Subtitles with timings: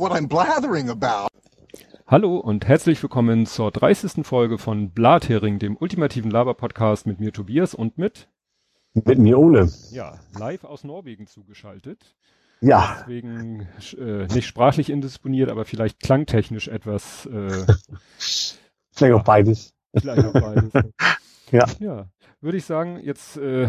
[0.00, 1.28] what I'm blathering about.
[2.06, 4.26] Hallo und herzlich willkommen zur 30.
[4.26, 8.26] Folge von Blathering, dem ultimativen Laber-Podcast mit mir Tobias und mit
[8.94, 9.70] mit mir Ole.
[9.90, 12.16] Ja, live aus Norwegen zugeschaltet.
[12.62, 12.96] Ja.
[13.00, 17.26] Deswegen äh, nicht sprachlich indisponiert, aber vielleicht klangtechnisch etwas.
[17.26, 17.66] Äh,
[18.90, 19.74] vielleicht auch beides.
[19.94, 20.72] Vielleicht auch beides.
[21.52, 21.66] ja.
[21.78, 22.08] Ja.
[22.42, 23.68] Würde ich sagen, jetzt äh,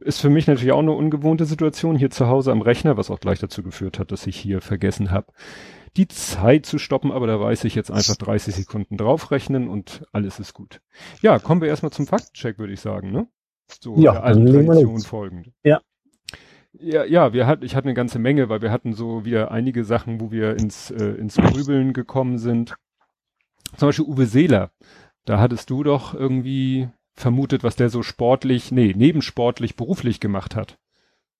[0.00, 3.18] ist für mich natürlich auch eine ungewohnte Situation hier zu Hause am Rechner, was auch
[3.18, 5.32] gleich dazu geführt hat, dass ich hier vergessen habe,
[5.96, 10.38] die Zeit zu stoppen, aber da weiß ich jetzt einfach 30 Sekunden draufrechnen und alles
[10.38, 10.82] ist gut.
[11.22, 13.26] Ja, kommen wir erstmal zum Faktcheck, würde ich sagen, ne?
[13.80, 15.52] So ja, der alten Tradition folgend.
[15.62, 15.80] Ja.
[16.72, 19.84] Ja, ja, wir hatten, ich hatte eine ganze Menge, weil wir hatten so wieder einige
[19.84, 22.74] Sachen, wo wir ins, äh, ins Grübeln gekommen sind.
[23.76, 24.72] Zum Beispiel Uwe Seeler.
[25.24, 30.78] Da hattest du doch irgendwie vermutet, was der so sportlich, nee, nebensportlich, beruflich gemacht hat.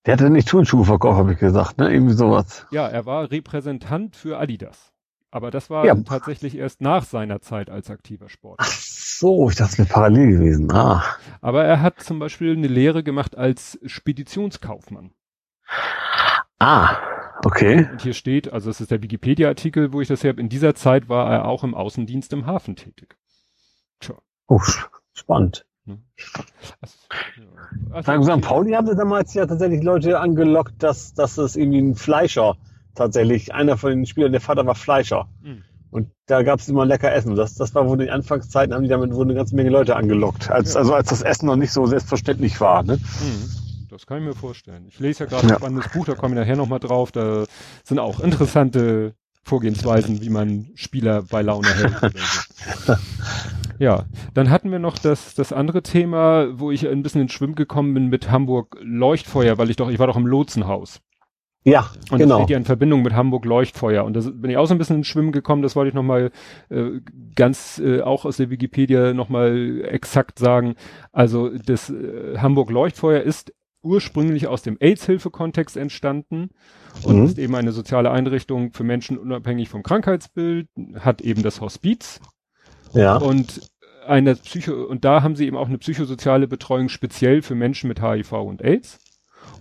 [0.06, 1.92] Der hatte nicht Turnschuhe verkauft, habe ich gesagt, ne?
[1.92, 2.66] Irgendwie sowas.
[2.70, 4.92] Ja, er war Repräsentant für Adidas.
[5.31, 5.94] Aber das war ja.
[5.97, 8.66] tatsächlich erst nach seiner Zeit als aktiver Sportler.
[8.69, 10.70] Ach so, ich dachte, es wäre parallel gewesen.
[10.70, 11.03] Ah.
[11.41, 15.12] Aber er hat zum Beispiel eine Lehre gemacht als Speditionskaufmann.
[16.59, 16.97] Ah,
[17.44, 17.88] okay.
[17.91, 20.75] Und hier steht, also es ist der Wikipedia-Artikel, wo ich das her habe, in dieser
[20.75, 23.16] Zeit war er auch im Außendienst im Hafen tätig.
[24.00, 24.14] Tja.
[24.47, 24.61] Oh,
[25.15, 25.67] spannend.
[25.87, 26.03] Hm.
[26.81, 26.97] Also,
[27.91, 28.15] ja.
[28.15, 28.41] also, St.
[28.43, 32.56] Pauli hatte damals ja tatsächlich Leute angelockt, dass, dass es irgendwie ein Fleischer
[32.95, 35.29] tatsächlich, einer von den Spielern, der Vater war Fleischer.
[35.43, 35.62] Mhm.
[35.91, 37.37] Und da gab es immer lecker Essen.
[37.37, 39.95] Das, das war wohl in den Anfangszeiten, haben die damit wohl eine ganze Menge Leute
[39.95, 40.51] angelockt.
[40.51, 40.81] Als, ja.
[40.81, 42.83] Also als das Essen noch nicht so selbstverständlich war.
[42.83, 42.97] Ne?
[42.97, 43.87] Mhm.
[43.91, 44.87] Das kann ich mir vorstellen.
[44.89, 45.55] Ich lese ja gerade ja.
[45.55, 47.12] ein spannendes Buch, da komme ich nachher nochmal drauf.
[47.12, 47.45] Da
[47.84, 52.17] sind auch interessante Vorgehensweisen, wie man Spieler bei Laune hält.
[52.87, 52.95] So.
[53.78, 57.55] Ja, dann hatten wir noch das, das andere Thema, wo ich ein bisschen ins Schwimmen
[57.55, 61.00] gekommen bin mit Hamburg Leuchtfeuer, weil ich doch, ich war doch im Lotsenhaus.
[61.65, 62.37] Ja, und genau.
[62.37, 64.05] das steht ja in Verbindung mit Hamburg Leuchtfeuer.
[64.05, 66.31] Und da bin ich auch so ein bisschen ins Schwimmen gekommen, das wollte ich nochmal
[66.69, 67.00] äh,
[67.34, 70.75] ganz äh, auch aus der Wikipedia nochmal exakt sagen.
[71.11, 76.50] Also das äh, Hamburg Leuchtfeuer ist ursprünglich aus dem AIDS-Hilfe-Kontext entstanden
[77.03, 77.25] und mhm.
[77.25, 80.69] ist eben eine soziale Einrichtung für Menschen unabhängig vom Krankheitsbild,
[80.99, 82.21] hat eben das Hospiz.
[82.93, 83.16] Ja.
[83.16, 83.60] Und
[84.06, 88.00] eine Psycho, und da haben sie eben auch eine psychosoziale Betreuung speziell für Menschen mit
[88.00, 88.99] HIV und AIDS.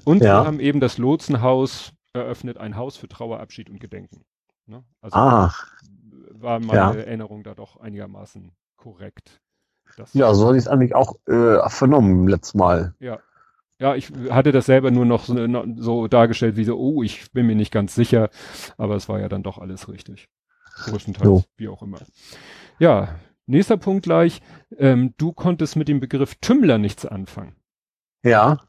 [0.03, 0.41] Und ja.
[0.41, 4.23] wir haben eben das Lotsenhaus eröffnet, ein Haus für Trauerabschied und Gedenken.
[4.65, 4.83] Ne?
[5.01, 5.53] Also ah.
[6.31, 6.94] war meine ja.
[6.94, 9.41] Erinnerung da doch einigermaßen korrekt.
[10.13, 12.94] ja, so hatte ich es eigentlich auch äh, vernommen letztes Mal.
[13.00, 13.19] Ja.
[13.83, 15.35] Ja, ich hatte das selber nur noch so,
[15.75, 18.29] so, dargestellt wie so, oh, ich bin mir nicht ganz sicher,
[18.77, 20.29] aber es war ja dann doch alles richtig.
[20.85, 21.44] Größtenteils, so.
[21.57, 21.99] wie auch immer.
[22.79, 24.39] Ja, nächster Punkt gleich.
[24.77, 27.57] Ähm, du konntest mit dem Begriff Tümmler nichts anfangen.
[28.23, 28.61] Ja.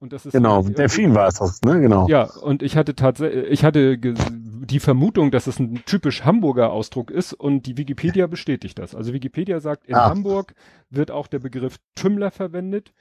[0.00, 1.80] Und das ist genau, so, Delfin war es das, ne?
[1.80, 2.06] Genau.
[2.08, 7.10] Ja, und ich hatte tatsächlich, ich hatte die Vermutung, dass es ein typisch Hamburger Ausdruck
[7.10, 8.94] ist und die Wikipedia bestätigt das.
[8.94, 10.08] Also Wikipedia sagt, in ah.
[10.08, 10.54] Hamburg
[10.90, 12.92] wird auch der Begriff Tümmler verwendet,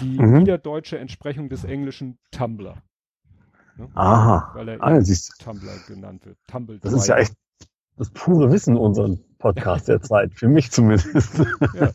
[0.00, 0.38] die mhm.
[0.38, 2.76] niederdeutsche Entsprechung des englischen Tumblr.
[3.76, 3.88] Ne?
[3.94, 4.52] Aha.
[4.54, 5.00] Weil er ah,
[5.42, 6.36] Tumblr genannt wird.
[6.46, 7.34] Tumble das ist ja echt
[7.96, 11.38] das pure Wissen unseren Podcast der Zeit, für mich zumindest.
[11.74, 11.92] Ja,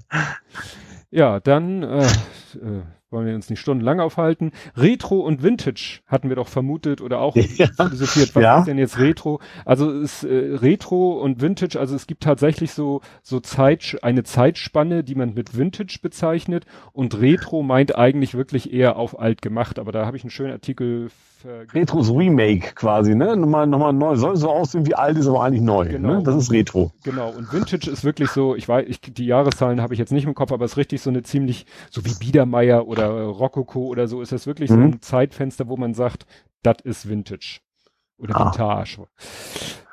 [1.12, 4.52] ja dann äh, äh, wollen wir uns nicht stundenlang aufhalten.
[4.76, 7.68] Retro und Vintage hatten wir doch vermutet oder auch ja.
[7.68, 8.36] philosophiert.
[8.36, 8.60] Was ja.
[8.60, 9.40] ist denn jetzt Retro?
[9.66, 15.04] Also ist äh, Retro und Vintage, also es gibt tatsächlich so so Zeit eine Zeitspanne,
[15.04, 19.92] die man mit Vintage bezeichnet und Retro meint eigentlich wirklich eher auf alt gemacht, aber
[19.92, 21.10] da habe ich einen schönen Artikel
[21.46, 23.36] Retros Remake quasi, ne?
[23.38, 24.16] Nochmal, nochmal neu.
[24.16, 25.86] Soll so aussehen wie alt, ist aber eigentlich neu.
[25.86, 25.92] Ne?
[25.92, 26.14] Genau.
[26.16, 26.24] Ne?
[26.24, 26.92] Das ist Retro.
[27.04, 27.30] Genau.
[27.30, 30.34] Und Vintage ist wirklich so, ich weiß, ich, die Jahreszahlen habe ich jetzt nicht im
[30.34, 34.22] Kopf, aber es ist richtig so eine ziemlich, so wie Biedermeier oder Rococo oder so,
[34.22, 34.76] ist das wirklich mhm.
[34.76, 36.26] so ein Zeitfenster, wo man sagt,
[36.64, 37.60] das ist Vintage.
[38.18, 38.46] Oder ah.
[38.46, 39.08] Vintage.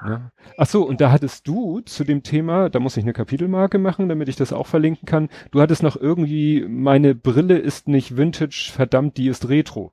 [0.04, 0.30] Ne?
[0.56, 4.08] Ach so, und da hattest du zu dem Thema, da muss ich eine Kapitelmarke machen,
[4.08, 5.28] damit ich das auch verlinken kann.
[5.50, 9.92] Du hattest noch irgendwie, meine Brille ist nicht Vintage, verdammt, die ist Retro.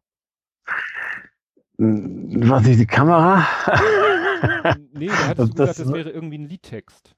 [1.84, 3.48] Was ist die Kamera?
[4.94, 7.16] nee, da hattest du gesagt, das wäre irgendwie ein Liedtext.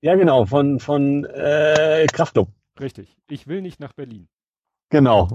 [0.00, 2.48] Ja, genau, von, von äh, Kraftclub.
[2.80, 3.16] Richtig.
[3.28, 4.28] Ich will nicht nach Berlin.
[4.90, 5.28] Genau.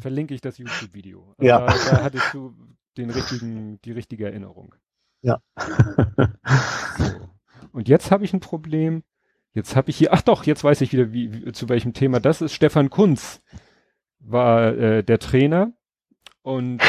[0.00, 1.34] Verlinke ich das YouTube-Video.
[1.38, 1.60] Also ja.
[1.60, 2.54] Da, da, hattest du
[2.98, 4.74] den richtigen, die richtige Erinnerung.
[5.22, 5.40] Ja.
[6.98, 7.06] so.
[7.72, 9.02] Und jetzt habe ich ein Problem.
[9.54, 12.20] Jetzt habe ich hier, ach doch, jetzt weiß ich wieder, wie, wie, zu welchem Thema
[12.20, 12.52] das ist.
[12.52, 13.42] Stefan Kunz
[14.18, 15.72] war äh, der Trainer
[16.42, 16.80] und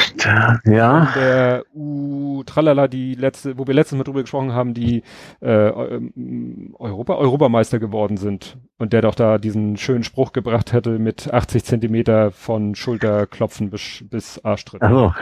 [0.66, 1.12] ja.
[1.16, 5.04] der U Tralala, die letzte, wo wir letztes Mal drüber gesprochen haben, die
[5.42, 11.00] äh, ähm, Europa, Europameister geworden sind und der doch da diesen schönen Spruch gebracht hätte
[11.00, 14.82] mit 80 Zentimeter von Schulterklopfen bis, bis Arschtritt.
[14.82, 15.14] Also,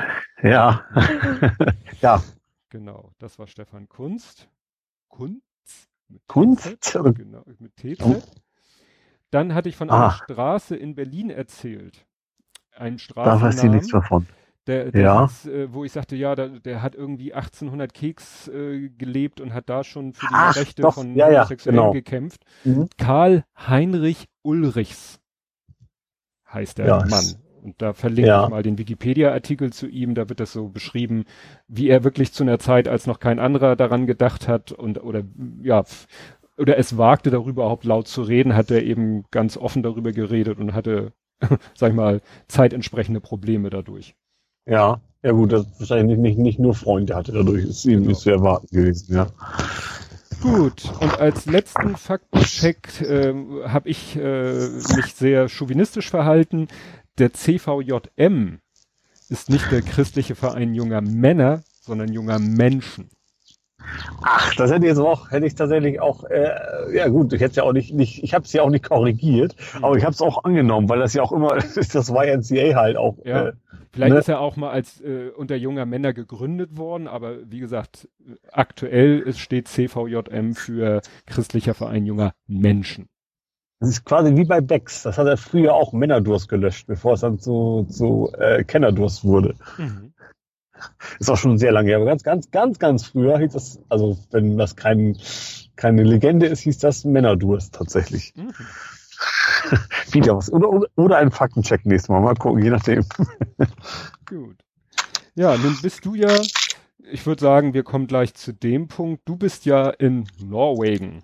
[0.44, 0.82] ja.
[2.02, 2.22] ja.
[2.70, 4.50] Genau, das war Stefan Kunst.
[5.08, 5.42] Kunst?
[6.28, 6.94] Kunst?
[6.94, 8.04] Genau, mit TZ.
[8.04, 8.22] Oh.
[9.32, 10.12] Dann hatte ich von einer ah.
[10.12, 12.06] Straße in Berlin erzählt.
[12.78, 13.42] Ein Straßennamen.
[13.42, 14.28] Da weiß ich nichts davon.
[14.68, 15.26] Der, der ja.
[15.26, 19.54] Ist, äh, wo ich sagte, ja, der, der, hat irgendwie 1800 Keks äh, gelebt und
[19.54, 20.96] hat da schon für die Ach, Rechte doch.
[20.96, 21.94] von ja, Homosexuellen genau.
[21.94, 22.44] gekämpft.
[22.66, 22.90] Mhm.
[22.98, 25.20] Karl Heinrich Ulrichs
[26.52, 27.36] heißt der ja, Mann.
[27.64, 28.44] Und da verlinke ja.
[28.44, 30.16] ich mal den Wikipedia-Artikel zu ihm.
[30.16, 31.26] Da wird das so beschrieben,
[31.68, 35.24] wie er wirklich zu einer Zeit, als noch kein anderer daran gedacht hat und oder
[35.62, 35.84] ja
[36.58, 40.58] oder es wagte darüber überhaupt laut zu reden, hat er eben ganz offen darüber geredet
[40.58, 41.14] und hatte,
[41.76, 44.16] sag ich mal, zeitentsprechende Probleme dadurch.
[44.66, 48.08] Ja, ja gut, das ist wahrscheinlich nicht, nicht nur Freunde hatte dadurch, ist ihm genau.
[48.10, 49.28] nicht zu erwarten gewesen, ja.
[50.42, 53.34] Gut, und als letzten Faktencheck äh,
[53.66, 56.68] habe ich äh, mich sehr chauvinistisch verhalten.
[57.18, 58.60] Der CVJM
[59.30, 63.10] ist nicht der christliche Verein junger Männer, sondern junger Menschen.
[64.22, 67.58] Ach, das hätte ich jetzt auch, hätte ich tatsächlich auch, äh, ja gut, ich hätte
[67.58, 69.86] ja auch nicht, nicht ich habe es ja auch nicht korrigiert, mhm.
[69.86, 73.18] aber ich habe es auch angenommen, weil das ja auch immer, das YNCA halt auch.
[73.24, 73.48] Ja.
[73.48, 73.54] Äh,
[73.92, 74.20] Vielleicht ne?
[74.20, 78.10] ist er auch mal als äh, unter junger Männer gegründet worden, aber wie gesagt,
[78.52, 83.08] aktuell ist, steht CVJM für Christlicher Verein junger Menschen.
[83.80, 85.04] Das ist quasi wie bei Becks.
[85.04, 89.56] Das hat er früher auch Männerdurst gelöscht, bevor es dann zu, zu äh, Kennerdurst wurde.
[89.78, 90.14] Mhm.
[91.20, 91.98] Ist auch schon sehr lange her.
[91.98, 95.18] Aber ganz, ganz, ganz, ganz früher hieß das, also wenn das kein,
[95.76, 98.34] keine Legende ist, hieß das Männerdurst tatsächlich.
[98.36, 98.52] Mhm.
[100.12, 100.52] Wieder was.
[100.52, 102.22] Oder, oder, ein Faktencheck nächstes Mal.
[102.22, 103.06] Mal gucken, je nachdem.
[104.26, 104.58] Gut.
[105.36, 106.36] Ja, nun bist du ja,
[107.12, 109.22] ich würde sagen, wir kommen gleich zu dem Punkt.
[109.26, 111.24] Du bist ja in Norwegen.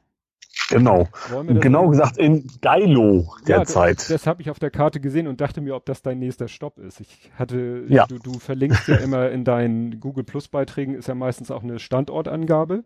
[0.73, 1.07] Genau.
[1.59, 3.87] Genau gesagt in Geilo derzeit.
[3.87, 6.19] Ja, das, das habe ich auf der Karte gesehen und dachte mir, ob das dein
[6.19, 6.99] nächster Stopp ist.
[6.99, 8.05] Ich hatte, ja.
[8.07, 11.79] du, du verlinkst ja immer in deinen Google Plus Beiträgen ist ja meistens auch eine
[11.79, 12.83] Standortangabe.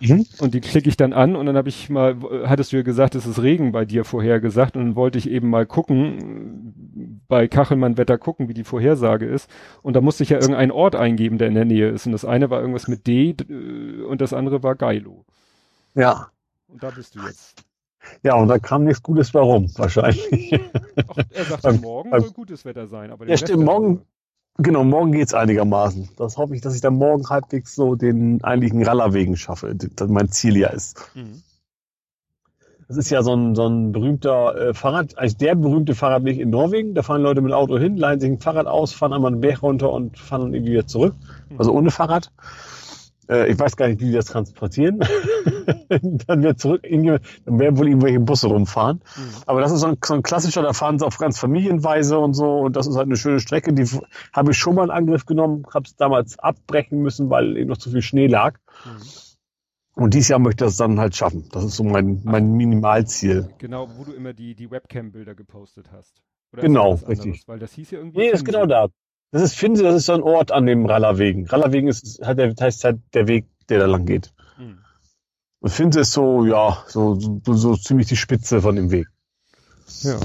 [0.00, 0.24] Mhm.
[0.40, 3.14] Und die klicke ich dann an und dann habe ich mal, hattest du ja gesagt,
[3.14, 7.98] es ist Regen bei dir vorhergesagt und dann wollte ich eben mal gucken, bei Kachelmann
[7.98, 9.50] Wetter gucken, wie die Vorhersage ist.
[9.82, 12.06] Und da musste ich ja irgendeinen Ort eingeben, der in der Nähe ist.
[12.06, 13.36] Und das eine war irgendwas mit D
[14.08, 15.26] und das andere war Geilo.
[15.94, 16.28] Ja.
[16.70, 17.64] Und da bist du jetzt.
[18.22, 20.52] Ja, und da kam nichts Gutes warum, wahrscheinlich.
[21.08, 23.10] Ach, er sagt, morgen soll gutes Wetter sein.
[23.10, 24.02] Aber ja, stimmt, morgen,
[24.56, 26.10] genau, morgen geht's einigermaßen.
[26.16, 30.30] Das hoffe ich, dass ich dann morgen halbwegs so den eigentlichen Rallerwegen schaffe, das mein
[30.30, 30.98] Ziel ja ist.
[31.14, 31.42] Mhm.
[32.88, 36.50] Das ist ja so ein, so ein berühmter äh, Fahrrad, eigentlich der berühmte Fahrradweg in
[36.50, 36.94] Norwegen.
[36.94, 39.62] Da fahren Leute mit Auto hin, leihen sich ein Fahrrad aus, fahren einmal einen Berg
[39.62, 41.14] runter und fahren dann irgendwie wieder zurück.
[41.50, 41.58] Mhm.
[41.58, 42.32] Also ohne Fahrrad.
[43.30, 44.98] Äh, ich weiß gar nicht, wie die das transportieren.
[46.26, 49.00] dann wird zurück, dann werden wohl irgendwelche Busse rumfahren.
[49.16, 49.42] Mhm.
[49.46, 52.34] Aber das ist so ein, so ein, klassischer, da fahren sie auf ganz Familienweise und
[52.34, 52.58] so.
[52.58, 53.72] Und das ist halt eine schöne Strecke.
[53.72, 53.86] Die
[54.32, 57.78] habe ich schon mal in Angriff genommen, habe es damals abbrechen müssen, weil eben noch
[57.78, 58.58] zu viel Schnee lag.
[58.84, 59.02] Mhm.
[59.94, 61.48] Und dieses Jahr möchte ich das dann halt schaffen.
[61.52, 63.50] Das ist so mein, mein Minimalziel.
[63.58, 66.22] Genau, wo du immer die, die Webcam-Bilder gepostet hast.
[66.52, 67.46] Oder genau, richtig.
[67.46, 68.18] Weil das hieß ja irgendwie.
[68.18, 68.88] Nee, ist genau da.
[69.32, 71.46] Das ist Finse, das ist so ein Ort an dem Rallerwegen.
[71.46, 74.32] Rallerwegen ist, hat der, heißt halt der Weg, der da lang geht.
[74.56, 74.78] Hm.
[75.60, 79.06] Und Finse ist so, ja, so, so, so ziemlich die Spitze von dem Weg.
[80.02, 80.18] Ja.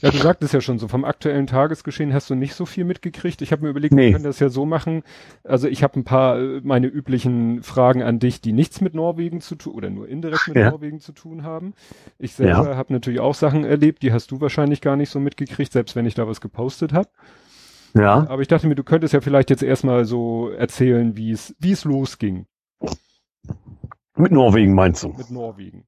[0.00, 3.42] Ja, du sagtest ja schon so, vom aktuellen Tagesgeschehen hast du nicht so viel mitgekriegt.
[3.42, 4.06] Ich habe mir überlegt, nee.
[4.06, 5.02] wir können das ja so machen.
[5.42, 9.40] Also ich habe ein paar äh, meine üblichen Fragen an dich, die nichts mit Norwegen
[9.40, 10.70] zu tun oder nur indirekt mit ja.
[10.70, 11.74] Norwegen zu tun haben.
[12.18, 12.76] Ich selber ja.
[12.76, 16.06] habe natürlich auch Sachen erlebt, die hast du wahrscheinlich gar nicht so mitgekriegt, selbst wenn
[16.06, 17.08] ich da was gepostet habe.
[17.94, 18.26] Ja.
[18.28, 21.72] Aber ich dachte mir, du könntest ja vielleicht jetzt erstmal so erzählen, wie es, wie
[21.72, 22.46] es losging.
[24.16, 25.08] Mit Norwegen meinst du?
[25.08, 25.84] Mit Norwegen.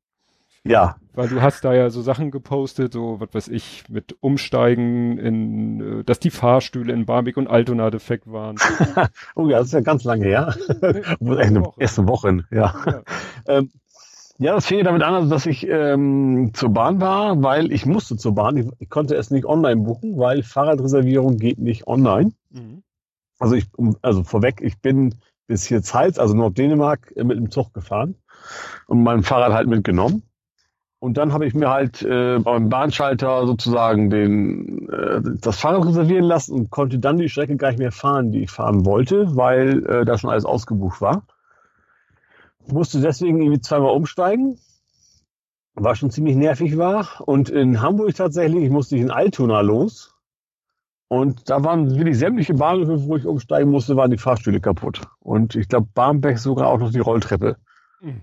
[0.65, 0.97] Ja.
[1.15, 6.01] Weil du hast da ja so Sachen gepostet, so, was weiß ich, mit Umsteigen in,
[6.01, 8.57] äh, dass die Fahrstühle in Barmbek und Altona defekt waren.
[9.35, 10.55] oh ja, das ist ja ganz lange her.
[11.19, 12.07] Nee, eine Woche.
[12.07, 12.75] Wochen, ja.
[12.87, 13.03] ja.
[13.47, 13.71] Ähm,
[14.41, 18.17] ja, das fing ja damit an, dass ich ähm, zur Bahn war, weil ich musste
[18.17, 18.57] zur Bahn.
[18.57, 22.33] Ich, ich konnte es nicht online buchen, weil Fahrradreservierung geht nicht online.
[22.49, 22.83] Mhm.
[23.39, 23.67] Also ich,
[24.01, 25.17] also vorweg, ich bin
[25.47, 28.15] bis hier Zeitz, also Nord-Dänemark, äh, mit dem Zug gefahren
[28.87, 30.23] und mein Fahrrad halt mitgenommen.
[31.01, 36.25] Und dann habe ich mir halt äh, beim Bahnschalter sozusagen den, äh, das Fahrrad reservieren
[36.25, 39.85] lassen und konnte dann die Strecke gar nicht mehr fahren, die ich fahren wollte, weil
[39.85, 41.25] äh, da schon alles ausgebucht war
[42.73, 44.59] musste deswegen irgendwie zweimal umsteigen.
[45.75, 47.21] War schon ziemlich nervig war.
[47.21, 50.15] Und in Hamburg tatsächlich musste ich in Altona los.
[51.09, 55.01] Und da waren wirklich sämtliche Bahnhöfe, wo ich umsteigen musste, waren die Fahrstühle kaputt.
[55.19, 57.57] Und ich glaube, Barmbek sogar auch noch die Rolltreppe.
[58.01, 58.23] Mhm.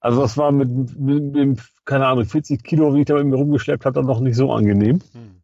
[0.00, 3.36] Also das war mit, mit, mit, keine Ahnung, 40 Kilo, wie ich da mit mir
[3.36, 5.00] rumgeschleppt habe, dann noch nicht so angenehm.
[5.12, 5.42] Mhm.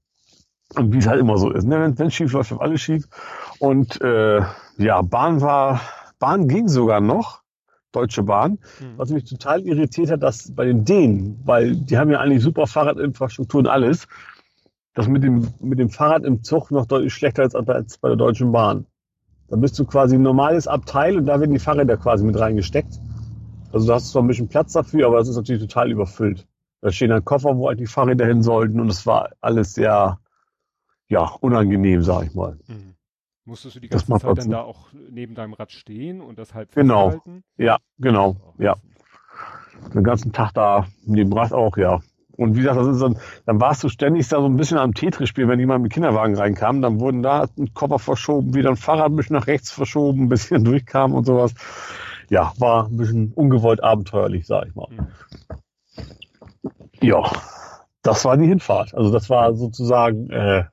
[0.77, 1.65] Und wie es halt immer so ist.
[1.65, 1.95] Ne?
[1.97, 3.07] Wenn es schief läuft, läuft alles schief.
[3.61, 4.41] Und äh,
[4.77, 5.81] ja, Bahn war
[6.19, 7.44] Bahn ging sogar noch.
[7.95, 8.59] Deutsche Bahn.
[8.81, 8.97] Mhm.
[8.97, 12.67] Was mich total irritiert hat, dass bei den Dänen, weil die haben ja eigentlich super
[12.67, 14.07] Fahrradinfrastruktur und alles,
[14.95, 18.17] das mit dem, mit dem Fahrrad im Zug noch deutlich schlechter ist als bei der
[18.17, 18.87] Deutschen Bahn.
[19.49, 22.99] Da bist du quasi ein normales Abteil und da werden die Fahrräder quasi mit reingesteckt.
[23.73, 26.47] Also da hast du zwar ein bisschen Platz dafür, aber es ist natürlich total überfüllt.
[26.81, 30.19] Da stehen dann Koffer, wo halt die Fahrräder hin sollten und es war alles sehr,
[31.09, 32.59] ja, unangenehm, sag ich mal.
[32.69, 32.94] Mhm.
[33.47, 36.73] Musstest du die ganze Zeit dann da auch neben deinem Rad stehen und das halb
[36.75, 37.45] Genau, festhalten?
[37.59, 38.75] ja, genau, ja.
[39.93, 42.01] Den ganzen Tag da neben Rad auch, ja.
[42.37, 44.95] Und wie gesagt, das ist dann, dann warst du ständig da so ein bisschen am
[44.95, 48.77] Tetris spielen, wenn jemand mit Kinderwagen reinkam, dann wurden da ein Koffer verschoben, wieder ein
[48.77, 51.55] Fahrrad ein bisschen nach rechts verschoben, ein bisschen durchkam und sowas.
[52.31, 54.89] Ja, war ein bisschen ungewollt abenteuerlich, sag ich mal.
[54.91, 55.07] Mhm.
[57.03, 57.31] Ja,
[58.03, 58.95] das war die Hinfahrt.
[58.95, 60.65] Also das war sozusagen äh,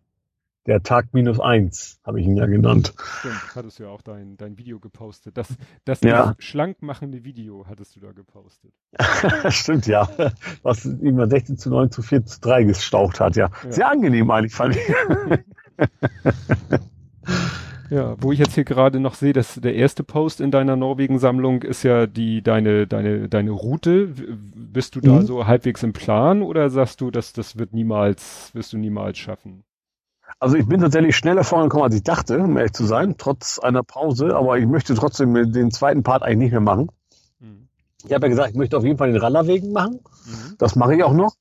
[0.67, 2.93] der Tag minus eins, habe ich ihn ja genannt.
[3.19, 5.35] Stimmt, hattest du ja auch dein, dein Video gepostet.
[5.37, 5.47] Das,
[5.85, 6.35] das ja.
[6.37, 8.71] schlank machende Video hattest du da gepostet.
[9.49, 10.07] Stimmt, ja.
[10.61, 13.49] Was immer 16 zu 9 zu 4 zu 3 gestaucht hat, ja.
[13.63, 13.71] ja.
[13.71, 14.83] Sehr angenehm eigentlich, fand ich.
[17.89, 21.63] ja, wo ich jetzt hier gerade noch sehe, dass der erste Post in deiner Norwegen-Sammlung
[21.63, 24.13] ist ja die, deine, deine, deine Route.
[24.53, 25.25] Bist du da mhm.
[25.25, 29.63] so halbwegs im Plan oder sagst du, dass das wird niemals, wirst du niemals schaffen?
[30.39, 33.83] Also ich bin tatsächlich schneller vorangekommen, als ich dachte, um ehrlich zu sein, trotz einer
[33.83, 34.35] Pause.
[34.35, 36.89] Aber ich möchte trotzdem den zweiten Part eigentlich nicht mehr machen.
[37.39, 37.67] Mhm.
[38.05, 39.99] Ich habe ja gesagt, ich möchte auf jeden Fall den Rallerwegen machen.
[40.25, 40.55] Mhm.
[40.57, 41.35] Das mache ich auch noch.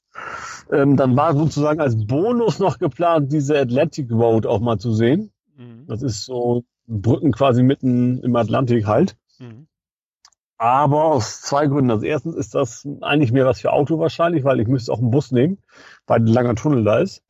[0.71, 5.33] Ähm, dann war sozusagen als Bonus noch geplant, diese Atlantic Road auch mal zu sehen.
[5.57, 5.87] Mhm.
[5.87, 9.17] Das ist so Brücken quasi mitten im Atlantik halt.
[9.39, 9.67] Mhm.
[10.59, 11.91] Aber aus zwei Gründen.
[11.91, 15.11] Also erstens ist das eigentlich mehr was für Auto wahrscheinlich, weil ich müsste auch einen
[15.11, 15.59] Bus nehmen,
[16.07, 17.23] weil ein langer Tunnel da ist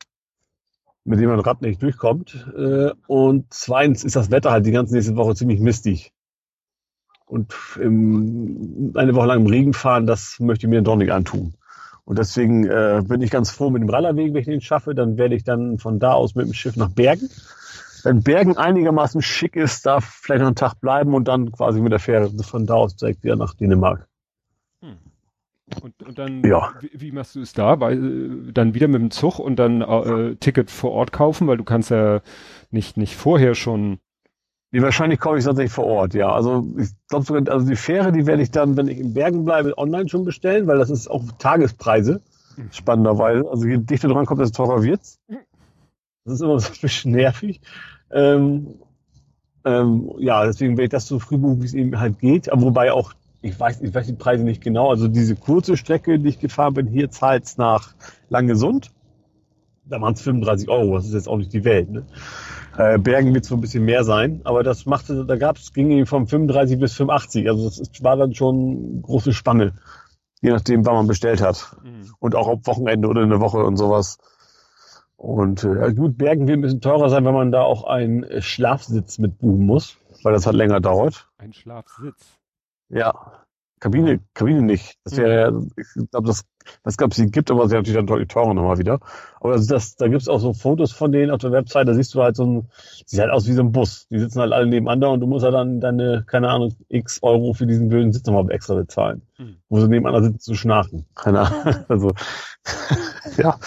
[1.05, 2.47] mit dem man Rad nicht durchkommt.
[2.57, 6.13] Äh, und zweitens ist das Wetter halt die ganze nächste Woche ziemlich mistig.
[7.27, 11.55] Und im, eine Woche lang im Regen fahren, das möchte ich mir doch nicht antun.
[12.05, 14.97] Und deswegen äh, bin ich ganz froh mit dem Rallerweg, wenn ich den schaffe.
[14.97, 17.31] Dann werde ich dann von da aus mit dem Schiff nach Bergen.
[18.03, 21.93] Wenn Bergen einigermaßen schick ist, darf vielleicht noch einen Tag bleiben und dann quasi mit
[21.93, 24.10] der Fähre von da aus direkt wieder nach Dänemark.
[25.83, 26.73] Und, und dann, ja.
[26.81, 27.81] wie, wie, machst du es da?
[27.81, 31.57] Weil, äh, dann wieder mit dem Zug und dann äh, Ticket vor Ort kaufen, weil
[31.57, 32.21] du kannst ja
[32.71, 33.99] nicht, nicht vorher schon.
[34.73, 36.33] Nee, wahrscheinlich kaufe ich tatsächlich vor Ort, ja.
[36.33, 39.45] Also ich glaube sogar, also die Fähre, die werde ich dann, wenn ich in Bergen
[39.45, 42.21] bleibe, online schon bestellen, weil das ist auch Tagespreise,
[42.57, 42.69] mhm.
[42.71, 43.49] spannenderweise.
[43.49, 45.19] Also je dichter dran kommt, desto teurer wird's.
[46.25, 47.61] Das ist immer so ein bisschen nervig.
[48.13, 48.75] Ähm,
[49.65, 52.51] ähm, ja, deswegen werde ich das so früh buchen, wie es eben halt geht.
[52.51, 54.91] Aber wobei auch ich weiß, ich weiß die Preise nicht genau.
[54.91, 57.95] Also diese kurze Strecke, die ich gefahren bin, hier zahlt nach
[58.29, 58.91] Langesund.
[59.85, 60.97] Da waren es 35 Euro.
[60.97, 61.91] Das ist jetzt auch nicht die Welt.
[61.91, 62.05] Ne?
[62.77, 65.73] Äh, Bergen wird es so ein bisschen mehr sein, aber das machte, da gab es,
[65.73, 67.49] ging von 35 bis 85.
[67.49, 69.73] Also das ist, war dann schon große Spanne,
[70.41, 71.77] je nachdem, wann man bestellt hat.
[71.83, 72.13] Mhm.
[72.19, 74.19] Und auch ob Wochenende oder in der Woche und sowas.
[75.17, 79.19] Und äh, gut, Bergen wird ein bisschen teurer sein, wenn man da auch einen Schlafsitz
[79.19, 81.29] mit buchen muss, weil das halt länger dauert.
[81.39, 82.40] Ein Schlafsitz?
[82.91, 83.41] Ja.
[83.81, 84.99] Kabine, Kabine nicht.
[85.05, 85.71] Das wäre, mhm.
[85.77, 86.45] ich glaube, das,
[86.85, 89.01] das gab es gibt, aber sie natürlich dann deutlich teurer nochmal wieder.
[89.41, 92.15] Aber das, das, da gibt's auch so Fotos von denen auf der Website, da siehst
[92.15, 92.69] du halt so ein,
[93.07, 94.07] sieht halt aus wie so ein Bus.
[94.09, 97.55] Die sitzen halt alle nebeneinander und du musst halt dann deine, keine Ahnung, x Euro
[97.55, 99.23] für diesen blöden Sitz nochmal extra bezahlen.
[99.39, 99.57] Mhm.
[99.71, 101.07] Wo sie nebeneinander sitzen zu schnarchen.
[101.15, 101.75] Keine Ahnung.
[101.89, 102.13] Also,
[103.39, 103.59] ja,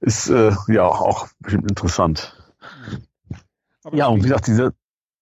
[0.00, 2.36] ist, äh, ja, auch bestimmt interessant.
[3.84, 4.74] Aber ja, und wie gesagt, diese,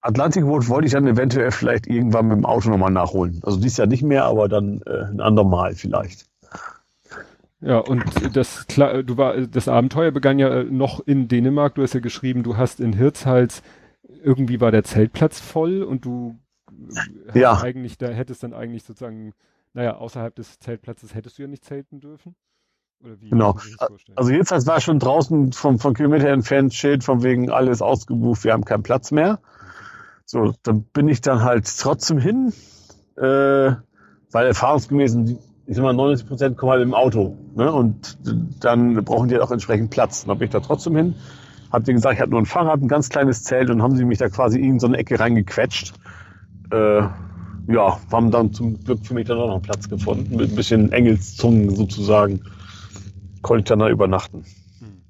[0.09, 3.41] Atlantic Road wollte ich dann eventuell vielleicht irgendwann mit dem Auto nochmal nachholen.
[3.43, 6.25] Also dies Jahr nicht mehr, aber dann äh, ein andermal vielleicht.
[7.61, 11.75] Ja, und das du war das Abenteuer begann ja noch in Dänemark.
[11.75, 13.63] Du hast ja geschrieben, du hast in Hirtshals
[14.23, 16.39] irgendwie war der Zeltplatz voll und du
[17.35, 17.61] ja.
[17.61, 19.35] eigentlich da hättest dann eigentlich sozusagen,
[19.75, 22.35] naja, außerhalb des Zeltplatzes hättest du ja nicht zelten dürfen.
[23.05, 23.29] Oder wie?
[23.29, 23.59] Genau.
[24.17, 28.55] Also Hirtshals war schon draußen vom, vom Kilometer entfernt Schild von wegen alles ausgebucht, wir
[28.55, 29.41] haben keinen Platz mehr.
[30.31, 32.53] So, dann bin ich dann halt trotzdem hin,
[33.17, 33.23] äh,
[34.31, 35.17] weil erfahrungsgemäß,
[35.65, 37.35] ich sag mal, 90 Prozent kommen halt im Auto.
[37.55, 37.73] Ne?
[37.73, 38.19] Und
[38.61, 40.27] dann brauchen die halt auch entsprechend Platz.
[40.27, 41.15] Dann bin ich da trotzdem hin,
[41.73, 44.05] hab denen gesagt, ich habe nur ein Fahrrad, ein ganz kleines Zelt und haben sie
[44.05, 45.95] mich da quasi in so eine Ecke reingequetscht.
[46.73, 47.01] Äh,
[47.71, 50.93] ja, haben dann zum Glück für mich dann auch noch Platz gefunden, mit ein bisschen
[50.93, 52.43] Engelszungen sozusagen.
[53.41, 54.45] Konnte ich dann da übernachten.
[54.81, 55.03] Hm.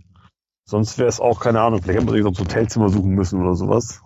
[0.64, 3.42] Sonst wäre es auch, keine Ahnung, vielleicht hätte man sich so ein Hotelzimmer suchen müssen
[3.42, 4.00] oder sowas.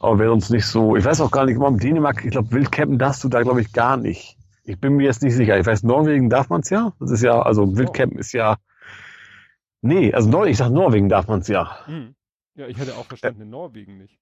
[0.00, 0.06] Hm.
[0.06, 2.98] Aber wäre uns nicht so, ich weiß auch gar nicht, im Dänemark, ich glaube, Wildcampen
[2.98, 4.36] darfst du da, glaube ich, gar nicht.
[4.64, 5.58] Ich bin mir jetzt nicht sicher.
[5.58, 6.92] Ich weiß, Norwegen darf man es ja.
[6.98, 8.56] Das ist ja, also Wildcampen ist ja.
[9.80, 11.86] Nee, also Nor ich sag Norwegen darf man es ja.
[11.86, 12.14] Hm.
[12.56, 14.18] Ja, ich hätte auch verstanden, in Norwegen nicht.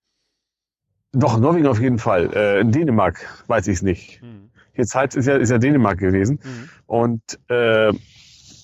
[1.12, 2.31] Doch, Norwegen auf jeden Fall.
[2.35, 4.21] Äh, in Dänemark weiß ich es nicht.
[4.21, 4.50] Mhm.
[4.75, 6.40] Jetzt halt ist ja, ist ja Dänemark gewesen.
[6.43, 6.69] Mhm.
[6.87, 7.93] Und äh,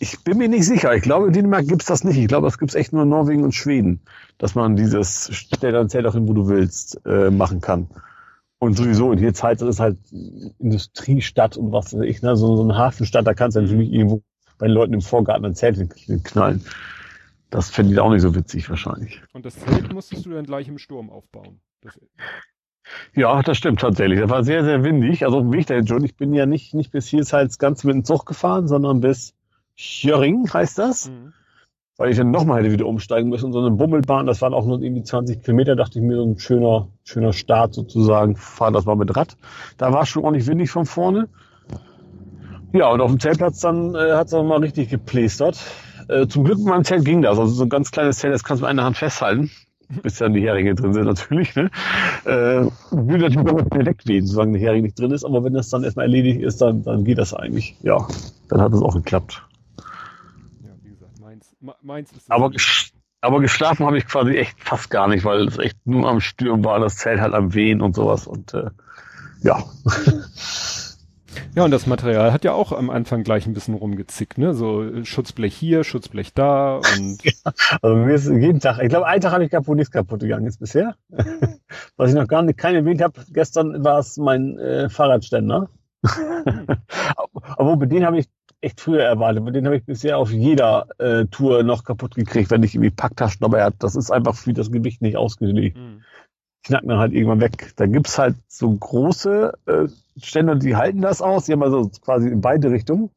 [0.01, 0.95] ich bin mir nicht sicher.
[0.95, 2.17] Ich glaube, in Dänemark gibt's das nicht.
[2.17, 4.01] Ich glaube, das gibt's echt nur in Norwegen und Schweden,
[4.39, 7.87] dass man dieses Stell dein Zelt auch hin, wo du willst, äh, machen kann.
[8.59, 9.99] Und sowieso, in der Zeit ist halt
[10.59, 12.35] Industriestadt und was weiß ich, ne?
[12.37, 14.23] so, so eine Hafenstadt, da kannst du natürlich irgendwo
[14.59, 15.79] bei den Leuten im Vorgarten ein Zelt
[16.25, 16.65] knallen.
[17.51, 19.23] Das fände ich auch nicht so witzig wahrscheinlich.
[19.33, 21.61] Und das Zelt musstest du dann gleich im Sturm aufbauen?
[21.83, 21.99] Das
[23.15, 24.21] ja, das stimmt tatsächlich.
[24.21, 25.25] Das war sehr, sehr windig.
[25.25, 26.05] Also auf dem Weg dahin schon.
[26.05, 29.35] Ich bin ja nicht, nicht bis hier halt ganz mit dem Zug gefahren, sondern bis
[29.81, 31.11] Schjöring heißt das.
[31.11, 31.33] Mhm
[32.01, 33.53] weil ich dann nochmal hätte wieder umsteigen müssen.
[33.53, 36.39] So eine Bummelbahn, das waren auch nur irgendwie 20 Kilometer, dachte ich mir, so ein
[36.39, 38.37] schöner, schöner Start sozusagen.
[38.37, 39.37] Fahren das mal mit Rad.
[39.77, 41.29] Da war es schon ordentlich windig von vorne.
[42.73, 45.61] Ja, und auf dem Zeltplatz dann äh, hat es auch mal richtig geplästert.
[46.09, 47.39] Äh, zum Glück in meinem Zelt ging das.
[47.39, 49.51] Also so ein ganz kleines Zelt, das kannst du mit einer Hand festhalten.
[50.03, 51.55] Bis dann die Heringe drin sind natürlich.
[51.55, 51.71] Ne?
[52.25, 55.27] Äh, würde natürlich immer schnell weggehen, solange die Heringe nicht drin ist.
[55.27, 57.77] Aber wenn das dann erstmal erledigt ist, dann, dann geht das eigentlich.
[57.83, 58.09] Ja,
[58.49, 59.43] dann hat es auch geklappt
[61.83, 62.51] meins ist aber,
[63.21, 66.65] aber geschlafen habe ich quasi echt fast gar nicht, weil es echt nur am Stürmen
[66.65, 68.71] war, das Zelt halt am Wehen und sowas und äh,
[69.43, 69.65] ja.
[71.55, 74.55] Ja, und das Material hat ja auch am Anfang gleich ein bisschen rumgezickt, ne?
[74.55, 77.19] So äh, Schutzblech hier, Schutzblech da und.
[77.25, 77.53] ja,
[77.83, 80.45] also mir ist jeden Tag, ich glaube, einen Tag habe ich kaputt, nichts kaputt gegangen
[80.45, 80.95] jetzt bisher.
[81.97, 85.69] Was ich noch gar nicht kein erwähnt habe, gestern war es mein äh, Fahrradständer.
[86.05, 86.67] Hm.
[87.57, 88.27] Aber den habe ich
[88.61, 89.43] echt früher erwartet.
[89.43, 92.91] Mit denen habe ich bisher auf jeder äh, Tour noch kaputt gekriegt, wenn ich irgendwie
[92.91, 93.79] Packtaschen dabei hatte.
[93.81, 95.77] Das ist einfach für das Gewicht nicht ausgelegt.
[95.77, 96.03] Mhm.
[96.65, 97.73] Knackt man halt irgendwann weg.
[97.77, 99.89] Da gibt's halt so große äh,
[100.23, 101.47] Ständer, die halten das aus.
[101.47, 103.11] Die haben also quasi in beide Richtungen.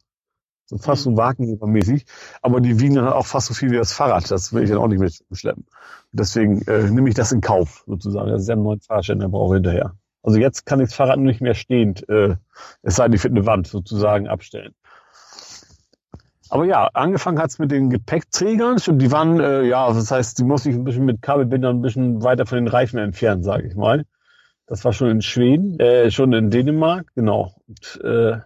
[0.66, 1.12] So fast mhm.
[1.12, 2.06] so Wagenheber-mäßig.
[2.42, 4.32] Aber die wiegen dann halt auch fast so viel wie das Fahrrad.
[4.32, 5.66] Das will ich dann auch nicht mit schleppen.
[6.14, 8.30] Deswegen äh, nehme ich das in Kauf, sozusagen.
[8.30, 9.96] Das ist ja ein neuer Fahrständer, brauche ich hinterher.
[10.22, 12.38] Also jetzt kann ich das Fahrrad nicht mehr stehend, äh,
[12.82, 14.74] es sei denn, ich finde eine Wand sozusagen abstellen.
[16.50, 18.78] Aber ja, angefangen hat's mit den Gepäckträgern.
[18.78, 22.24] Die waren, äh, ja, das heißt, die musste ich ein bisschen mit Kabelbindern ein bisschen
[22.24, 24.06] weiter von den Reifen entfernen, sage ich mal.
[24.68, 27.56] Das war schon in Schweden, äh, schon in Dänemark, genau.
[27.68, 28.40] Und, äh,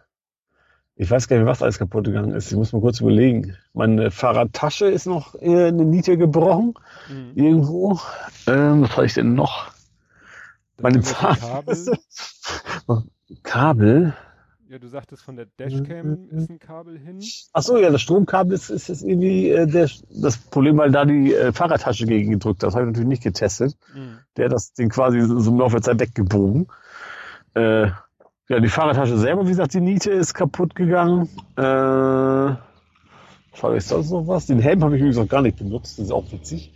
[0.99, 2.51] ich weiß gar nicht, was alles kaputt gegangen ist.
[2.51, 3.55] Ich muss mal kurz überlegen.
[3.73, 6.73] Meine Fahrradtasche ist noch äh, eine Niete gebrochen.
[7.07, 7.31] Mhm.
[7.35, 7.99] Irgendwo.
[8.47, 9.71] Ähm, was habe ich denn noch?
[10.81, 11.99] Meine Zahnbürste.
[12.85, 13.03] Kabel.
[13.43, 14.13] Kabel.
[14.69, 17.21] Ja, du sagtest von der Dashcam ist ein Kabel hin.
[17.53, 21.05] Ach so, ja, das Stromkabel ist, ist, ist irgendwie äh, der, das Problem, weil da
[21.05, 22.67] die äh, Fahrradtasche gegen gedrückt hat.
[22.67, 23.77] Das habe ich natürlich nicht getestet.
[23.95, 24.19] Mhm.
[24.35, 26.67] Der hat das Ding quasi so im Laufe der Zeit weggebogen.
[27.53, 27.87] Äh,
[28.49, 31.29] ja, die Fahrradtasche selber, wie gesagt, die Niete ist kaputt gegangen.
[31.55, 32.57] Äh, was
[33.63, 34.47] habe ich sonst noch was?
[34.47, 35.97] Den Helm habe ich übrigens auch gar nicht benutzt.
[35.97, 36.73] Das ist auch witzig.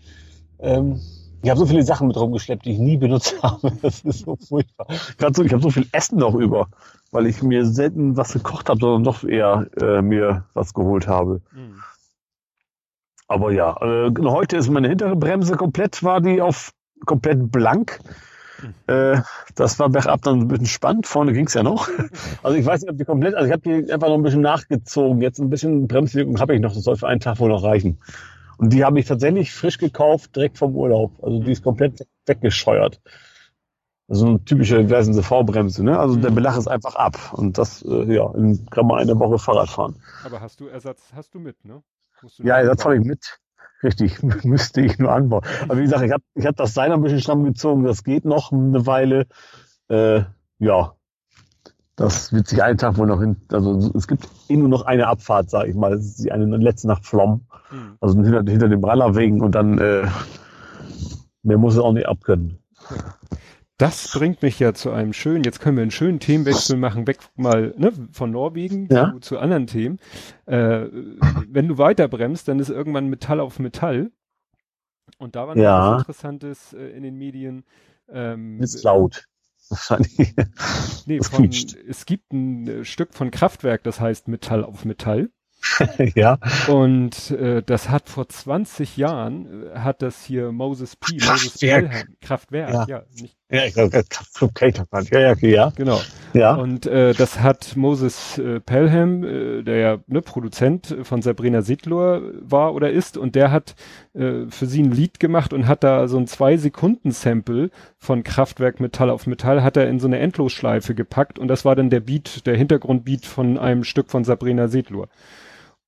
[0.60, 1.02] Ähm,
[1.44, 3.72] ich habe so viele Sachen mit rumgeschleppt, die ich nie benutzt habe.
[3.82, 4.88] Das ist so furchtbar.
[5.18, 6.68] Gerade so, ich habe so viel Essen noch über,
[7.12, 11.42] weil ich mir selten was gekocht habe, sondern doch eher äh, mir was geholt habe.
[11.52, 11.82] Mhm.
[13.28, 16.74] Aber ja, äh, heute ist meine hintere Bremse komplett, war die auf
[17.06, 18.00] komplett blank.
[18.62, 18.74] Mhm.
[18.88, 19.22] Äh,
[19.56, 21.08] das war bergab dann ein bisschen spannend.
[21.08, 21.88] Vorne ging's ja noch.
[22.44, 24.42] Also ich weiß nicht, ob die komplett, also ich habe die einfach noch ein bisschen
[24.42, 25.22] nachgezogen.
[25.22, 26.74] Jetzt ein bisschen Bremswirkung habe ich noch.
[26.74, 28.00] Das soll für einen Tag wohl noch reichen.
[28.62, 31.14] Und die habe ich tatsächlich frisch gekauft, direkt vom Urlaub.
[31.24, 33.02] Also die ist komplett weggescheuert.
[34.08, 35.98] Also eine typische Gleisende V-Bremse, ne?
[35.98, 36.36] Also der mhm.
[36.36, 37.34] Belach ist einfach ab.
[37.34, 39.96] Und das, äh, ja, in kann man eine Woche Fahrrad fahren.
[40.24, 41.82] Aber hast du Ersatz, hast du mit, ne?
[42.38, 43.40] ja, Ersatz habe ich mit.
[43.82, 45.42] Richtig, müsste ich nur anbauen.
[45.64, 48.26] Aber wie gesagt, ich habe ich hab das Seil ein bisschen stramm gezogen, das geht
[48.26, 49.26] noch eine Weile.
[49.88, 50.22] Äh,
[50.60, 50.94] ja,
[51.96, 53.38] das wird sich einen Tag wohl noch hin.
[53.52, 55.92] Also es gibt eh nur noch eine Abfahrt, sage ich mal.
[55.92, 57.42] Das ist die eine letzte nach Flom.
[57.72, 57.98] Mhm.
[58.00, 60.08] Also hinter, hinter dem Rallerwegen und dann äh,
[61.44, 62.58] mehr muss es auch nicht abkönnen.
[63.78, 67.18] Das bringt mich ja zu einem schönen, jetzt können wir einen schönen Themenwechsel machen, weg
[67.36, 69.14] mal ne, von Norwegen ja.
[69.14, 70.00] zu, zu, anderen Themen.
[70.46, 70.86] Äh,
[71.50, 74.12] wenn du weiter bremst, dann ist irgendwann Metall auf Metall.
[75.18, 75.94] Und da war noch ja.
[75.94, 77.64] was Interessantes äh, in den Medien.
[78.08, 79.26] Ähm, ist laut.
[79.72, 80.34] Wahrscheinlich.
[81.06, 85.30] Nee, von, es gibt ein äh, Stück von Kraftwerk, das heißt Metall auf Metall.
[86.16, 86.40] ja.
[86.68, 91.18] Und äh, das hat vor 20 Jahren, äh, hat das hier Moses P.
[91.18, 91.92] Kraftwerk.
[91.92, 92.86] Moses Kraftwerk, ja.
[92.88, 93.38] ja nicht.
[93.52, 94.04] Ja, ich glaube,
[95.12, 95.74] ja, ja, ja.
[95.76, 96.00] Genau.
[96.34, 96.56] Ja.
[96.56, 102.22] Und äh, das hat Moses äh, Pelham, äh, der ja ne, Produzent von Sabrina Sittler
[102.40, 103.76] war oder ist, und der hat
[104.14, 108.24] äh, für sie ein Lied gemacht und hat da so ein zwei Sekunden Sample von
[108.24, 111.90] Kraftwerk Metall auf Metall hat er in so eine Endlosschleife gepackt und das war dann
[111.90, 115.10] der Beat, der Hintergrundbeat von einem Stück von Sabrina Sittler.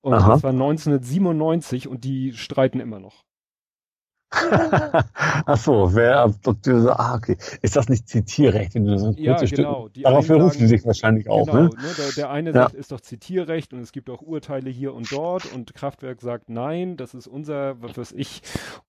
[0.01, 0.33] Und Aha.
[0.33, 3.23] das war 1997 und die streiten immer noch.
[5.45, 6.33] Ach so, wer,
[6.99, 7.37] ah, okay.
[7.61, 8.75] Ist das nicht Zitierrecht?
[8.75, 9.89] Wenn du so ja, genau.
[9.89, 11.69] Die Darauf berufen die sich wahrscheinlich auch, genau, ne?
[11.69, 12.63] ne der, der, eine ja.
[12.63, 16.49] sagt, ist doch Zitierrecht und es gibt auch Urteile hier und dort und Kraftwerk sagt,
[16.49, 18.41] nein, das ist unser, was weiß ich,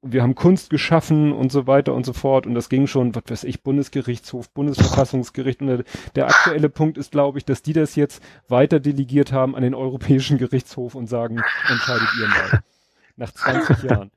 [0.03, 3.25] wir haben Kunst geschaffen und so weiter und so fort und das ging schon, was
[3.27, 7.97] weiß ich, Bundesgerichtshof, Bundesverfassungsgericht und der, der aktuelle Punkt ist, glaube ich, dass die das
[7.97, 12.63] jetzt weiter delegiert haben an den Europäischen Gerichtshof und sagen, entscheidet ihr mal.
[13.17, 14.11] Nach 20 Jahren.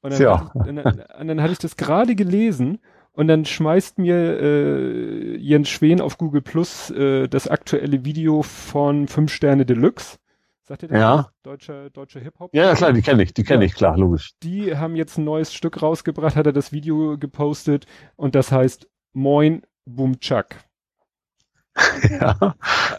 [0.00, 0.52] Und dann, ja.
[0.54, 2.78] hatte, ich, dann, und dann hatte ich das gerade gelesen
[3.12, 9.08] und dann schmeißt mir äh, Jens Schwen auf Google Plus äh, das aktuelle Video von
[9.08, 10.18] 5 Sterne Deluxe.
[10.62, 10.98] Sagt ihr das?
[10.98, 11.30] Ja.
[11.42, 12.54] Deutscher, deutscher Hip-Hop?
[12.54, 13.66] Ja, ja, klar, die kenne ich, die kenne ja.
[13.66, 14.34] ich, klar, logisch.
[14.42, 18.86] Die haben jetzt ein neues Stück rausgebracht, hat er das Video gepostet und das heißt
[19.14, 20.46] Moin Boom Chuck.
[22.10, 22.54] ja.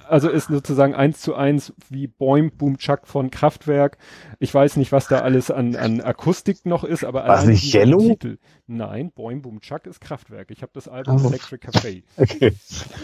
[0.07, 3.97] Also ist sozusagen eins zu eins wie Boim Boom Chuck von Kraftwerk.
[4.39, 7.99] Ich weiß nicht, was da alles an, an Akustik noch ist, aber Was nicht Yellow?
[7.99, 8.37] Titel.
[8.67, 10.51] Nein, Boim Boom Chuck ist Kraftwerk.
[10.51, 11.27] Ich habe das Album oh.
[11.27, 12.03] Electric Café.
[12.17, 12.53] Okay.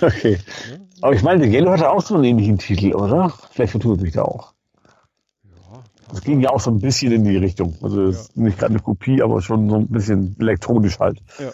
[0.02, 0.38] Okay.
[0.70, 0.78] Ja.
[1.02, 3.34] Aber ich meine, Yellow hatte auch so einen ähnlichen Titel, oder?
[3.52, 4.54] Vielleicht vertue ich mich da auch.
[5.44, 5.84] Ja.
[6.10, 7.76] Das ging ja auch so ein bisschen in die Richtung.
[7.82, 8.18] Also ja.
[8.36, 11.22] nicht gerade eine Kopie, aber schon so ein bisschen elektronisch halt.
[11.40, 11.52] Ja.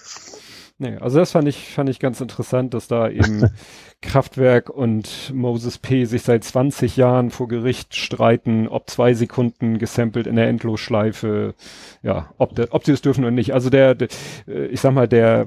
[0.81, 3.47] Nee, also das fand ich, fand ich ganz interessant, dass da eben
[4.01, 6.05] Kraftwerk und Moses P.
[6.05, 11.53] sich seit 20 Jahren vor Gericht streiten, ob zwei Sekunden gesampelt in der Endlosschleife,
[12.01, 13.53] ja, ob, der, ob sie es dürfen oder nicht.
[13.53, 14.07] Also der, der,
[14.47, 15.45] äh, ich sag mal, der,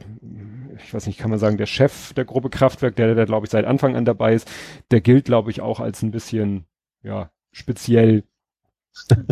[0.79, 3.51] ich weiß nicht, kann man sagen, der Chef der Gruppe Kraftwerk, der, der glaube ich
[3.51, 4.49] seit Anfang an dabei ist,
[4.93, 6.65] der gilt, glaube ich, auch als ein bisschen,
[7.03, 8.23] ja, speziell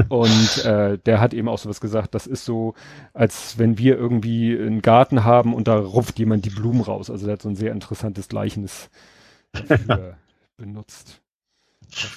[0.08, 2.74] und äh, der hat eben auch sowas gesagt, das ist so,
[3.14, 7.10] als wenn wir irgendwie einen Garten haben und da rupft jemand die Blumen raus.
[7.10, 8.90] Also der hat so ein sehr interessantes Gleichnis
[9.52, 10.16] dafür
[10.56, 11.20] benutzt.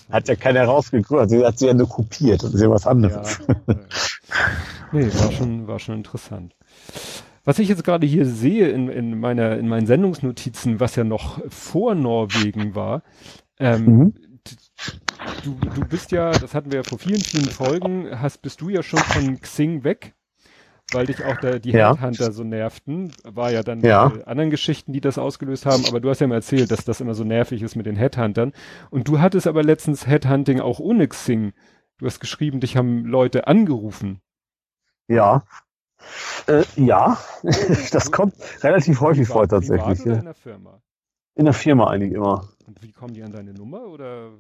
[0.09, 3.39] Hat ja keiner rausgeguckt, also hat sie ja nur kopiert, das ist ja was anderes.
[3.47, 3.77] Ja, äh,
[4.91, 6.55] nee, war schon, war schon interessant.
[7.43, 11.41] Was ich jetzt gerade hier sehe in, in meiner, in meinen Sendungsnotizen, was ja noch
[11.49, 13.03] vor Norwegen war,
[13.59, 14.13] ähm, mhm
[15.43, 18.69] du, du bist ja, das hatten wir ja vor vielen, vielen Folgen, hast, bist du
[18.69, 20.13] ja schon von Xing weg,
[20.91, 21.95] weil dich auch der, die ja.
[21.95, 23.11] Headhunter so nervten.
[23.23, 24.11] War ja dann ja.
[24.25, 27.13] Anderen Geschichten, die das ausgelöst haben, aber du hast ja mal erzählt, dass das immer
[27.13, 28.53] so nervig ist mit den Headhuntern.
[28.89, 31.53] Und du hattest aber letztens Headhunting auch ohne Xing.
[31.97, 34.21] Du hast geschrieben, dich haben Leute angerufen.
[35.07, 35.43] Ja.
[36.47, 37.17] Äh, ja,
[37.91, 40.05] das kommt relativ häufig vor tatsächlich.
[40.05, 40.81] In der Firma?
[41.35, 42.49] In der Firma eigentlich immer.
[42.67, 44.31] Und wie kommen die an deine Nummer oder?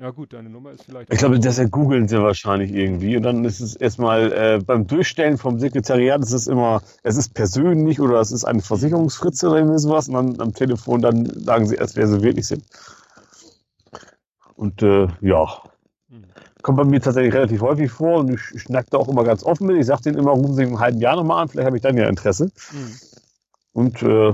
[0.00, 1.12] Ja gut, deine Nummer ist vielleicht.
[1.12, 3.18] Ich glaube, das googeln sie wahrscheinlich irgendwie.
[3.18, 7.34] Und dann ist es erstmal äh, beim Durchstellen vom Sekretariat ist es immer, es ist
[7.34, 10.08] persönlich oder es ist eine Versicherungsfritze oder irgendwie sowas.
[10.08, 12.64] Und dann am Telefon dann sagen sie erst, wer sie wirklich sind.
[14.54, 15.46] Und äh, ja,
[16.08, 16.24] mhm.
[16.62, 19.66] kommt bei mir tatsächlich relativ häufig vor und ich schnack da auch immer ganz offen
[19.66, 19.76] mit.
[19.76, 21.98] Ich sage denen immer, rufen Sie im halben Jahr nochmal an, vielleicht habe ich dann
[21.98, 22.50] ja Interesse.
[22.72, 22.94] Mhm.
[23.72, 24.32] Und äh,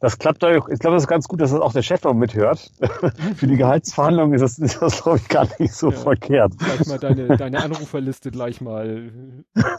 [0.00, 0.68] das klappt auch.
[0.68, 2.70] Ich glaube, das ist ganz gut, dass das auch der Chef noch mithört.
[3.36, 5.96] Für die Gehaltsverhandlungen ist das, ist das glaube ich, gar nicht so ja.
[5.96, 6.58] verkehrt.
[6.58, 9.10] Gleich mal deine, deine Anruferliste gleich mal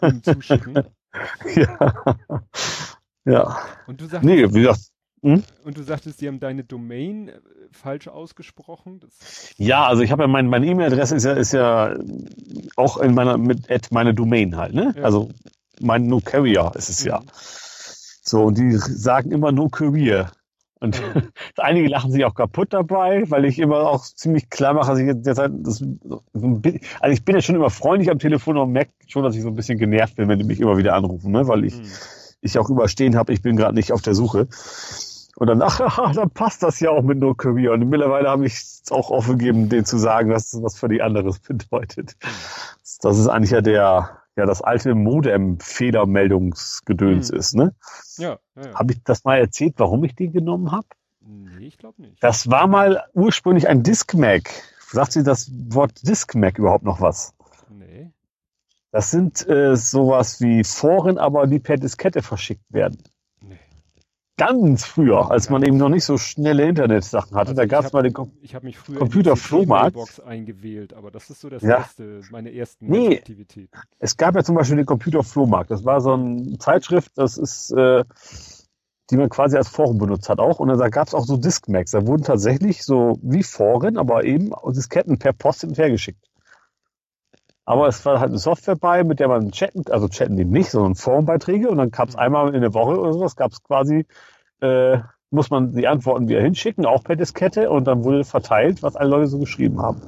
[0.02, 0.84] äh, zuschicken.
[1.56, 2.04] Ja.
[3.24, 3.58] Ja.
[3.88, 4.92] Und du sagtest, nee, wie gesagt,
[5.26, 5.44] hm?
[5.64, 7.40] Und du sagtest, die haben deine Domain äh,
[7.72, 9.00] falsch ausgesprochen?
[9.00, 11.98] Das ja, also ich habe ja mein, meine E-Mail-Adresse ist ja, ist ja
[12.76, 14.94] auch in meiner mit at meine Domain halt, ne?
[14.96, 15.04] Ja.
[15.04, 15.30] Also
[15.82, 17.10] mein No Carrier ist es mhm.
[17.10, 17.22] ja.
[18.28, 20.32] So, und die sagen immer no career.
[20.80, 21.02] Und
[21.58, 25.08] einige lachen sich auch kaputt dabei, weil ich immer auch ziemlich klar mache, dass ich
[25.08, 29.36] jetzt das, also ich bin ja schon immer freundlich am Telefon und merke schon, dass
[29.36, 31.48] ich so ein bisschen genervt bin, wenn die mich immer wieder anrufen, ne?
[31.48, 31.86] weil ich, mhm.
[32.42, 34.48] ich auch überstehen habe, ich bin gerade nicht auf der Suche.
[35.38, 35.80] Und dann, ach,
[36.14, 37.74] dann passt das ja auch mit No Career.
[37.74, 41.02] Und mittlerweile habe ich es auch aufgegeben, denen zu sagen, dass das was für die
[41.02, 42.16] anderes bedeutet.
[42.24, 42.30] Mhm.
[43.02, 47.38] Das ist eigentlich ja der, ja das alte Modem-Fehlermeldungsgedöns hm.
[47.38, 47.74] ist, ne?
[48.18, 48.76] Ja, ja, ja.
[48.76, 50.88] Habe ich das mal erzählt, warum ich die genommen habe?
[51.22, 52.24] Nee, ich glaube nicht.
[52.24, 54.50] Das war mal ursprünglich ein Disk-Mac.
[54.92, 57.34] Sagt sie das Wort Disk-Mac überhaupt noch was?
[57.70, 58.12] Nee.
[58.92, 63.02] Das sind äh, sowas wie Foren, aber die per Diskette verschickt werden
[64.38, 67.50] ganz früher, als man eben noch nicht so schnelle Internetsachen hatte.
[67.50, 70.24] Also da gab es mal den Kom ich mich früher Computerflohmarkt.
[70.26, 71.78] eingewählt, aber das ist so das ja.
[71.78, 73.70] erste, meine ersten nee, Aktivitäten.
[74.00, 75.72] Es gab ja zum Beispiel den Computerflohmarkt.
[75.72, 78.04] Das war so eine Zeitschrift, das ist, äh,
[79.10, 80.60] die man quasi als Forum benutzt hat auch.
[80.60, 81.92] Und da gab es auch so Diskmax.
[81.92, 86.26] Da wurden tatsächlich so wie Foren, aber eben Disketten per Post hin und her geschickt.
[87.66, 90.70] Aber es war halt eine Software bei, mit der man chatten, also chatten eben nicht,
[90.70, 91.70] sondern Formbeiträge.
[91.70, 92.22] Und dann gab es mhm.
[92.22, 94.06] einmal in der Woche oder sowas, gab es quasi,
[94.62, 95.00] äh,
[95.32, 97.70] muss man die Antworten wieder hinschicken, auch per Diskette.
[97.72, 100.02] Und dann wurde verteilt, was alle Leute so geschrieben haben.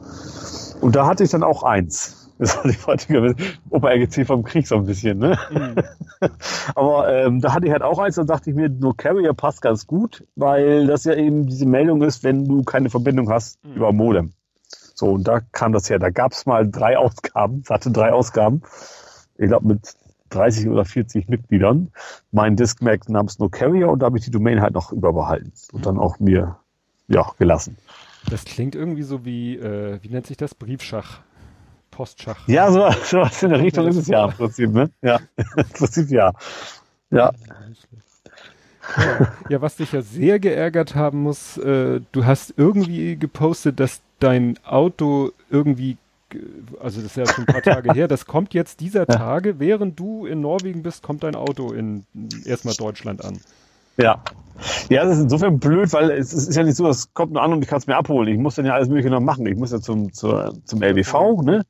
[0.82, 2.24] Und da hatte ich dann auch eins.
[2.40, 3.36] Das war die heutige
[3.72, 5.40] Opa RGC vom Krieg so ein bisschen, ne?
[5.50, 5.76] Mhm.
[6.76, 9.64] Aber ähm, da hatte ich halt auch eins, dann dachte ich mir, nur Carrier passt
[9.64, 13.74] ganz gut, weil das ja eben diese Meldung ist, wenn du keine Verbindung hast mhm.
[13.74, 14.34] über Modem.
[15.00, 16.00] So, und da kam das her.
[16.00, 18.64] Da gab es mal drei Ausgaben, es hatte drei Ausgaben.
[19.38, 19.94] Ich glaube mit
[20.30, 21.92] 30 oder 40 Mitgliedern.
[22.32, 25.86] Mein Diskmac namens No Carrier und da habe ich die Domain halt noch überbehalten und
[25.86, 26.58] dann auch mir
[27.08, 27.78] ja gelassen.
[28.32, 30.56] Das klingt irgendwie so wie, äh, wie nennt sich das?
[30.56, 31.20] Briefschach.
[31.92, 32.48] Postschach.
[32.48, 34.90] Ja, so, so was in der Richtung ist es ja im Prinzip, ne?
[35.04, 35.20] Ja,
[35.56, 36.34] im Prinzip ja.
[37.12, 37.32] Ja.
[39.50, 44.58] Ja, was dich ja sehr geärgert haben muss, äh, du hast irgendwie gepostet, dass dein
[44.66, 45.98] Auto irgendwie,
[46.82, 50.00] also das ist ja schon ein paar Tage her, das kommt jetzt dieser Tage, während
[50.00, 52.06] du in Norwegen bist, kommt dein Auto in
[52.46, 53.40] erstmal Deutschland an.
[53.98, 54.22] Ja.
[54.90, 57.54] Ja, das ist insofern blöd, weil es ist ja nicht so, es kommt nur an
[57.54, 58.28] und ich kann es mir abholen.
[58.28, 59.46] Ich muss dann ja alles Mögliche noch machen.
[59.46, 61.64] Ich muss ja zum, zur, zum LBV, ne?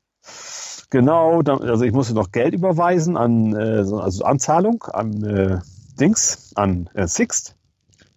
[0.90, 5.58] Genau, dann, also ich musste noch Geld überweisen an, äh, also Anzahlung an äh,
[6.00, 7.56] Dings, an äh, Sixt,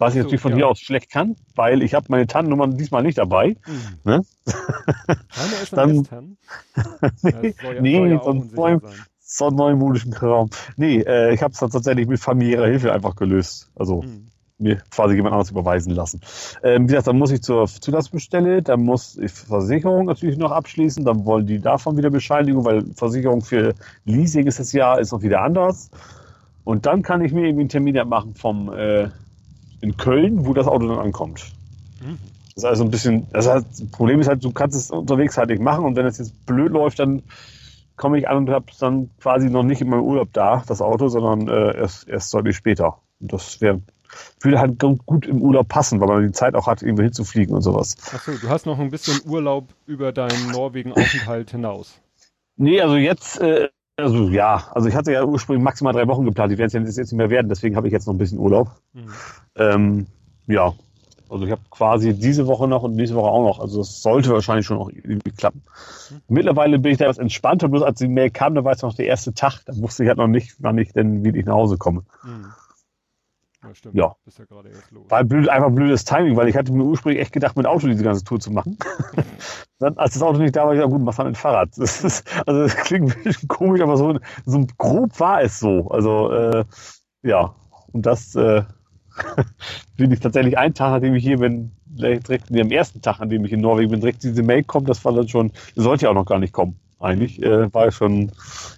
[0.02, 0.58] was ich so, natürlich von ja.
[0.58, 3.56] hier aus schlecht kann, weil ich habe meine Tannennummer diesmal nicht dabei.
[3.68, 4.00] Mhm.
[4.04, 4.22] Ne?
[5.30, 6.38] Keine dann,
[7.22, 8.82] nee, ja, nee ja sonst neuen,
[9.20, 10.50] so neumodischen Kram.
[10.76, 13.70] Nee, äh, ich habe es dann tatsächlich mit familiärer Hilfe einfach gelöst.
[13.76, 16.22] Also mhm mir quasi jemand anderes überweisen lassen.
[16.62, 21.04] Ähm, wie gesagt, dann muss ich zur Zulassungsstelle, dann muss ich Versicherung natürlich noch abschließen,
[21.04, 23.74] dann wollen die davon wieder Bescheinigung, weil Versicherung für
[24.06, 25.90] Leasing ist das Jahr, ist noch wieder anders.
[26.64, 29.10] Und dann kann ich mir irgendwie einen Termin machen vom äh,
[29.82, 31.46] in Köln, wo das Auto dann ankommt.
[32.02, 32.18] Mhm.
[32.56, 35.38] Das ist also ein bisschen, das, heißt, das Problem ist halt, du kannst es unterwegs
[35.38, 37.24] halt nicht machen und wenn es jetzt blöd läuft, dann
[37.96, 41.08] komme ich an und habe dann quasi noch nicht in meinem Urlaub da, das Auto,
[41.08, 42.98] sondern äh, erst, erst deutlich später.
[43.20, 43.82] Und das wäre
[44.40, 47.62] würde halt gut im Urlaub passen, weil man die Zeit auch hat, irgendwo hinzufliegen und
[47.62, 47.96] sowas.
[48.14, 52.00] Achso, du hast noch ein bisschen Urlaub über deinen Norwegen-Aufenthalt hinaus.
[52.58, 56.52] Nee, also jetzt, äh, also ja, also ich hatte ja ursprünglich maximal drei Wochen geplant,
[56.52, 58.72] die werden es jetzt nicht mehr werden, deswegen habe ich jetzt noch ein bisschen Urlaub.
[58.94, 59.12] Mhm.
[59.56, 60.08] Ähm,
[60.48, 60.74] ja,
[61.30, 63.60] also ich habe quasi diese Woche noch und nächste Woche auch noch.
[63.62, 65.64] Also das sollte wahrscheinlich schon noch irgendwie klappen.
[66.10, 66.22] Mhm.
[66.28, 68.94] Mittlerweile bin ich da etwas entspannter, bloß als die Mail kam, da war es noch
[68.94, 71.78] der erste Tag, da wusste ich halt noch nicht, wann ich denn wieder nach Hause
[71.78, 72.04] komme.
[72.24, 72.48] Mhm.
[73.64, 73.96] Ja, stimmt.
[73.96, 74.16] Ja.
[74.26, 75.10] Bist ja gerade erst los.
[75.10, 78.04] War blöd, einfach blödes Timing, weil ich hatte mir ursprünglich echt gedacht, mit Auto diese
[78.04, 78.78] ganze Tour zu machen.
[79.82, 81.70] Dann, als das Auto nicht da war, ich gesagt, gut, mach dann mit Fahrrad.
[81.78, 85.90] Das ist, also das klingt ein bisschen komisch, aber so, so grob war es so.
[85.90, 86.64] Also äh,
[87.24, 87.54] ja,
[87.92, 88.64] und das äh,
[89.98, 93.30] bin ich tatsächlich einen Tag, nachdem ich hier bin, direkt nee, am ersten Tag, an
[93.30, 96.12] dem ich in Norwegen bin, direkt diese Mail kommt, das war dann schon, sollte ja
[96.12, 96.80] auch noch gar nicht kommen.
[97.00, 98.32] Eigentlich äh, war schon,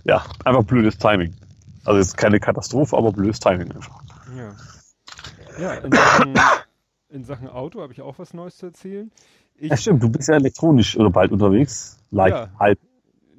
[0.06, 1.36] ja, einfach blödes Timing.
[1.84, 4.02] Also jetzt keine Katastrophe, aber blödes Timing einfach.
[4.38, 4.56] Ja.
[5.60, 6.34] Ja, in Sachen,
[7.10, 9.12] in Sachen Auto habe ich auch was Neues zu erzählen.
[9.56, 11.98] Ich, ja, stimmt, du bist ja elektronisch oder bald unterwegs.
[12.12, 12.50] Leicht, ja.
[12.60, 12.80] halb,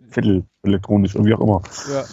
[0.08, 1.62] viertel elektronisch und wie auch immer.
[1.92, 2.04] Ja.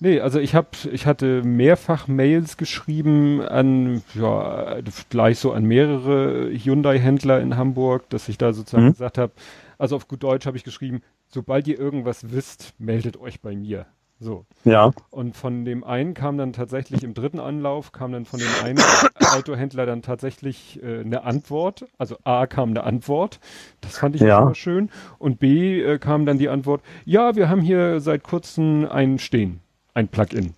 [0.00, 4.78] Nee, also ich habe, ich hatte mehrfach Mails geschrieben an, ja,
[5.10, 8.92] gleich so an mehrere Hyundai-Händler in Hamburg, dass ich da sozusagen mhm.
[8.92, 9.32] gesagt habe,
[9.78, 13.86] also auf gut Deutsch habe ich geschrieben, sobald ihr irgendwas wisst, meldet euch bei mir.
[14.22, 14.44] So.
[14.64, 14.92] Ja.
[15.10, 18.78] Und von dem einen kam dann tatsächlich im dritten Anlauf, kam dann von dem einen
[19.34, 21.86] Autohändler dann tatsächlich äh, eine Antwort.
[21.98, 23.40] Also A kam eine Antwort,
[23.80, 24.40] das fand ich ja.
[24.40, 24.90] immer schön.
[25.18, 29.58] Und B äh, kam dann die Antwort, ja, wir haben hier seit kurzem ein Stehen,
[29.92, 30.54] ein Plugin.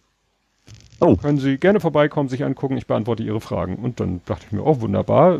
[1.00, 1.16] Oh.
[1.16, 3.76] Können Sie gerne vorbeikommen, sich angucken, ich beantworte Ihre Fragen.
[3.76, 5.38] Und dann dachte ich mir, oh, wunderbar.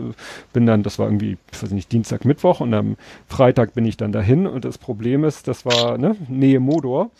[0.53, 2.97] Bin dann, das war irgendwie, ich weiß nicht, Dienstag, Mittwoch und am
[3.29, 7.11] Freitag bin ich dann dahin und das Problem ist, das war, ne, Nähe Modor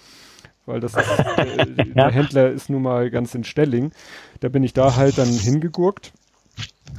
[0.67, 3.93] weil das ist, äh, der Händler ist nun mal ganz in Stelling.
[4.41, 6.13] Da bin ich da halt dann hingegurkt.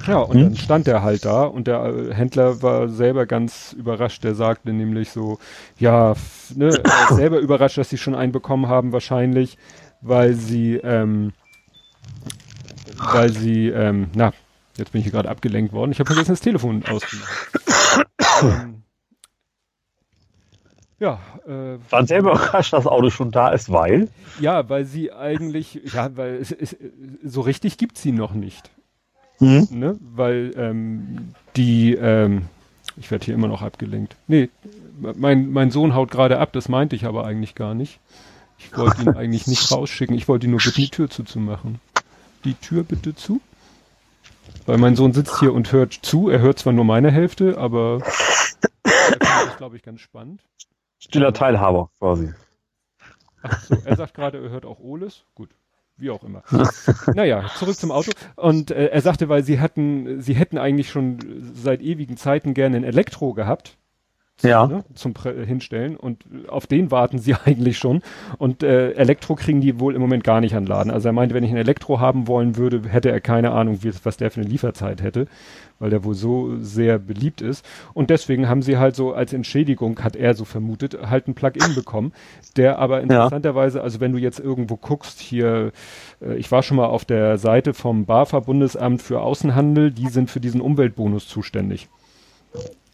[0.07, 0.43] Ja, und hm.
[0.43, 4.23] dann stand er halt da und der äh, Händler war selber ganz überrascht.
[4.23, 5.39] Der sagte nämlich so,
[5.77, 6.13] ja,
[6.53, 6.71] ne,
[7.09, 9.57] selber überrascht, dass sie schon einen bekommen haben, wahrscheinlich,
[10.01, 11.31] weil sie, ähm,
[12.97, 14.31] weil sie, ähm, na,
[14.77, 15.91] jetzt bin ich hier gerade abgelenkt worden.
[15.91, 17.35] Ich habe vergessen, das Telefon auszumachen.
[18.43, 18.84] ähm,
[20.99, 21.19] ja.
[21.45, 24.09] Äh, Waren selber überrascht, dass das Auto schon da ist, weil?
[24.39, 26.75] Ja, weil sie eigentlich, ja, weil es, es,
[27.23, 28.69] so richtig gibt sie noch nicht.
[29.39, 29.67] Mhm.
[29.71, 29.99] Ne?
[29.99, 32.43] Weil ähm, die, ähm,
[32.97, 34.15] ich werde hier immer noch abgelenkt.
[34.27, 34.49] Nee,
[34.99, 37.99] mein, mein Sohn haut gerade ab, das meinte ich aber eigentlich gar nicht.
[38.57, 41.79] Ich wollte ihn eigentlich nicht rausschicken, ich wollte ihn nur bitten, die Tür zuzumachen.
[42.45, 43.41] Die Tür bitte zu.
[44.65, 46.29] Weil mein Sohn sitzt hier und hört zu.
[46.29, 48.01] Er hört zwar nur meine Hälfte, aber
[48.83, 50.41] er das, glaube ich, ganz spannend.
[51.05, 52.33] Stiller Teilhaber quasi.
[53.43, 55.23] Ach so, er sagt gerade, er hört auch Oles.
[55.35, 55.51] Gut,
[55.97, 56.41] wie auch immer.
[57.13, 58.11] naja, zurück zum Auto.
[58.35, 61.19] Und äh, er sagte, weil sie hatten, sie hätten eigentlich schon
[61.53, 63.77] seit ewigen Zeiten gerne ein Elektro gehabt.
[64.41, 64.67] Ja.
[64.67, 65.13] ne, zum
[65.45, 68.01] hinstellen und auf den warten sie eigentlich schon.
[68.37, 70.91] Und äh, Elektro kriegen die wohl im Moment gar nicht an Laden.
[70.91, 73.91] Also er meinte, wenn ich ein Elektro haben wollen würde, hätte er keine Ahnung, wie,
[74.03, 75.27] was der für eine Lieferzeit hätte,
[75.79, 77.65] weil der wohl so sehr beliebt ist.
[77.93, 81.75] Und deswegen haben sie halt so als Entschädigung, hat er so vermutet, halt ein Plug-in
[81.75, 82.13] bekommen,
[82.57, 85.71] der aber interessanterweise, also wenn du jetzt irgendwo guckst, hier,
[86.21, 90.29] äh, ich war schon mal auf der Seite vom BAFA Bundesamt für Außenhandel, die sind
[90.29, 91.87] für diesen Umweltbonus zuständig.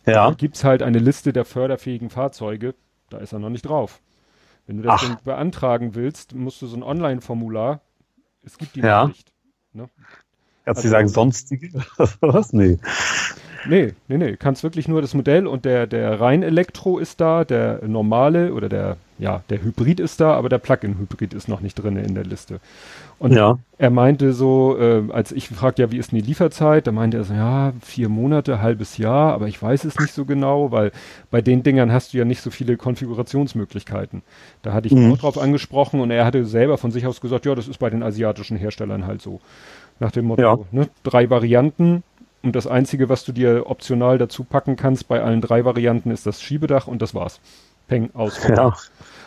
[0.05, 0.29] Ja.
[0.29, 2.75] Da gibt's halt eine Liste der förderfähigen Fahrzeuge,
[3.09, 4.01] da ist er noch nicht drauf.
[4.67, 7.81] Wenn du das beantragen willst, musst du so ein Online-Formular,
[8.43, 9.07] es gibt die ja.
[9.07, 9.31] nicht.
[9.73, 9.89] Ne?
[10.65, 11.71] Kannst also, du sagen sonstige?
[12.21, 12.53] Was?
[12.53, 12.79] Nee.
[13.67, 14.35] Nee, nee, nee.
[14.37, 18.69] Kannst wirklich nur das Modell und der, der rein Elektro ist da, der normale oder
[18.69, 22.23] der, ja, der Hybrid ist da, aber der Plug-in-Hybrid ist noch nicht drin in der
[22.23, 22.59] Liste.
[23.19, 23.59] Und ja.
[23.77, 26.87] er meinte so, äh, als ich fragte, ja, wie ist denn die Lieferzeit?
[26.87, 30.25] Da meinte er so, ja, vier Monate, halbes Jahr, aber ich weiß es nicht so
[30.25, 30.91] genau, weil
[31.29, 34.23] bei den Dingern hast du ja nicht so viele Konfigurationsmöglichkeiten.
[34.63, 35.11] Da hatte ich mhm.
[35.11, 37.91] auch drauf angesprochen und er hatte selber von sich aus gesagt, ja, das ist bei
[37.91, 39.39] den asiatischen Herstellern halt so.
[39.99, 40.57] Nach dem Motto, ja.
[40.71, 42.01] ne, drei Varianten,
[42.43, 46.25] und das Einzige, was du dir optional dazu packen kannst bei allen drei Varianten, ist
[46.25, 47.39] das Schiebedach und das war's.
[47.87, 48.39] Peng, aus.
[48.47, 48.73] Ja.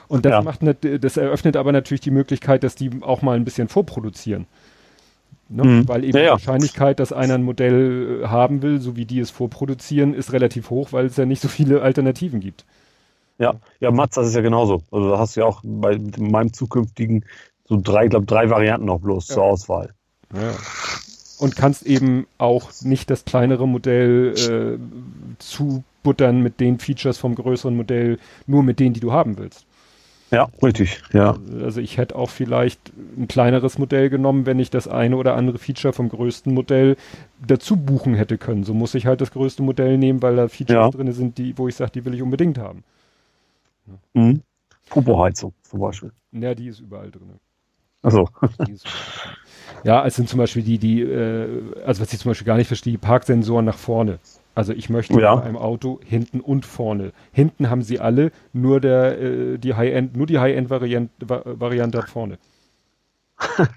[0.08, 0.42] Und das ja.
[0.42, 4.46] macht ne, das eröffnet aber natürlich die Möglichkeit, dass die auch mal ein bisschen vorproduzieren.
[5.48, 5.64] Ne?
[5.64, 5.88] Mhm.
[5.88, 9.20] Weil eben ja, die Wahrscheinlichkeit, dass einer ein Modell äh, haben will, so wie die
[9.20, 12.64] es vorproduzieren, ist relativ hoch, weil es ja nicht so viele Alternativen gibt.
[13.38, 14.82] Ja, ja, Mats, das ist ja genauso.
[14.90, 17.24] Also da hast du ja auch bei meinem zukünftigen
[17.64, 19.92] so drei, glaube drei Varianten noch bloß zur Auswahl.
[20.34, 20.54] Ja
[21.38, 27.76] und kannst eben auch nicht das kleinere Modell äh, zubuttern mit den Features vom größeren
[27.76, 29.66] Modell, nur mit denen, die du haben willst.
[30.30, 31.36] Ja, richtig, ja.
[31.62, 35.58] Also ich hätte auch vielleicht ein kleineres Modell genommen, wenn ich das eine oder andere
[35.58, 36.96] Feature vom größten Modell
[37.46, 38.64] dazu buchen hätte können.
[38.64, 40.90] So muss ich halt das größte Modell nehmen, weil da Features ja.
[40.90, 42.82] drin sind, die, wo ich sage, die will ich unbedingt haben.
[44.14, 44.42] Mhm.
[44.90, 46.12] Turboheizung zum Beispiel.
[46.32, 47.38] Ja, die ist überall drin.
[48.02, 48.28] Also.
[49.84, 52.68] Ja, es sind zum Beispiel die, die, äh, also was ich zum Beispiel gar nicht
[52.68, 54.18] verstehe, Parksensoren nach vorne.
[54.54, 55.34] Also ich möchte ja.
[55.34, 57.12] bei einem Auto hinten und vorne.
[57.32, 62.38] Hinten haben sie alle, nur der, äh, die High-End, nur die High-End-Variante Variante hat vorne.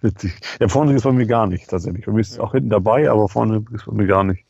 [0.01, 0.33] Witzig.
[0.59, 2.05] Ja, vorne ist bei mir gar nicht tatsächlich.
[2.05, 2.43] Bei mir ist ja.
[2.43, 4.45] auch hinten dabei, aber vorne ist bei mir gar nicht.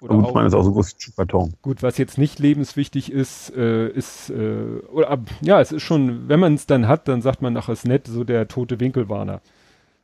[0.00, 1.54] Oder gut, meine ist auch so groß wie Karton.
[1.62, 6.40] Gut, was jetzt nicht lebenswichtig ist, äh, ist, äh, oder, ja, es ist schon, wenn
[6.40, 9.40] man es dann hat, dann sagt man, ach, ist nett, so der tote Winkelwarner.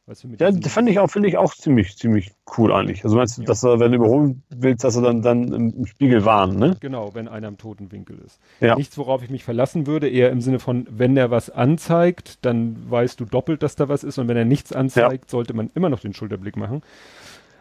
[0.09, 3.05] Weißt du, ja, das fand ich auch, finde ich auch ziemlich, ziemlich cool eigentlich.
[3.05, 3.47] Also meinst du, ja.
[3.47, 6.79] dass er, wenn du überholen willst, dass er dann, dann im Spiegel warnt, ne?
[6.81, 8.41] Genau, wenn einer im toten Winkel ist.
[8.61, 8.75] Ja.
[8.77, 12.91] Nichts, worauf ich mich verlassen würde, eher im Sinne von, wenn er was anzeigt, dann
[12.91, 15.31] weißt du doppelt, dass da was ist und wenn er nichts anzeigt, ja.
[15.31, 16.81] sollte man immer noch den Schulterblick machen.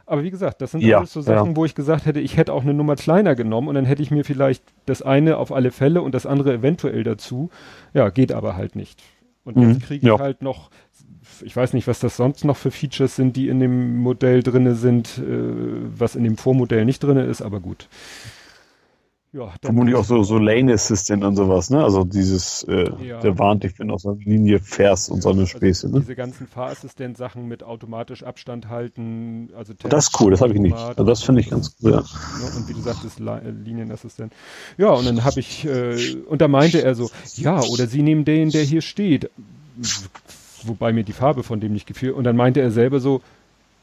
[0.05, 1.55] Aber wie gesagt, das sind ja, alles so Sachen, ja.
[1.57, 4.10] wo ich gesagt hätte, ich hätte auch eine Nummer kleiner genommen und dann hätte ich
[4.10, 7.49] mir vielleicht das eine auf alle Fälle und das andere eventuell dazu.
[7.93, 9.03] Ja, geht aber halt nicht.
[9.47, 9.69] Und mhm.
[9.69, 10.19] jetzt kriege ich ja.
[10.19, 10.69] halt noch
[11.41, 14.76] ich weiß nicht, was das sonst noch für Features sind, die in dem Modell drinne
[14.76, 15.23] sind, äh,
[15.97, 17.88] was in dem Vormodell nicht drinne ist, aber gut.
[19.34, 21.84] Ja, Vermutlich auch so, so Lane Assistant und sowas, ne?
[21.84, 23.19] Also dieses, äh, ja.
[23.19, 25.58] der warnt dich, wenn du auf so eine Linie fährst und ja, so eine also
[25.58, 26.00] Späße, ne?
[26.00, 30.78] Diese ganzen Fahrassistent-Sachen mit automatisch Abstand halten, also Das ist cool, das habe ich nicht.
[30.78, 32.00] Also das finde ich ganz cool, ja.
[32.00, 34.32] Und wie du sagtest, äh, Linienassistent.
[34.78, 38.23] Ja, und dann habe ich, äh, und da meinte er so, ja, oder sie nehmen
[38.23, 39.30] den, der hier steht
[40.67, 42.12] wobei mir die Farbe von dem nicht gefiel.
[42.12, 43.21] Und dann meinte er selber so,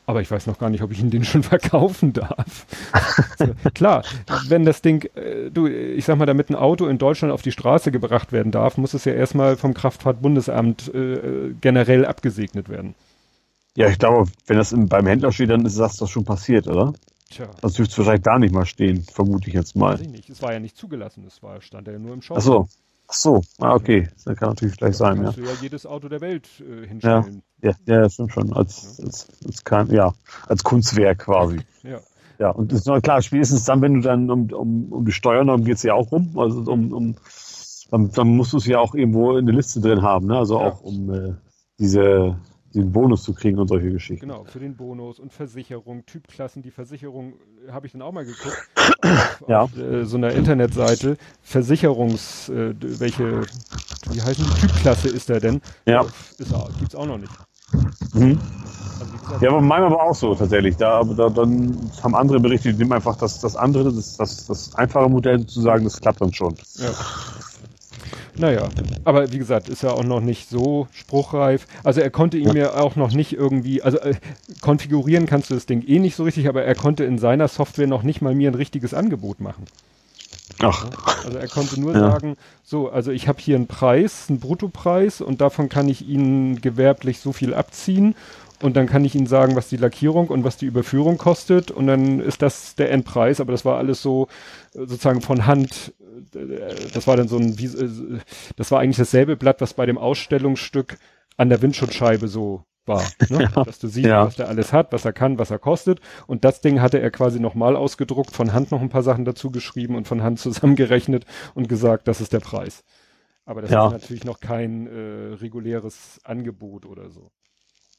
[0.06, 2.66] aber ich weiß noch gar nicht, ob ich ihn den schon verkaufen darf.
[3.38, 4.04] so, klar,
[4.48, 7.52] wenn das Ding, äh, du, ich sag mal, damit ein Auto in Deutschland auf die
[7.52, 12.94] Straße gebracht werden darf, muss es ja erstmal vom Kraftfahrtbundesamt äh, generell abgesegnet werden.
[13.76, 16.68] Ja, ich glaube, wenn das im, beim Händler steht, dann ist das, das schon passiert,
[16.68, 16.92] oder?
[17.30, 17.48] Tja.
[17.60, 19.94] Das dürfte es wahrscheinlich da nicht mal stehen, vermute ich jetzt mal.
[19.94, 20.30] Weiß ich nicht.
[20.30, 22.36] Es war ja nicht zugelassen, es war, stand ja nur im Shop.
[22.38, 22.68] Ach so.
[23.14, 24.08] Ach so, ah, okay.
[24.24, 25.30] Das kann natürlich gleich sein, ja.
[25.30, 27.42] Du ja jedes Auto der Welt äh, hinstellen.
[27.62, 28.52] Ja, ja, ja, stimmt schon.
[28.52, 29.04] Als, ja.
[29.04, 30.12] als, als, kein, ja,
[30.48, 31.60] als Kunstwerk quasi.
[31.84, 32.00] Ja.
[32.40, 35.12] Ja, und das ist noch klar, spätestens dann, wenn du dann um, um, um die
[35.12, 36.36] Steuern, darum geht es ja auch rum.
[36.36, 37.16] Also um, um
[37.90, 40.38] dann, dann musst du es ja auch irgendwo in der Liste drin haben, ne?
[40.38, 41.34] Also auch um äh,
[41.78, 42.40] diese
[42.74, 44.26] den Bonus zu kriegen und solche Geschichten.
[44.26, 46.62] Genau, für den Bonus und Versicherung, Typklassen.
[46.62, 47.34] Die Versicherung
[47.66, 48.68] äh, habe ich dann auch mal geguckt.
[49.48, 49.62] ja.
[49.62, 51.16] Auf äh, so einer Internetseite.
[51.42, 53.42] Versicherungs, äh, welche,
[54.10, 55.60] wie heißen die Typklasse ist der denn?
[55.86, 56.02] Ja.
[56.02, 57.32] Ist, gibt's auch noch nicht.
[58.12, 58.38] Mhm.
[59.00, 60.76] Also, ja, aber manchmal war auch so tatsächlich.
[60.76, 64.46] Da, aber da, dann haben andere berichtet, die nehmen einfach das, das andere, das, das,
[64.46, 66.54] das einfache Modell sozusagen, das klappt dann schon.
[66.74, 66.90] Ja.
[68.36, 68.68] Naja,
[69.04, 71.66] aber wie gesagt, ist ja auch noch nicht so spruchreif.
[71.82, 74.14] Also er konnte ihn mir auch noch nicht irgendwie, also äh,
[74.60, 77.86] konfigurieren kannst du das Ding eh nicht so richtig, aber er konnte in seiner Software
[77.86, 79.64] noch nicht mal mir ein richtiges Angebot machen.
[80.60, 80.86] Ach.
[81.24, 82.10] Also er konnte nur ja.
[82.10, 86.60] sagen, so, also ich habe hier einen Preis, einen Bruttopreis und davon kann ich Ihnen
[86.60, 88.14] gewerblich so viel abziehen
[88.64, 91.86] und dann kann ich Ihnen sagen, was die Lackierung und was die Überführung kostet und
[91.86, 94.26] dann ist das der Endpreis, aber das war alles so
[94.72, 95.92] sozusagen von Hand,
[96.32, 98.22] das war dann so ein,
[98.56, 100.96] das war eigentlich dasselbe Blatt, was bei dem Ausstellungsstück
[101.36, 103.50] an der Windschutzscheibe so war, ne?
[103.54, 103.64] ja.
[103.64, 104.24] dass du siehst, ja.
[104.24, 106.00] was der alles hat, was er kann, was er kostet.
[106.26, 109.50] Und das Ding hatte er quasi nochmal ausgedruckt, von Hand noch ein paar Sachen dazu
[109.50, 112.82] geschrieben und von Hand zusammengerechnet und gesagt, das ist der Preis.
[113.44, 113.88] Aber das ja.
[113.88, 117.30] ist natürlich noch kein äh, reguläres Angebot oder so.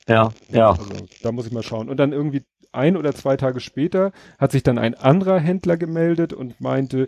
[0.07, 0.69] Ja, ja.
[0.71, 0.85] Also
[1.23, 1.89] da muss ich mal schauen.
[1.89, 6.33] Und dann irgendwie ein oder zwei Tage später hat sich dann ein anderer Händler gemeldet
[6.33, 7.07] und meinte,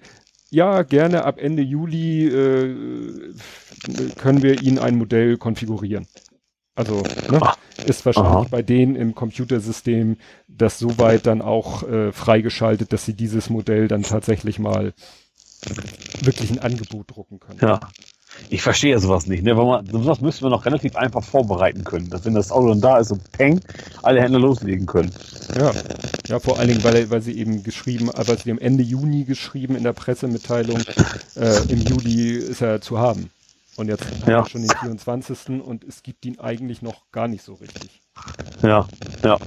[0.50, 3.34] ja, gerne ab Ende Juli äh,
[4.18, 6.08] können wir Ihnen ein Modell konfigurieren.
[6.74, 7.41] Also ne,
[7.86, 8.48] ist wahrscheinlich Aha.
[8.52, 10.18] bei denen im Computersystem
[10.48, 14.93] das soweit dann auch äh, freigeschaltet, dass sie dieses Modell dann tatsächlich mal
[16.22, 17.60] wirklich ein Angebot drucken können.
[17.62, 17.80] Ja.
[18.49, 19.43] Ich verstehe sowas nicht.
[19.43, 19.57] Ne?
[19.57, 22.09] Weil man, sowas müsste man noch relativ einfach vorbereiten können.
[22.09, 23.61] Dass wenn das Auto dann da ist und peng,
[24.03, 25.11] alle Hände loslegen können.
[25.57, 25.71] Ja,
[26.28, 29.75] ja vor allen Dingen, weil, weil sie eben geschrieben, aber sie haben Ende Juni geschrieben
[29.75, 30.82] in der Pressemitteilung,
[31.36, 33.30] äh, im Juli ist er zu haben.
[33.75, 34.43] Und jetzt haben ja.
[34.43, 35.61] wir schon den 24.
[35.61, 38.01] und es gibt ihn eigentlich noch gar nicht so richtig.
[38.63, 38.88] Ja,
[39.23, 39.38] ja.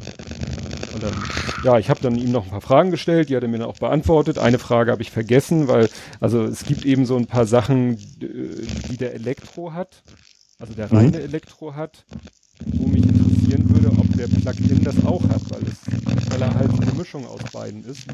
[1.00, 3.48] Und dann, ja, ich habe dann ihm noch ein paar Fragen gestellt, die hat er
[3.48, 4.38] mir dann auch beantwortet.
[4.38, 5.88] Eine Frage habe ich vergessen, weil,
[6.20, 10.02] also es gibt eben so ein paar Sachen, die der Elektro hat,
[10.58, 11.24] also der reine mhm.
[11.24, 12.04] Elektro hat,
[12.64, 16.70] wo mich interessieren würde, ob der Plugin das auch hat, weil es, weil er halt
[16.70, 18.06] eine Mischung aus beiden ist.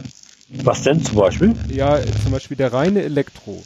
[0.62, 1.55] Was denn zum Beispiel?
[1.68, 3.62] Ja, zum Beispiel der reine Elektro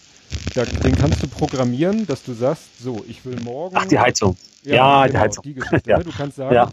[0.55, 3.77] da, den kannst du programmieren, dass du sagst, so, ich will morgen.
[3.77, 4.37] Ach, die Heizung.
[4.63, 5.43] Ja, ja genau, die Heizung.
[5.45, 5.99] Die Geschichte, ja.
[5.99, 6.05] Ne?
[6.05, 6.71] Du kannst sagen, ja.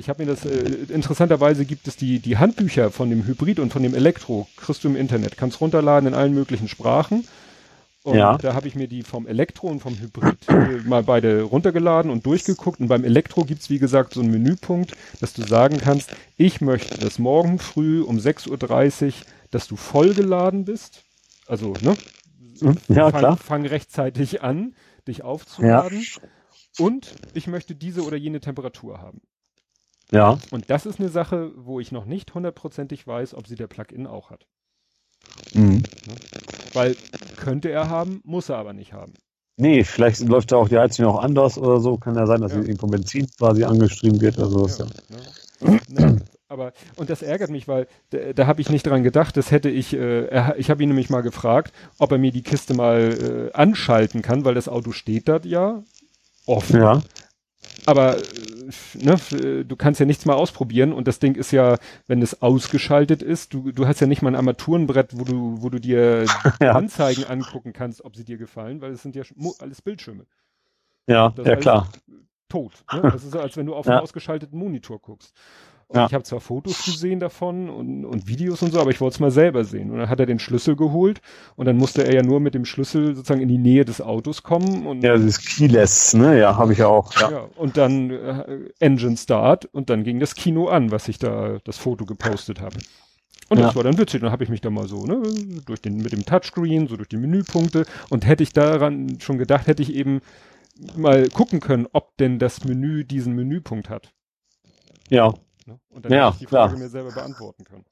[0.00, 3.70] Ich habe mir das, äh, interessanterweise gibt es die, die Handbücher von dem Hybrid und
[3.70, 7.28] von dem Elektro, kriegst du im Internet, kannst runterladen in allen möglichen Sprachen.
[8.02, 8.38] Und ja.
[8.38, 12.24] da habe ich mir die vom Elektro und vom Hybrid äh, mal beide runtergeladen und
[12.24, 12.80] durchgeguckt.
[12.80, 16.98] Und beim Elektro gibt's wie gesagt, so einen Menüpunkt, dass du sagen kannst, ich möchte,
[16.98, 19.12] dass morgen früh um 6.30 Uhr,
[19.50, 21.02] dass du vollgeladen bist.
[21.46, 21.94] Also, ne?
[22.60, 22.78] Hm?
[22.88, 23.36] Ja, fang, klar.
[23.36, 24.74] fang rechtzeitig an,
[25.06, 26.00] dich aufzuladen.
[26.00, 26.84] Ja.
[26.86, 29.20] Und ich möchte diese oder jene Temperatur haben.
[30.12, 30.38] Ja.
[30.50, 34.06] Und das ist eine Sache, wo ich noch nicht hundertprozentig weiß, ob sie der Plugin
[34.06, 34.46] auch hat.
[35.54, 35.82] Mhm.
[36.72, 36.96] Weil
[37.36, 39.14] könnte er haben, muss er aber nicht haben.
[39.56, 41.98] Nee, vielleicht läuft da auch die Heizung auch anders oder so.
[41.98, 42.60] Kann ja sein, dass ja.
[42.60, 44.78] irgendwo Benzin quasi angestrieben wird oder sowas.
[44.78, 44.86] Ja,
[45.60, 46.10] ja.
[46.10, 46.22] Ne?
[46.48, 49.36] aber und das ärgert mich, weil da, da habe ich nicht dran gedacht.
[49.36, 52.42] Das hätte ich, äh, er, ich habe ihn nämlich mal gefragt, ob er mir die
[52.42, 55.82] Kiste mal äh, anschalten kann, weil das Auto steht dort ja
[56.46, 56.80] offen.
[56.80, 57.02] Ja.
[57.86, 58.16] Aber
[58.94, 61.76] ne, du kannst ja nichts mal ausprobieren und das Ding ist ja,
[62.06, 65.68] wenn es ausgeschaltet ist, du, du hast ja nicht mal ein Armaturenbrett, wo du, wo
[65.68, 66.24] du dir
[66.60, 66.72] ja.
[66.72, 69.22] Anzeigen angucken kannst, ob sie dir gefallen, weil es sind ja
[69.60, 70.26] alles Bildschirme.
[71.06, 71.88] Ja, ja klar.
[72.48, 72.72] Tot.
[72.92, 73.02] Ne?
[73.12, 73.92] Das ist so, als wenn du auf ja.
[73.92, 75.34] einen ausgeschalteten Monitor guckst.
[75.90, 76.06] Und ja.
[76.06, 79.20] ich habe zwar Fotos gesehen davon und, und Videos und so, aber ich wollte es
[79.20, 79.90] mal selber sehen.
[79.90, 81.20] Und dann hat er den Schlüssel geholt
[81.56, 84.44] und dann musste er ja nur mit dem Schlüssel sozusagen in die Nähe des Autos
[84.44, 84.86] kommen.
[84.86, 86.38] Und, ja, das ist Keyless, ne?
[86.38, 87.12] Ja, habe ich ja auch.
[87.20, 87.30] Ja.
[87.32, 91.58] ja und dann äh, Engine Start und dann ging das Kino an, was ich da
[91.64, 92.76] das Foto gepostet habe.
[93.48, 93.66] Und ja.
[93.66, 94.20] das war dann witzig.
[94.20, 95.20] Dann habe ich mich da mal so, ne,
[95.66, 99.66] durch den, mit dem Touchscreen, so durch die Menüpunkte und hätte ich daran schon gedacht,
[99.66, 100.20] hätte ich eben
[100.96, 104.12] mal gucken können, ob denn das Menü diesen Menüpunkt hat.
[105.08, 105.34] Ja.
[105.70, 105.78] Ne?
[105.90, 106.82] Und dann ja, hätte ich die Frage klar.
[106.82, 107.84] mir selber beantworten können.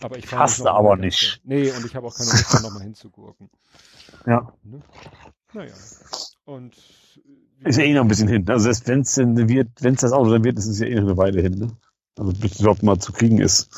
[0.00, 1.40] Aber ich Hast du aber nicht.
[1.44, 3.48] Nee, und ich habe auch keine Lust, da nochmal hinzugurken.
[4.26, 4.52] Ja.
[4.64, 4.82] Ne?
[5.52, 5.72] Naja.
[6.44, 6.76] Und
[7.64, 8.44] ist ja eh noch ein bisschen hin.
[8.48, 10.96] Also wenn es denn wird, wenn es das Auto dann wird, ist es ja eh
[10.96, 11.76] noch eine Weile hin, ne?
[12.18, 13.70] Also bis es überhaupt mal zu kriegen ist.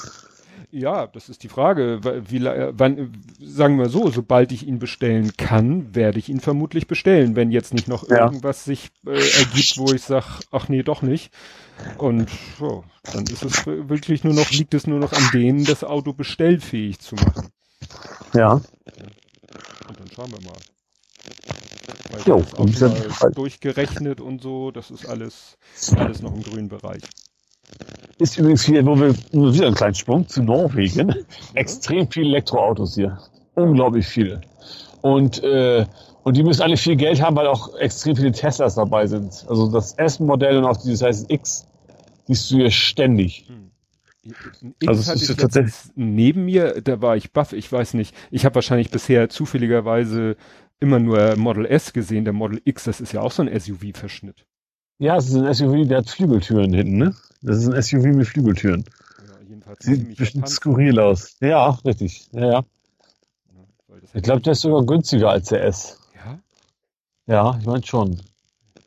[0.70, 2.00] Ja, das ist die Frage.
[2.28, 7.36] Wie, wann, sagen wir so, sobald ich ihn bestellen kann, werde ich ihn vermutlich bestellen,
[7.36, 8.24] wenn jetzt nicht noch ja.
[8.26, 11.32] irgendwas sich äh, ergibt, wo ich sage, ach nee, doch nicht.
[11.98, 15.84] Und so, dann ist es wirklich nur noch, liegt es nur noch an denen, das
[15.84, 17.48] Auto bestellfähig zu machen.
[18.34, 18.52] Ja.
[18.54, 20.58] Und dann schauen wir mal.
[22.10, 25.58] Weil jo, das auch mal durchgerechnet und so, das ist alles,
[25.96, 27.02] alles noch im grünen Bereich.
[28.18, 31.14] Ist übrigens hier, wo wir nur wieder einen kleinen Sprung zu Norwegen.
[31.54, 33.18] Extrem viele Elektroautos hier.
[33.54, 34.40] Unglaublich viele.
[35.02, 35.86] Und, äh,
[36.24, 39.46] und die müssen alle viel Geld haben, weil auch extrem viele Teslas dabei sind.
[39.48, 41.67] Also das S-Modell und auch dieses heißt X,
[42.28, 43.46] siehst du hier ständig.
[43.48, 43.70] Hm.
[44.86, 48.14] Also es ist tatsächlich neben mir, da war ich baff, ich weiß nicht.
[48.30, 50.36] Ich habe wahrscheinlich bisher zufälligerweise
[50.80, 54.44] immer nur Model S gesehen, der Model X, das ist ja auch so ein SUV-Verschnitt.
[54.98, 57.14] Ja, es ist ein SUV, der hat Flügeltüren hinten, ne?
[57.42, 58.84] Das ist ein SUV mit Flügeltüren.
[59.26, 61.36] Ja, jedenfalls Sieht ein bisschen skurril aus.
[61.40, 62.28] Ja, richtig.
[62.32, 62.64] Ja, ja.
[64.14, 65.98] Ich glaube, der ist sogar günstiger als der S.
[66.14, 66.38] Ja?
[67.26, 68.20] Ja, ich meine schon.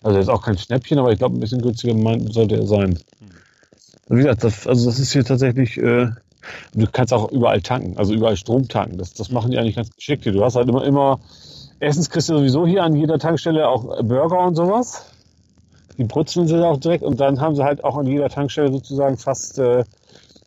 [0.03, 1.95] Also er ist auch kein Schnäppchen, aber ich glaube, ein bisschen günstiger
[2.31, 2.99] sollte er sein.
[3.19, 3.30] Hm.
[4.11, 6.09] Wie gesagt, das, also das ist hier tatsächlich, äh,
[6.73, 8.97] du kannst auch überall tanken, also überall Strom tanken.
[8.97, 10.33] Das, das machen die eigentlich ganz geschickt hier.
[10.33, 11.19] Du hast halt immer, immer,
[11.79, 15.05] erstens kriegst du sowieso hier an jeder Tankstelle auch Burger und sowas.
[15.97, 19.17] Die brutzeln sie auch direkt und dann haben sie halt auch an jeder Tankstelle sozusagen
[19.17, 19.83] fast, äh,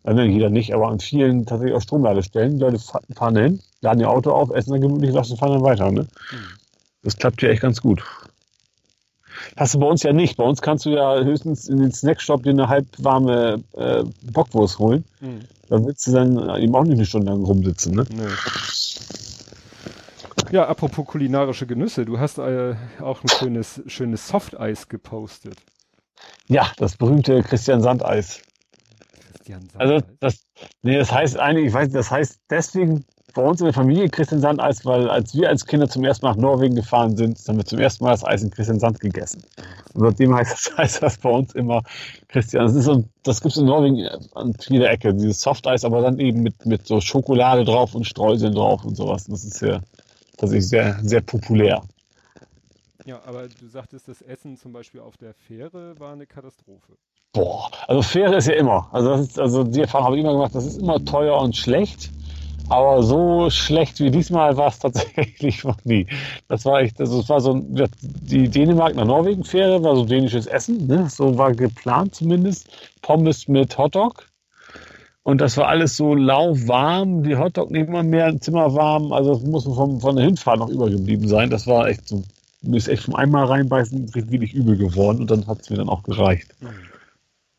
[0.03, 2.57] also jeder nicht, aber an vielen tatsächlich auch Stromladestellen.
[2.57, 2.77] Die Leute
[3.15, 5.91] fahren hin, laden ihr Auto auf, essen dann gemütlich was und fahren dann weiter.
[5.91, 6.01] Ne?
[6.01, 6.39] Hm.
[7.01, 8.03] Das klappt hier echt ganz gut.
[9.57, 10.37] Hast du bei uns ja nicht.
[10.37, 15.05] Bei uns kannst du ja höchstens in den Snackshop dir eine halbwarme äh, Bockwurst holen.
[15.21, 15.41] Mhm.
[15.69, 18.05] Da willst du dann eben auch nicht eine Stunde lang rumsitzen, ne?
[18.09, 18.23] Nee.
[20.51, 25.57] Ja, apropos kulinarische Genüsse, du hast äh, auch ein schönes, schönes Softeis gepostet.
[26.47, 28.41] Ja, das berühmte Christian Sandeis.
[29.33, 29.75] Christian Sandeis.
[29.79, 30.39] Also das,
[30.83, 33.05] nee, das heißt eigentlich, ich weiß, das heißt deswegen
[33.35, 36.31] bei uns in der Familie Christian Eis, weil als wir als Kinder zum ersten Mal
[36.31, 39.43] nach Norwegen gefahren sind, haben wir zum ersten Mal das Eis in Christian Sand gegessen.
[39.93, 41.83] Und seitdem heißt das, heißt das bei uns immer
[42.29, 42.65] Christian.
[42.65, 46.65] Das, so, das gibt's in Norwegen an jeder Ecke, dieses Softeis, aber dann eben mit,
[46.65, 49.25] mit so Schokolade drauf und Streuseln drauf und sowas.
[49.25, 49.81] Das ist ja
[50.37, 51.83] tatsächlich sehr, sehr populär.
[53.05, 56.93] Ja, aber du sagtest, das Essen zum Beispiel auf der Fähre war eine Katastrophe.
[57.33, 58.87] Boah, also Fähre ist ja immer.
[58.93, 62.11] Also, ist, also die Erfahrung habe ich immer gemacht, das ist immer teuer und schlecht.
[62.69, 66.07] Aber so schlecht wie diesmal war es tatsächlich noch nie.
[66.47, 67.63] Das war echt, also es war so
[68.01, 71.07] die Dänemark nach Norwegen Fähre, war so dänisches Essen, ne?
[71.09, 72.69] so war geplant zumindest.
[73.01, 74.27] Pommes mit Hotdog.
[75.23, 79.11] Und das war alles so lauwarm, die Hotdog nicht mal mehr im Zimmer warm.
[79.11, 81.49] Also es muss von, von der Hinfahrt noch übergeblieben sein.
[81.49, 82.23] Das war echt so,
[82.61, 85.89] mir ist echt vom einmal reinbeißen richtig übel geworden und dann hat es mir dann
[85.89, 86.53] auch gereicht.
[86.61, 86.94] Mhm.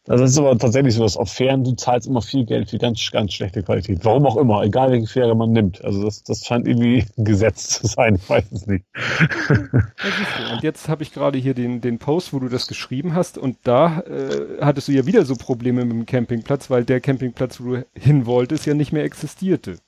[0.08, 2.78] Also es ist aber tatsächlich so, dass auf Fähren du zahlst immer viel Geld für
[2.78, 4.04] ganz, ganz schlechte Qualität.
[4.04, 5.84] Warum auch immer, egal welche Fähre man nimmt.
[5.84, 8.84] Also das, das scheint irgendwie ein Gesetz zu sein, ich weiß es nicht.
[9.50, 13.56] und jetzt habe ich gerade hier den, den Post, wo du das geschrieben hast und
[13.64, 17.74] da äh, hattest du ja wieder so Probleme mit dem Campingplatz, weil der Campingplatz, wo
[17.74, 19.78] du hin wolltest, ja nicht mehr existierte.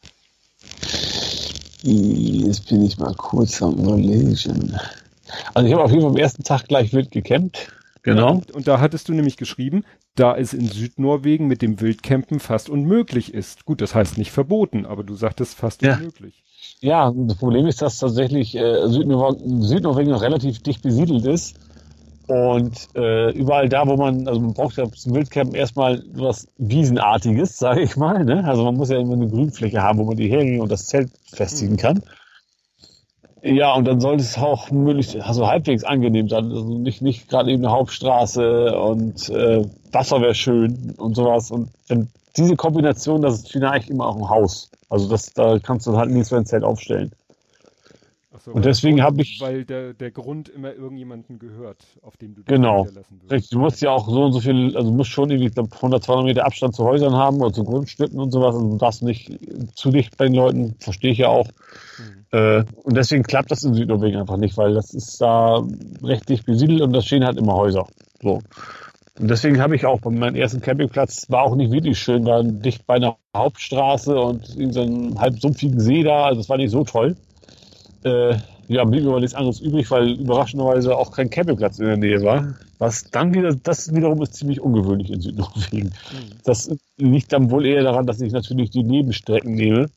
[1.83, 4.37] Jetzt bin ich mal kurz am überlegen.
[5.55, 7.73] Also ich habe auf jeden Fall am ersten Tag gleich wild gecampt.
[8.03, 8.43] Genau.
[8.53, 9.85] Und da hattest du nämlich geschrieben,
[10.15, 13.65] da es in Südnorwegen mit dem Wildcampen fast unmöglich ist.
[13.65, 15.97] Gut, das heißt nicht verboten, aber du sagtest fast ja.
[15.97, 16.45] unmöglich.
[16.81, 21.57] Ja, das Problem ist, dass tatsächlich äh, Südnorwegen, Südnorwegen noch relativ dicht besiedelt ist.
[22.29, 27.57] Und äh, überall da, wo man, also man braucht ja zum Wildcampen erstmal was Wiesenartiges,
[27.59, 28.25] sage ich mal.
[28.25, 28.45] Ne?
[28.45, 31.11] Also man muss ja immer eine Grünfläche haben, wo man die Heringe und das Zelt
[31.33, 31.79] festigen mhm.
[31.79, 32.03] kann.
[33.43, 36.51] Ja, und dann sollte es auch möglichst, also halbwegs angenehm sein.
[36.51, 41.51] Also nicht, nicht gerade eben eine Hauptstraße und äh, Wasser wäre schön und sowas.
[41.51, 44.71] Und wenn diese Kombination, das ist vielleicht immer auch ein Haus.
[44.89, 47.13] Also das, da kannst du halt nichts für ein Zelt aufstellen.
[48.49, 49.41] So, und deswegen habe ich.
[49.43, 52.85] Weil der, der Grund immer irgendjemanden gehört, auf dem du genau.
[52.85, 53.31] lassen willst.
[53.31, 55.55] Richtig, du musst ja auch so und so viel, also du musst schon irgendwie, ich
[55.55, 58.55] glaube, 100, 200 Meter Abstand zu Häusern haben oder zu Grundstücken und sowas.
[58.55, 59.39] Also du darfst nicht
[59.75, 61.47] zu dicht bei den Leuten, verstehe ich ja auch.
[61.99, 62.25] Mhm.
[62.39, 65.63] Äh, und deswegen klappt das in Südnorwegen einfach nicht, weil das ist da
[66.03, 67.87] recht dicht besiedelt und da stehen halt immer Häuser.
[68.23, 68.41] So.
[69.21, 72.43] Und deswegen habe ich auch bei meinem ersten Campingplatz, war auch nicht wirklich schön, war
[72.45, 76.57] dicht bei einer Hauptstraße und in so einem halb sumpfigen See da, also das war
[76.57, 77.15] nicht so toll.
[78.05, 78.37] Äh,
[78.69, 82.23] ja, blieb mir aber nichts anderes übrig, weil überraschenderweise auch kein Campingplatz in der Nähe
[82.23, 82.55] war.
[82.79, 85.89] Was dann wieder, das wiederum ist ziemlich ungewöhnlich in Südnorwegen.
[85.89, 86.39] Mhm.
[86.45, 89.89] Das liegt dann wohl eher daran, dass ich natürlich die Nebenstrecken nehme,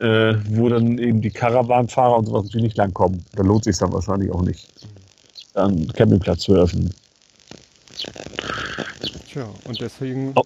[0.00, 3.24] äh, wo dann eben die Karawanfahrer und sowas natürlich nicht langkommen.
[3.34, 4.68] Da lohnt sich dann wahrscheinlich auch nicht,
[5.54, 6.92] dann einen Campingplatz zu öffnen.
[9.28, 10.42] Tja, und deswegen oh.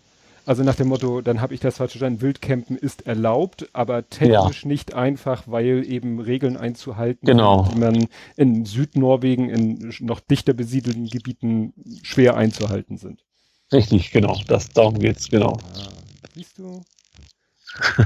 [0.47, 4.63] Also nach dem Motto, dann habe ich das falsch verstanden, Wildcampen ist erlaubt, aber technisch
[4.63, 4.69] ja.
[4.69, 7.69] nicht einfach, weil eben Regeln einzuhalten, genau.
[7.73, 11.73] die man in Südnorwegen in noch dichter besiedelten Gebieten
[12.03, 13.25] schwer einzuhalten sind.
[13.73, 14.39] Richtig, genau.
[14.47, 15.57] Das, darum geht's, genau.
[15.77, 15.89] Ah,
[16.35, 16.83] siehst du?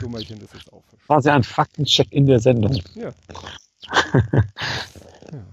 [0.00, 2.80] Dummerchen, das ist auch Quasi ein Faktencheck in der Sendung.
[2.94, 3.10] Ja.
[4.22, 5.44] ja.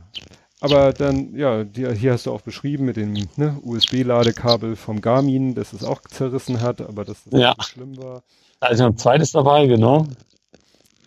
[0.66, 5.54] Aber dann, ja, die, hier hast du auch beschrieben mit dem ne, USB-Ladekabel vom Garmin,
[5.54, 7.54] dass es auch zerrissen hat, aber dass das ja.
[7.56, 8.24] nicht schlimm war.
[8.60, 10.08] Also ein zweites dabei, genau.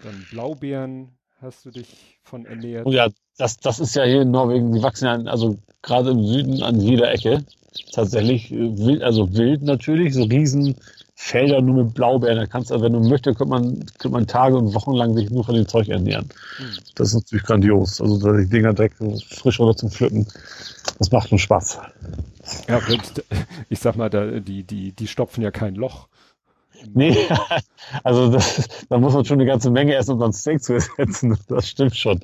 [0.05, 1.09] Dann Blaubeeren
[1.41, 2.87] hast du dich von ernährt.
[2.87, 6.25] Oh ja, das, das ist ja hier in Norwegen, die wachsen ja, also gerade im
[6.25, 7.45] Süden an jeder Ecke.
[7.93, 10.77] Tatsächlich äh, wild, also wild natürlich, so riesen
[11.21, 12.37] Felder nur mit Blaubeeren.
[12.37, 15.29] Da kannst du, wenn du möchtest, könnte man, könnte man Tage und Wochen lang sich
[15.31, 16.29] nur von dem Zeug ernähren.
[16.61, 16.79] Mhm.
[16.95, 18.01] Das ist natürlich grandios.
[18.01, 18.99] Also die Dinger direkt
[19.29, 20.29] frisch oder zum Pflücken.
[20.99, 21.81] Das macht schon Spaß.
[22.69, 22.81] Ja,
[23.69, 26.07] ich sag mal, da, die, die, die stopfen ja kein Loch.
[26.95, 27.17] Nee,
[28.05, 31.37] also das, da muss man schon eine ganze Menge essen, um dann Steak zu ersetzen.
[31.49, 32.21] Das stimmt schon.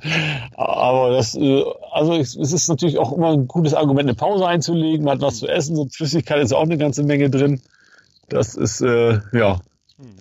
[0.55, 5.05] Aber das, äh, also es ist natürlich auch immer ein gutes Argument, eine Pause einzulegen.
[5.05, 7.61] Man hat was zu essen, so Flüssigkeit ist auch eine ganze Menge drin.
[8.29, 9.61] Das ist, äh, ja.
[9.97, 10.17] Hm.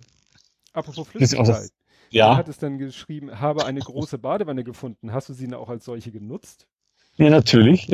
[0.73, 1.69] Apropos Flüssigkeit.
[2.09, 2.31] Ja.
[2.31, 5.13] Du hattest dann geschrieben, habe eine große Badewanne gefunden.
[5.13, 6.67] Hast du sie auch als solche genutzt?
[7.15, 7.87] Ja, natürlich.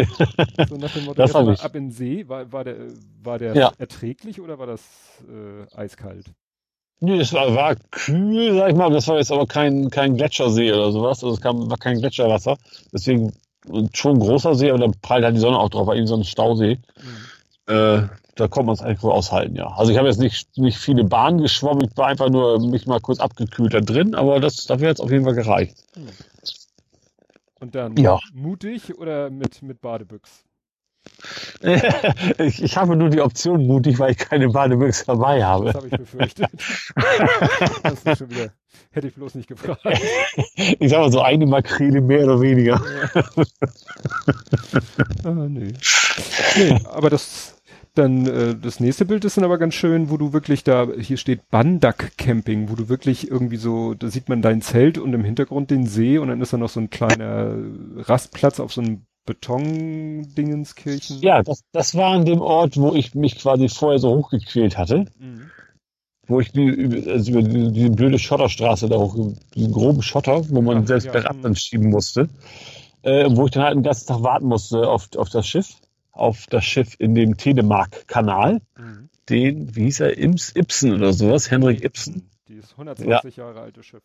[0.67, 1.61] So nach dem Motto, das habe ich.
[1.61, 2.27] ab in den See.
[2.27, 2.75] War, war der,
[3.21, 3.71] war der ja.
[3.77, 4.81] erträglich oder war das
[5.27, 6.25] äh, eiskalt?
[7.01, 8.89] Nee, es war, war kühl, sag ich mal.
[8.91, 11.23] Das war jetzt aber kein, kein Gletschersee oder sowas.
[11.23, 12.57] Also es kam, war kein Gletscherwasser.
[12.93, 13.31] Deswegen
[13.93, 15.87] schon ein großer See, aber da prallt halt die Sonne auch drauf.
[15.87, 16.75] War eben so ein Stausee.
[16.97, 17.17] Mhm.
[17.69, 19.67] Äh, da kommt man es eigentlich wohl aushalten, ja.
[19.67, 22.99] Also ich habe jetzt nicht, nicht viele Bahnen geschwommen, ich war einfach nur mich mal
[22.99, 25.77] kurz abgekühlt da drin, aber das, dafür hat es auf jeden Fall gereicht.
[25.93, 26.07] Hm.
[27.59, 28.17] Und dann ja.
[28.33, 30.45] mutig oder mit, mit Badebüchs?
[32.37, 35.65] ich, ich habe nur die Option mutig, weil ich keine Badebüchse dabei habe.
[35.65, 36.49] Das habe ich befürchtet.
[37.83, 38.51] das ist schon wieder,
[38.91, 39.81] hätte ich bloß nicht gefragt.
[40.79, 42.81] Ich sag mal so eine Makrele mehr oder weniger.
[43.13, 43.23] Ja.
[45.23, 45.73] ah, nee.
[46.57, 46.79] nee.
[46.85, 47.58] Aber das
[47.95, 51.17] dann äh, das nächste Bild ist dann aber ganz schön, wo du wirklich da, hier
[51.17, 55.23] steht Bandak Camping, wo du wirklich irgendwie so, da sieht man dein Zelt und im
[55.23, 57.55] Hintergrund den See und dann ist da noch so ein kleiner
[57.97, 61.21] Rastplatz auf so einem Betondingenskirchen.
[61.21, 65.05] Ja, das, das war an dem Ort, wo ich mich quasi vorher so hochgequält hatte.
[65.19, 65.51] Mhm.
[66.27, 69.15] Wo ich die, also über die, die blöde Schotterstraße da hoch,
[69.55, 72.29] diesen groben Schotter, wo man Ach, selbst ja, bergab dann schieben musste,
[73.01, 75.75] äh, wo ich dann halt den ganzen Tag warten musste auf, auf das Schiff
[76.19, 78.61] auf das Schiff in dem Telemark-Kanal.
[78.77, 79.09] Mhm.
[79.29, 82.29] Den, wie hieß er, Ims, Ibsen oder sowas, Henrik Ibsen.
[82.47, 83.45] Dieses 120 ja.
[83.45, 84.03] Jahre alte Schiff.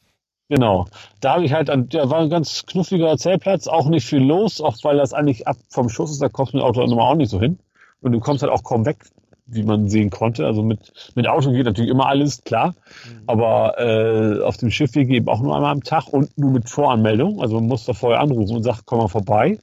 [0.48, 0.86] Genau.
[1.20, 4.60] Da habe ich halt, an, der war ein ganz knuffiger Zeltplatz, auch nicht viel los,
[4.60, 7.16] auch weil das eigentlich ab vom Schuss ist, da kommst du mit Auto nochmal auch
[7.16, 7.58] nicht so hin.
[8.02, 8.98] Und du kommst halt auch kaum weg,
[9.46, 10.44] wie man sehen konnte.
[10.44, 12.74] Also mit, mit Auto geht natürlich immer alles, klar.
[13.08, 13.22] Mhm.
[13.26, 16.68] Aber äh, auf dem Schiff wir geben auch nur einmal am Tag und nur mit
[16.68, 17.40] Voranmeldung.
[17.40, 19.58] Also man muss da vorher anrufen und sagt, komm mal vorbei.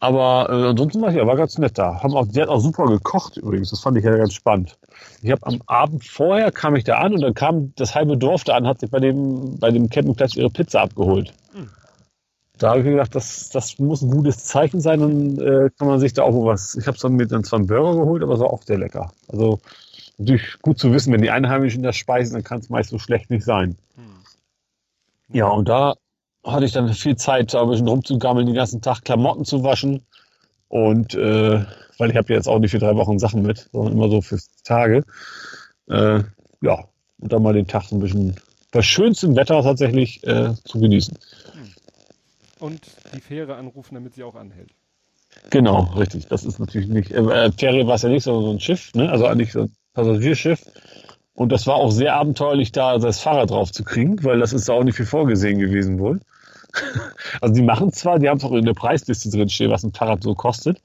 [0.00, 2.02] Aber äh, ansonsten war, ja, war ganz nett da.
[2.02, 3.70] Haben auch, die hat auch super gekocht übrigens.
[3.70, 4.78] Das fand ich ja ganz spannend.
[5.22, 8.44] Ich habe am Abend vorher kam ich da an und dann kam das halbe Dorf
[8.44, 11.34] da an, hat sich bei dem bei dem Campingplatz ihre Pizza abgeholt.
[11.52, 11.68] Hm.
[12.58, 15.88] Da habe ich mir gedacht, das, das muss ein gutes Zeichen sein und äh, kann
[15.88, 16.76] man sich da auch was.
[16.76, 19.12] Ich habe dann mir dann zwar einen Burger geholt, aber es war auch sehr lecker.
[19.28, 19.60] Also
[20.18, 23.30] natürlich gut zu wissen, wenn die Einheimischen das speisen, dann kann es meist so schlecht
[23.30, 23.76] nicht sein.
[23.96, 25.36] Hm.
[25.36, 25.94] Ja, und da
[26.44, 30.02] hatte ich dann viel Zeit, da ein bisschen rumzugammeln, den ganzen Tag Klamotten zu waschen.
[30.68, 31.64] Und äh,
[31.98, 34.38] weil ich habe jetzt auch nicht für drei Wochen Sachen mit, sondern immer so für
[34.64, 35.04] Tage.
[35.88, 36.22] Äh,
[36.60, 36.84] ja,
[37.20, 38.36] und dann mal den Tag so ein bisschen
[38.70, 41.16] bei schönstem Wetter tatsächlich äh, zu genießen.
[41.52, 41.74] Hm.
[42.60, 42.80] Und
[43.14, 44.70] die Fähre anrufen, damit sie auch anhält.
[45.50, 46.26] Genau, richtig.
[46.26, 49.10] Das ist natürlich nicht, äh, Fähre war es ja nicht, sondern so ein Schiff, ne?
[49.10, 50.64] also eigentlich so ein Passagierschiff.
[51.38, 54.68] Und das war auch sehr abenteuerlich, da das Fahrrad drauf zu kriegen, weil das ist
[54.68, 56.20] da auch nicht viel vorgesehen gewesen wohl.
[57.40, 59.92] Also die machen zwar, die haben es auch in der Preisliste drin stehen, was ein
[59.92, 60.80] Fahrrad so kostet,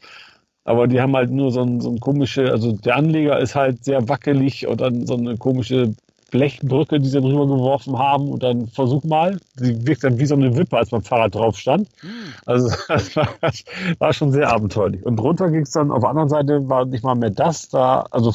[0.64, 3.84] aber die haben halt nur so ein, so ein komische, also der Anleger ist halt
[3.84, 5.94] sehr wackelig und dann so eine komische
[6.32, 10.36] Blechbrücke, die sie drüber geworfen haben und dann versuch mal, sie wirkt dann wie so
[10.36, 11.88] eine Wippe, als beim Fahrrad drauf stand.
[12.02, 12.10] Hm.
[12.46, 13.64] Also das war, das
[13.98, 15.04] war schon sehr abenteuerlich.
[15.04, 18.06] Und runter ging es dann, auf der anderen Seite war nicht mal mehr das, da,
[18.12, 18.32] also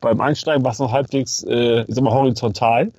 [0.00, 2.92] beim Einsteigen war es noch halbwegs, äh, ich sag mal, horizontal.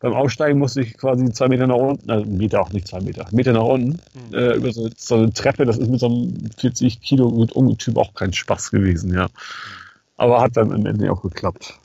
[0.00, 3.26] Beim Aussteigen musste ich quasi zwei Meter nach unten, äh, Meter auch nicht zwei Meter,
[3.32, 4.34] Meter nach unten, mhm.
[4.34, 7.96] äh, über so, so, eine Treppe, das ist mit so einem 40 Kilo mit Ungetüm
[7.98, 9.28] auch kein Spaß gewesen, ja.
[10.16, 11.78] Aber hat dann am Ende auch geklappt.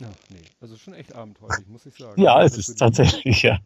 [0.00, 0.41] Ja, nee.
[0.62, 2.22] Also schon echt abenteuerlich, muss ich sagen.
[2.22, 3.58] Ja, es ist tatsächlich, ja.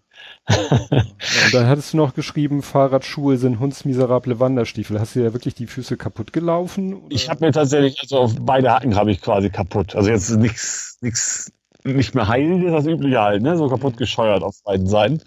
[0.48, 0.80] ja.
[0.88, 4.98] Und dann hattest du noch geschrieben, Fahrradschuhe sind hundsmiserable Wanderstiefel.
[4.98, 6.94] Hast du ja wirklich die Füße kaputt gelaufen?
[6.94, 7.14] Oder?
[7.14, 9.94] Ich habe mir tatsächlich, also auf beide Hacken habe ich quasi kaputt.
[9.94, 11.52] Also jetzt nichts, nichts
[11.84, 13.58] nicht mehr ist das übliche halt, ne?
[13.58, 15.20] So kaputt gescheuert auf beiden Seiten.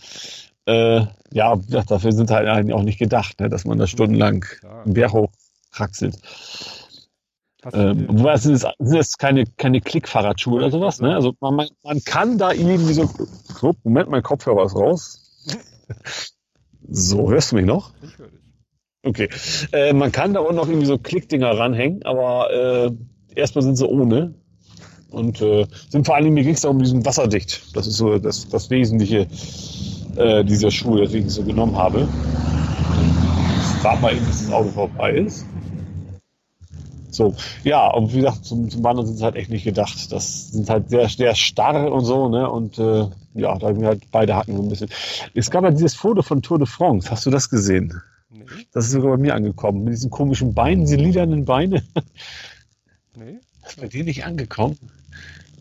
[0.66, 3.48] Äh, ja, dafür sind halt eigentlich auch nicht gedacht, ne?
[3.48, 4.82] dass man da stundenlang ja.
[4.82, 6.18] einen Berg hochkraxelt.
[7.74, 11.14] Ähm, wobei es sind, sind jetzt keine, keine Klickfahrradschuhe oder sowas, ne?
[11.14, 13.10] Also man, man kann da irgendwie so.
[13.60, 15.56] so Moment, mein Kopfhörer ist raus.
[16.88, 17.92] so, hörst du mich noch?
[18.02, 18.40] Ich höre dich.
[19.04, 19.30] Okay.
[19.72, 22.92] Äh, man kann da auch noch irgendwie so Klickdinger ranhängen, aber äh,
[23.36, 24.36] erstmal sind sie ohne.
[25.10, 27.76] Und äh, sind vor allem, mir ging es darum, diesen wasserdicht.
[27.76, 29.28] Das ist so das, das Wesentliche
[30.18, 32.08] äh, dieser Schuhe, das ich so genommen habe.
[33.78, 35.46] Ich warte mal eben, bis das Auto vorbei ist.
[37.20, 40.10] So, ja, und wie gesagt, zum, zum Wandern sind sie halt echt nicht gedacht.
[40.10, 42.50] Das sind halt sehr, sehr starr und so, ne?
[42.50, 44.90] Und äh, ja, da haben wir halt beide Hacken so ein bisschen.
[45.34, 47.12] Es gab ja dieses Foto von Tour de France.
[47.12, 48.02] Hast du das gesehen?
[48.30, 48.46] Nee.
[48.72, 49.84] Das ist sogar bei mir angekommen.
[49.84, 51.84] Mit diesen komischen Beinen, diese lilanen Beine.
[53.18, 53.40] Nee.
[53.68, 54.78] Ist bei dir nicht angekommen?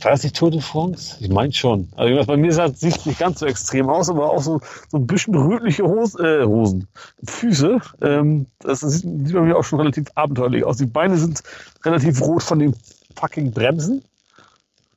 [0.00, 1.16] War das nicht Tour de France?
[1.20, 1.88] Ich meine schon.
[1.96, 4.98] Also bei mir sah, sieht es nicht ganz so extrem aus, aber auch so, so
[4.98, 6.88] ein bisschen rötliche Hosen, äh, Hosen.
[7.24, 7.78] Füße.
[8.02, 10.76] Ähm, das sieht, sieht bei mir auch schon relativ abenteuerlich aus.
[10.76, 11.42] Die Beine sind
[11.84, 12.74] relativ rot von den
[13.16, 14.02] fucking Bremsen.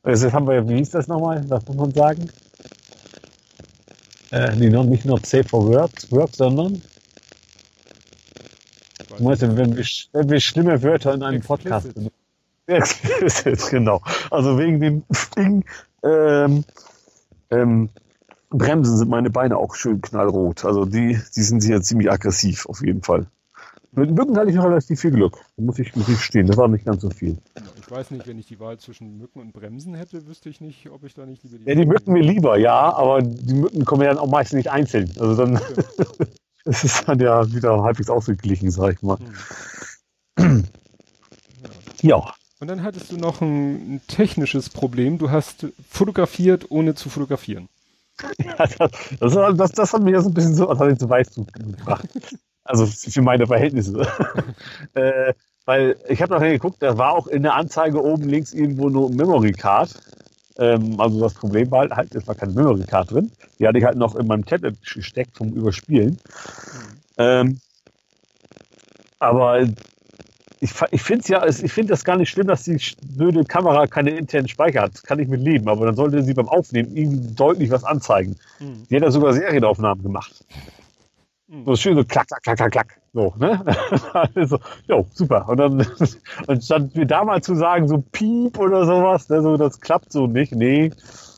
[0.03, 1.43] Also jetzt haben wir, wie hieß das nochmal?
[1.49, 2.29] Was muss man sagen?
[4.31, 6.81] Äh, nee, noch, nicht nur Safe for Work, Work sondern
[9.17, 12.20] Du meinst, wenn wir, wenn wir schlimme Wörter in einem Podcast benutzen.
[13.69, 14.01] genau.
[14.29, 15.03] Also wegen dem
[15.35, 15.65] Ding,
[16.03, 16.63] ähm,
[17.49, 17.89] ähm,
[18.49, 20.65] Bremsen sind meine Beine auch schön knallrot.
[20.65, 23.27] Also die, die sind hier ziemlich aggressiv, auf jeden Fall.
[23.93, 25.37] Mit Mücken hatte ich noch relativ viel Glück.
[25.57, 26.47] Muss ich, muss ich stehen.
[26.47, 27.37] Das war nicht ganz so viel.
[27.77, 30.89] Ich weiß nicht, wenn ich die Wahl zwischen Mücken und Bremsen hätte, wüsste ich nicht,
[30.89, 31.65] ob ich da nicht lieber die.
[31.65, 34.71] Ja, die Mücken mir lieber, ja, aber die Mücken kommen ja dann auch meistens nicht
[34.71, 35.11] einzeln.
[35.19, 35.55] Also dann
[36.65, 39.17] ist es dann ja wieder halbwegs ausgeglichen, sag ich mal.
[40.39, 40.63] Hm.
[42.01, 42.17] ja.
[42.17, 42.33] ja.
[42.61, 45.17] Und dann hattest du noch ein, ein, technisches Problem.
[45.17, 47.67] Du hast fotografiert, ohne zu fotografieren.
[48.37, 52.07] Ja, das, das, das, das hat mich jetzt ein bisschen so, das so weit gebracht.
[52.63, 54.07] Also für meine Verhältnisse.
[54.93, 55.33] äh,
[55.65, 59.09] weil ich habe nachher geguckt, da war auch in der Anzeige oben links irgendwo nur
[59.09, 59.99] Memory Card.
[60.59, 63.31] Ähm, also das Problem war halt, halt, es war keine Memory Card drin.
[63.57, 66.11] Die hatte ich halt noch in meinem Tablet gesteckt vom Überspielen.
[66.11, 66.99] Mhm.
[67.17, 67.61] Ähm,
[69.17, 69.65] aber
[70.63, 72.79] ich, ich finde ja, ich finde das gar nicht schlimm, dass die
[73.17, 75.03] blöde Kamera keine internen Speicher hat.
[75.03, 78.35] Kann ich mit leben, aber dann sollte sie beim Aufnehmen irgendwie deutlich was anzeigen.
[78.59, 78.85] Mhm.
[78.87, 80.45] Die hat ja sogar Serienaufnahmen gemacht.
[81.47, 81.65] Mhm.
[81.65, 82.97] So schön so klack, klack, klack, klack, klack.
[83.11, 83.65] So, ne?
[84.35, 85.49] also, jo, super.
[85.49, 85.87] Und dann,
[86.47, 90.11] und statt mir da mal zu sagen, so piep oder sowas, ne, so, das klappt
[90.11, 90.53] so nicht.
[90.53, 90.91] Nee,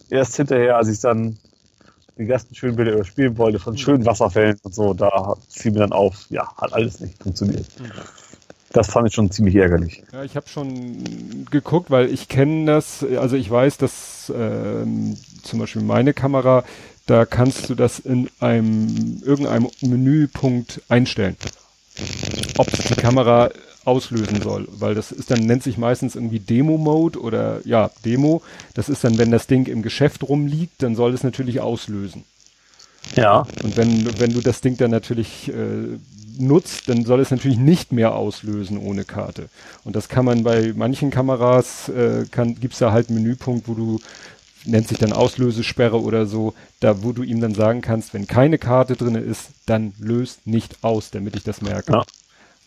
[0.10, 1.38] erst hinterher, als ich dann
[2.18, 5.94] die ganzen schönen Bilder überspielen wollte von schönen Wasserfällen und so, da fiel mir dann
[5.94, 7.68] auf, ja, hat alles nicht funktioniert.
[7.80, 7.90] Mhm.
[8.74, 10.04] Das fand ich schon ziemlich ärgerlich.
[10.12, 15.60] Ja, ich habe schon geguckt, weil ich kenne das, also ich weiß, dass ähm, zum
[15.60, 16.64] Beispiel meine Kamera,
[17.06, 21.38] da kannst du das in einem irgendeinem Menüpunkt einstellen.
[22.58, 23.52] Ob die Kamera
[23.86, 28.42] auslösen soll, weil das ist dann nennt sich meistens irgendwie Demo Mode oder ja Demo.
[28.74, 32.24] Das ist dann, wenn das Ding im Geschäft rumliegt, dann soll es natürlich auslösen.
[33.16, 33.46] Ja.
[33.62, 36.00] Und wenn wenn du das Ding dann natürlich äh,
[36.38, 39.50] nutzt, dann soll es natürlich nicht mehr auslösen ohne Karte.
[39.84, 43.74] Und das kann man bei manchen Kameras, äh, kann, gibt's da halt einen Menüpunkt, wo
[43.74, 44.00] du,
[44.66, 48.58] nennt sich dann Auslösesperre oder so, da wo du ihm dann sagen kannst, wenn keine
[48.58, 51.92] Karte drinne ist, dann löst nicht aus, damit ich das merke.
[51.92, 52.04] Ja.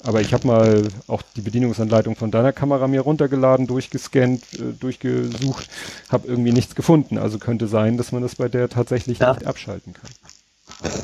[0.01, 5.69] Aber ich habe mal auch die Bedienungsanleitung von deiner Kamera mir runtergeladen, durchgescannt, äh, durchgesucht,
[6.11, 7.19] habe irgendwie nichts gefunden.
[7.19, 9.33] Also könnte sein, dass man das bei der tatsächlich ja.
[9.33, 10.11] nicht abschalten kann.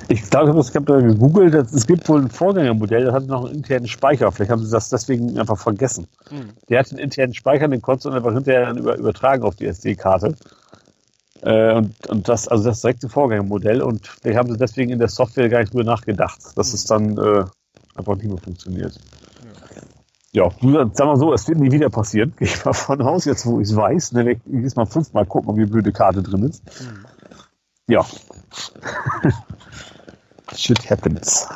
[0.09, 3.55] Ich glaube, ich habe da gegoogelt, es gibt wohl ein Vorgängermodell, das hat noch einen
[3.55, 4.31] internen Speicher.
[4.31, 6.07] Vielleicht haben sie das deswegen einfach vergessen.
[6.31, 6.51] Mhm.
[6.69, 9.67] Der hat einen internen Speicher, den konntest du einfach hinterher dann über, übertragen auf die
[9.67, 10.35] SD-Karte.
[11.41, 15.09] Äh, und, und das, also das direkte Vorgängermodell und vielleicht haben sie deswegen in der
[15.09, 16.75] Software gar nicht drüber nachgedacht, dass mhm.
[16.75, 17.45] es dann äh,
[17.95, 18.99] einfach nicht mehr funktioniert.
[20.33, 22.33] Ja, ja sag mal so, es wird nie wieder passieren.
[22.39, 24.13] Gehe ich mal von aus, jetzt wo ich es weiß.
[24.13, 26.65] Ne, ich jetzt mal fünfmal gucken, ob die blöde Karte drin ist.
[26.65, 27.02] Mhm.
[27.89, 28.07] Ja.
[30.57, 31.47] Shit happens.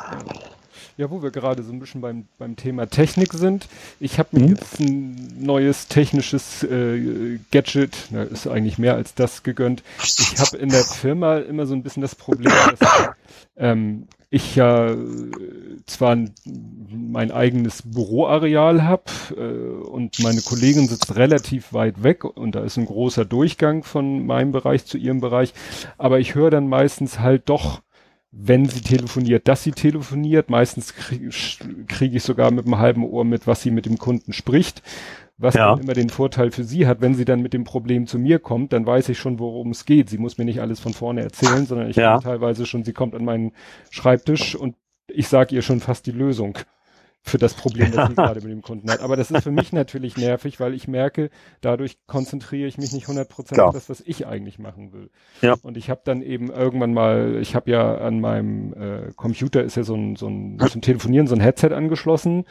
[0.97, 3.67] Ja, wo wir gerade so ein bisschen beim, beim Thema Technik sind.
[3.99, 4.49] Ich habe mir mhm.
[4.55, 9.83] jetzt ein neues technisches äh, Gadget, na, ist eigentlich mehr als das gegönnt.
[10.01, 13.09] Ich habe in der Firma immer so ein bisschen das Problem, dass
[13.57, 14.97] ähm, ich ja äh,
[15.85, 16.17] zwar
[16.89, 19.03] mein eigenes Büroareal habe
[19.35, 24.25] äh, und meine Kollegin sitzt relativ weit weg und da ist ein großer Durchgang von
[24.25, 25.53] meinem Bereich zu ihrem Bereich,
[25.97, 27.81] aber ich höre dann meistens halt doch
[28.39, 30.49] wenn sie telefoniert, dass sie telefoniert.
[30.49, 31.29] Meistens kriege
[31.87, 34.83] krieg ich sogar mit einem halben Ohr mit, was sie mit dem Kunden spricht.
[35.39, 35.69] Was ja.
[35.69, 38.39] dann immer den Vorteil für sie hat, wenn sie dann mit dem Problem zu mir
[38.39, 40.09] kommt, dann weiß ich schon, worum es geht.
[40.09, 42.19] Sie muss mir nicht alles von vorne erzählen, sondern ich ja.
[42.19, 43.51] teilweise schon, sie kommt an meinen
[43.91, 44.75] Schreibtisch und
[45.07, 46.57] ich sage ihr schon fast die Lösung
[47.27, 49.01] für das Problem, das sie gerade mit dem Kunden hat.
[49.01, 51.29] Aber das ist für mich natürlich nervig, weil ich merke,
[51.61, 55.09] dadurch konzentriere ich mich nicht 100% auf das, was ich eigentlich machen will.
[55.41, 55.55] Ja.
[55.61, 59.75] Und ich habe dann eben irgendwann mal, ich habe ja an meinem äh, Computer ist
[59.75, 62.45] ja so ein, so ein zum Telefonieren so ein Headset angeschlossen.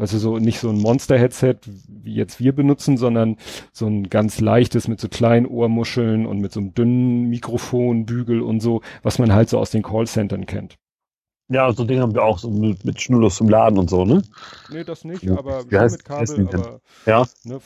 [0.00, 1.56] Also so nicht so ein Monster-Headset,
[1.88, 3.36] wie jetzt wir benutzen, sondern
[3.72, 8.60] so ein ganz leichtes mit so kleinen Ohrmuscheln und mit so einem dünnen Mikrofonbügel und
[8.60, 10.78] so, was man halt so aus den Callcentern kennt.
[11.52, 14.22] Ja, so Dinge haben wir auch so mit, mit Schnurlos zum Laden und so, ne?
[14.70, 15.36] Nee, das nicht, ja.
[15.36, 17.26] aber heißt, mit Kabel, aber ja.
[17.42, 17.60] Ne,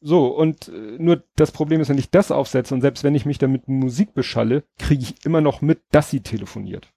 [0.00, 3.26] so, und äh, nur das Problem ist, wenn ich das aufsetze und selbst wenn ich
[3.26, 6.93] mich damit Musik beschalle, kriege ich immer noch mit, dass sie telefoniert.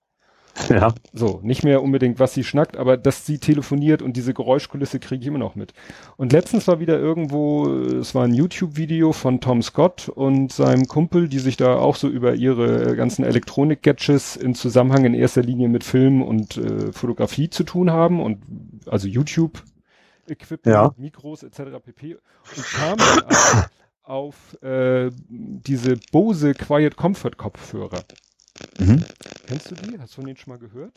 [0.70, 0.94] Ja.
[1.14, 5.22] So, nicht mehr unbedingt, was sie schnackt, aber dass sie telefoniert und diese Geräuschkulisse kriege
[5.22, 5.74] ich immer noch mit.
[6.18, 11.28] Und letztens war wieder irgendwo, es war ein YouTube-Video von Tom Scott und seinem Kumpel,
[11.28, 15.84] die sich da auch so über ihre ganzen Elektronik-Gadgets in Zusammenhang in erster Linie mit
[15.84, 18.40] Film und äh, Fotografie zu tun haben und
[18.88, 19.64] also YouTube
[20.30, 20.92] Equipment, ja.
[20.98, 21.80] Mikros etc.
[21.84, 22.16] pp.
[22.16, 23.66] Und kam dann
[24.04, 28.04] auf äh, diese Bose Quiet Comfort Kopfhörer.
[28.80, 29.04] Mhm.
[29.48, 30.00] Kennst du die?
[30.00, 30.94] Hast du von denen schon mal gehört?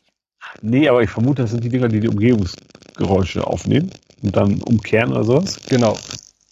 [0.63, 3.91] Nee, aber ich vermute, das sind die Dinger, die die Umgebungsgeräusche aufnehmen
[4.23, 5.61] und dann umkehren oder sowas.
[5.69, 5.97] Genau.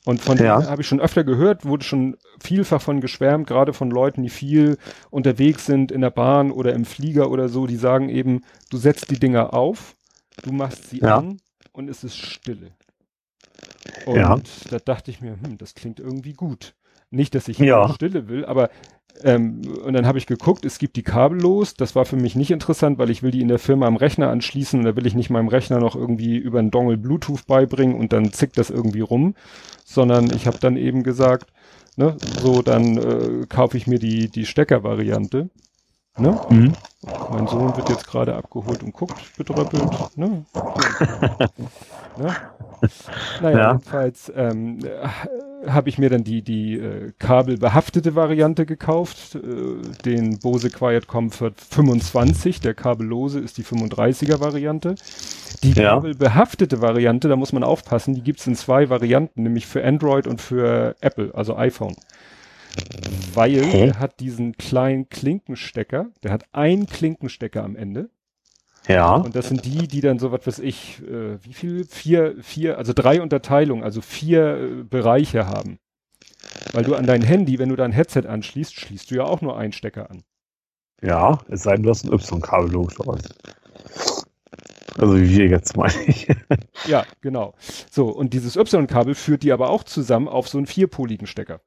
[0.04, 0.59] Und von ja.
[0.59, 4.30] denen habe ich schon öfter gehört, wurde schon vielfach von geschwärmt, gerade von Leuten, die
[4.30, 4.78] viel
[5.11, 9.11] unterwegs sind in der Bahn oder im Flieger oder so, die sagen eben, du setzt
[9.11, 9.96] die Dinger auf,
[10.42, 11.18] du machst sie ja.
[11.18, 11.40] an
[11.72, 12.70] und es ist Stille.
[14.06, 14.38] Und ja.
[14.70, 16.74] da dachte ich mir, hm, das klingt irgendwie gut.
[17.11, 17.88] Nicht, dass ich ja.
[17.92, 18.70] Stille will, aber
[19.22, 21.74] ähm, und dann habe ich geguckt, es gibt die kabellos.
[21.74, 24.30] Das war für mich nicht interessant, weil ich will die in der Firma am Rechner
[24.30, 27.96] anschließen und da will ich nicht meinem Rechner noch irgendwie über einen Dongle Bluetooth beibringen
[27.96, 29.34] und dann zickt das irgendwie rum,
[29.84, 31.50] sondern ich habe dann eben gesagt,
[31.96, 35.50] ne, so dann äh, kaufe ich mir die die Steckervariante.
[36.18, 36.40] Ne?
[36.50, 36.72] Mhm.
[37.30, 40.16] Mein Sohn wird jetzt gerade abgeholt und guckt bedröppelt.
[40.16, 40.44] Ne?
[42.18, 42.36] ne?
[43.42, 43.72] Naja, ja.
[43.72, 49.40] jedenfalls ähm, äh, habe ich mir dann die, die äh, kabelbehaftete Variante gekauft, äh,
[50.04, 54.94] den Bose Quiet Comfort 25, der kabellose ist die 35er Variante.
[55.62, 55.94] Die ja.
[55.94, 60.40] kabelbehaftete Variante, da muss man aufpassen, die gibt's in zwei Varianten, nämlich für Android und
[60.40, 61.96] für Apple, also iPhone.
[63.34, 63.88] Weil okay.
[63.88, 68.10] er hat diesen kleinen Klinkenstecker, der hat einen Klinkenstecker am Ende.
[68.89, 69.16] Ja.
[69.16, 71.84] Und das sind die, die dann so was weiß ich, äh, wie viel?
[71.84, 75.78] Vier, vier, also drei Unterteilungen, also vier äh, Bereiche haben.
[76.72, 79.59] Weil du an dein Handy, wenn du dein Headset anschließt, schließt du ja auch nur
[79.59, 80.22] einen Stecker an.
[81.03, 83.28] Ja, es sei denn, du hast ein Y-Kabel logischerweise.
[84.97, 86.28] Also wie wir jetzt meine ich.
[86.86, 87.55] ja, genau.
[87.91, 91.61] So, und dieses Y-Kabel führt die aber auch zusammen auf so einen vierpoligen Stecker.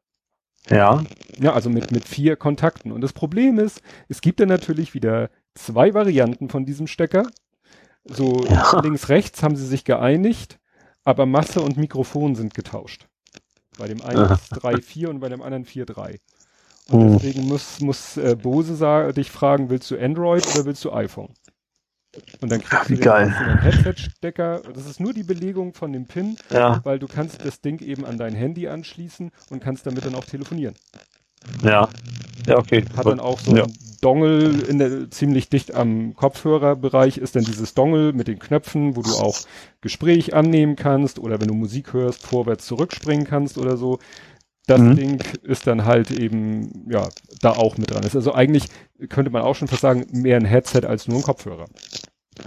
[0.70, 1.04] Ja.
[1.40, 2.92] Ja, also mit, mit vier Kontakten.
[2.92, 7.28] Und das Problem ist, es gibt dann natürlich wieder zwei Varianten von diesem Stecker.
[8.04, 8.80] So ja.
[8.82, 10.60] links, rechts haben sie sich geeinigt,
[11.04, 13.08] aber Masse und Mikrofon sind getauscht.
[13.78, 16.20] Bei dem einen ist 3,4 und bei dem anderen 4,3.
[16.90, 17.14] Und uh.
[17.14, 21.34] deswegen muss, muss äh, Bose dich fragen, willst du Android oder willst du iPhone?
[22.42, 24.64] Und dann kriegst Wie du den Headset-Stecker.
[24.74, 26.82] Das ist nur die Belegung von dem Pin, ja.
[26.84, 30.26] weil du kannst das Ding eben an dein Handy anschließen und kannst damit dann auch
[30.26, 30.76] telefonieren.
[31.64, 31.90] Ja.
[32.48, 32.86] Ja, okay.
[32.96, 33.64] Hat dann auch so ja.
[33.64, 38.96] ein Dongle in der, ziemlich dicht am Kopfhörerbereich ist dann dieses Dongle mit den Knöpfen,
[38.96, 39.40] wo du auch
[39.80, 44.00] Gespräch annehmen kannst oder wenn du Musik hörst, vorwärts zurückspringen kannst oder so.
[44.66, 44.96] Das mhm.
[44.96, 47.10] Ding ist dann halt eben, ja,
[47.42, 48.04] da auch mit dran.
[48.04, 48.66] Ist also eigentlich,
[49.10, 51.68] könnte man auch schon fast sagen, mehr ein Headset als nur ein Kopfhörer.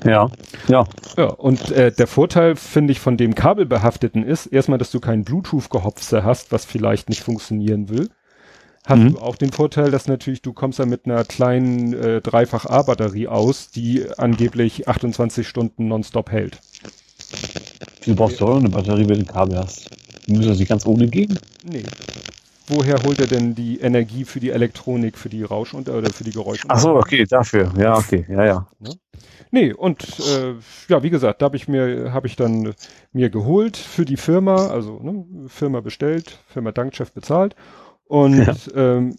[0.04, 0.30] Ja,
[0.66, 0.86] ja.
[1.16, 5.24] Ja, und äh, der Vorteil, finde ich, von dem kabelbehafteten ist, erstmal, dass du kein
[5.24, 8.10] Bluetooth-Gehopse hast, was vielleicht nicht funktionieren will.
[8.86, 9.14] Hast mhm.
[9.14, 13.70] du auch den Vorteil, dass natürlich du kommst da mit einer kleinen äh, Dreifach-A-Batterie aus,
[13.70, 16.60] die angeblich 28 Stunden nonstop hält.
[18.04, 19.88] Du brauchst doch eine Batterie, wenn du ein Kabel hast.
[20.26, 21.38] Muss das nicht ganz ohne gehen?
[21.62, 21.84] Nee.
[22.66, 26.24] Woher holt er denn die Energie für die Elektronik, für die Rausch- und, oder für
[26.24, 26.64] die Geräusche?
[26.68, 27.72] Ach so, okay, dafür.
[27.78, 28.66] Ja, okay, ja, ja.
[28.80, 28.90] Ne?
[29.50, 30.54] Nee, und äh,
[30.88, 32.74] ja, wie gesagt, da habe ich mir, habe ich dann
[33.12, 37.54] mir geholt für die Firma, also ne, Firma bestellt, Firma Dankchef bezahlt.
[38.04, 38.54] Und ja.
[38.74, 39.16] ähm,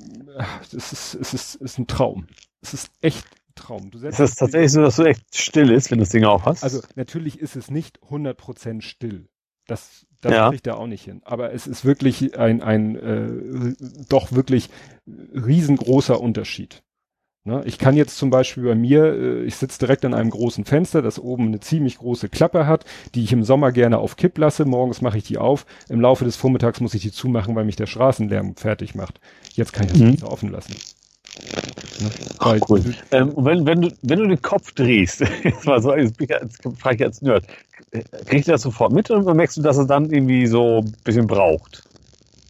[0.62, 2.28] es ist, es ist, es ist ein Traum.
[2.62, 3.92] Es ist echt ein Traum.
[3.92, 6.46] Du ist das tatsächlich so, dass du echt still ist, wenn du das Ding auch
[6.46, 6.64] hast?
[6.64, 9.28] Also natürlich ist es nicht 100% still.
[9.68, 10.50] Das, das ja.
[10.50, 11.22] kriegt er auch nicht hin.
[11.26, 13.74] Aber es ist wirklich ein, ein äh,
[14.10, 14.70] doch wirklich
[15.08, 16.84] riesengroßer Unterschied.
[17.48, 17.62] Ne?
[17.66, 21.04] Ich kann jetzt zum Beispiel bei mir, äh, ich sitze direkt an einem großen Fenster,
[21.04, 24.66] das oben eine ziemlich große Klappe hat, die ich im Sommer gerne auf Kipp lasse.
[24.66, 25.68] Morgens mache ich die auf.
[25.88, 29.20] Im Laufe des Vormittags muss ich die zumachen, weil mich der Straßenlärm fertig macht.
[29.54, 30.28] Jetzt kann ich das mhm.
[30.28, 30.74] offen lassen.
[32.02, 32.10] Ne?
[32.40, 32.84] Ach, cool.
[33.12, 36.18] Ähm, wenn, wenn, du, wenn du den Kopf drehst, jetzt mal so, jetzt
[36.80, 37.46] frage ich als Nerd,
[38.26, 41.28] kriegst du das sofort mit oder merkst du, dass es dann irgendwie so ein bisschen
[41.28, 41.84] braucht?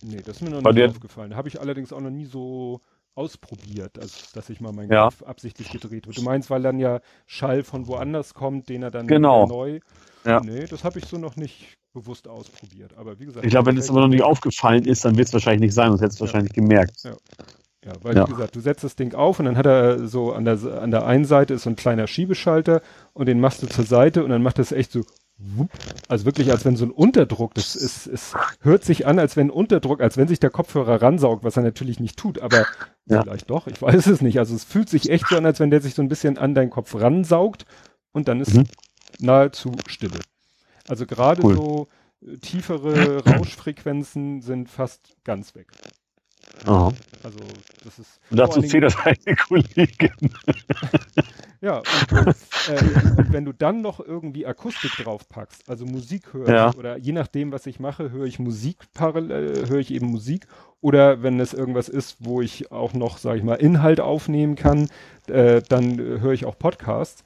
[0.01, 1.35] Nee, das ist mir noch nicht aufgefallen.
[1.35, 2.79] Habe ich allerdings auch noch nie so
[3.15, 5.05] ausprobiert, also dass ich mal meinen ja.
[5.05, 6.17] Kopf absichtlich gedreht wird.
[6.17, 9.47] Du meinst, weil dann ja Schall von woanders kommt, den er dann genau.
[9.47, 9.79] neu.
[10.25, 10.41] Ja.
[10.41, 12.97] Nee, das habe ich so noch nicht bewusst ausprobiert.
[12.97, 13.45] Aber wie gesagt.
[13.45, 15.89] Ich glaube, wenn es aber noch nicht aufgefallen ist, dann wird es wahrscheinlich nicht sein,
[15.89, 16.27] sonst hättest du ja.
[16.27, 17.03] wahrscheinlich gemerkt.
[17.03, 17.15] Ja.
[17.85, 18.27] Ja, weil ja.
[18.27, 20.89] wie gesagt, du setzt das Ding auf und dann hat er so an der an
[20.89, 22.81] der einen Seite ist so ein kleiner Schiebeschalter
[23.13, 25.03] und den machst du zur Seite und dann macht das echt so
[26.07, 29.49] also wirklich, als wenn so ein Unterdruck, das ist, es hört sich an, als wenn
[29.49, 32.65] Unterdruck, als wenn sich der Kopfhörer ransaugt, was er natürlich nicht tut, aber
[33.07, 33.21] Ja.
[33.21, 34.39] Vielleicht doch, ich weiß es nicht.
[34.39, 36.55] Also es fühlt sich echt so an, als wenn der sich so ein bisschen an
[36.55, 37.65] deinen Kopf ransaugt
[38.11, 38.65] und dann ist mhm.
[39.19, 40.19] nahezu Stille.
[40.87, 41.55] Also gerade cool.
[41.55, 41.87] so
[42.25, 45.67] äh, tiefere Rauschfrequenzen sind fast ganz weg.
[46.65, 46.91] Aha.
[47.23, 47.39] Also
[47.83, 48.19] das ist.
[48.29, 50.31] Und dazu zählt das eine Kollegin.
[51.61, 56.73] ja, und, äh, und, wenn du dann noch irgendwie Akustik draufpackst, also Musik hörst, ja.
[56.75, 60.47] oder je nachdem, was ich mache, höre ich Musik parallel, höre ich eben Musik.
[60.81, 64.87] Oder wenn es irgendwas ist, wo ich auch noch, sage ich mal, Inhalt aufnehmen kann,
[65.27, 67.23] äh, dann höre ich auch Podcasts.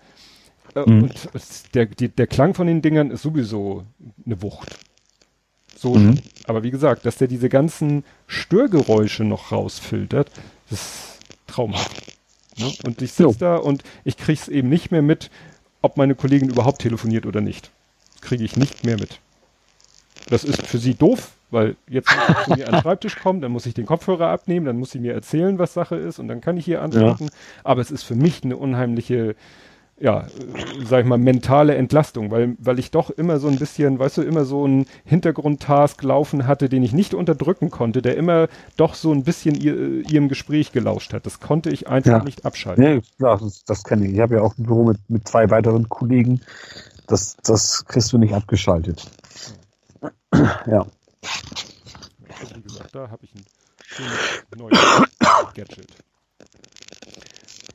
[0.75, 1.03] Äh, mhm.
[1.03, 3.83] Und der, die, der Klang von den Dingern ist sowieso
[4.25, 4.79] eine Wucht.
[5.79, 6.19] So, mhm.
[6.43, 10.29] aber wie gesagt, dass der diese ganzen Störgeräusche noch rausfiltert,
[10.69, 12.17] das ist traumhaft.
[12.57, 12.69] Ne?
[12.83, 15.29] Und ich sitze da und ich krieg's eben nicht mehr mit,
[15.81, 17.71] ob meine Kollegin überhaupt telefoniert oder nicht.
[18.19, 19.19] Kriege ich nicht mehr mit.
[20.27, 23.39] Das ist für sie doof, weil jetzt muss ich zu mir an den Schreibtisch kommen,
[23.39, 26.27] dann muss ich den Kopfhörer abnehmen, dann muss sie mir erzählen, was Sache ist und
[26.27, 27.25] dann kann ich hier antworten.
[27.25, 27.31] Ja.
[27.63, 29.37] Aber es ist für mich eine unheimliche
[29.99, 30.27] ja,
[30.85, 34.21] sag ich mal, mentale Entlastung, weil, weil ich doch immer so ein bisschen, weißt du,
[34.21, 38.47] immer so einen Hintergrundtask laufen hatte, den ich nicht unterdrücken konnte, der immer
[38.77, 41.25] doch so ein bisschen ihr, ihrem Gespräch gelauscht hat.
[41.25, 42.23] Das konnte ich einfach ja.
[42.23, 42.83] nicht abschalten.
[42.83, 44.13] Nee, klar, das, das kenne ich.
[44.13, 46.41] Ich habe ja auch ein Büro mit, mit zwei weiteren Kollegen.
[47.07, 49.05] Das, das kriegst du nicht abgeschaltet.
[50.33, 50.85] Ja.
[52.39, 53.43] Also wie gesagt, da habe ich ein
[53.83, 54.13] schönes
[54.55, 54.79] neues
[55.55, 56.08] Gadget.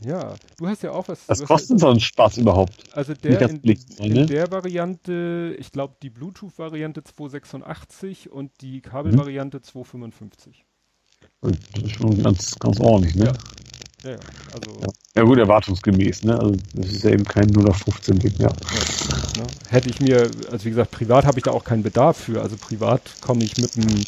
[0.04, 1.28] Ja, du hast ja auch was.
[1.28, 2.84] Was kostet so ein Spaß überhaupt?
[2.92, 3.60] Also der in,
[3.98, 9.62] in der Variante, ich glaube die Bluetooth-Variante 286 und die Kabelvariante mhm.
[9.62, 10.64] 255.
[11.40, 13.26] Das ist schon ganz, ganz ordentlich, ne?
[13.26, 13.32] Ja.
[14.04, 14.18] Ja, ja,
[14.52, 14.86] also ja.
[15.16, 16.38] ja gut, erwartungsgemäß, ne?
[16.38, 18.48] Also das ist ja eben kein 0 auf 15 Ding, ja.
[18.48, 19.46] ja ne?
[19.68, 22.42] Hätte ich mir, also wie gesagt, privat habe ich da auch keinen Bedarf für.
[22.42, 24.04] Also privat komme ich mit einem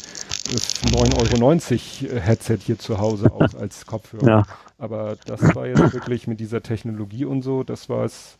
[0.47, 4.27] 9,90 Euro Headset hier zu Hause auch als Kopfhörer.
[4.27, 4.43] Ja.
[4.77, 8.37] Aber das war jetzt wirklich mit dieser Technologie und so, das war es,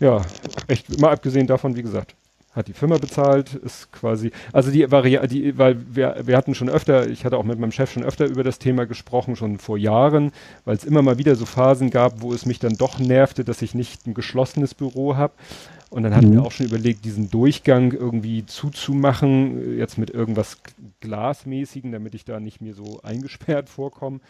[0.00, 0.22] ja,
[0.66, 2.14] echt, mal abgesehen davon, wie gesagt,
[2.56, 6.70] hat die Firma bezahlt, ist quasi, also die Variante, die, weil wir, wir hatten schon
[6.70, 9.76] öfter, ich hatte auch mit meinem Chef schon öfter über das Thema gesprochen, schon vor
[9.76, 10.32] Jahren,
[10.64, 13.60] weil es immer mal wieder so Phasen gab, wo es mich dann doch nervte, dass
[13.60, 15.34] ich nicht ein geschlossenes Büro habe.
[15.90, 16.34] Und dann hatten mhm.
[16.34, 20.58] wir auch schon überlegt, diesen Durchgang irgendwie zuzumachen, jetzt mit irgendwas
[21.00, 24.20] Glasmäßigen, damit ich da nicht mehr so eingesperrt vorkomme.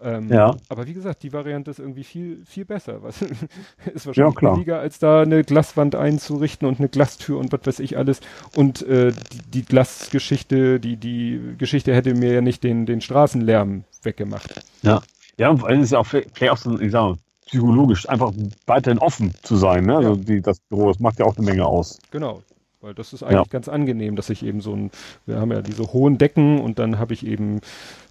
[0.00, 0.54] Ähm, ja.
[0.68, 3.02] Aber wie gesagt, die Variante ist irgendwie viel, viel besser.
[3.02, 3.22] Was
[3.94, 7.78] ist wahrscheinlich ja, billiger, als da eine Glaswand einzurichten und eine Glastür und was weiß
[7.80, 8.20] ich alles.
[8.54, 13.84] Und äh, die, die Glasgeschichte, die, die Geschichte hätte mir ja nicht den, den Straßenlärm
[14.02, 14.62] weggemacht.
[14.82, 15.02] Ja.
[15.38, 18.32] Ja, und vor allem ist ja auch vielleicht auch so, ich sag mal, psychologisch einfach
[18.66, 19.96] weiterhin offen zu sein, ne?
[19.96, 21.98] Also die, das Büro, das macht ja auch eine Menge aus.
[22.10, 22.42] Genau.
[22.80, 23.44] Weil das ist eigentlich ja.
[23.50, 24.92] ganz angenehm, dass ich eben so ein,
[25.26, 27.60] wir haben ja diese hohen Decken und dann habe ich eben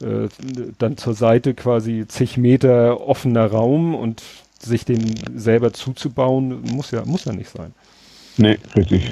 [0.02, 0.28] äh,
[0.78, 4.22] dann zur Seite quasi zig Meter offener Raum und
[4.60, 7.74] sich den selber zuzubauen, muss ja, muss ja nicht sein.
[8.36, 9.10] Nee, richtig.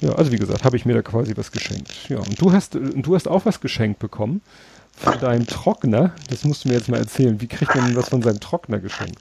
[0.00, 1.92] Ja, also wie gesagt, habe ich mir da quasi was geschenkt.
[2.08, 4.40] Ja, und du hast, du hast auch was geschenkt bekommen
[4.96, 6.12] von deinem Trockner.
[6.28, 7.40] Das musst du mir jetzt mal erzählen.
[7.40, 9.18] Wie kriegt man was von seinem Trockner geschenkt?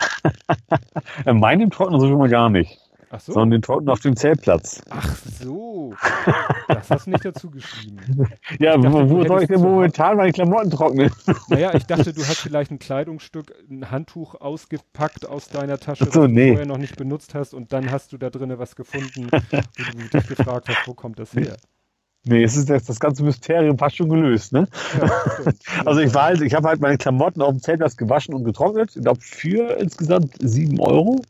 [1.26, 2.80] Meinem Trockner so schon mal gar nicht.
[3.16, 3.34] Ach so.
[3.34, 4.82] Sondern den trocknen auf dem Zeltplatz.
[4.89, 5.93] Ach so.
[6.68, 7.97] Das hast du nicht dazu geschrieben.
[8.59, 11.11] ja, dachte, wo soll ich denn momentan meine Klamotten trocknen?
[11.47, 16.24] naja, ich dachte, du hast vielleicht ein Kleidungsstück, ein Handtuch ausgepackt aus deiner Tasche, so,
[16.24, 16.47] das nee.
[16.47, 19.99] du vorher noch nicht benutzt hast und dann hast du da drinnen was gefunden, wo
[19.99, 21.57] du dich gefragt hast, wo kommt das her?
[22.26, 24.68] Nee, es ist das, das ganze Mysterium fast schon gelöst, ne?
[24.99, 25.11] Ja,
[25.86, 28.95] also ich war halt, ich habe halt meine Klamotten auf dem Zeltplatz gewaschen und getrocknet.
[28.95, 31.22] Ich glaube für insgesamt sieben Euro.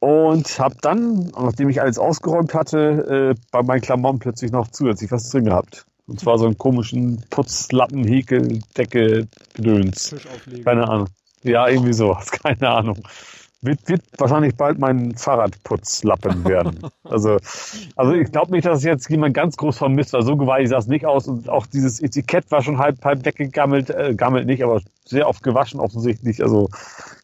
[0.00, 5.12] Und habe dann, nachdem ich alles ausgeräumt hatte, äh, bei meinen Klamotten plötzlich noch zusätzlich
[5.12, 5.84] was drin gehabt.
[6.06, 10.14] Und zwar so einen komischen Putzlappen, Häkel, Decke, Gedöns.
[10.64, 11.08] Keine Ahnung.
[11.42, 12.98] Ja, irgendwie sowas, keine Ahnung.
[13.62, 16.80] Wird, wird wahrscheinlich bald mein Fahrradputzlappen werden.
[17.04, 17.38] Also,
[17.96, 20.86] also ich glaube nicht, dass jetzt jemand ganz groß vermisst, weil so gewaltig sah es
[20.86, 21.26] nicht aus.
[21.26, 25.42] Und auch dieses Etikett war schon halb, halb weggegammelt, äh, gammelt nicht, aber sehr oft
[25.42, 26.40] gewaschen offensichtlich.
[26.40, 26.70] Also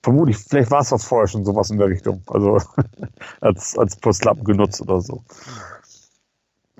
[0.07, 2.22] vermutlich, vielleicht war es das vorher schon sowas in der Richtung.
[2.28, 2.61] Also
[3.40, 5.24] als, als Putzlappen genutzt oder so.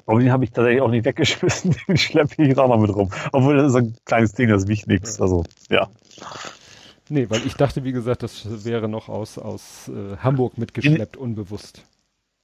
[0.07, 1.75] Aber den habe ich tatsächlich auch nicht weggeschmissen.
[1.89, 3.11] Den schleppe ich auch mal mit rum.
[3.33, 5.21] Obwohl das ist ein kleines Ding, das wiegt nichts.
[5.21, 5.89] Also, ja.
[7.09, 11.83] Nee, weil ich dachte, wie gesagt, das wäre noch aus, aus äh, Hamburg mitgeschleppt, unbewusst.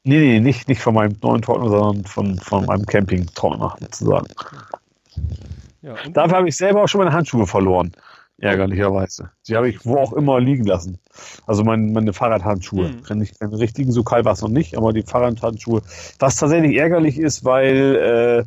[0.02, 4.26] Nee, nee, nicht, nicht von meinem neuen Trockner, sondern von, von meinem Camping-Trockner sozusagen.
[5.82, 7.92] Ja, Dafür habe ich selber auch schon meine Handschuhe verloren.
[8.42, 9.30] Ärgerlicherweise.
[9.46, 10.98] Die habe ich wo auch immer liegen lassen.
[11.46, 12.90] Also mein, meine Fahrradhandschuhe.
[13.08, 13.18] Mhm.
[13.18, 15.82] Nicht keine richtigen, so kalt war es noch nicht, aber die Fahrradhandschuhe.
[16.18, 18.44] Was tatsächlich ärgerlich ist, weil äh,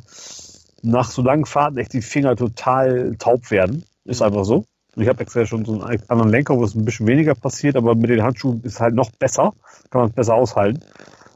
[0.82, 3.84] nach so langen Fahrten echt die Finger total taub werden.
[4.04, 4.26] Ist mhm.
[4.26, 4.66] einfach so.
[4.96, 7.76] Und ich habe extra schon so einen anderen Lenker, wo es ein bisschen weniger passiert,
[7.76, 9.54] aber mit den Handschuhen ist es halt noch besser,
[9.90, 10.80] kann man es besser aushalten.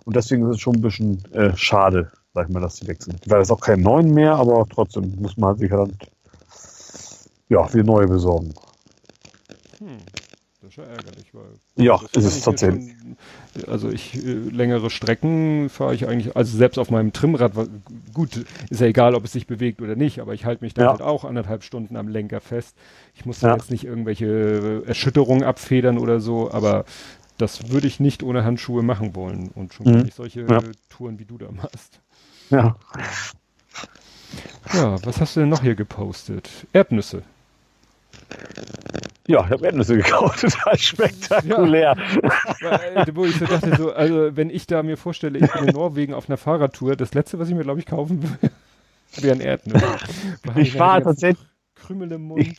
[0.05, 3.17] Und deswegen ist es schon ein bisschen äh, schade, sag ich mal, dass die wechseln.
[3.27, 5.93] Weil es auch keinen neuen mehr, aber trotzdem muss man halt sich dann
[7.51, 8.55] ja, wieder neue besorgen.
[9.79, 9.99] Hm.
[10.63, 11.85] Das ist ja ärgerlich, weil.
[11.85, 12.93] Ja, ist es tatsächlich.
[12.99, 13.17] Schon,
[13.67, 17.53] also ich äh, längere Strecken fahre ich eigentlich, also selbst auf meinem Trimrad,
[18.13, 20.83] gut, ist ja egal, ob es sich bewegt oder nicht, aber ich halte mich da
[20.83, 20.91] ja.
[20.91, 22.77] halt auch anderthalb Stunden am Lenker fest.
[23.15, 23.55] Ich muss ja.
[23.55, 26.85] jetzt nicht irgendwelche Erschütterungen abfedern oder so, aber
[27.39, 30.03] das würde ich nicht ohne Handschuhe machen wollen und schon mhm.
[30.03, 30.61] nicht solche ja.
[30.91, 32.01] Touren wie du da machst.
[32.51, 32.77] Ja.
[34.75, 36.49] Ja, was hast du denn noch hier gepostet?
[36.73, 37.23] Erdnüsse.
[39.27, 41.97] Ja, ich habe Erdnüsse gekauft, total spektakulär.
[42.61, 45.75] Ja, wo ich so dachte, so, also wenn ich da mir vorstelle, ich bin in
[45.75, 48.53] Norwegen auf einer Fahrradtour, das letzte, was ich mir, glaube ich, kaufen würde,
[49.17, 49.87] wären Erdnüsse.
[50.57, 51.47] Ich war tatsächlich.
[51.77, 52.43] Krümel im Mund.
[52.43, 52.57] Ich,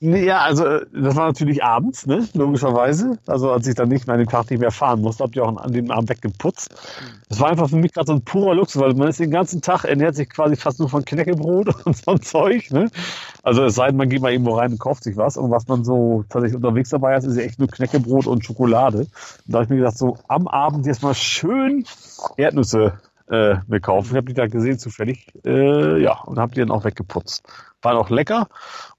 [0.00, 2.28] ja, also äh, das war natürlich abends, ne?
[2.34, 3.18] logischerweise.
[3.26, 5.44] Also als ich dann nicht mehr an dem Tag nicht mehr fahren musste, habt ihr
[5.44, 6.74] auch an dem Abend weggeputzt.
[7.28, 9.62] Das war einfach für mich gerade so ein purer Luxus, weil man ist den ganzen
[9.62, 12.70] Tag, ernährt sich quasi fast nur von Knäckebrot und so ein Zeug.
[12.70, 12.90] Ne?
[13.42, 15.36] Also es sei denn, man geht mal irgendwo rein und kauft sich was.
[15.36, 18.98] Und was man so tatsächlich unterwegs dabei hat, ist echt nur Knäckebrot und Schokolade.
[18.98, 19.08] Und
[19.46, 21.84] da habe ich mir gedacht, so am Abend jetzt mal schön
[22.36, 22.98] Erdnüsse
[23.30, 24.10] äh, mir kaufen.
[24.10, 27.42] Ich habe die da gesehen zufällig, äh, ja, und habe die dann auch weggeputzt.
[27.84, 28.48] War auch lecker.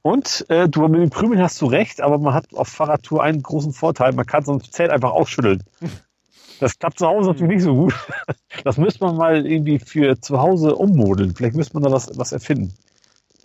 [0.01, 3.41] Und äh, du mit den Krümeln hast du recht, aber man hat auf Fahrradtour einen
[3.41, 4.13] großen Vorteil.
[4.13, 5.63] Man kann so ein Zelt einfach ausschütteln.
[6.61, 7.93] Das klappt zu Hause natürlich nicht so gut.
[8.63, 11.35] Das müsste man mal irgendwie für zu Hause ummodeln.
[11.35, 12.73] Vielleicht müsste man da was, was erfinden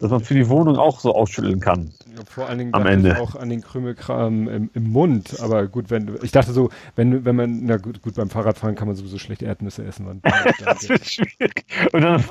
[0.00, 1.90] dass man für die Wohnung auch so ausschütteln kann.
[2.16, 3.20] Ja, vor allen Dingen am Ende.
[3.20, 5.38] auch an den Krümelkram im, im, Mund.
[5.40, 8.88] Aber gut, wenn ich dachte so, wenn wenn man na gut, gut beim Fahrradfahren kann
[8.88, 10.06] man sowieso schlecht Erdnüsse essen.
[10.06, 10.24] Und
[10.64, 11.66] das wird schwierig.
[11.92, 12.24] Und dann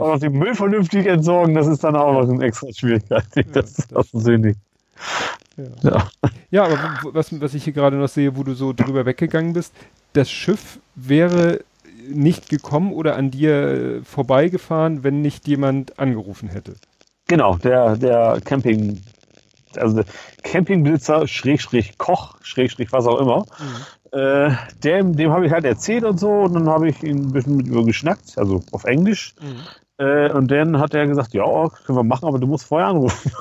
[0.00, 3.24] auch noch den Müll vernünftig entsorgen, das ist dann auch noch eine extra Schwierigkeit.
[3.52, 4.56] Das ist offensichtlich.
[5.56, 5.90] Ja.
[5.90, 6.10] ja.
[6.50, 9.72] ja, aber was, was ich hier gerade noch sehe, wo du so drüber weggegangen bist,
[10.12, 11.60] das Schiff wäre
[12.08, 16.74] nicht gekommen oder an dir vorbeigefahren, wenn nicht jemand angerufen hätte.
[17.32, 19.00] Genau, der, der Camping,
[19.76, 20.02] also
[20.42, 23.46] Campingblitzer, Schrägstrich Koch, Schrägstrich was auch immer.
[23.58, 24.18] Mhm.
[24.18, 24.50] Äh,
[24.84, 27.56] dem dem habe ich halt erzählt und so und dann habe ich ihn ein bisschen
[27.56, 29.34] mit über geschnackt, also auf Englisch.
[29.40, 30.04] Mhm.
[30.04, 33.32] Äh, und dann hat er gesagt, ja, können wir machen, aber du musst vorher anrufen.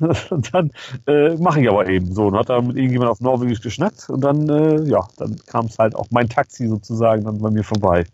[0.30, 0.72] und dann
[1.06, 4.20] äh, mache ich aber eben so und hat da mit irgendjemand auf Norwegisch geschnackt und
[4.22, 8.04] dann, äh, ja, dann kam es halt auch mein Taxi sozusagen dann bei mir vorbei.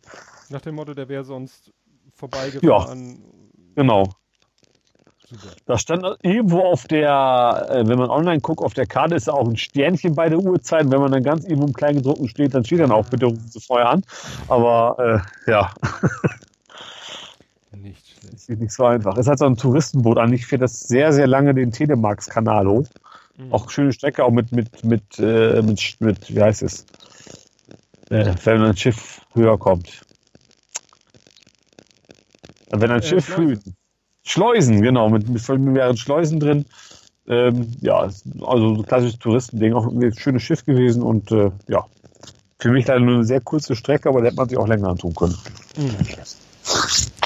[0.51, 1.73] Nach dem Motto, der wäre sonst
[2.13, 3.09] vorbeigefahren.
[3.09, 4.11] Ja, genau.
[5.29, 5.55] Super.
[5.67, 9.49] Da stand irgendwo auf der, äh, wenn man online guckt, auf der Karte ist auch
[9.49, 10.89] ein Sternchen bei der Uhrzeit.
[10.91, 13.61] Wenn man dann ganz irgendwo im Kleingedruckten steht, dann steht dann auch, bitte rufen Sie
[13.61, 14.05] vorher an.
[14.47, 15.75] Aber äh, ja.
[17.73, 18.35] Nicht schlecht.
[18.35, 19.15] Das ist nicht so einfach.
[19.15, 20.33] Es ist halt so ein Touristenboot an.
[20.33, 22.87] Ich fährt das sehr, sehr lange den Telemarks-Kanal hoch.
[23.37, 23.53] Mhm.
[23.53, 26.87] Auch schöne Strecke, auch mit, mit, mit, äh, mit, mit, wie heißt es?
[28.11, 30.03] Äh, wenn ein Schiff höher kommt.
[32.71, 33.59] Wenn ein äh, Schiff höher
[34.27, 36.67] Schleusen, genau, mit, mit mehreren Schleusen drin.
[37.29, 38.09] Ähm, ja,
[38.43, 41.87] also so klassisches Touristending, auch ein schönes Schiff gewesen und äh, ja,
[42.59, 44.89] für mich leider nur eine sehr kurze Strecke, aber da hätte man sich auch länger
[44.89, 45.37] antun können.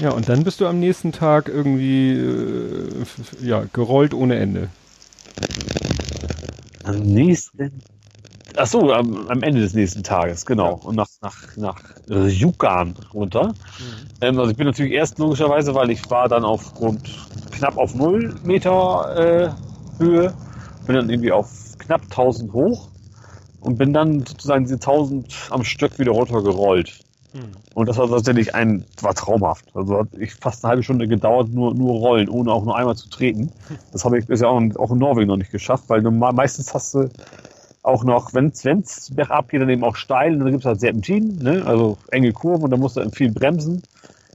[0.01, 3.05] Ja, und dann bist du am nächsten Tag irgendwie äh,
[3.43, 4.69] ja, gerollt ohne Ende.
[6.85, 7.81] Am nächsten
[8.63, 10.81] Ach so, am, am, Ende des nächsten Tages, genau.
[10.83, 10.87] Ja.
[10.87, 13.49] Und nach, nach, nach Jukan runter.
[13.49, 13.55] Mhm.
[14.21, 17.11] Ähm, also ich bin natürlich erst logischerweise, weil ich war dann aufgrund
[17.53, 20.35] knapp auf null Meter äh, Höhe,
[20.87, 22.89] bin dann irgendwie auf knapp 1000 hoch
[23.63, 27.01] und bin dann sozusagen diese 1000 am Stück wieder runtergerollt.
[27.33, 27.53] Mhm.
[27.73, 29.75] Und das war tatsächlich ein, war traumhaft.
[29.75, 32.97] Also hat ich fast eine halbe Stunde gedauert, nur, nur rollen, ohne auch nur einmal
[32.97, 33.51] zu treten.
[33.93, 37.09] Das habe ich bisher auch, auch in Norwegen noch nicht geschafft, weil meistens hast du
[37.83, 40.81] auch noch, wenn es bergab geht, dann eben auch steil, und dann gibt es halt
[40.81, 41.65] Serpentinen, ne?
[41.65, 43.83] also enge Kurven und da musst du viel bremsen.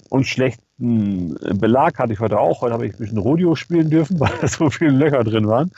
[0.09, 2.61] Und schlechten Belag hatte ich heute auch.
[2.61, 5.71] Heute habe ich ein bisschen Rodeo spielen dürfen, weil so viele Löcher drin waren.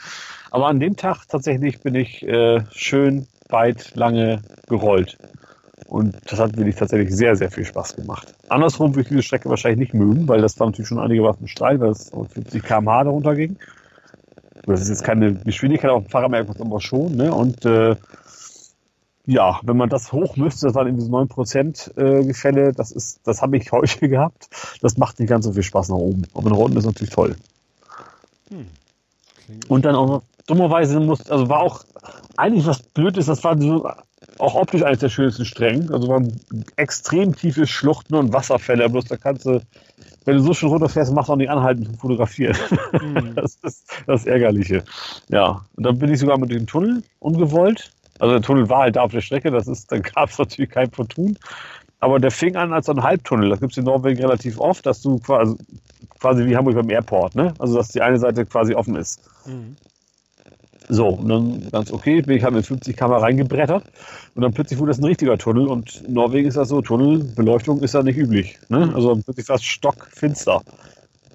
[0.50, 5.18] Aber an dem Tag tatsächlich bin ich äh, schön weit lange gerollt.
[5.86, 8.34] Und das hat wirklich tatsächlich sehr, sehr viel Spaß gemacht.
[8.48, 11.80] Andersrum würde ich diese Strecke wahrscheinlich nicht mögen, weil das war natürlich schon einigermaßen steil,
[11.80, 13.56] weil es auf 50 km/h darunter ging.
[14.72, 17.16] Das ist jetzt keine Geschwindigkeit auf dem Fahrrad mehr, aber schon.
[17.16, 17.32] Ne?
[17.34, 17.96] Und äh,
[19.26, 23.20] ja, wenn man das hoch müsste, das waren eben diese 9% äh, Gefälle, das ist,
[23.24, 24.48] das habe ich heute gehabt.
[24.80, 26.22] Das macht nicht ganz so viel Spaß nach oben.
[26.34, 27.36] Aber nach unten ist natürlich toll.
[28.50, 28.66] Hm.
[29.68, 31.84] Und dann auch noch, dummerweise muss, also war auch
[32.36, 33.88] eigentlich was blöd ist, das war so
[34.38, 35.92] auch optisch eines der schönsten Strängen.
[35.92, 36.40] Also waren
[36.76, 38.88] extrem tiefe Schluchten und Wasserfälle.
[38.88, 39.60] Bloß da kannst du,
[40.24, 42.56] wenn du so schon runterfährst, machst du auch nicht anhalten zu fotografieren.
[43.00, 43.34] Mhm.
[43.34, 44.84] Das ist das Ärgerliche.
[45.28, 47.92] Ja, und dann bin ich sogar mit dem Tunnel ungewollt.
[48.18, 50.70] Also der Tunnel war halt da auf der Strecke, das ist, dann gab es natürlich
[50.70, 51.38] kein Vertun.
[52.00, 53.50] Aber der fing an als so ein Halbtunnel.
[53.50, 55.56] Das gibt es in Norwegen relativ oft, dass du quasi,
[56.20, 57.54] quasi wie Hamburg beim Airport, ne?
[57.58, 59.20] Also dass die eine Seite quasi offen ist.
[59.46, 59.76] Mhm.
[60.88, 63.84] So, und dann ganz okay, bin ich halt mit 50 km reingebrettert
[64.34, 67.80] und dann plötzlich wurde das ein richtiger Tunnel und in Norwegen ist das so, Tunnelbeleuchtung
[67.82, 68.58] ist da nicht üblich.
[68.68, 68.90] Ne?
[68.94, 70.62] Also wirklich fast stockfinster.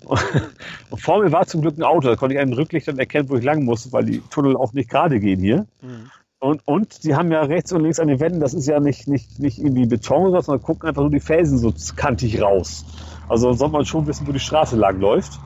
[0.90, 3.38] Und vor mir war zum Glück ein Auto, da konnte ich einen Rücklichtern erkennen, wo
[3.38, 5.66] ich lang muss, weil die Tunnel auch nicht gerade gehen hier.
[5.82, 6.12] Mhm.
[6.40, 9.08] Und, und die haben ja rechts und links an den Wänden, das ist ja nicht,
[9.08, 12.84] nicht, nicht irgendwie Beton sondern gucken einfach nur die Felsen so kantig raus.
[13.30, 15.40] Also soll man schon wissen, wo die Straße lang läuft.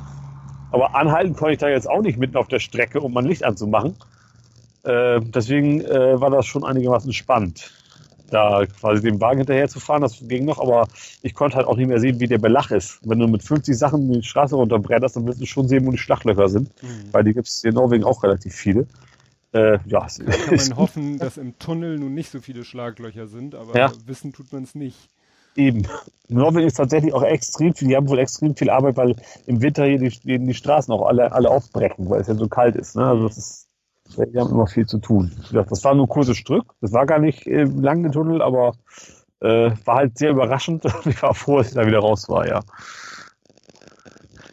[0.71, 3.43] Aber anhalten konnte ich da jetzt auch nicht mitten auf der Strecke, um mein Licht
[3.43, 3.95] anzumachen.
[4.83, 7.73] Äh, deswegen äh, war das schon einigermaßen spannend,
[8.29, 10.01] da quasi dem Wagen hinterher zu fahren.
[10.01, 10.87] Das ging noch, aber
[11.21, 12.99] ich konnte halt auch nicht mehr sehen, wie der Belach ist.
[13.03, 15.97] Wenn du mit 50 Sachen die Straße runterbretterst, dann wirst du schon sehen, wo die
[15.97, 16.71] Schlaglöcher sind.
[16.81, 17.11] Mhm.
[17.11, 18.87] Weil die gibt es in Norwegen auch relativ viele.
[19.53, 23.55] Äh, ja, da kann man hoffen, dass im Tunnel nun nicht so viele Schlaglöcher sind,
[23.55, 23.91] aber ja.
[24.05, 25.09] wissen tut man es nicht.
[25.57, 25.87] Eben.
[26.29, 29.15] Norwegen ist tatsächlich auch extrem viel, die haben wohl extrem viel Arbeit, weil
[29.45, 32.75] im Winter hier die, die, Straßen auch alle, alle aufbrechen, weil es ja so kalt
[32.75, 32.95] ist.
[32.97, 33.05] Ne?
[33.05, 33.69] Also das ist,
[34.09, 35.31] die haben immer viel zu tun.
[35.51, 36.73] Das war nur ein kurzes Stück.
[36.81, 38.73] Das war gar nicht äh, lang der Tunnel, aber
[39.39, 40.83] äh, war halt sehr überraschend.
[41.05, 42.59] ich war froh, dass ich da wieder raus war, ja.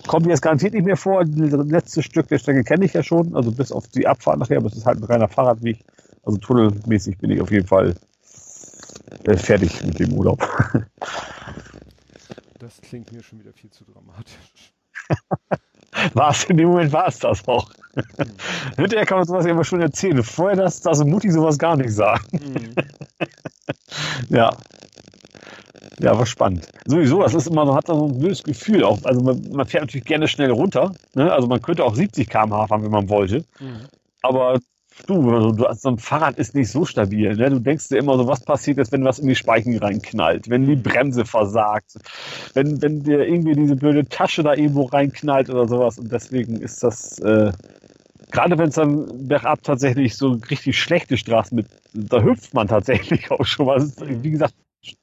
[0.06, 1.24] Kommt mir jetzt garantiert nicht mehr vor.
[1.24, 4.59] Das letzte Stück der Strecke kenne ich ja schon, also bis auf die Abfahrt nachher,
[4.59, 5.85] aber es ist halt ein reiner Fahrradweg.
[6.22, 7.94] Also tunnelmäßig bin ich auf jeden Fall
[9.24, 10.40] äh, fertig mit dem Urlaub.
[12.58, 14.72] Das klingt mir schon wieder viel zu dramatisch.
[16.14, 17.70] war es in dem Moment war es das auch.
[17.94, 18.02] Mhm.
[18.76, 20.22] Hinterher kann man sowas ja immer schon erzählen.
[20.22, 22.24] Vorher das, das also Mutti sowas gar nicht sagen.
[22.32, 22.74] Mhm.
[24.36, 24.50] ja.
[26.00, 26.68] Ja, war spannend.
[26.86, 28.98] Sowieso, das ist immer, man hat da so ein blödes Gefühl auch.
[29.04, 30.92] Also man, man fährt natürlich gerne schnell runter.
[31.14, 31.32] Ne?
[31.32, 33.44] Also man könnte auch 70 km/h fahren, wenn man wollte.
[33.60, 33.86] Mhm.
[34.22, 34.58] Aber
[35.06, 37.34] Du, also, du, so ein Fahrrad ist nicht so stabil.
[37.36, 37.50] Ne?
[37.50, 40.66] Du denkst dir immer so, was passiert jetzt, wenn was in die Speichen reinknallt, wenn
[40.66, 41.98] die Bremse versagt,
[42.54, 45.98] wenn, wenn dir irgendwie diese blöde Tasche da irgendwo reinknallt oder sowas.
[45.98, 47.52] Und deswegen ist das, äh,
[48.30, 53.30] gerade wenn es dann bergab tatsächlich so richtig schlechte Straßen mit, da hüpft man tatsächlich
[53.30, 53.84] auch schon mal.
[53.98, 54.54] Wie gesagt,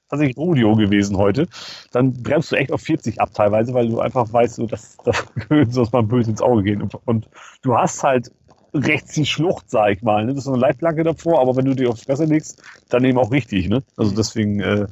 [0.10, 1.48] tatsächlich Rodeo gewesen heute.
[1.92, 5.26] Dann bremst du echt auf 40 ab teilweise, weil du einfach weißt, so, dass das
[5.36, 6.82] könnte sonst mal böse ins Auge gehen.
[6.82, 7.30] Und, und
[7.62, 8.32] du hast halt
[8.74, 10.26] rechts die Schlucht, sag ich mal.
[10.26, 10.34] Ne?
[10.34, 13.32] Das ist eine Leitplanke davor, aber wenn du die aufs Fresse legst, dann eben auch
[13.32, 13.68] richtig.
[13.68, 13.84] Ne?
[13.98, 14.16] Also mhm.
[14.16, 14.88] deswegen, äh,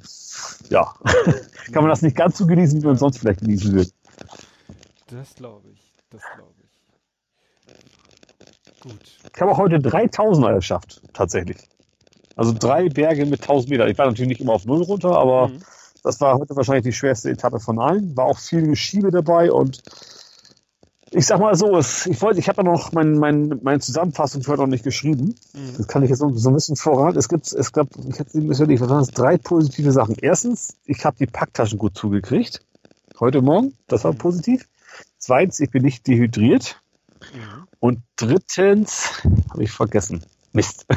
[0.69, 0.93] ja,
[1.71, 3.89] kann man das nicht ganz so genießen, wie man sonst vielleicht genießen will.
[5.07, 6.59] Das glaube ich, das glaube ich.
[8.81, 8.99] Gut.
[9.33, 11.57] Ich habe auch heute 3000er geschafft, tatsächlich.
[12.35, 13.87] Also drei Berge mit 1000 Meter.
[13.87, 15.61] Ich war natürlich nicht immer auf Null runter, aber mhm.
[16.03, 18.15] das war heute wahrscheinlich die schwerste Etappe von allen.
[18.15, 19.81] War auch viel Geschiebe dabei und
[21.11, 24.51] ich sag mal so, ich wollte, ich habe ja noch mein, mein, meine Zusammenfassung für
[24.51, 25.35] heute noch nicht geschrieben.
[25.53, 25.77] Mhm.
[25.77, 27.15] Das kann ich jetzt so, so ein bisschen voran.
[27.15, 30.15] Es gibt, es gab, ich hätte nicht, was waren das, drei positive Sachen.
[30.21, 32.61] Erstens, ich habe die Packtaschen gut zugekriegt.
[33.19, 34.17] Heute Morgen, das war mhm.
[34.17, 34.67] positiv.
[35.17, 36.81] Zweitens, ich bin nicht dehydriert.
[37.33, 37.67] Mhm.
[37.79, 40.23] Und drittens, habe ich vergessen.
[40.53, 40.85] Mist.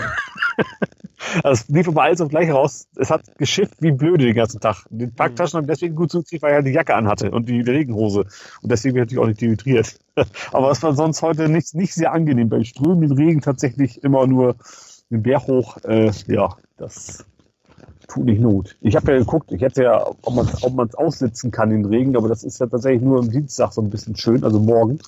[1.42, 2.88] Also es lief aber alles auf gleich raus.
[2.96, 4.84] Es hat geschifft wie blöde den ganzen Tag.
[4.90, 8.26] Die Packtaschen haben deswegen gut zugekriegt, weil er die Jacke anhatte und die Regenhose.
[8.60, 9.98] Und deswegen bin ich natürlich auch nicht dehydriert.
[10.52, 12.48] aber es war sonst heute nicht, nicht sehr angenehm.
[12.48, 14.56] Bei strömenden Regen tatsächlich immer nur
[15.10, 15.78] den Berg hoch.
[15.84, 17.24] Äh, ja, das
[18.08, 18.76] tut nicht Not.
[18.80, 21.84] Ich habe ja geguckt, ich hätte ja, ob man ob man es aussitzen kann den
[21.84, 24.98] Regen, aber das ist ja tatsächlich nur am Dienstag so ein bisschen schön, also morgen.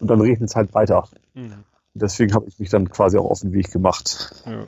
[0.00, 1.08] Und dann regnet es halt weiter.
[1.34, 1.64] Mhm.
[1.94, 4.34] Deswegen habe ich mich dann quasi auch auf den Weg gemacht.
[4.46, 4.66] Ja.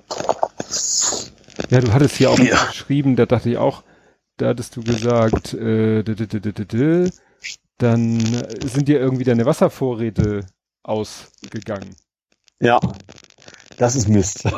[1.70, 2.64] Ja, du hattest hier auch ja.
[2.66, 3.82] geschrieben, da dachte ich auch,
[4.36, 6.04] da hattest du gesagt, äh,
[7.78, 10.46] dann sind dir irgendwie deine Wasservorräte
[10.82, 11.96] ausgegangen.
[12.60, 12.78] Ja,
[13.78, 14.44] das ist Mist.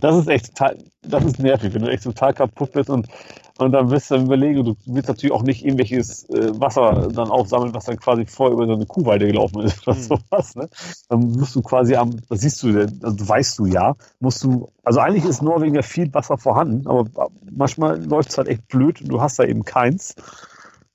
[0.00, 3.08] Das ist echt total, das ist nervig, wenn du echt total kaputt bist und
[3.56, 7.72] und dann wirst du überlegen, du willst natürlich auch nicht irgendwelches äh, Wasser dann aufsammeln,
[7.72, 10.02] was dann quasi vorher über so eine Kuhweide gelaufen ist oder mhm.
[10.02, 10.56] sowas.
[10.56, 10.68] Ne?
[11.08, 14.98] Dann musst du quasi am, das siehst du, also weißt du ja, musst du, also
[14.98, 19.08] eigentlich ist Norwegen ja viel Wasser vorhanden, aber manchmal läuft es halt echt blöd und
[19.08, 20.16] du hast da eben keins.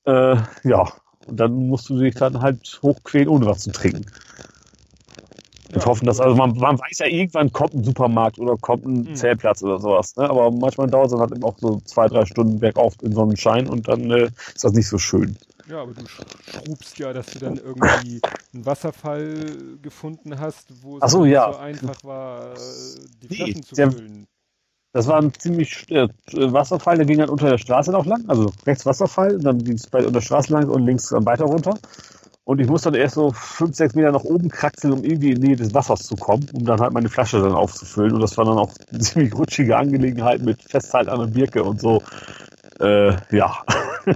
[0.06, 0.36] Äh,
[0.66, 0.86] ja,
[1.28, 4.06] und dann musst du dich dann halt hochquälen, ohne was zu trinken.
[5.74, 9.04] Und hoffen, dass, also man, man weiß ja, irgendwann kommt ein Supermarkt oder kommt ein
[9.04, 9.16] mhm.
[9.16, 10.16] Zählplatz oder sowas.
[10.16, 10.30] Ne?
[10.30, 13.68] Aber manchmal dauert es dann halt eben auch so zwei, drei Stunden bergauf in Sonnenschein
[13.68, 15.38] und dann äh, ist das nicht so schön.
[15.70, 18.20] Ja, aber du schrubst ja, dass du dann irgendwie
[18.54, 21.54] einen Wasserfall gefunden hast, wo es so, ja.
[21.54, 22.56] so einfach war,
[23.22, 24.28] die nee, Flaschen zu der, füllen.
[24.92, 28.52] Das war ein ziemlich äh, Wasserfall, der ging halt unter der Straße noch lang, also
[28.66, 31.78] rechts Wasserfall, dann ging es bei unter der Straße lang und links dann weiter runter.
[32.50, 35.40] Und ich musste dann erst so fünf, sechs Meter nach oben kraxeln, um irgendwie in
[35.40, 38.14] die Nähe des Wassers zu kommen, um dann halt meine Flasche dann aufzufüllen.
[38.14, 41.80] Und das war dann auch eine ziemlich rutschige Angelegenheit mit Festhalt an der Birke und
[41.80, 42.02] so.
[42.80, 43.56] Äh, ja,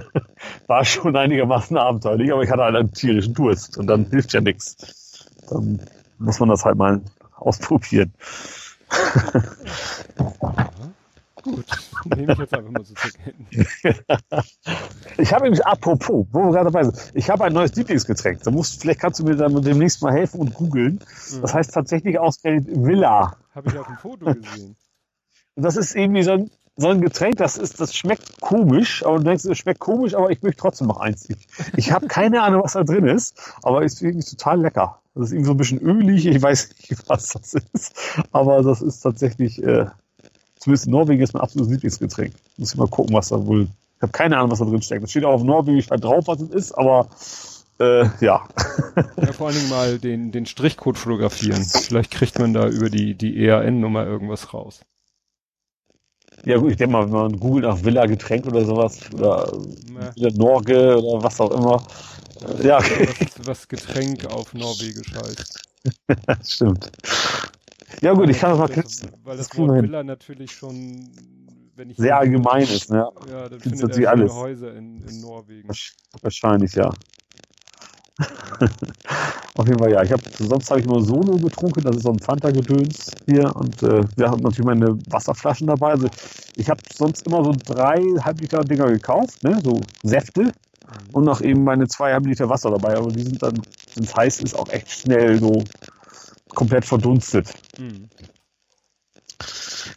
[0.66, 4.40] war schon einigermaßen abenteuerlich, aber ich hatte halt einen tierischen Durst und dann hilft ja
[4.40, 5.28] nichts.
[5.48, 5.80] Dann
[6.18, 7.02] muss man das halt mal
[7.36, 8.12] ausprobieren.
[11.44, 11.66] Gut,
[12.16, 13.10] nehme ich jetzt einfach mal so zur
[15.18, 18.42] ich habe nämlich, apropos, wo wir gerade dabei sind, ich habe ein neues Lieblingsgetränk.
[18.42, 21.00] Da musst, vielleicht kannst du mir dann demnächst mal helfen und googeln.
[21.32, 21.42] Mhm.
[21.42, 23.36] Das heißt tatsächlich ausgerechnet Villa.
[23.54, 24.74] Habe ich auf dem Foto gesehen.
[25.54, 29.18] Und das ist irgendwie so ein, so ein Getränk, das ist, das schmeckt komisch, aber
[29.18, 31.28] du denkst, es schmeckt komisch, aber ich möchte trotzdem noch eins.
[31.76, 34.98] Ich, habe keine Ahnung, was da drin ist, aber ist irgendwie total lecker.
[35.14, 38.80] Das ist irgendwie so ein bisschen ölig, ich weiß nicht, was das ist, aber das
[38.82, 39.86] ist tatsächlich äh,
[40.64, 42.34] zumindest in Norwegen ist mein absolutes Lieblingsgetränk.
[42.56, 43.68] Muss ich mal gucken, was da wohl.
[43.96, 45.02] Ich habe keine Ahnung, was da drin steckt.
[45.02, 47.08] Das steht auch auf Norwegisch halt drauf, was es ist, aber
[47.78, 48.48] äh, ja.
[49.16, 49.32] ja.
[49.32, 51.62] Vor allen Dingen mal den, den Strichcode fotografieren.
[51.62, 54.80] Vielleicht kriegt man da über die, die EAN-Nummer irgendwas raus.
[56.46, 59.52] Ja gut, ich denke mal, wenn man googelt nach Villa Getränk oder sowas, oder
[60.16, 60.30] ja.
[60.30, 61.82] Norge oder was auch immer.
[62.62, 63.08] Ja, okay.
[63.36, 65.62] was, was Getränk auf Norwegisch heißt.
[66.54, 66.90] Stimmt.
[68.00, 69.10] Ja gut, ich kann das mal kürzen.
[69.22, 71.08] Weil das, das Wort Villa natürlich schon,
[71.76, 73.08] wenn ich sehr allgemein ist, ne?
[73.30, 74.32] Ja, dann findet natürlich alles.
[74.32, 75.68] Häuser in, in Norwegen.
[76.22, 76.90] Wahrscheinlich, ja.
[79.56, 80.02] Auf jeden Fall ja.
[80.02, 83.82] Ich habe sonst habe ich nur Solo getrunken, das ist so ein Fanta-Gedöns hier und
[83.82, 85.92] äh, wir haben natürlich meine Wasserflaschen dabei.
[85.92, 86.08] Also
[86.56, 90.52] ich habe sonst immer so drei Halbliter Dinger gekauft, ne, so Säfte mhm.
[91.12, 92.96] und noch eben meine zwei Halbliter Wasser dabei.
[92.96, 93.60] Aber die sind dann,
[93.94, 95.62] wenn es heiß ist, auch echt schnell so
[96.54, 97.52] komplett verdunstet.
[97.78, 98.08] Mhm.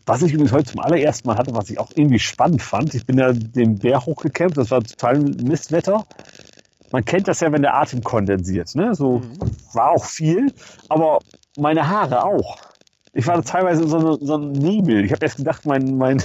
[0.05, 3.05] Was ich übrigens heute zum allerersten Mal hatte, was ich auch irgendwie spannend fand, ich
[3.05, 6.05] bin ja den Berg hochgekämpft, das war total Mistwetter.
[6.91, 8.95] Man kennt das ja, wenn der Atem kondensiert, ne?
[8.95, 9.38] So mhm.
[9.73, 10.53] war auch viel,
[10.88, 11.19] aber
[11.57, 12.57] meine Haare auch.
[13.18, 15.03] Ich war teilweise in so, eine, so einem Nebel.
[15.03, 16.22] Ich habe erst gedacht, mein, mein,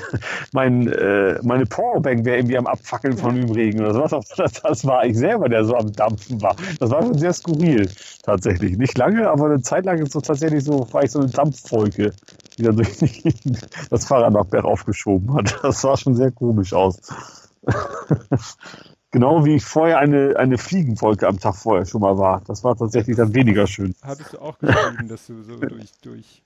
[0.52, 4.28] mein, äh, meine Powerbank wäre irgendwie am Abfackeln von dem Regen oder sowas.
[4.36, 6.54] Das, das war ich selber, der so am Dampfen war.
[6.80, 7.88] Das war schon sehr skurril,
[8.24, 8.76] tatsächlich.
[8.76, 12.12] Nicht lange, aber eine Zeit lang ist so tatsächlich so, war ich so eine Dampfwolke,
[12.58, 12.98] die dann durch
[13.88, 15.58] das Fahrrad nach bergauf geschoben hat.
[15.62, 17.00] Das sah schon sehr komisch aus.
[19.14, 22.40] Genau wie ich vorher eine, eine Fliegenwolke am Tag vorher schon mal war.
[22.46, 23.94] Das war tatsächlich dann weniger schön.
[24.00, 26.42] Hattest du auch geschrieben, dass du so durch, durch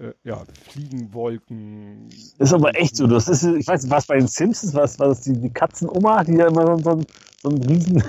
[0.00, 2.08] äh, ja, Fliegenwolken.
[2.38, 3.06] Ist aber echt so.
[3.06, 6.34] Das ist, ich weiß was bei den Simpsons, was war das, die, die Katzenoma, die
[6.34, 7.00] ja immer so, so,
[7.42, 8.02] so einen riesen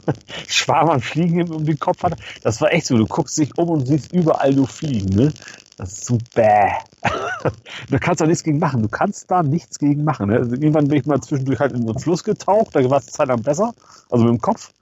[0.48, 2.18] Schwarm an Fliegen um den Kopf hat.
[2.42, 2.96] Das war echt so.
[2.96, 5.32] Du guckst dich um und siehst überall nur Fliegen, ne?
[5.76, 6.70] Das ist so bäh.
[7.90, 8.82] da kannst du nichts gegen machen.
[8.82, 10.28] Du kannst da nichts gegen machen.
[10.28, 10.36] Ne?
[10.36, 13.06] Also irgendwann bin ich mal zwischendurch halt in so einen Fluss getaucht, da war es
[13.06, 13.74] Zeit lang besser,
[14.10, 14.72] also mit dem Kopf.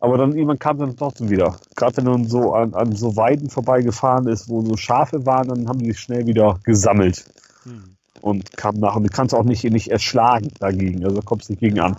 [0.00, 1.56] Aber dann irgendwann kam dann trotzdem wieder.
[1.76, 5.68] Gerade wenn man so an, an so Weiden vorbeigefahren ist, wo so Schafe waren, dann
[5.68, 7.26] haben die sich schnell wieder gesammelt.
[7.64, 7.96] Hm.
[8.22, 8.96] Und kam nach.
[8.96, 11.04] Und du kannst auch nicht, nicht erschlagen dagegen.
[11.04, 11.96] Also kommst du nicht gegen an.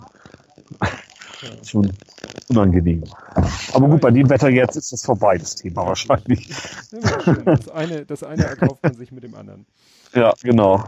[0.80, 1.64] Ja.
[1.64, 1.92] Schon
[2.48, 3.04] unangenehm.
[3.72, 6.48] Aber gut, bei dem Wetter jetzt ist das vorbei, das Thema wahrscheinlich.
[7.44, 9.66] Das eine, das eine erkauft man sich mit dem anderen.
[10.14, 10.84] Ja, genau.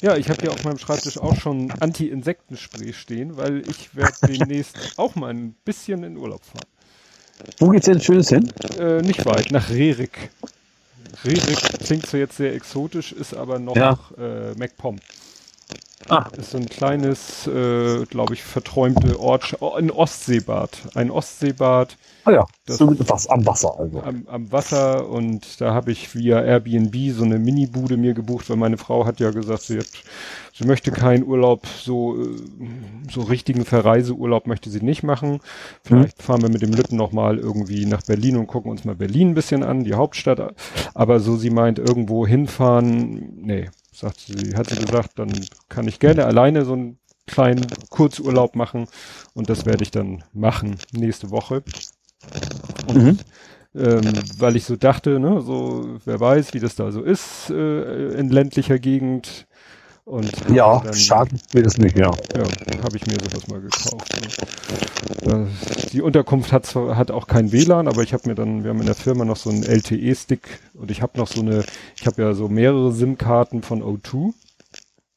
[0.00, 4.76] Ja, ich habe hier auf meinem Schreibtisch auch schon Anti-Insektenspray stehen, weil ich werde demnächst
[4.96, 6.66] auch mal ein bisschen in Urlaub fahren.
[7.58, 8.52] Wo geht's denn schönes hin?
[8.78, 10.30] Äh, nicht weit, nach Rerik.
[11.24, 13.98] Rerik klingt so jetzt sehr exotisch, ist aber noch ja.
[14.18, 14.98] äh, MacPom.
[16.08, 16.26] Ah.
[16.36, 20.70] Ist so ein kleines, äh, glaube ich, verträumte Ort, ein Ostseebad.
[20.94, 21.98] Ein Ostseebad.
[22.24, 24.02] Ah ja, das so was am Wasser also.
[24.02, 28.56] Am, am Wasser und da habe ich via Airbnb so eine Minibude mir gebucht, weil
[28.56, 29.86] meine Frau hat ja gesagt, sie, hat,
[30.54, 32.26] sie möchte keinen Urlaub, so, äh,
[33.10, 35.40] so richtigen Verreiseurlaub möchte sie nicht machen.
[35.82, 36.22] Vielleicht mhm.
[36.22, 39.34] fahren wir mit dem Lütten nochmal irgendwie nach Berlin und gucken uns mal Berlin ein
[39.34, 40.54] bisschen an, die Hauptstadt.
[40.94, 43.68] Aber so, sie meint, irgendwo hinfahren, nee,
[43.98, 45.32] sagt sie, hat sie gesagt, dann
[45.68, 48.86] kann ich gerne alleine so einen kleinen Kurzurlaub machen
[49.34, 51.62] und das werde ich dann machen nächste Woche.
[52.86, 53.18] Und, mhm.
[53.74, 58.08] ähm, weil ich so dachte, ne, so wer weiß, wie das da so ist äh,
[58.12, 59.47] in ländlicher Gegend.
[60.08, 62.10] Und ja, dann, schaden will es nicht, ja.
[62.34, 62.42] Ja,
[62.82, 65.26] habe ich mir sowas mal gekauft.
[65.26, 65.48] Ne.
[65.92, 68.80] Die Unterkunft hat zwar, hat auch kein WLAN, aber ich habe mir dann, wir haben
[68.80, 71.62] in der Firma noch so einen LTE-Stick und ich habe noch so eine,
[71.94, 74.32] ich habe ja so mehrere SIM-Karten von O2.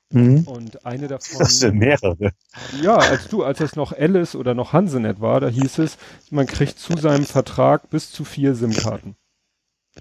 [0.09, 0.43] Mhm.
[0.43, 1.39] Und eine davon.
[1.39, 2.33] Das sind mehrere.
[2.81, 5.97] Ja, als du, als es noch Alice oder noch Hansenet war, da hieß es,
[6.31, 9.15] man kriegt zu seinem Vertrag bis zu vier SIM-Karten.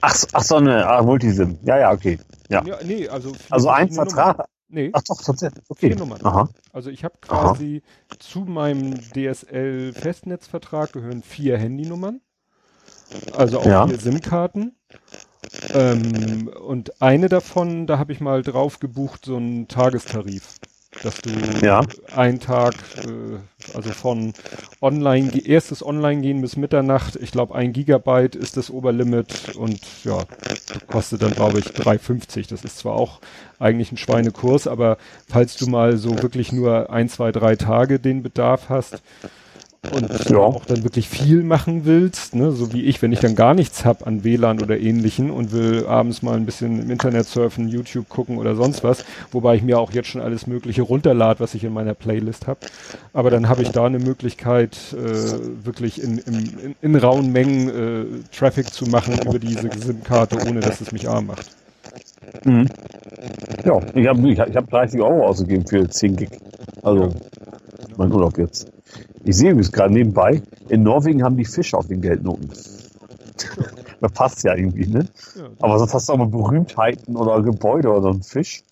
[0.01, 1.61] Ach, ach so, eine ah, Multisim.
[1.63, 2.19] Ja, ja, okay.
[2.49, 2.65] Ja.
[2.65, 4.47] ja nee, also, also ein Vertrag.
[4.71, 4.91] Nee.
[4.93, 5.65] Ach doch, tatsächlich.
[5.69, 5.89] Okay.
[5.89, 6.25] Vier Nummern.
[6.25, 6.49] Aha.
[6.73, 8.19] Also ich habe quasi Aha.
[8.21, 12.21] zu meinem DSL-Festnetzvertrag gehören vier Handynummern.
[13.37, 13.87] Also auch ja.
[13.87, 14.77] vier SIM-Karten.
[15.71, 20.59] Ähm, und eine davon, da habe ich mal drauf gebucht, so einen Tagestarif
[21.03, 21.31] dass du
[21.65, 21.83] ja.
[22.15, 23.39] einen Tag, äh,
[23.75, 24.33] also von
[24.81, 30.25] online, erstes Online-Gehen bis Mitternacht, ich glaube ein Gigabyte ist das Oberlimit und ja,
[30.89, 32.49] kostet dann glaube ich 3,50.
[32.49, 33.21] Das ist zwar auch
[33.59, 34.99] eigentlich ein Schweinekurs, aber
[35.29, 39.03] falls du mal so wirklich nur ein, zwei, drei Tage den Bedarf hast,
[39.93, 40.37] und ja.
[40.37, 43.87] auch dann wirklich viel machen willst, ne, so wie ich, wenn ich dann gar nichts
[43.87, 48.09] hab an WLAN oder ähnlichen und will abends mal ein bisschen im Internet surfen, YouTube
[48.11, 51.65] gucken oder sonst was, wobei ich mir auch jetzt schon alles Mögliche runterlade, was ich
[51.65, 52.61] in meiner Playlist habe.
[53.15, 57.69] Aber dann habe ich da eine Möglichkeit, äh, wirklich in, in, in, in rauen Mengen
[57.69, 58.05] äh,
[58.37, 61.47] Traffic zu machen über diese SIM-Karte, ohne dass es mich arm macht.
[62.45, 62.69] Mhm.
[63.65, 66.31] Ja, ich habe ich hab 30 Euro ausgegeben für 10 Gig.
[66.83, 67.11] Also ja.
[67.97, 68.71] mein Urlaub jetzt.
[69.25, 72.49] Ich sehe übrigens gerade nebenbei, in Norwegen haben die Fische auf den Geldnoten.
[74.01, 75.07] das passt ja irgendwie, ne?
[75.37, 78.63] Ja, Aber sonst hast du auch mal Berühmtheiten oder Gebäude oder so einen Fisch.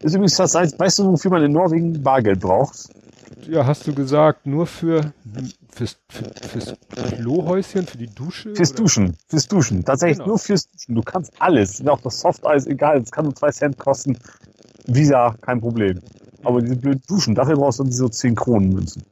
[0.00, 2.88] Ist übrigens das, weißt du, wofür man in Norwegen Bargeld braucht?
[3.48, 5.12] Ja, hast du gesagt, nur für
[5.74, 8.54] fürs, für, fürs Klohäuschen, für die Dusche?
[8.54, 8.82] Fürs oder?
[8.82, 9.84] Duschen, fürs Duschen.
[9.84, 10.28] Tatsächlich genau.
[10.28, 10.94] nur fürs Duschen.
[10.94, 11.86] Du kannst alles.
[11.86, 14.16] Auch das Softeis, egal, es kann nur zwei Cent kosten.
[14.86, 16.00] Visa, kein Problem.
[16.44, 19.02] Aber diese blöden Duschen, dafür brauchst du so 10 Kronen Münzen.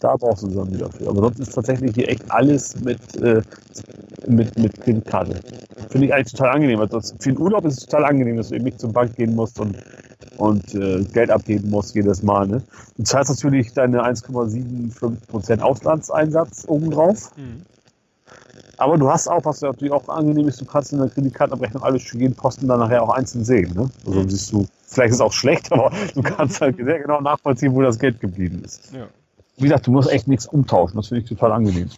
[0.00, 1.08] Da brauchst du sie dann wieder für.
[1.08, 3.40] Aber sonst ist tatsächlich hier echt alles mit, äh,
[4.26, 5.40] mit, mit Kreditkarte.
[5.90, 6.80] Finde ich eigentlich total angenehm.
[6.80, 9.36] Also für den Urlaub ist es total angenehm, dass du eben nicht zur Bank gehen
[9.36, 9.76] musst und,
[10.38, 12.48] und äh, Geld abheben musst jedes Mal.
[12.48, 12.62] Ne?
[12.96, 17.30] Du zahlst natürlich deine 1,75% Auslandseinsatz obendrauf.
[17.36, 17.62] Mhm.
[18.82, 22.02] Aber du hast auch, was natürlich auch angenehm ist, du kannst in der Kreditkartenabrechnung alles
[22.02, 23.72] für jeden Posten dann nachher auch einzeln sehen.
[23.74, 23.88] Ne?
[24.04, 24.28] Also mhm.
[24.28, 27.82] siehst du, vielleicht ist es auch schlecht, aber du kannst halt sehr genau nachvollziehen, wo
[27.82, 28.92] das Geld geblieben ist.
[28.92, 29.06] Ja.
[29.56, 31.88] Wie gesagt, du musst echt nichts umtauschen, das finde ich total angenehm.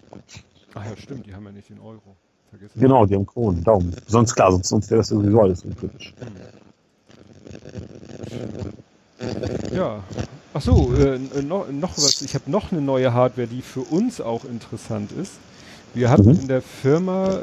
[0.75, 2.17] Ach ja, stimmt, die haben ja nicht den Euro.
[2.51, 3.97] Vergessen genau, die haben Kronen, Daumen.
[4.07, 6.13] Sonst klar, sonst, sonst wäre das sowieso alles unkritisch.
[9.73, 10.05] Ja.
[10.53, 12.21] Ach so, äh, noch, noch was.
[12.21, 15.33] Ich habe noch eine neue Hardware, die für uns auch interessant ist.
[15.95, 16.41] Wir hatten mhm.
[16.41, 17.41] in der Firma, äh,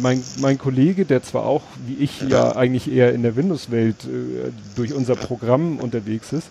[0.00, 4.50] mein, mein Kollege, der zwar auch, wie ich ja eigentlich eher in der Windows-Welt äh,
[4.76, 6.48] durch unser Programm unterwegs ist,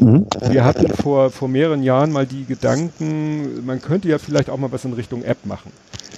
[0.00, 0.26] mhm.
[0.48, 4.72] wir hatten vor, vor mehreren Jahren mal die Gedanken, man könnte ja vielleicht auch mal
[4.72, 5.72] was in Richtung App machen.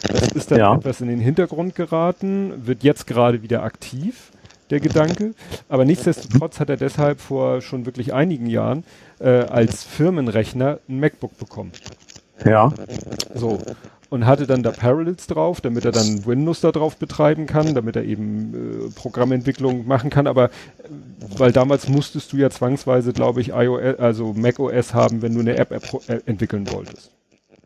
[0.09, 0.75] Das ist dann ja.
[0.77, 4.31] etwas in den Hintergrund geraten, wird jetzt gerade wieder aktiv,
[4.71, 5.35] der Gedanke.
[5.69, 8.85] Aber nichtsdestotrotz hat er deshalb vor schon wirklich einigen Jahren
[9.19, 11.73] äh, als Firmenrechner ein MacBook bekommen.
[12.45, 12.73] Ja.
[13.35, 13.59] So
[14.11, 17.97] und hatte dann da Parallels drauf, damit er dann Windows da drauf betreiben kann, damit
[17.97, 20.27] er eben äh, Programmentwicklung machen kann.
[20.27, 20.51] Aber äh,
[21.37, 25.57] weil damals musstest du ja zwangsweise, glaube ich, iOS, also macOS haben, wenn du eine
[25.57, 25.73] App
[26.09, 27.11] äh, entwickeln wolltest.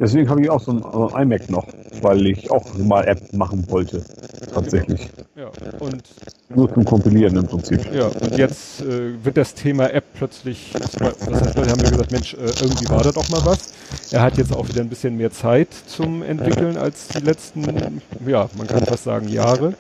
[0.01, 1.67] Deswegen habe ich auch so ein also iMac noch,
[2.03, 4.05] weil ich auch mal App machen wollte.
[4.53, 5.09] Tatsächlich.
[5.35, 5.51] Ja,
[5.81, 6.03] und.
[6.51, 7.93] Nur zum Kompilieren im Prinzip.
[7.93, 12.11] Ja, und jetzt äh, wird das Thema App plötzlich, das heißt, Leute haben mir gesagt,
[12.11, 13.75] Mensch, äh, irgendwie war da doch mal was.
[14.13, 18.49] Er hat jetzt auch wieder ein bisschen mehr Zeit zum Entwickeln als die letzten, ja,
[18.57, 19.75] man kann fast sagen, Jahre.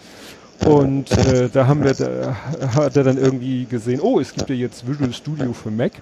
[0.66, 2.36] Und äh, da haben wir, da
[2.74, 5.93] hat er dann irgendwie gesehen, oh, es gibt ja jetzt Visual Studio für Mac.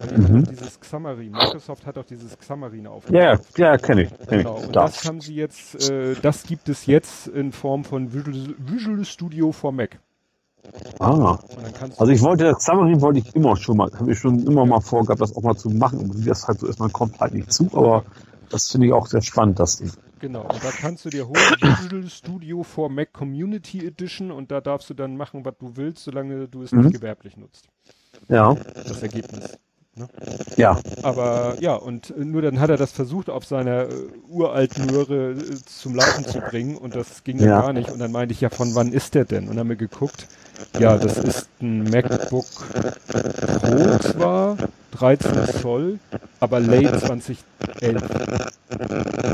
[0.00, 0.44] Mhm.
[0.44, 1.32] Dieses Xamarin.
[1.32, 3.40] Microsoft hat auch dieses Xamarin aufgebaut.
[3.56, 4.10] Ja, ja, kenne ich.
[4.28, 4.56] Kenn genau.
[4.56, 5.04] Und das.
[5.04, 9.72] haben sie jetzt, äh, das gibt es jetzt in Form von Visual, Visual Studio for
[9.72, 9.98] Mac.
[10.98, 11.38] Ah.
[11.96, 15.20] Also ich wollte, Xamarin wollte ich immer schon mal, habe ich schon immer mal vorgehabt,
[15.20, 15.98] das auch mal zu machen.
[15.98, 18.04] Und wie das halt so ist, man kommt halt nicht zu, aber
[18.50, 19.90] das finde ich auch sehr spannend, das Ding.
[20.20, 24.60] Genau, und da kannst du dir holen, Visual Studio for Mac Community Edition und da
[24.60, 26.82] darfst du dann machen, was du willst, solange du es mhm.
[26.82, 27.68] nicht gewerblich nutzt.
[28.28, 28.54] Ja.
[28.74, 29.58] Das Ergebnis.
[29.98, 30.08] Ne?
[30.56, 30.78] Ja.
[31.02, 33.94] Aber ja, und nur dann hat er das versucht, auf seiner äh,
[34.28, 37.60] uralten Röhre äh, zum Laufen zu bringen und das ging ja.
[37.60, 37.90] gar nicht.
[37.90, 39.48] Und dann meinte ich, ja, von wann ist der denn?
[39.48, 40.26] Und haben wir geguckt,
[40.78, 42.46] ja, das ist ein MacBook
[43.60, 44.56] Pro zwar,
[44.92, 45.98] 13 Zoll,
[46.40, 48.02] aber late 2011.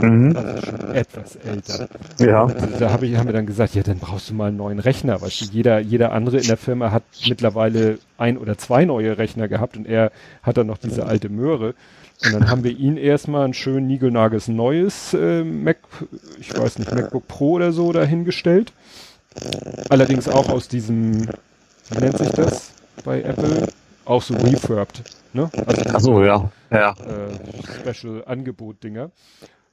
[0.02, 0.36] Mhm.
[0.36, 1.88] Also schon etwas älter.
[2.18, 2.46] Ja.
[2.78, 5.20] da hab ich, haben wir dann gesagt, ja, dann brauchst du mal einen neuen Rechner.
[5.20, 9.48] Weißt du, jeder, jeder andere in der Firma hat mittlerweile ein oder zwei neue Rechner
[9.48, 10.12] gehabt und er
[10.42, 11.74] hat dann noch diese alte Möhre.
[12.24, 15.78] Und dann haben wir ihn erstmal ein schön niegelnages neues äh, Mac,
[16.38, 18.72] ich weiß nicht, MacBook Pro oder so dahingestellt.
[19.90, 21.26] Allerdings auch aus diesem,
[21.90, 22.72] wie nennt sich das
[23.04, 23.68] bei Apple?
[24.04, 25.02] Auch so refurbed.
[25.32, 25.50] Ne?
[25.66, 26.50] Also Ach so, ja.
[26.70, 26.90] ja.
[26.92, 29.10] Äh, Special-Angebot-Dinger.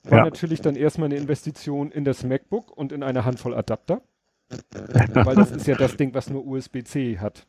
[0.03, 0.23] war ja.
[0.25, 4.01] natürlich dann erstmal eine Investition in das MacBook und in eine Handvoll Adapter.
[5.13, 7.45] Weil das ist ja das Ding, was nur USB-C hat.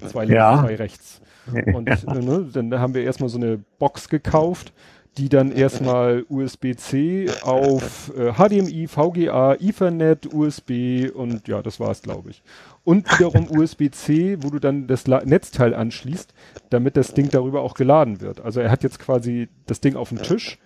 [0.00, 0.60] Zwei links, ja.
[0.60, 1.20] zwei rechts.
[1.74, 1.88] Und.
[1.88, 4.72] Äh, ne, dann haben wir erstmal so eine Box gekauft,
[5.18, 12.30] die dann erstmal USB-C auf äh, HDMI, VGA, Ethernet, USB und ja, das war's, glaube
[12.30, 12.42] ich.
[12.84, 16.32] Und wiederum USB-C, wo du dann das La Netzteil anschließt,
[16.70, 18.40] damit das Ding darüber auch geladen wird.
[18.40, 20.58] Also er hat jetzt quasi das Ding auf dem Tisch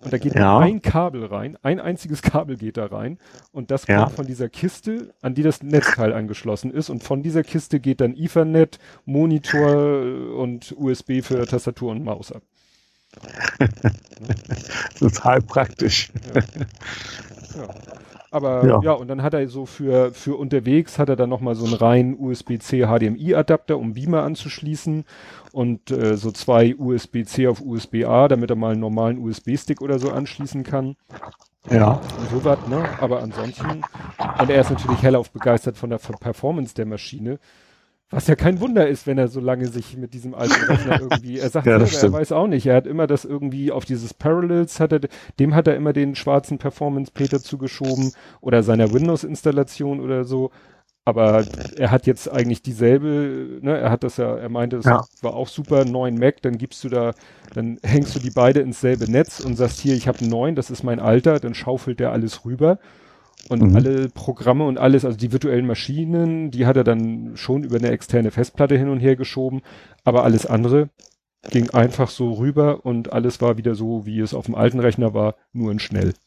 [0.00, 0.58] und da geht ja.
[0.58, 3.18] ein Kabel rein, ein einziges Kabel geht da rein
[3.52, 4.08] und das kommt ja.
[4.08, 8.14] von dieser Kiste, an die das Netzteil angeschlossen ist und von dieser Kiste geht dann
[8.16, 12.42] Ethernet, Monitor und USB für Tastatur und Maus ab.
[14.98, 16.10] Total praktisch.
[17.56, 17.68] Ja.
[18.30, 18.80] Aber ja.
[18.82, 18.92] ja.
[18.92, 22.16] und dann hat er so für, für unterwegs hat er dann nochmal so einen reinen
[22.18, 25.04] USB-C HDMI-Adapter, um Beamer anzuschließen
[25.52, 30.10] und äh, so zwei USB-C auf USB-A, damit er mal einen normalen USB-Stick oder so
[30.10, 30.96] anschließen kann.
[31.70, 32.00] Ja.
[32.18, 32.88] Und so was, ne?
[33.00, 33.82] Aber ansonsten,
[34.38, 37.38] und er ist natürlich hellauf begeistert von der Performance der Maschine.
[38.10, 41.38] Was ja kein Wunder ist, wenn er so lange sich mit diesem alten Rechner irgendwie,
[41.38, 44.14] er sagt ja, selber, er weiß auch nicht, er hat immer das irgendwie auf dieses
[44.14, 45.00] Parallels, hat er,
[45.38, 50.50] dem hat er immer den schwarzen Performance-Peter zugeschoben oder seiner Windows-Installation oder so.
[51.04, 51.44] Aber
[51.76, 55.02] er hat jetzt eigentlich dieselbe, ne, er hat das ja, er meinte, es ja.
[55.22, 57.12] war auch super, neuen Mac, dann gibst du da,
[57.54, 60.54] dann hängst du die beide ins selbe Netz und sagst hier, ich habe einen neuen,
[60.54, 62.78] das ist mein alter, dann schaufelt der alles rüber
[63.48, 63.76] und mhm.
[63.76, 67.90] alle Programme und alles, also die virtuellen Maschinen, die hat er dann schon über eine
[67.90, 69.62] externe Festplatte hin und her geschoben,
[70.04, 70.90] aber alles andere
[71.50, 75.14] ging einfach so rüber und alles war wieder so, wie es auf dem alten Rechner
[75.14, 76.14] war, nur in schnell.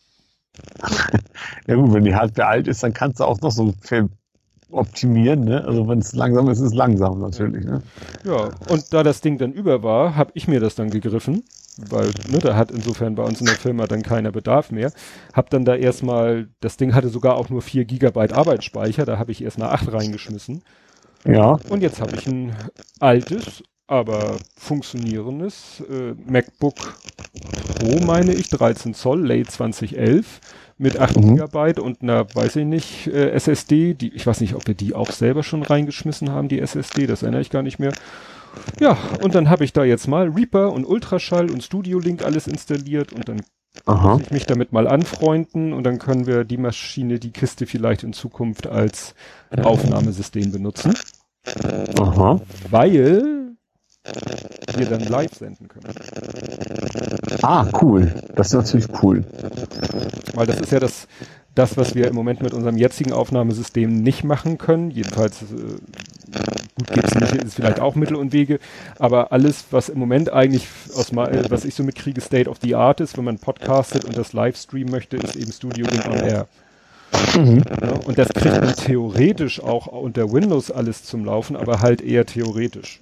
[1.67, 3.73] Ja gut, wenn die Hardware alt ist, dann kannst du auch noch so
[4.71, 5.63] optimieren, ne?
[5.63, 7.81] Also wenn es langsam ist, ist es langsam natürlich, ne?
[8.25, 11.43] Ja, und da das Ding dann über war, habe ich mir das dann gegriffen
[11.89, 14.91] weil ne, da hat insofern bei uns in der Firma dann keiner Bedarf mehr.
[15.33, 19.31] Hab dann da erstmal, das Ding hatte sogar auch nur vier Gigabyte Arbeitsspeicher, da habe
[19.31, 20.63] ich erst mal acht reingeschmissen.
[21.25, 21.59] Ja.
[21.69, 22.55] Und jetzt habe ich ein
[22.99, 26.75] altes, aber funktionierendes äh, MacBook
[27.75, 30.39] Pro, meine ich, 13 Zoll, Late 2011
[30.77, 31.35] mit 8 mhm.
[31.35, 34.95] Gigabyte und einer, weiß ich nicht, äh, SSD, die, ich weiß nicht, ob wir die
[34.95, 37.93] auch selber schon reingeschmissen haben, die SSD, das erinnere ich gar nicht mehr.
[38.79, 42.47] Ja, und dann habe ich da jetzt mal Reaper und Ultraschall und Studio Link alles
[42.47, 43.41] installiert und dann
[43.85, 44.13] Aha.
[44.13, 48.03] muss ich mich damit mal anfreunden und dann können wir die Maschine, die Kiste vielleicht
[48.03, 49.15] in Zukunft als
[49.55, 50.93] Aufnahmesystem benutzen.
[51.99, 52.41] Aha.
[52.69, 53.41] Weil
[54.75, 55.93] wir dann live senden können.
[57.43, 58.11] Ah, cool.
[58.35, 59.23] Das ist natürlich cool.
[60.33, 61.07] Weil das ist ja das,
[61.55, 64.89] das, was wir im Moment mit unserem jetzigen Aufnahmesystem nicht machen können.
[64.89, 65.45] Jedenfalls, äh,
[66.77, 68.59] gut, gibt es nicht, ist vielleicht auch Mittel und Wege,
[68.99, 72.75] aber alles, was im Moment eigentlich aus mal, was ich so mitkriege, State of the
[72.75, 76.47] Art ist, wenn man podcastet und das Livestream möchte, ist eben Studio Link on Air.
[77.35, 77.63] Mhm.
[77.81, 82.25] Ja, und das kriegt man theoretisch auch unter Windows alles zum Laufen, aber halt eher
[82.25, 83.01] theoretisch.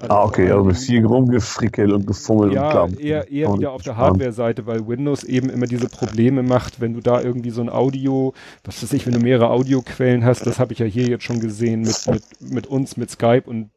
[0.00, 3.00] Also ah, okay, also viel rumgefrickelt und gefummelt ja, und klar.
[3.00, 7.00] eher, eher wieder auf der Hardware-Seite, weil Windows eben immer diese Probleme macht, wenn du
[7.00, 10.72] da irgendwie so ein Audio, was weiß ich, wenn du mehrere Audioquellen hast, das habe
[10.74, 13.70] ich ja hier jetzt schon gesehen mit, mit, mit uns, mit Skype und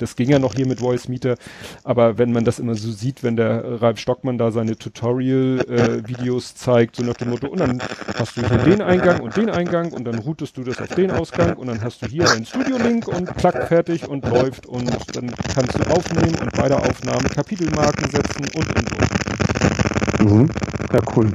[0.00, 1.36] das ging ja noch hier mit Voice Meter,
[1.84, 6.54] aber wenn man das immer so sieht, wenn der Ralf Stockmann da seine Tutorial-Videos äh,
[6.54, 7.82] zeigt, so nach dem Motto, und dann
[8.18, 11.10] hast du hier den Eingang und den Eingang und dann routest du das auf den
[11.10, 15.30] Ausgang und dann hast du hier einen Studio-Link und klack fertig und läuft und dann
[15.54, 18.92] kannst du aufnehmen und bei der Aufnahme Kapitelmarken setzen und und
[20.20, 20.32] und.
[20.32, 20.50] Mhm.
[20.92, 21.32] Ja, cool.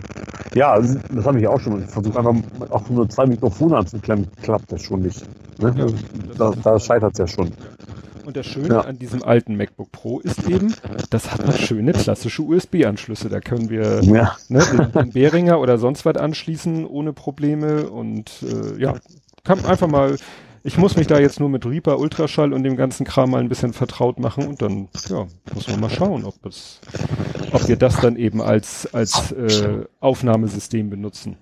[0.54, 1.84] Ja, das habe ich auch schon.
[1.84, 2.36] Ich versuche einfach
[2.70, 5.26] auch nur zwei Mikrofone anzuklemmen, klappt das schon nicht.
[5.60, 5.74] Ne?
[5.78, 5.86] Ja,
[6.38, 7.52] da, da scheitert es ja schon.
[8.26, 8.82] Und das Schöne ja.
[8.82, 10.74] an diesem alten MacBook Pro ist eben,
[11.10, 13.30] das hat noch schöne klassische USB-Anschlüsse.
[13.30, 14.36] Da können wir ja.
[14.50, 17.90] ne, den, den Behringer oder sonst was anschließen ohne Probleme.
[17.90, 18.96] Und äh, ja,
[19.44, 20.18] kann einfach mal,
[20.64, 23.50] ich muss mich da jetzt nur mit Reaper, Ultraschall und dem ganzen Kram mal ein
[23.50, 26.82] bisschen vertraut machen und dann, ja, muss man mal schauen, ob es,
[27.52, 31.38] ob wir das dann eben als, als äh, Aufnahmesystem benutzen.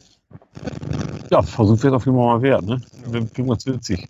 [1.31, 2.81] Ja, Versuch wird auf jeden Fall mal wert, ne?
[3.33, 4.07] Klingt ganz witzig.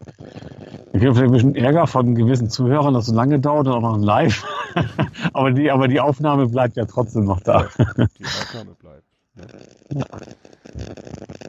[0.93, 3.73] Ich habe vielleicht ein bisschen Ärger von gewissen Zuhörern, dass es so lange dauert und
[3.73, 4.45] auch noch ein Live.
[5.33, 7.67] aber, die, aber die Aufnahme bleibt ja trotzdem noch da.
[7.97, 9.03] die Aufnahme bleibt.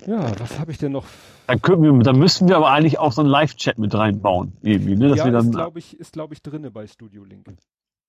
[0.06, 1.04] Ja, ja was habe ich denn noch?
[1.46, 4.54] Dann, wir, dann müssten wir aber eigentlich auch so einen Live-Chat mit reinbauen.
[4.62, 5.08] Irgendwie, ne?
[5.08, 7.46] Dass ja, wir dann, ist glaube ich, ist, glaub ich, drinne bei Studio Link.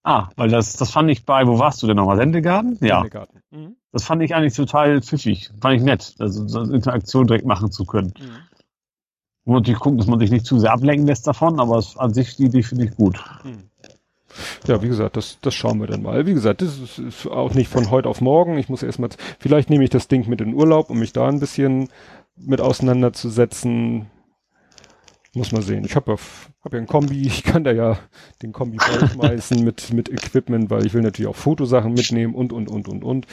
[0.04, 2.18] Ah, weil das, das fand ich bei, wo warst du denn nochmal?
[2.18, 2.78] Sendegarten?
[2.80, 3.02] Ja.
[3.02, 3.42] Sendegarten.
[3.50, 3.76] Mhm.
[3.96, 5.52] Das fand ich eigentlich total pfiffig.
[5.62, 8.14] Fand ich nett, also so eine Interaktion direkt machen zu können.
[8.20, 8.36] Mhm.
[9.46, 12.36] Muss natürlich gucken, dass man sich nicht zu sehr ablenken lässt davon, aber an sich
[12.36, 13.24] die Idee finde ich gut.
[13.46, 13.70] Mhm.
[14.68, 16.26] ja, wie gesagt, das, das schauen wir dann mal.
[16.26, 18.58] Wie gesagt, das ist, ist auch nicht von heute auf morgen.
[18.58, 21.40] Ich muss erstmal, vielleicht nehme ich das Ding mit in Urlaub, um mich da ein
[21.40, 21.88] bisschen
[22.36, 24.08] mit auseinanderzusetzen.
[25.34, 25.86] Muss man sehen.
[25.86, 26.18] Ich habe ja,
[26.66, 27.98] hab ja ein Kombi, ich kann da ja
[28.42, 32.70] den Kombi vollschmeißen mit, mit Equipment, weil ich will natürlich auch Fotosachen mitnehmen und, und,
[32.70, 33.28] und, und, und.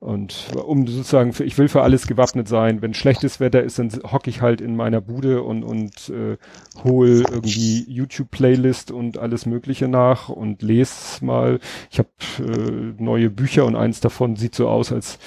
[0.00, 2.80] Und um sozusagen, für, ich will für alles gewappnet sein.
[2.82, 6.36] Wenn schlechtes Wetter ist, dann hocke ich halt in meiner Bude und, und äh,
[6.84, 11.58] hol irgendwie YouTube-Playlist und alles Mögliche nach und lese mal.
[11.90, 15.18] Ich habe äh, neue Bücher und eins davon sieht so aus, als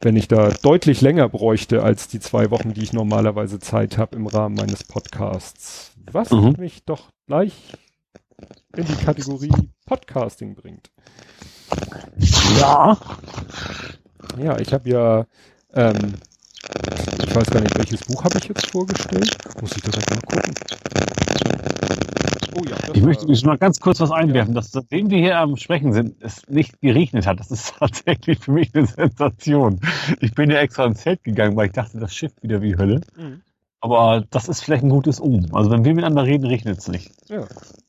[0.00, 4.14] wenn ich da deutlich länger bräuchte als die zwei Wochen, die ich normalerweise Zeit habe
[4.14, 5.89] im Rahmen meines Podcasts.
[6.12, 6.56] Was mhm.
[6.58, 7.72] mich doch gleich
[8.76, 9.52] in die Kategorie
[9.86, 10.90] Podcasting bringt.
[12.58, 12.96] Ja.
[14.38, 15.26] Ja, ich habe ja,
[15.74, 16.14] ähm,
[17.24, 19.36] ich weiß gar nicht, welches Buch habe ich jetzt vorgestellt.
[19.60, 20.54] Muss ich direkt mal gucken.
[22.54, 24.60] Oh ja, ich möchte mich mal ganz kurz was einwerfen, ja.
[24.60, 27.40] dass seitdem wir hier am Sprechen sind, es nicht geregnet hat.
[27.40, 29.80] Das ist tatsächlich für mich eine Sensation.
[30.20, 33.00] Ich bin ja extra ins Zelt gegangen, weil ich dachte, das Schiff wieder wie Hölle.
[33.16, 33.42] Mhm.
[33.80, 35.46] Aber das ist vielleicht ein gutes Um.
[35.54, 37.12] Also wenn wir miteinander reden, regnet es nicht.
[37.28, 37.46] Ja.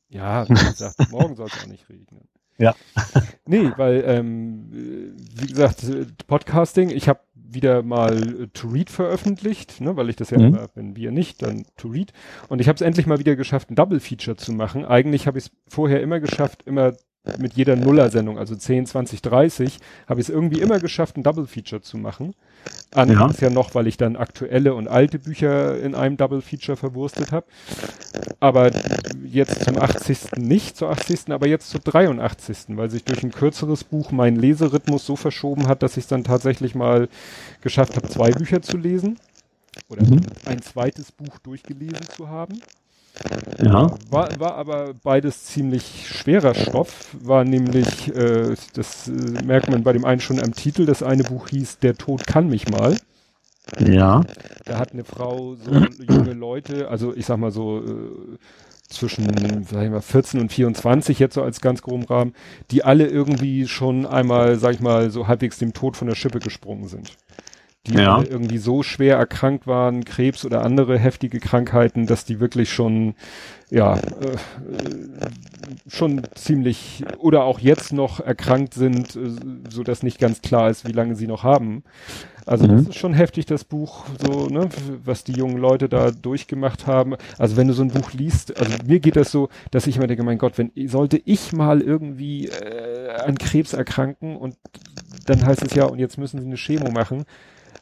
[0.10, 2.28] Ja, wie gesagt, morgen soll es auch nicht regnen.
[2.58, 2.76] Ja.
[3.46, 5.86] nee, weil, ähm, wie gesagt,
[6.28, 10.46] Podcasting, ich habe wieder mal äh, To Read veröffentlicht, ne, weil ich das ja mhm.
[10.46, 12.14] immer, wenn wir nicht, dann To Read.
[12.50, 14.86] Und ich habe es endlich mal wieder geschafft, ein Double Feature zu machen.
[14.86, 16.94] Eigentlich habe ich es vorher immer geschafft, immer
[17.38, 21.46] mit jeder Nuller-Sendung, also 10, 20, 30, habe ich es irgendwie immer geschafft, ein Double
[21.46, 22.34] Feature zu machen.
[22.94, 23.48] Anfangs ja.
[23.48, 27.46] ja noch, weil ich dann aktuelle und alte Bücher in einem Double Feature verwurstet habe.
[28.40, 28.72] Aber
[29.24, 30.38] jetzt zum 80.
[30.38, 31.30] nicht, zur 80.
[31.30, 32.76] aber jetzt zur 83.
[32.76, 36.24] weil sich durch ein kürzeres Buch mein Leserhythmus so verschoben hat, dass ich es dann
[36.24, 37.08] tatsächlich mal
[37.62, 39.20] geschafft habe, zwei Bücher zu lesen.
[39.90, 40.22] Oder mhm.
[40.46, 42.62] ein zweites Buch durchgelesen zu haben.
[43.62, 43.92] Ja.
[44.10, 49.12] War, war aber beides ziemlich schwerer Stoff, war nämlich, äh, das äh,
[49.44, 52.48] merkt man bei dem einen schon am Titel, das eine Buch hieß Der Tod kann
[52.48, 52.98] mich mal.
[53.80, 54.22] Ja.
[54.66, 55.72] Da hat eine Frau so
[56.04, 58.38] junge Leute, also ich sag mal so äh,
[58.90, 62.34] zwischen sag ich mal, 14 und 24 jetzt so als ganz groben Rahmen,
[62.72, 66.40] die alle irgendwie schon einmal, sag ich mal, so halbwegs dem Tod von der Schippe
[66.40, 67.12] gesprungen sind
[67.88, 68.22] die ja.
[68.22, 73.16] irgendwie so schwer erkrankt waren, Krebs oder andere heftige Krankheiten, dass die wirklich schon,
[73.72, 74.38] ja, äh,
[75.88, 79.32] schon ziemlich oder auch jetzt noch erkrankt sind, äh,
[79.70, 81.84] so dass nicht ganz klar ist, wie lange sie noch haben.
[82.46, 82.78] Also mhm.
[82.78, 84.70] das ist schon heftig, das Buch, so, ne,
[85.04, 87.16] was die jungen Leute da durchgemacht haben.
[87.40, 90.08] Also wenn du so ein Buch liest, also mir geht das so, dass ich immer
[90.08, 94.56] denke, mein Gott, wenn sollte ich mal irgendwie äh, an Krebs erkranken und
[95.26, 97.26] dann heißt es ja, und jetzt müssen sie eine Chemo machen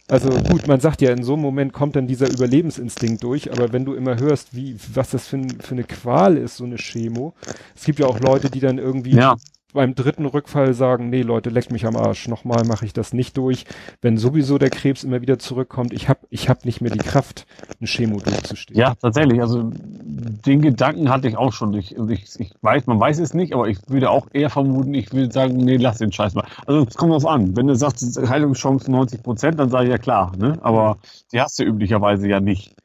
[0.10, 3.72] also gut, man sagt ja, in so einem Moment kommt dann dieser Überlebensinstinkt durch, aber
[3.72, 7.34] wenn du immer hörst, wie, was das für, für eine Qual ist, so eine Chemo.
[7.76, 9.36] Es gibt ja auch Leute, die dann irgendwie ja
[9.74, 13.38] beim dritten Rückfall sagen, nee Leute, leckt mich am Arsch, nochmal mache ich das nicht
[13.38, 13.66] durch.
[14.02, 17.46] Wenn sowieso der Krebs immer wieder zurückkommt, ich habe ich hab nicht mehr die Kraft,
[17.80, 18.80] eine Chemo durchzustehen.
[18.80, 19.42] Ja, tatsächlich.
[19.42, 21.74] Also den Gedanken hatte ich auch schon.
[21.74, 25.14] Ich, ich, ich weiß, man weiß es nicht, aber ich würde auch eher vermuten, ich
[25.14, 26.46] würde sagen, nee, lass den Scheiß mal.
[26.66, 27.56] Also es kommt drauf an.
[27.56, 30.58] Wenn du sagst, Heilungschance 90 Prozent, dann sage ich ja klar, ne?
[30.62, 30.98] Aber
[31.32, 32.76] die hast du üblicherweise ja nicht.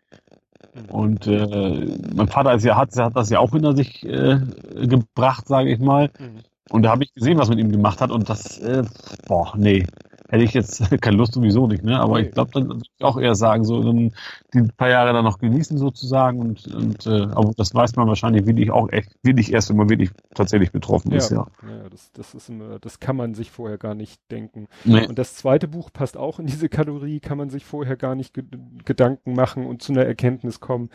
[0.91, 4.39] Und äh, mein Vater ist ja, hat, hat das ja auch hinter sich äh,
[4.87, 6.11] gebracht, sage ich mal.
[6.19, 6.41] Mhm.
[6.71, 8.85] Und da habe ich gesehen, was mit ihm gemacht hat und das, äh,
[9.27, 9.87] boah, nee,
[10.29, 12.01] hätte ich jetzt keine Lust sowieso nicht, ne?
[12.01, 14.13] Aber ich glaube, dann würde ich auch eher sagen, so dann
[14.53, 18.47] die paar Jahre dann noch genießen sozusagen und, und äh, aber das weiß man wahrscheinlich
[18.47, 21.19] wirklich auch echt, wirklich erst, wenn man wirklich tatsächlich betroffen ja.
[21.19, 21.47] ist, ja.
[21.63, 24.67] Ja, das, das ist immer, das kann man sich vorher gar nicht denken.
[24.85, 25.07] Nee.
[25.07, 28.35] Und das zweite Buch passt auch in diese Kategorie, kann man sich vorher gar nicht
[28.35, 28.45] ge
[28.85, 30.91] Gedanken machen und zu einer Erkenntnis kommen.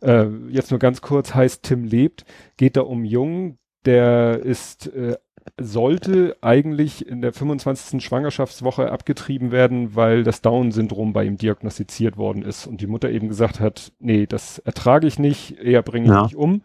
[0.00, 2.24] Äh, jetzt nur ganz kurz, heißt Tim lebt,
[2.56, 5.16] geht da um Jungen, der ist, äh,
[5.58, 8.04] sollte eigentlich in der 25.
[8.04, 13.28] Schwangerschaftswoche abgetrieben werden, weil das Down-Syndrom bei ihm diagnostiziert worden ist und die Mutter eben
[13.28, 16.22] gesagt hat, nee, das ertrage ich nicht, eher bringe ich ja.
[16.24, 16.62] mich um.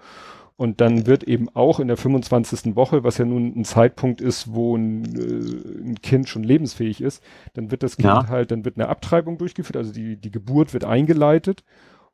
[0.58, 2.78] Und dann wird eben auch in der 25.
[2.78, 7.22] Woche, was ja nun ein Zeitpunkt ist, wo ein, äh, ein Kind schon lebensfähig ist,
[7.56, 8.28] dann wird das Kind ja.
[8.30, 11.66] halt, dann wird eine Abtreibung durchgeführt, also die, die Geburt wird eingeleitet.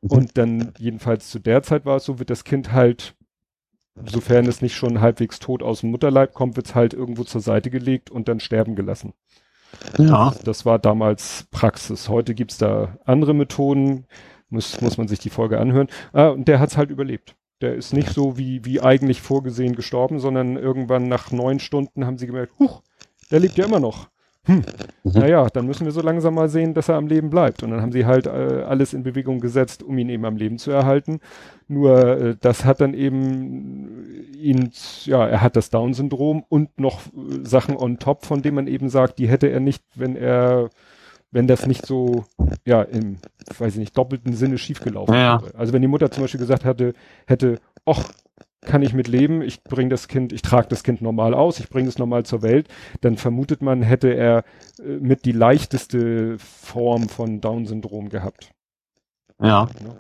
[0.02, 0.10] Mhm.
[0.10, 3.16] Und dann, jedenfalls zu der Zeit war es so, wird das Kind halt
[4.06, 7.70] sofern es nicht schon halbwegs tot aus dem Mutterleib kommt, wird's halt irgendwo zur Seite
[7.70, 9.14] gelegt und dann sterben gelassen.
[9.98, 10.30] Ja.
[10.30, 12.10] Das, das war damals Praxis.
[12.10, 14.06] Heute gibt's da andere Methoden.
[14.50, 15.88] Muss, muss man sich die Folge anhören.
[16.12, 17.36] Ah, und der hat's halt überlebt.
[17.62, 22.18] Der ist nicht so wie, wie eigentlich vorgesehen gestorben, sondern irgendwann nach neun Stunden haben
[22.18, 22.82] sie gemerkt, huch,
[23.30, 24.10] der lebt ja immer noch.
[24.46, 24.64] Hm,
[25.04, 25.12] mhm.
[25.12, 27.62] naja, dann müssen wir so langsam mal sehen, dass er am Leben bleibt.
[27.62, 30.58] Und dann haben sie halt äh, alles in Bewegung gesetzt, um ihn eben am Leben
[30.58, 31.20] zu erhalten.
[31.68, 34.72] Nur äh, das hat dann eben ihn,
[35.04, 38.90] ja, er hat das Down-Syndrom und noch äh, Sachen on top, von denen man eben
[38.90, 40.70] sagt, die hätte er nicht, wenn er
[41.32, 42.26] wenn das nicht so,
[42.66, 43.18] ja, im,
[43.58, 45.42] weiß ich nicht, doppelten Sinne schiefgelaufen ja.
[45.42, 45.56] wäre.
[45.56, 46.94] Also wenn die Mutter zum Beispiel gesagt hatte,
[47.26, 48.12] hätte, ach,
[48.62, 51.70] kann ich mit leben, ich bringe das Kind, ich trage das Kind normal aus, ich
[51.70, 52.68] bringe es normal zur Welt,
[53.02, 54.44] dann vermutet man, hätte er
[54.80, 58.52] äh, mit die leichteste Form von Down-Syndrom gehabt.
[59.42, 59.68] Ja.
[59.84, 59.96] Ne?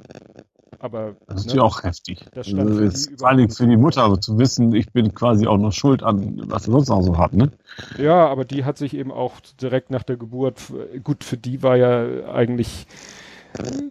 [0.79, 2.25] Aber das ist ne, ja auch heftig.
[2.33, 5.45] Das stand also ist vor allem für die Mutter also zu wissen, ich bin quasi
[5.45, 7.51] auch noch schuld an, was er sonst noch so hat, ne?
[7.97, 10.59] Ja, aber die hat sich eben auch direkt nach der Geburt,
[11.03, 12.87] gut, für die war ja eigentlich,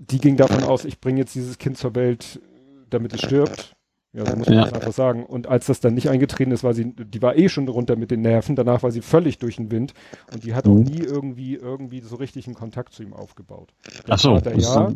[0.01, 2.41] die ging davon aus, ich bringe jetzt dieses Kind zur Welt,
[2.89, 3.77] damit es stirbt.
[4.13, 4.65] Ja, so muss man ja.
[4.65, 5.25] das einfach sagen.
[5.25, 8.11] Und als das dann nicht eingetreten ist, war sie, die war eh schon runter mit
[8.11, 9.95] den Nerven, danach war sie völlig durch den Wind
[10.33, 10.73] und die hat mhm.
[10.73, 13.73] auch nie irgendwie, irgendwie so richtig einen Kontakt zu ihm aufgebaut.
[14.09, 14.35] Ach so.
[14.35, 14.93] Vater, ja,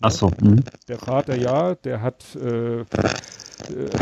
[0.00, 0.30] Ach so.
[0.40, 0.60] Mhm.
[0.88, 2.84] Der Vater ja, der hat, äh,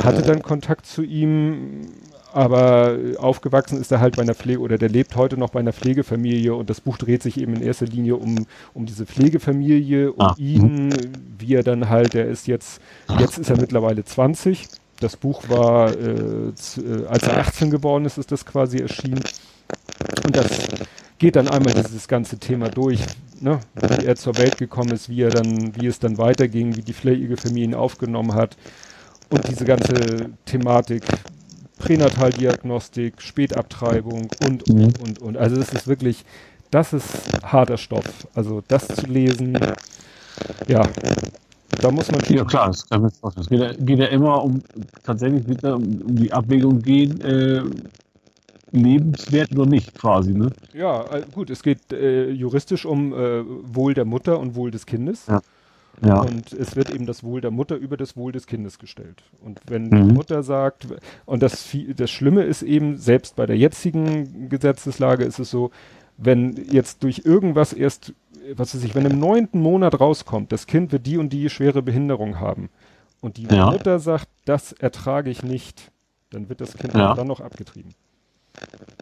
[0.02, 1.86] hatte dann Kontakt zu ihm,
[2.32, 5.72] aber aufgewachsen ist er halt bei einer Pflege oder der lebt heute noch bei einer
[5.72, 10.26] Pflegefamilie und das Buch dreht sich eben in erster Linie um, um diese Pflegefamilie, um
[10.26, 10.34] ah.
[10.38, 10.94] ihn,
[11.38, 12.80] wie er dann halt, der ist jetzt,
[13.18, 14.68] jetzt ist er mittlerweile 20.
[15.00, 19.22] Das Buch war, äh, äh als er 18 geworden ist, ist das quasi erschienen.
[20.24, 20.48] Und das
[21.18, 23.00] geht dann einmal dieses ganze Thema durch,
[23.40, 26.82] ne, wie er zur Welt gekommen ist, wie er dann, wie es dann weiterging, wie
[26.82, 28.56] die Pflegefamilie ihn aufgenommen hat
[29.30, 31.02] und diese ganze Thematik
[31.78, 34.92] Pränataldiagnostik, Spätabtreibung und, und, mhm.
[35.02, 35.36] und, und.
[35.36, 36.24] Also das ist wirklich,
[36.70, 37.06] das ist
[37.42, 38.26] harter Stoff.
[38.34, 39.56] Also das zu lesen,
[40.66, 40.82] ja,
[41.80, 42.20] da muss man.
[42.28, 44.62] Ja klar, das kann man Es geht, ja, geht ja immer um
[45.04, 47.62] tatsächlich wieder um, um die Abwägung gehen, äh,
[48.70, 50.50] lebenswert oder nicht quasi, ne?
[50.74, 54.86] Ja, äh, gut, es geht äh, juristisch um äh, Wohl der Mutter und Wohl des
[54.86, 55.26] Kindes.
[55.26, 55.40] Ja.
[56.04, 56.20] Ja.
[56.20, 59.24] Und es wird eben das Wohl der Mutter über das Wohl des Kindes gestellt.
[59.40, 60.08] Und wenn mhm.
[60.08, 60.86] die Mutter sagt,
[61.26, 65.72] und das, das Schlimme ist eben, selbst bei der jetzigen Gesetzeslage ist es so,
[66.16, 68.12] wenn jetzt durch irgendwas erst,
[68.54, 71.82] was weiß ich, wenn im neunten Monat rauskommt, das Kind wird die und die schwere
[71.82, 72.70] Behinderung haben,
[73.20, 73.70] und die ja.
[73.70, 75.90] Mutter sagt, das ertrage ich nicht,
[76.30, 77.14] dann wird das Kind ja.
[77.14, 77.94] dann noch abgetrieben.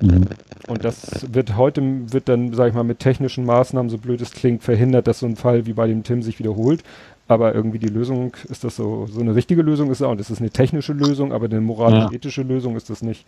[0.01, 0.27] Mhm.
[0.69, 1.83] Und das wird heute,
[2.13, 5.27] wird dann, sag ich mal, mit technischen Maßnahmen, so blöd es klingt, verhindert, dass so
[5.27, 6.83] ein Fall wie bei dem Tim sich wiederholt.
[7.29, 10.41] Aber irgendwie die Lösung, ist das so, so eine richtige Lösung ist auch, das ist
[10.41, 12.49] eine technische Lösung, aber eine moralisch-ethische ja.
[12.49, 13.27] Lösung ist das nicht.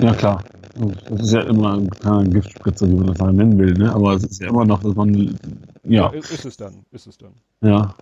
[0.00, 0.44] Ja, klar.
[1.08, 3.92] Das ist ja immer ein Giftspritzer, wie man das mal nennen will, ne?
[3.92, 5.36] Aber es ist ja immer noch, dass man,
[5.84, 6.12] ja.
[6.12, 7.32] ja ist es dann, ist es dann.
[7.60, 7.94] Ja.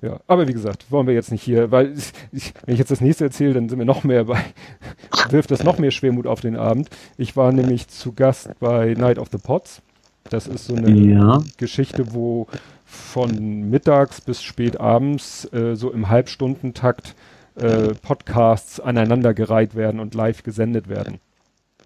[0.00, 1.94] Ja, aber wie gesagt, wollen wir jetzt nicht hier, weil
[2.32, 4.42] ich, wenn ich jetzt das nächste erzähle, dann sind wir noch mehr bei,
[5.30, 6.88] wirft das noch mehr Schwermut auf den Abend.
[7.16, 9.82] Ich war nämlich zu Gast bei Night of the Pots.
[10.30, 11.42] Das ist so eine ja.
[11.58, 12.46] Geschichte, wo
[12.84, 17.14] von mittags bis spät abends äh, so im Halbstundentakt
[17.56, 21.20] äh, Podcasts aneinandergereiht werden und live gesendet werden.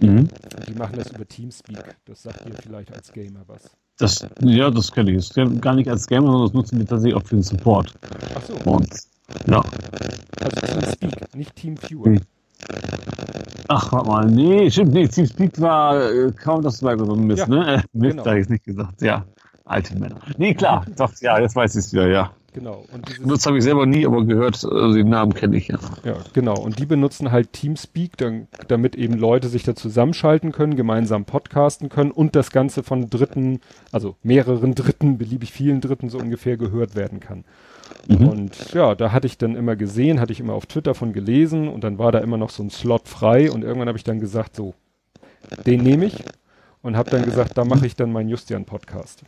[0.01, 0.29] Mhm.
[0.69, 1.97] Die machen das über Teamspeak.
[2.05, 3.77] Das sagt ihr vielleicht als Gamer was.
[3.99, 5.29] Das, ja, das kenne ich.
[5.29, 7.93] Das gar nicht als Gamer, sondern das nutzen die tatsächlich auch für den Support.
[8.35, 8.55] Ach so.
[8.71, 8.89] Und,
[9.47, 9.63] ja.
[10.41, 12.09] Also Teamspeak, nicht TeamViewer.
[12.09, 12.21] Mhm.
[13.69, 17.41] Ach, warte mal, nee, stimmt, nee, Teamspeak war äh, kaum das war so ein Mist,
[17.41, 17.75] ja, ne?
[17.75, 18.27] Äh, Mist, genau.
[18.27, 19.25] habe ich nicht gesagt, ja.
[19.65, 20.17] Alte Männer.
[20.39, 22.31] Nee, klar, doch, ja, jetzt weiß ich es wieder, ja.
[22.55, 22.85] Genau.
[22.93, 25.79] Und dieses, das habe ich selber nie, aber gehört, also den Namen kenne ich ja.
[26.05, 26.59] Ja, genau.
[26.59, 31.89] Und die benutzen halt Teamspeak, dann, damit eben Leute sich da zusammenschalten können, gemeinsam podcasten
[31.91, 33.61] können und das Ganze von Dritten,
[33.93, 37.45] also mehreren Dritten, beliebig vielen Dritten so ungefähr gehört werden kann.
[38.07, 38.29] Mhm.
[38.29, 41.69] Und ja, da hatte ich dann immer gesehen, hatte ich immer auf Twitter von gelesen
[41.69, 44.21] und dann war da immer noch so ein Slot frei und irgendwann habe ich dann
[44.21, 44.75] gesagt, so,
[45.67, 46.25] den nehme ich
[46.83, 49.23] und habe dann gesagt, da mache ich dann meinen Justian-Podcast.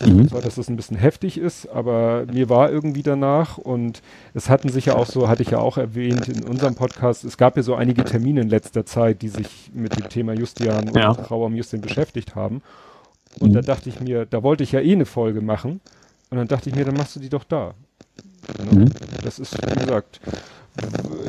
[0.00, 0.28] Ich mhm.
[0.28, 4.02] zwar, dass das ein bisschen heftig ist, aber mir war irgendwie danach und
[4.32, 7.36] es hatten sich ja auch so, hatte ich ja auch erwähnt in unserem Podcast, es
[7.36, 10.96] gab ja so einige Termine in letzter Zeit, die sich mit dem Thema Justian und
[10.96, 11.14] ja.
[11.14, 12.62] Trauer um Justin beschäftigt haben.
[13.40, 13.54] Und mhm.
[13.54, 15.80] da dachte ich mir, da wollte ich ja eh eine Folge machen.
[16.30, 17.74] Und dann dachte ich mir, dann machst du die doch da.
[18.70, 18.90] Mhm.
[19.22, 20.20] Das ist, wie gesagt,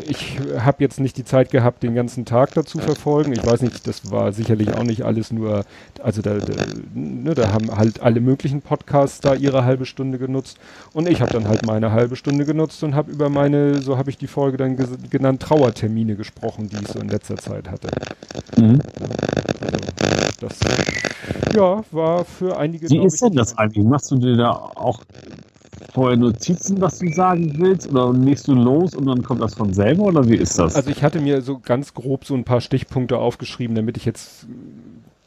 [0.07, 3.31] ich habe jetzt nicht die Zeit gehabt, den ganzen Tag dazu verfolgen.
[3.34, 5.65] Ich weiß nicht, das war sicherlich auch nicht alles nur,
[6.01, 6.53] also da, da,
[6.93, 10.57] ne, da haben halt alle möglichen Podcasts da ihre halbe Stunde genutzt
[10.93, 14.09] und ich habe dann halt meine halbe Stunde genutzt und habe über meine, so habe
[14.09, 14.77] ich die Folge dann
[15.09, 17.89] genannt, Trauertermine gesprochen, die ich so in letzter Zeit hatte.
[18.57, 18.80] Mhm.
[18.99, 19.77] Also,
[20.41, 20.59] das,
[21.55, 22.89] ja, war für einige.
[22.89, 23.85] Wie ist denn das eigentlich?
[23.85, 25.01] Machst du dir da auch
[25.94, 29.74] vorher Notizen, was du sagen willst, oder legst du los und dann kommt das von
[29.74, 30.76] selber, oder wie ist das?
[30.76, 34.48] Also ich hatte mir so ganz grob so ein paar Stichpunkte aufgeschrieben, damit ich jetzt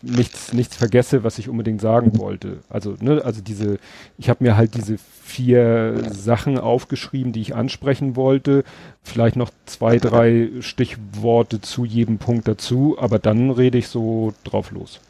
[0.02, 2.58] nichts, nichts vergesse, was ich unbedingt sagen wollte.
[2.68, 3.78] Also, ne, also diese,
[4.16, 8.64] ich habe mir halt diese vier Sachen aufgeschrieben, die ich ansprechen wollte.
[9.02, 14.70] Vielleicht noch zwei, drei Stichworte zu jedem Punkt dazu, aber dann rede ich so drauf
[14.70, 15.00] los.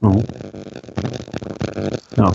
[0.00, 0.24] Mhm.
[2.16, 2.32] Ja.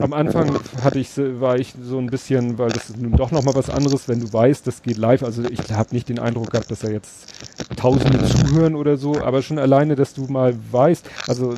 [0.00, 3.54] Am Anfang hatte ich, war ich so ein bisschen, weil das ist nun doch nochmal
[3.54, 5.22] was anderes, wenn du weißt, das geht live.
[5.22, 7.32] Also ich habe nicht den Eindruck gehabt, dass da jetzt
[7.76, 11.54] Tausende zuhören oder so, aber schon alleine, dass du mal weißt, also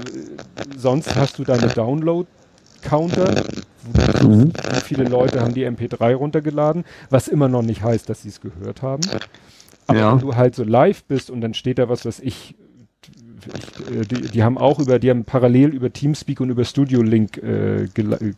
[0.76, 3.44] sonst hast du deine Download-Counter,
[4.22, 4.52] mhm.
[4.52, 8.40] wie viele Leute haben die MP3 runtergeladen, was immer noch nicht heißt, dass sie es
[8.40, 9.02] gehört haben.
[9.86, 10.12] Aber ja.
[10.12, 12.54] wenn du halt so live bist und dann steht da was, was ich
[13.46, 17.38] ich, die, die, haben auch über, die haben parallel über Teamspeak und über Studio Link
[17.38, 17.88] äh,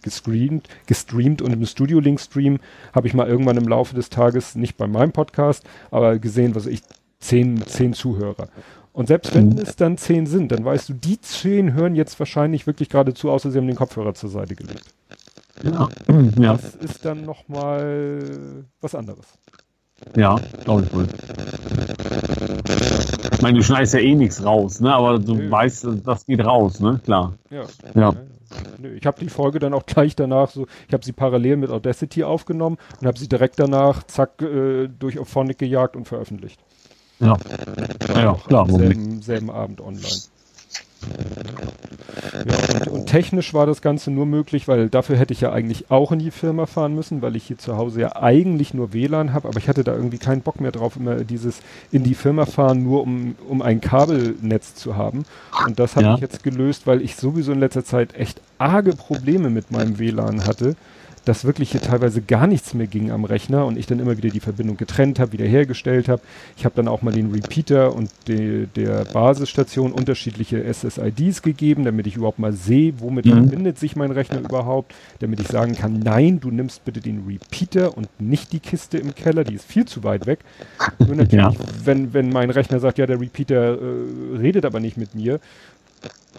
[0.02, 2.58] gestreamt, gestreamt und im Studio Link Stream
[2.94, 6.66] habe ich mal irgendwann im Laufe des Tages, nicht bei meinem Podcast, aber gesehen, was
[6.66, 6.82] ich,
[7.20, 8.48] zehn, zehn Zuhörer.
[8.92, 9.58] Und selbst wenn mhm.
[9.58, 13.30] es dann zehn sind, dann weißt du, die zehn hören jetzt wahrscheinlich wirklich gerade zu,
[13.30, 14.84] außer sie haben den Kopfhörer zur Seite gelegt.
[15.62, 15.88] Ja.
[16.38, 16.52] ja.
[16.54, 19.26] Das ist dann nochmal was anderes.
[20.14, 21.06] Ja, glaube ich wohl.
[23.32, 24.92] Ich meine, du schneidest ja eh nichts raus, ne?
[24.92, 25.50] Aber du Nö.
[25.50, 27.00] weißt, das geht raus, ne?
[27.04, 27.34] Klar.
[27.50, 27.64] Ja.
[27.94, 28.14] ja.
[28.78, 31.70] Nö, ich habe die Folge dann auch gleich danach so, ich habe sie parallel mit
[31.70, 36.60] Audacity aufgenommen und habe sie direkt danach, zack, äh, durch Auphonic gejagt und veröffentlicht.
[37.18, 37.36] Ja.
[38.08, 38.70] Ja, ja klar.
[38.70, 40.20] Selben, selben Abend online.
[42.44, 45.90] Ja, und, und, technisch war das Ganze nur möglich, weil dafür hätte ich ja eigentlich
[45.90, 49.32] auch in die Firma fahren müssen, weil ich hier zu Hause ja eigentlich nur WLAN
[49.32, 51.60] habe, aber ich hatte da irgendwie keinen Bock mehr drauf, immer dieses
[51.92, 55.24] in die Firma fahren, nur um, um ein Kabelnetz zu haben.
[55.66, 56.14] Und das habe ja.
[56.14, 60.46] ich jetzt gelöst, weil ich sowieso in letzter Zeit echt arge Probleme mit meinem WLAN
[60.46, 60.76] hatte
[61.26, 64.30] dass wirklich hier teilweise gar nichts mehr ging am Rechner und ich dann immer wieder
[64.30, 66.22] die Verbindung getrennt habe, wiederhergestellt habe.
[66.56, 72.06] Ich habe dann auch mal den Repeater und de, der Basisstation unterschiedliche SSIDs gegeben, damit
[72.06, 73.32] ich überhaupt mal sehe, womit mhm.
[73.32, 77.96] verbindet sich mein Rechner überhaupt, damit ich sagen kann, nein, du nimmst bitte den Repeater
[77.96, 80.38] und nicht die Kiste im Keller, die ist viel zu weit weg.
[81.00, 81.64] Nur natürlich, ja.
[81.84, 85.40] wenn, wenn mein Rechner sagt, ja, der Repeater äh, redet aber nicht mit mir,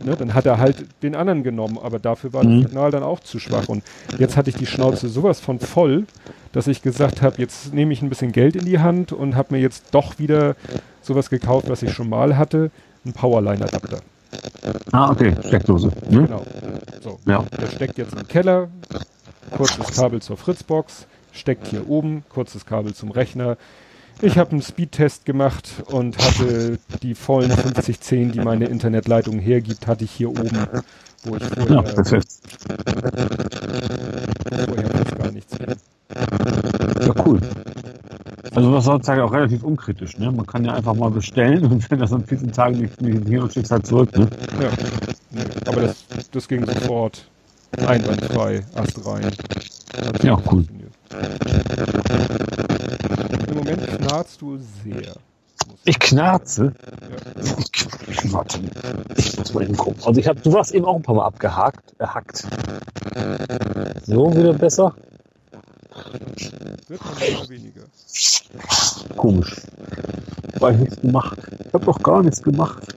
[0.03, 2.61] Ne, dann hat er halt den anderen genommen, aber dafür war mhm.
[2.61, 3.67] das Signal dann auch zu schwach.
[3.67, 3.83] Und
[4.19, 6.05] jetzt hatte ich die Schnauze sowas von voll,
[6.51, 9.55] dass ich gesagt habe, jetzt nehme ich ein bisschen Geld in die Hand und habe
[9.55, 10.55] mir jetzt doch wieder
[11.01, 12.69] sowas gekauft, was ich schon mal hatte,
[13.05, 13.99] ein Powerline-Adapter.
[14.91, 15.91] Ah, okay, Steckdose.
[16.09, 16.25] Mhm.
[16.25, 16.43] Genau.
[17.01, 17.43] So, ja.
[17.59, 18.67] Der steckt jetzt im Keller,
[19.55, 23.57] kurzes Kabel zur Fritzbox, steckt hier oben, kurzes Kabel zum Rechner,
[24.21, 30.03] ich habe einen Speedtest gemacht und hatte die vollen 5010, die meine Internetleitung hergibt, hatte
[30.03, 30.67] ich hier oben,
[31.23, 32.27] wo ich vorher, ja, perfekt.
[34.65, 35.75] vorher fast gar nichts mehr.
[37.01, 37.39] Ja, cool.
[38.55, 40.31] Also das ist heutzutage auch relativ unkritisch, ne?
[40.31, 43.43] Man kann ja einfach mal bestellen und wenn das an 14 Tagen nicht, nicht hier
[43.43, 44.27] und schickt halt zurück, ne?
[44.59, 44.69] Ja.
[45.29, 47.27] Nee, aber das, das ging sofort
[47.85, 49.29] einwandfrei, Ast rein.
[50.23, 50.65] Ja, cool.
[53.57, 55.15] Im Moment knarzt du sehr.
[55.83, 56.73] Ich knarze?
[57.35, 57.43] Ja.
[58.07, 58.59] Ich, warte,
[59.17, 60.03] ich muss mal hingucken.
[60.05, 62.45] Also ich hab, du warst eben auch ein paar Mal abgehakt, erhackt.
[64.05, 64.95] So, wieder besser?
[66.87, 67.83] Wird man weniger.
[69.17, 69.55] Komisch.
[70.59, 71.39] War ich nichts gemacht.
[71.65, 72.95] Ich hab doch gar nichts gemacht.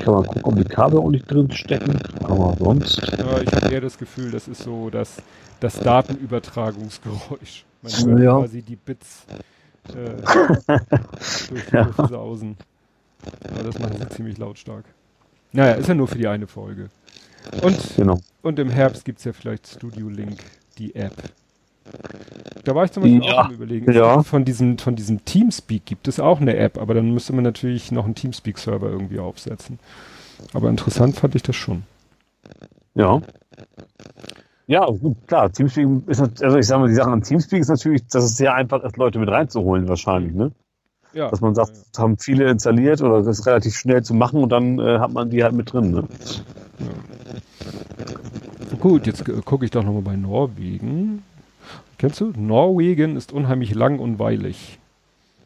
[0.00, 3.00] Kann man gucken, ob die Kabel auch nicht drin stecken, aber sonst.
[3.18, 5.16] Ja, ich habe eher das Gefühl, das ist so das,
[5.60, 7.64] das Datenübertragungsgeräusch.
[7.82, 8.38] Man hört ja.
[8.38, 9.26] quasi die Bits
[9.88, 10.78] äh,
[11.48, 11.82] durch die ja.
[11.84, 12.56] Luft sausen.
[13.48, 14.84] Aber das machen sie ziemlich lautstark.
[15.52, 16.88] Naja, ist ja nur für die eine Folge.
[17.62, 18.18] Und, genau.
[18.42, 20.38] und im Herbst gibt es ja vielleicht Studio Link,
[20.78, 21.14] die App.
[22.64, 23.32] Da war ich zum Beispiel ja.
[23.32, 23.92] auch am überlegen.
[23.92, 24.22] Ja.
[24.22, 27.90] Von diesem, von diesem Teamspeak gibt es auch eine App, aber dann müsste man natürlich
[27.90, 29.78] noch einen Teamspeak-Server irgendwie aufsetzen.
[30.52, 31.82] Aber interessant fand ich das schon.
[32.94, 33.20] Ja.
[34.66, 35.52] Ja, gut, klar.
[35.52, 38.54] Teamspeak ist, also ich sage mal, die Sache an Teamspeak ist natürlich, dass es sehr
[38.54, 40.52] einfach ist, Leute mit reinzuholen wahrscheinlich, ne?
[41.12, 41.28] Ja.
[41.28, 42.02] Dass man sagt, ja.
[42.02, 45.28] haben viele installiert oder das ist relativ schnell zu machen und dann äh, hat man
[45.28, 46.04] die halt mit drin, ne?
[46.78, 46.86] Ja.
[48.78, 51.22] Gut, jetzt gucke ich doch nochmal bei Norwegen.
[51.98, 52.32] Kennst du?
[52.36, 54.80] Norwegen ist unheimlich lang und weilig.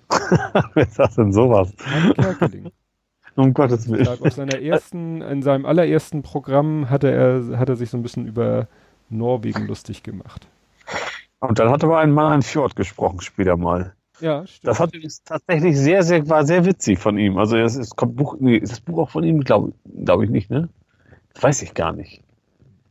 [0.75, 1.73] Wer das denn sowas?
[2.15, 2.71] Kerkeling.
[3.37, 4.09] Um Gottes Willen.
[4.09, 8.27] Auf seiner ersten, in seinem allerersten Programm hatte er, hat er sich so ein bisschen
[8.27, 8.67] über
[9.09, 10.47] Norwegen lustig gemacht.
[11.41, 13.95] Und dann hat aber ein Mann ein Fjord gesprochen später mal.
[14.20, 14.69] Ja, stimmt.
[14.69, 14.93] Das hat
[15.24, 17.37] tatsächlich sehr, sehr, war sehr witzig von ihm.
[17.37, 19.41] Also es, es kommt Buch, nee, ist das Buch auch von ihm?
[19.41, 19.73] Glaube
[20.05, 20.69] glaub ich nicht, ne?
[21.35, 22.23] Das weiß ich gar nicht.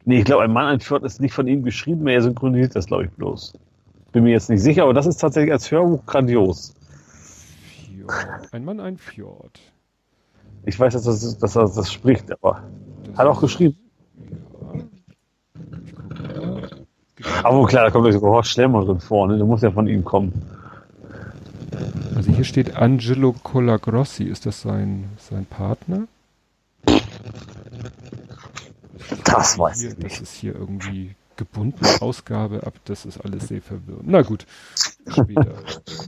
[0.06, 2.86] Nee, ich glaube, ein Mann, ein Fjord ist nicht von ihm geschrieben, er synchronisiert das,
[2.86, 3.54] glaube ich, bloß.
[4.12, 6.76] Bin mir jetzt nicht sicher, aber das ist tatsächlich als Hörbuch grandios.
[8.06, 8.54] Fjord.
[8.54, 9.60] Ein Mann, ein Fjord.
[10.64, 12.64] Ich weiß, dass, das, dass er das spricht, aber
[13.04, 13.78] das hat auch geschrieben.
[14.74, 14.84] Ja.
[17.44, 19.38] Aber klar, da kommt sogar Horst Schlemmer drin vor, ne?
[19.38, 20.34] Du musst ja von ihm kommen.
[22.16, 24.24] Also hier steht Angelo Colagrossi.
[24.24, 26.08] Ist das sein, sein Partner?
[29.24, 30.12] Das weiß hier, ich nicht.
[30.12, 32.74] Das ist hier irgendwie gebundene Ausgabe ab.
[32.86, 34.08] Das ist alles sehr verwirrend.
[34.08, 34.46] Na gut,
[35.08, 35.56] später.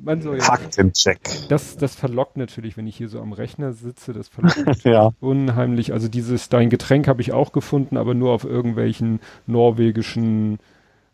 [0.04, 1.20] Man soll ja, Faktencheck.
[1.50, 4.14] Das, das verlockt natürlich, wenn ich hier so am Rechner sitze.
[4.14, 5.12] Das verlockt ja.
[5.20, 5.94] unheimlich.
[5.94, 10.60] Also dieses, dein Getränk habe ich auch gefunden, aber nur auf irgendwelchen norwegischen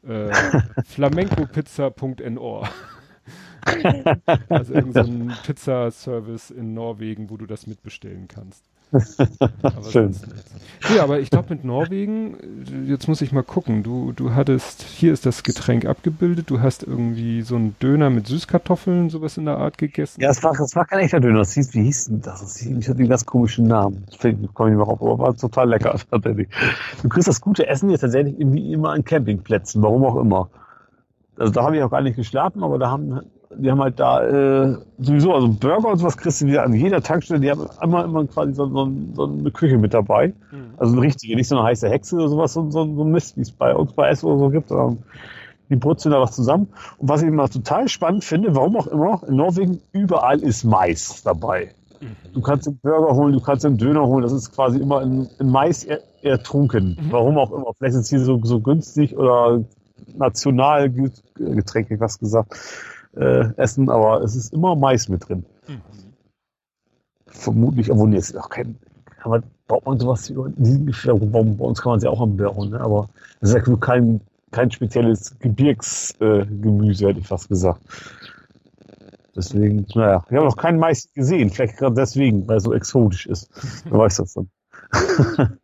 [0.08, 0.32] äh,
[0.86, 2.70] flamencopizza.nor.
[4.50, 8.73] also irgendein so Pizzaservice in Norwegen, wo du das mitbestellen kannst.
[8.94, 10.16] Aber Schön.
[10.90, 12.36] Nee, aber ich glaube mit Norwegen,
[12.88, 16.84] jetzt muss ich mal gucken, du, du hattest, hier ist das Getränk abgebildet, du hast
[16.84, 20.20] irgendwie so einen Döner mit Süßkartoffeln, sowas in der Art gegessen.
[20.22, 22.42] Ja, es war, das war kein echter Döner, das hieß, wie hieß denn das?
[22.42, 24.06] Das hieß, hatte einen ganz komischen Namen.
[24.12, 26.50] Ich komme nicht mehr drauf, aber war total lecker tatsächlich.
[27.02, 30.50] Du kriegst das gute Essen jetzt tatsächlich irgendwie immer an Campingplätzen, warum auch immer.
[31.38, 33.22] Also da habe ich auch gar nicht geschlafen, aber da haben
[33.58, 37.02] die haben halt da äh, sowieso, also Burger und sowas kriegst du wieder an jeder
[37.02, 40.34] Tankstelle, die haben immer, immer quasi so, so, so eine Küche mit dabei.
[40.52, 40.74] Mhm.
[40.78, 43.38] Also eine richtige, nicht so eine heiße Hexe oder sowas, so, so, so ein Mist,
[43.38, 45.00] wie es bei uns bei S oder so gibt, sondern
[45.70, 46.68] die brutzeln da was zusammen.
[46.98, 51.24] Und was ich immer total spannend finde, warum auch immer, in Norwegen überall ist Mais
[51.24, 51.72] dabei.
[52.02, 52.34] Mhm.
[52.34, 55.28] Du kannst den Burger holen, du kannst den Döner holen, das ist quasi immer in,
[55.40, 55.88] in Mais
[56.22, 56.98] ertrunken.
[57.00, 57.12] Mhm.
[57.12, 57.74] Warum auch immer.
[57.78, 59.64] Vielleicht ist es hier so, so günstig oder
[60.16, 60.92] national
[61.36, 62.54] Getränke, was gesagt
[63.16, 65.46] äh, essen, aber es ist immer Mais mit drin.
[65.68, 65.82] Mhm.
[67.28, 68.78] Vermutlich, obwohl jetzt auch kein,
[69.26, 72.70] man, baut man sowas über diesen bei uns kann man es ja auch am Bären,
[72.70, 72.80] ne?
[72.80, 73.10] aber
[73.42, 74.22] es ist ja kein,
[74.52, 77.82] kein spezielles Gebirgsgemüse, äh, hätte ich fast gesagt.
[79.36, 83.26] Deswegen, naja, ich habe noch keinen Mais gesehen, vielleicht gerade deswegen, weil es so exotisch
[83.26, 83.50] ist.
[83.86, 84.50] Wer weiß das dann.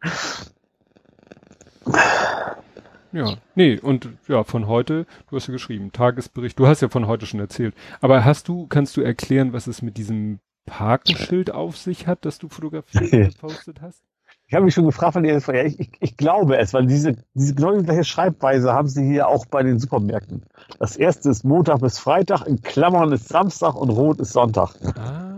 [3.12, 7.08] Ja, nee, und ja, von heute, du hast ja geschrieben, Tagesbericht, du hast ja von
[7.08, 7.74] heute schon erzählt.
[8.02, 12.38] Aber hast du, kannst du erklären, was es mit diesem Parkenschild auf sich hat, das
[12.38, 14.04] du fotografiert und gepostet hast?
[14.48, 17.54] Ich habe mich schon gefragt, weil ja, ich, ich, ich glaube es, weil diese, diese
[17.54, 20.44] genau gleiche Schreibweise haben sie hier auch bei den Supermärkten.
[20.80, 24.74] Das erste ist Montag bis Freitag, in Klammern ist Samstag und Rot ist Sonntag.
[24.98, 25.36] Ah.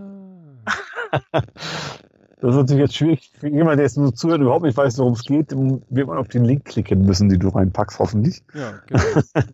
[2.42, 4.98] Das ist natürlich jetzt schwierig für jemanden, der jetzt nur zuhört und überhaupt nicht weiß,
[4.98, 8.42] worum es geht, wird man auf den Link klicken müssen, den du reinpackst, hoffentlich.
[8.52, 9.02] Ja, genau.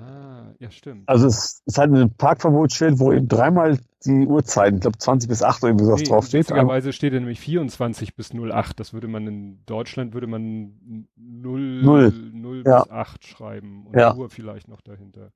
[0.00, 1.08] ah, ja, stimmt.
[1.08, 5.44] Also es ist halt ein Parkverbotsschild, wo eben dreimal die Uhrzeiten, ich glaube 20 bis
[5.44, 6.50] 8 oder irgendwie sowas nee, draufsteht.
[6.50, 8.80] Möglicherweise steht ja nämlich 24 bis 08.
[8.80, 12.12] Das würde man in Deutschland würde man 0, 0.
[12.32, 12.82] 0 ja.
[12.82, 14.16] bis 8 schreiben und ja.
[14.16, 15.30] Uhr vielleicht noch dahinter.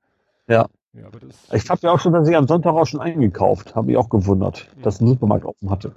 [0.49, 0.67] Ja.
[0.93, 1.09] Ja
[1.51, 3.75] ich habe ja auch schon, dass ich am Sonntag auch schon eingekauft.
[3.75, 4.81] Habe ich auch gewundert, mhm.
[4.83, 5.93] dass ein Supermarkt offen hatte.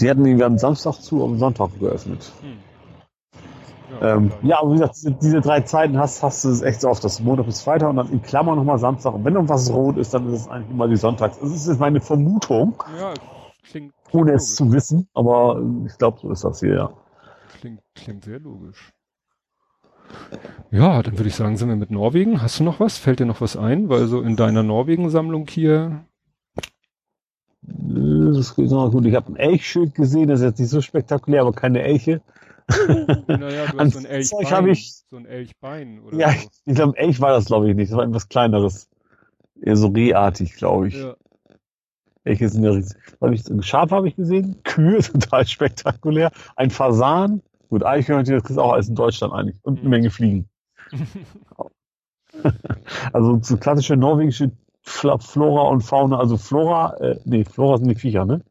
[0.00, 2.32] Die hatten irgendwie am Samstag zu, am Sonntag geöffnet.
[2.42, 2.58] Mhm.
[4.00, 6.80] Ja, ähm, ja, aber wie gesagt, diese, diese, drei Zeiten hast, hast du es echt
[6.80, 7.04] so oft.
[7.04, 9.14] Das ist Montag bis Freitag und dann in Klammern nochmal Samstag.
[9.14, 11.38] Und wenn irgendwas rot ist, dann ist es eigentlich immer die Sonntags.
[11.38, 12.82] Das ist jetzt meine Vermutung.
[12.98, 13.14] Ja,
[13.62, 14.42] klingt, klingt Ohne logisch.
[14.42, 16.90] es zu wissen, aber ich glaube, so ist das hier, ja.
[17.60, 18.92] Klingt, klingt sehr logisch.
[20.70, 22.42] Ja, dann würde ich sagen, sind wir mit Norwegen.
[22.42, 22.98] Hast du noch was?
[22.98, 23.88] Fällt dir noch was ein?
[23.88, 26.04] Weil so in deiner Norwegen-Sammlung hier.
[27.62, 28.66] Das ist gut.
[29.06, 32.20] Ich habe ein Elchschild gesehen, das ist jetzt nicht so spektakulär, aber keine Elche.
[33.26, 34.68] Naja, du hast so ein Elchbein.
[34.68, 36.16] Ich, so ein Elchbein, oder?
[36.16, 36.48] Ja, so.
[36.64, 37.90] ich glaube, Elch war das, glaube ich, nicht.
[37.90, 38.88] Das war etwas kleineres.
[39.60, 40.94] Eher so rehartig, glaube ich.
[40.94, 41.14] Ja.
[42.24, 42.96] Elche sind ja riesig.
[43.20, 46.32] Ein Schaf habe ich gesehen, Kühe, total spektakulär.
[46.56, 47.42] Ein Fasan,
[47.74, 49.58] Gut, Eichhörnchen, das kriegst du auch alles in Deutschland eigentlich.
[49.64, 50.48] Und eine Menge Fliegen.
[53.12, 54.52] also so klassische norwegische
[54.84, 58.42] Flora und Fauna, also Flora, äh, nee, Flora sind die Viecher, ne?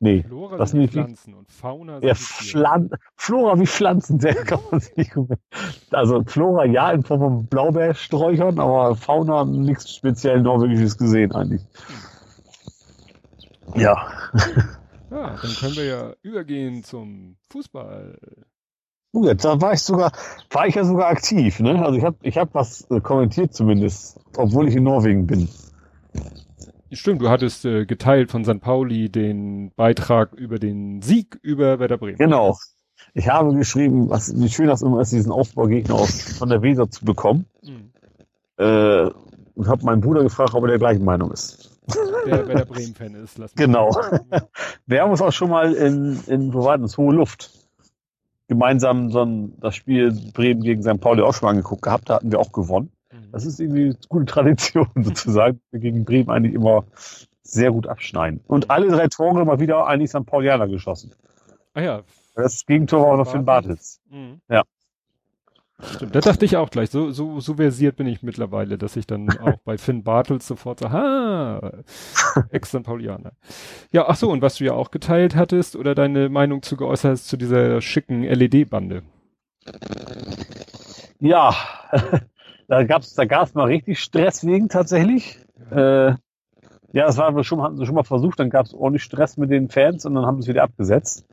[0.00, 4.34] Nee, Flora das sind die Pflanzen und Fauna sind ja, Pflan Flora wie Pflanzen, der
[4.44, 5.28] kann man sich nicht gut
[5.92, 11.62] Also Flora ja in Form von Blaubeersträuchern, aber Fauna nichts speziell norwegisches gesehen eigentlich.
[13.74, 13.80] Hm.
[13.80, 14.08] Ja.
[15.10, 18.16] Ja, dann können wir ja übergehen zum Fußball.
[19.12, 20.12] Uh, jetzt, da war ich sogar,
[20.50, 21.84] war ich ja sogar aktiv, ne?
[21.84, 25.48] Also ich habe ich hab was äh, kommentiert zumindest, obwohl ich in Norwegen bin.
[26.92, 28.60] Stimmt, du hattest äh, geteilt von St.
[28.60, 32.18] Pauli den Beitrag über den Sieg über Werder Bremen.
[32.18, 32.56] Genau.
[33.12, 36.88] Ich habe geschrieben, was, wie schön das immer ist, diesen Aufbaugegner aus, von der Weser
[36.88, 37.46] zu bekommen.
[37.62, 37.92] Mhm.
[38.58, 39.10] Äh,
[39.54, 41.69] und habe meinen Bruder gefragt, ob er der gleichen Meinung ist
[42.26, 43.38] der Werder Bremen-Fan ist.
[43.38, 43.90] Lass genau.
[44.86, 47.50] Wir haben uns auch schon mal in, in wo war das, Hohe Luft
[48.48, 51.00] gemeinsam so ein, das Spiel Bremen gegen St.
[51.00, 52.10] Pauli auch schon mal angeguckt gehabt.
[52.10, 52.90] Da hatten wir auch gewonnen.
[53.12, 53.30] Mhm.
[53.32, 55.60] Das ist irgendwie eine gute Tradition sozusagen.
[55.70, 56.84] Wir gegen Bremen eigentlich immer
[57.42, 58.40] sehr gut abschneiden.
[58.46, 60.26] Und alle drei Tore mal wieder eigentlich St.
[60.26, 61.12] Paulianer geschossen.
[61.74, 62.02] Ah ja.
[62.34, 64.00] Das Gegentor war auch noch Finn Bartels.
[64.10, 64.40] Mhm.
[64.48, 64.62] Ja.
[65.82, 66.90] Stimmt, da dachte ich auch gleich.
[66.90, 70.80] So, so, so versiert bin ich mittlerweile, dass ich dann auch bei Finn Bartels sofort
[70.80, 71.82] sage, ha,
[72.50, 72.82] ex-St.
[72.82, 73.32] Paulianer.
[73.92, 77.12] Ja, ach so, und was du ja auch geteilt hattest oder deine Meinung zu geäußert
[77.12, 79.02] hast zu dieser schicken LED-Bande.
[81.20, 81.54] Ja,
[82.68, 85.38] da gab's, da gab's mal richtig Stress wegen tatsächlich.
[85.70, 86.08] Ja.
[86.08, 86.14] Äh,
[86.92, 89.68] ja, das war schon, hatten sie schon mal versucht, dann gab's ordentlich Stress mit den
[89.68, 91.24] Fans und dann haben sie es wieder abgesetzt.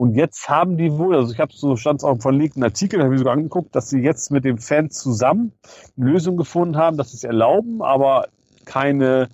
[0.00, 3.12] Und jetzt haben die wohl, also ich habe so stand auch im verlegten Artikel, habe
[3.12, 5.52] ich sogar angeguckt, dass sie jetzt mit dem Fan zusammen
[5.94, 8.28] eine Lösung gefunden haben, dass sie es erlauben, aber
[8.64, 9.28] keine,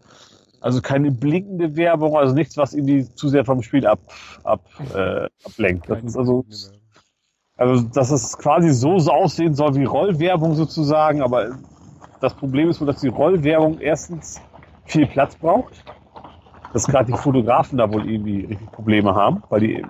[0.61, 4.01] also keine blinkende Werbung, also nichts, was irgendwie zu sehr vom Spiel ab,
[4.43, 4.61] ab
[4.93, 5.89] äh, ablenkt.
[5.89, 6.45] Das ist also,
[7.57, 11.61] also dass es quasi so, so aussehen soll wie Rollwerbung sozusagen, aber
[12.21, 14.41] das Problem ist wohl, dass die Rollwerbung erstens
[14.85, 15.85] viel Platz braucht,
[16.73, 19.87] dass gerade die Fotografen da wohl irgendwie Probleme haben, weil die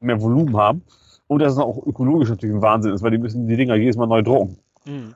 [0.00, 0.82] mehr Volumen haben.
[1.26, 3.96] Und dass es auch ökologisch natürlich ein Wahnsinn ist, weil die müssen die Dinger jedes
[3.96, 4.58] Mal neu drucken.
[4.86, 5.14] Mhm.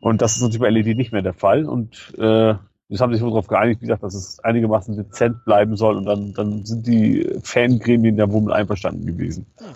[0.00, 1.64] Und das ist natürlich bei LED nicht mehr der Fall.
[1.64, 2.54] Und äh,
[2.88, 5.96] das haben sich wohl darauf geeinigt, wie gesagt, dass es einigermaßen dezent bleiben soll.
[5.96, 9.46] Und dann, dann sind die Fangremien da wohl mit einverstanden gewesen.
[9.58, 9.66] Mhm.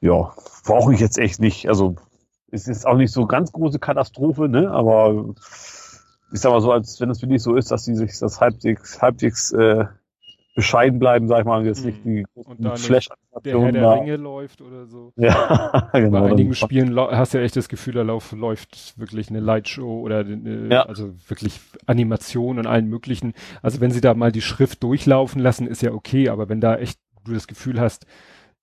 [0.00, 0.32] Ja,
[0.64, 1.68] brauche ich jetzt echt nicht.
[1.68, 1.96] Also
[2.50, 4.70] es ist auch nicht so ganz große Katastrophe, ne?
[4.70, 5.34] Aber
[6.32, 9.02] ich sag mal so, als wenn es wirklich so ist, dass die sich das halbwegs,
[9.02, 9.84] halbwegs äh,
[10.54, 12.16] bescheiden bleiben, sag ich mal, jetzt nicht mhm.
[12.16, 12.24] die
[12.58, 13.08] da Flash
[13.44, 15.12] der Herr der Ringe läuft oder so.
[15.16, 16.22] Ja, genau.
[16.22, 20.00] Bei einigen Spielen hast du ja echt das Gefühl, da lauf, läuft wirklich eine Lightshow
[20.00, 20.82] oder eine, ja.
[20.82, 23.34] also wirklich Animation und allen möglichen.
[23.62, 26.76] Also wenn sie da mal die Schrift durchlaufen lassen, ist ja okay, aber wenn da
[26.76, 28.06] echt du das Gefühl hast,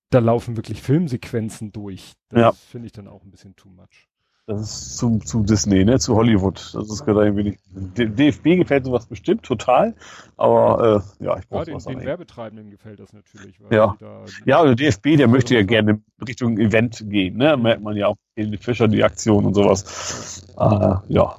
[0.10, 2.52] da laufen wirklich Filmsequenzen durch, das ja.
[2.52, 4.07] finde ich dann auch ein bisschen too much.
[4.48, 6.00] Das ist zu, zu Disney, ne?
[6.00, 6.74] Zu Hollywood.
[6.74, 7.60] Das ist gerade irgendwie nicht.
[7.70, 9.94] Dem DFB gefällt sowas bestimmt total,
[10.38, 13.60] aber äh, ja, ich brauche ja, den, den Werbetreibenden gefällt das natürlich.
[13.70, 13.98] ja,
[14.46, 17.58] ja, der DFB, der möchte ja gerne Richtung Event gehen, ne?
[17.58, 20.46] Merkt man ja auch in Fischer die Aktion und sowas.
[20.58, 21.36] Äh, ja.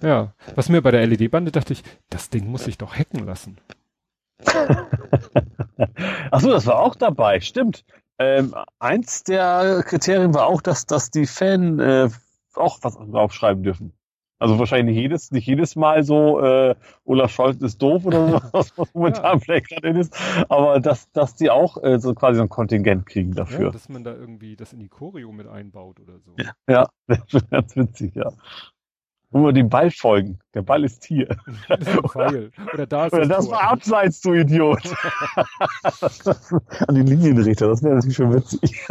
[0.00, 3.58] Ja, was mir bei der LED-Bande dachte ich, das Ding muss ich doch hacken lassen.
[6.30, 7.84] Ach so, das war auch dabei, stimmt.
[8.18, 12.08] Ähm, eins der Kriterien war auch, dass, dass die Fan äh,
[12.54, 13.92] auch was draufschreiben dürfen.
[14.40, 18.40] Also wahrscheinlich nicht jedes, nicht jedes Mal so, äh, Olaf Scholz ist doof oder so,
[18.52, 19.38] was momentan ja.
[19.40, 20.16] vielleicht gerade ist,
[20.48, 23.66] aber dass, dass die auch äh, so quasi so ein Kontingent kriegen dafür.
[23.66, 26.36] Ja, dass man da irgendwie das in die Choreo mit einbaut oder so.
[26.68, 28.30] Ja, das ist ganz witzig, ja.
[29.30, 30.38] Wir dem Ball folgen.
[30.54, 31.28] Der Ball ist hier.
[32.14, 34.82] Oder da ist Oder das, das war abseits, du Idiot.
[36.88, 38.86] An den Linienrichter, das wäre natürlich schon witzig.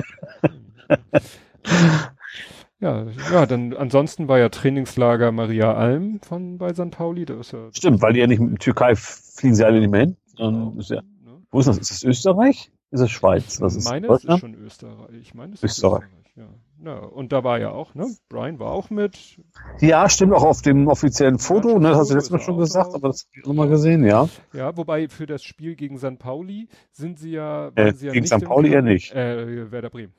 [2.79, 6.91] ja, ja, dann ansonsten war ja Trainingslager Maria Alm von bei St.
[6.91, 7.25] Pauli.
[7.25, 10.01] Da ist ja Stimmt, weil die ja nicht mit Türkei fliegen sie alle nicht mehr
[10.01, 10.17] hin.
[10.37, 10.75] Genau.
[10.77, 11.41] Ist ja, ne?
[11.49, 11.79] Wo ist das?
[11.79, 12.71] Ist das Österreich?
[12.91, 13.59] Ist das Schweiz?
[13.59, 15.15] Was ist meine, es ist schon Österreich.
[15.19, 16.03] Ich meine, es ist Österreich.
[16.03, 16.35] Österreich.
[16.35, 16.45] Ja.
[16.83, 18.05] Ja, und da war ja auch, ne?
[18.29, 19.39] Brian war auch mit.
[19.79, 21.89] Ja, stimmt auch auf dem offiziellen Foto, ja, ne?
[21.89, 24.29] Das hast du letztes Mal schon gesagt, aber das habe ich nochmal gesehen, ja.
[24.53, 26.19] Ja, wobei für das Spiel gegen St.
[26.19, 27.71] Pauli sind sie ja.
[27.75, 28.43] Äh, sie ja gegen St.
[28.43, 29.11] Pauli eher nicht.
[29.13, 30.13] Äh, Werder Bremen.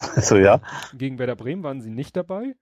[0.16, 0.60] so, ja.
[0.96, 2.54] Gegen Werder Bremen waren sie nicht dabei.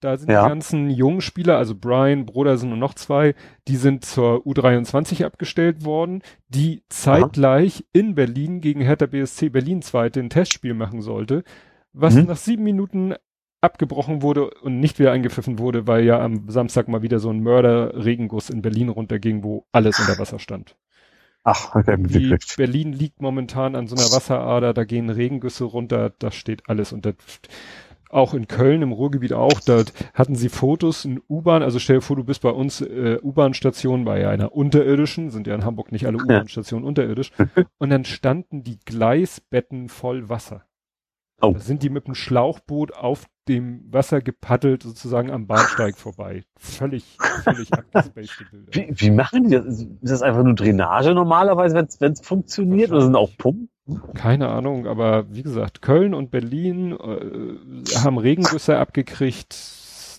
[0.00, 0.42] Da sind ja.
[0.42, 3.34] die ganzen jungen Spieler, also Brian, Brodersen und noch zwei,
[3.68, 7.84] die sind zur U23 abgestellt worden, die zeitgleich Aha.
[7.92, 11.44] in Berlin gegen Hertha BSC Berlin zweite ein Testspiel machen sollte
[11.92, 12.26] was mhm.
[12.26, 13.14] nach sieben Minuten
[13.60, 17.40] abgebrochen wurde und nicht wieder eingepfiffen wurde, weil ja am Samstag mal wieder so ein
[17.40, 20.76] Mörder-Regenguss in Berlin runterging, wo alles unter Wasser stand.
[21.42, 26.30] Ach, okay, Die Berlin liegt momentan an so einer Wasserader, da gehen Regengüsse runter, da
[26.30, 27.14] steht alles unter.
[28.10, 29.84] Auch in Köln im Ruhrgebiet auch, da
[30.14, 34.04] hatten sie Fotos in U-Bahn, also stell dir vor, du bist bei uns äh, U-Bahn-Station,
[34.04, 37.30] bei einer unterirdischen, sind ja in Hamburg nicht alle U-Bahn-Stationen unterirdisch,
[37.78, 40.64] und dann standen die Gleisbetten voll Wasser.
[41.42, 41.52] Oh.
[41.52, 46.44] Da sind die mit dem Schlauchboot auf dem Wasser gepaddelt, sozusagen am Bahnsteig vorbei.
[46.56, 48.72] Völlig, völlig abgespacede Bilder.
[48.72, 49.66] Wie, wie machen die das?
[49.66, 52.90] Ist das einfach nur Drainage normalerweise, wenn es funktioniert?
[52.90, 53.68] Oder sind auch Pumpen?
[54.14, 59.56] Keine Ahnung, aber wie gesagt, Köln und Berlin äh, haben Regengüsse abgekriegt.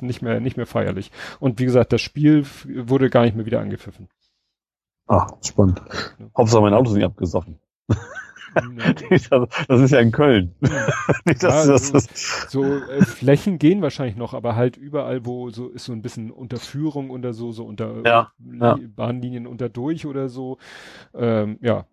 [0.02, 1.11] Nicht mehr, nicht mehr feierlich.
[1.39, 4.10] Und wie gesagt, das Spiel wurde gar nicht mehr wieder angepfiffen.
[5.07, 5.81] Ah, spannend.
[6.19, 6.26] Ja.
[6.35, 7.60] Hauptsache mein Auto ist nicht abgesoffen.
[9.68, 10.53] das ist ja in Köln.
[11.26, 12.07] Nicht, ja, das, das,
[12.49, 16.32] so äh, Flächen gehen wahrscheinlich noch, aber halt überall, wo so ist so ein bisschen
[16.32, 18.78] Unterführung oder so, so unter ja, ja.
[18.95, 20.57] Bahnlinien unter durch oder so.
[21.14, 21.86] Ähm, ja.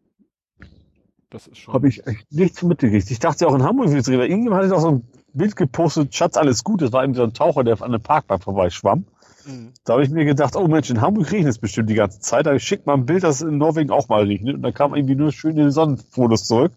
[1.30, 1.74] Das ist schon.
[1.74, 3.10] Habe ich echt nichts mitgekriegt.
[3.10, 6.14] Ich dachte ja auch in Hamburg will es Irgendjemand hatte doch so ein Bild gepostet,
[6.14, 6.80] Schatz, alles gut.
[6.80, 9.04] Das war eben so ein Taucher, der an der Parkbank vorbei schwamm.
[9.46, 9.72] Mhm.
[9.84, 12.46] Da habe ich mir gedacht, oh Mensch, in Hamburg riechen es bestimmt die ganze Zeit.
[12.46, 14.54] Da schickt mal ein Bild, dass es in Norwegen auch mal regnet.
[14.56, 16.72] Und da kam irgendwie nur schöne Sonnenfotos zurück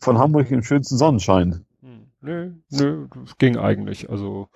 [0.00, 1.64] von Hamburg im schönsten Sonnenschein.
[1.80, 2.06] Hm.
[2.20, 4.10] Nö, nö, das ging eigentlich.
[4.10, 4.48] Also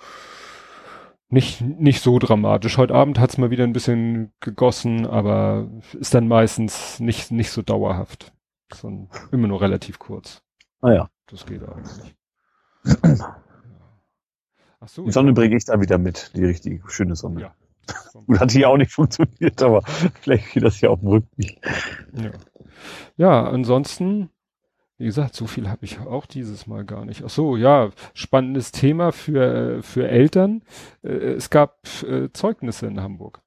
[1.30, 2.78] nicht, nicht so dramatisch.
[2.78, 5.68] Heute Abend hat's mal wieder ein bisschen gegossen, aber
[5.98, 8.32] ist dann meistens nicht, nicht so dauerhaft.
[8.74, 10.42] Sondern immer nur relativ kurz.
[10.80, 11.10] Ah ja.
[11.26, 12.14] Das geht eigentlich.
[14.80, 17.40] Ach so, die Sonne bringe ich da wieder mit, die richtige schöne Sonne.
[17.40, 17.54] Ja.
[18.26, 19.82] Gut, hat hier auch nicht funktioniert, aber
[20.20, 21.60] vielleicht geht das ja auf dem Rückweg.
[22.14, 22.30] Ja.
[23.16, 24.30] ja, ansonsten,
[24.98, 27.24] wie gesagt, so viel habe ich auch dieses Mal gar nicht.
[27.24, 30.62] Ach so, ja, spannendes Thema für, für Eltern.
[31.02, 33.42] Äh, es gab äh, Zeugnisse in Hamburg.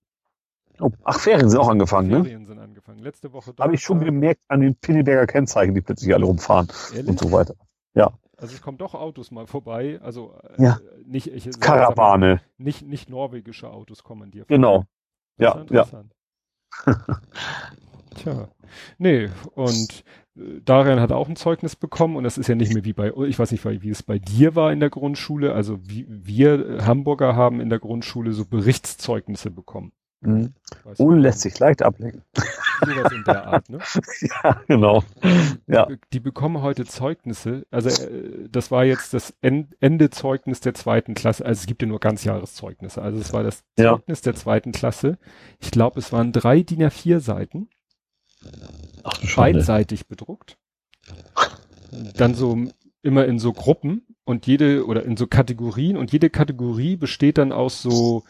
[0.81, 2.29] Oh, ach, Ferien sind auch angefangen, Ferien ne?
[2.29, 2.99] Ferien sind angefangen.
[2.99, 3.53] Letzte Woche.
[3.59, 7.07] Habe ich schon gemerkt an den Pinneberger Kennzeichen, die plötzlich alle rumfahren Ehrlich?
[7.07, 7.55] und so weiter.
[7.93, 8.11] Ja.
[8.37, 10.79] Also es kommen doch Autos mal vorbei, also äh, ja.
[11.05, 12.25] nicht ich, Karawane.
[12.25, 14.45] Mal, nicht nicht norwegische Autos kommen dir.
[14.45, 14.85] Genau.
[15.37, 15.85] Ja, ja.
[18.15, 18.49] Tja.
[18.97, 20.03] Nee, und
[20.35, 23.11] äh, Darian hat auch ein Zeugnis bekommen und das ist ja nicht mehr wie bei,
[23.27, 25.53] ich weiß nicht, wie es bei dir war in der Grundschule.
[25.53, 29.91] Also wie, wir Hamburger haben in der Grundschule so Berichtszeugnisse bekommen.
[30.21, 30.53] Mhm.
[30.99, 32.23] Ohne lässt sich leicht ablenken.
[32.85, 33.79] Sowas in der Art, ne?
[34.21, 35.03] ja, genau.
[35.67, 35.87] Ja.
[35.87, 37.65] Die, die bekommen heute Zeugnisse.
[37.71, 41.45] Also äh, das war jetzt das Ende Zeugnis der zweiten Klasse.
[41.45, 43.01] Also es gibt ja nur Ganzjahreszeugnisse.
[43.01, 44.31] Also es war das Zeugnis ja.
[44.31, 45.17] der zweiten Klasse.
[45.59, 47.69] Ich glaube, es waren drei DIN A4 Seiten.
[49.03, 50.57] Ach, beidseitig bedruckt.
[52.15, 52.57] Dann so
[53.01, 57.51] immer in so Gruppen und jede oder in so Kategorien und jede Kategorie besteht dann
[57.51, 58.23] aus so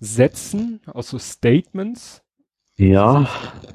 [0.00, 2.22] Sätzen, aus so Statements.
[2.76, 3.28] Ja.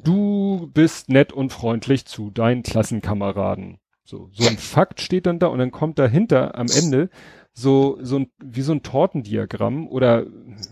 [0.03, 3.77] Du bist nett und freundlich zu deinen Klassenkameraden.
[4.03, 7.09] So, so ein Fakt steht dann da und dann kommt dahinter am Ende
[7.53, 10.25] so, so ein, wie so ein Tortendiagramm oder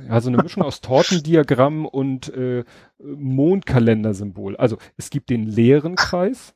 [0.08, 2.66] ja, so eine Mischung aus Tortendiagramm und äh,
[3.00, 4.58] Mondkalendersymbol.
[4.58, 6.54] Also es gibt den leeren Kreis,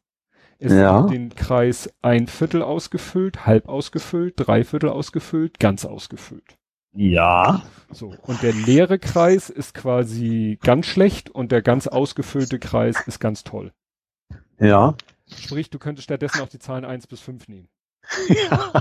[0.59, 1.01] es ja.
[1.01, 6.56] gibt den Kreis ein Viertel ausgefüllt, halb ausgefüllt, drei Viertel ausgefüllt, ganz ausgefüllt.
[6.97, 7.61] Ja.
[7.91, 13.19] So, und der leere Kreis ist quasi ganz schlecht und der ganz ausgefüllte Kreis ist
[13.19, 13.71] ganz toll.
[14.59, 14.95] Ja.
[15.27, 17.69] Sprich, du könntest stattdessen auch die Zahlen eins bis fünf nehmen.
[18.29, 18.71] Ja,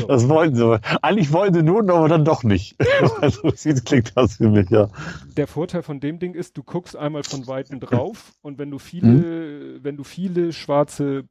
[0.00, 0.06] so.
[0.06, 0.80] das wollen sie.
[1.02, 2.76] Eigentlich wollen sie nun, aber dann doch nicht.
[3.20, 4.88] also, so klingt das für mich, ja.
[5.36, 8.78] Der Vorteil von dem Ding ist, du guckst einmal von Weitem drauf und wenn du
[8.78, 9.78] viele, mhm.
[9.82, 11.24] wenn du viele schwarze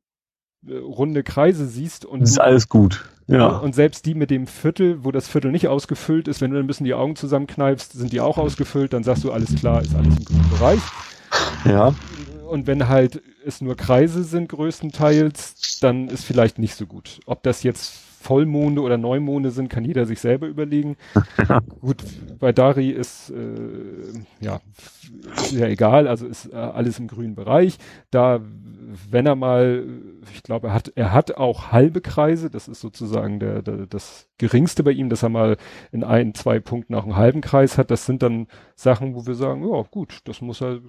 [0.68, 3.06] äh, runde Kreise siehst und ist alles gut.
[3.30, 3.58] Ja.
[3.58, 6.66] Und selbst die mit dem Viertel, wo das Viertel nicht ausgefüllt ist, wenn du ein
[6.66, 10.18] bisschen die Augen zusammenkneifst, sind die auch ausgefüllt, dann sagst du, alles klar, ist alles
[10.18, 10.80] im grünen Bereich.
[11.64, 11.94] Ja.
[12.50, 17.20] Und wenn halt es nur Kreise sind größtenteils, dann ist vielleicht nicht so gut.
[17.28, 20.98] Ob das jetzt Vollmonde oder Neumonde sind, kann jeder sich selber überlegen.
[21.80, 22.04] Gut,
[22.38, 24.60] bei Dari ist äh, ja
[25.38, 27.78] ist ja egal, also ist äh, alles im grünen Bereich.
[28.12, 28.42] Da,
[29.10, 29.86] wenn er mal,
[30.34, 32.50] ich glaube, er hat er hat auch halbe Kreise.
[32.50, 35.58] Das ist sozusagen der, der das geringste bei ihm, dass er mal
[35.92, 37.90] in ein zwei Punkten auch einen halben Kreis hat.
[37.90, 40.82] Das sind dann Sachen, wo wir sagen, ja gut, das muss er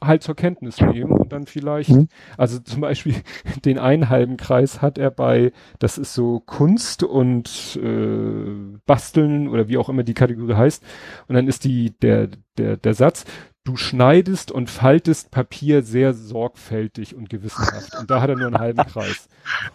[0.00, 2.08] halt zur Kenntnis nehmen und dann vielleicht, mhm.
[2.36, 3.14] also zum Beispiel
[3.64, 9.68] den einen halben Kreis hat er bei, das ist so Kunst und äh, Basteln oder
[9.68, 10.82] wie auch immer die Kategorie heißt,
[11.28, 13.24] und dann ist die der der der Satz,
[13.64, 17.98] du schneidest und faltest Papier sehr sorgfältig und gewissenhaft.
[17.98, 19.28] Und da hat er nur einen halben Kreis.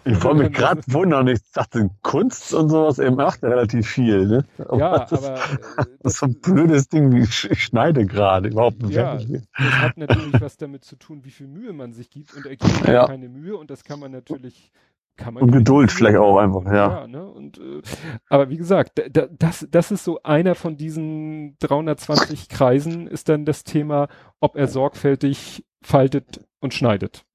[0.05, 4.45] Ich wollte mich gerade wundern, ich dachte, Kunst und sowas, er macht relativ viel, ne?
[4.59, 5.35] Aber ja, das, aber.
[5.35, 8.95] Äh, das ist so ein blödes Ding, ich, ich schneide gerade überhaupt nicht.
[8.95, 9.25] Ja, das
[9.57, 12.87] hat natürlich was damit zu tun, wie viel Mühe man sich gibt und er gibt
[12.87, 13.07] ja.
[13.07, 14.71] keine Mühe und das kann man natürlich
[15.19, 17.01] kann man und Geduld vielleicht auch einfach, ja.
[17.01, 17.27] ja ne?
[17.27, 17.81] und, äh,
[18.29, 23.45] aber wie gesagt, da, das, das ist so einer von diesen 320 Kreisen, ist dann
[23.45, 24.07] das Thema,
[24.39, 27.25] ob er sorgfältig faltet und schneidet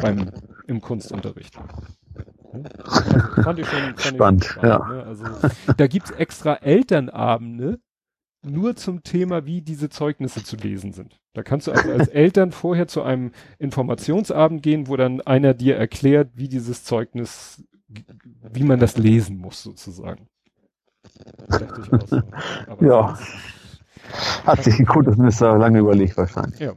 [0.00, 0.30] beim,
[0.66, 1.58] im Kunstunterricht.
[1.58, 4.88] Also, fand ich schon, fand spannend, ich spannend ja.
[4.88, 5.02] Ne?
[5.04, 5.24] Also,
[5.76, 7.80] da gibt's extra Elternabende,
[8.44, 11.20] nur zum Thema, wie diese Zeugnisse zu lesen sind.
[11.32, 15.76] Da kannst du also als Eltern vorher zu einem Informationsabend gehen, wo dann einer dir
[15.76, 17.64] erklärt, wie dieses Zeugnis,
[18.52, 20.28] wie man das lesen muss, sozusagen.
[21.48, 22.22] Dachte ich auch so.
[22.66, 23.18] Aber ja.
[24.44, 26.60] Hat sich ein Kultusminister lange überlegt wahrscheinlich.
[26.60, 26.74] Ja.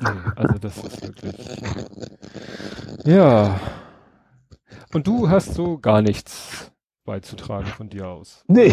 [0.00, 1.34] Nee, also das ist wirklich.
[3.04, 3.60] Ja.
[4.92, 6.72] Und du hast so gar nichts
[7.04, 8.44] beizutragen von dir aus.
[8.48, 8.72] Nee.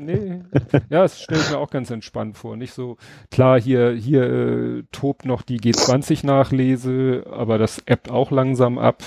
[0.00, 0.42] nee.
[0.90, 2.56] Ja, es stellt mir auch ganz entspannt vor.
[2.56, 2.96] Nicht so,
[3.30, 9.02] klar, hier, hier äh, tobt noch die G20-Nachlese, aber das ebbt auch langsam ab.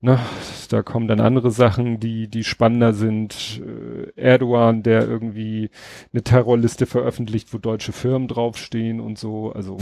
[0.00, 0.18] ne,
[0.68, 3.60] da kommen dann andere Sachen, die, die spannender sind.
[3.64, 5.70] Äh, Erdogan, der irgendwie
[6.12, 9.52] eine Terrorliste veröffentlicht, wo deutsche Firmen draufstehen und so.
[9.52, 9.78] Also,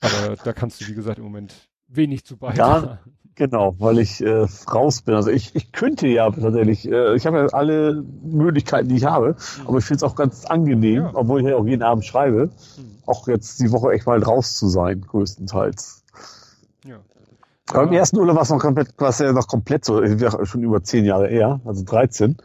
[0.00, 2.86] aber da kannst du, wie gesagt, im Moment wenig zu beitragen.
[2.86, 2.98] Ja,
[3.34, 5.14] genau, weil ich äh, raus bin.
[5.14, 9.36] Also ich, ich könnte ja tatsächlich, äh, ich habe ja alle Möglichkeiten, die ich habe,
[9.60, 9.66] mhm.
[9.66, 11.10] aber ich finde es auch ganz angenehm, ja.
[11.14, 12.98] obwohl ich ja auch jeden Abend schreibe, mhm.
[13.06, 16.02] auch jetzt die Woche echt mal raus zu sein, größtenteils.
[16.84, 16.96] Ja.
[17.70, 20.02] Aber im ersten Urlaub war es noch komplett, war es ja noch komplett so,
[20.44, 22.36] schon über zehn Jahre eher, also 13.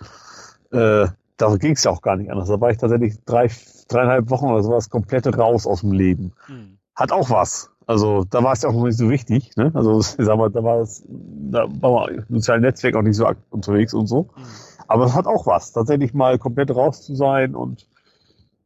[0.71, 1.07] Äh,
[1.39, 2.49] da ging es ja auch gar nicht anders.
[2.49, 3.49] Da war ich tatsächlich drei,
[3.87, 6.33] dreieinhalb Wochen oder sowas komplett raus aus dem Leben.
[6.47, 6.77] Mhm.
[6.95, 7.69] Hat auch was.
[7.89, 9.57] Also da war es ja auch noch nicht so wichtig.
[9.57, 9.71] Ne?
[9.73, 13.95] Also sag mal, da war es, da war man sozialen Netzwerk auch nicht so unterwegs
[13.95, 14.29] und so.
[14.37, 14.43] Mhm.
[14.87, 17.87] Aber es hat auch was, tatsächlich mal komplett raus zu sein und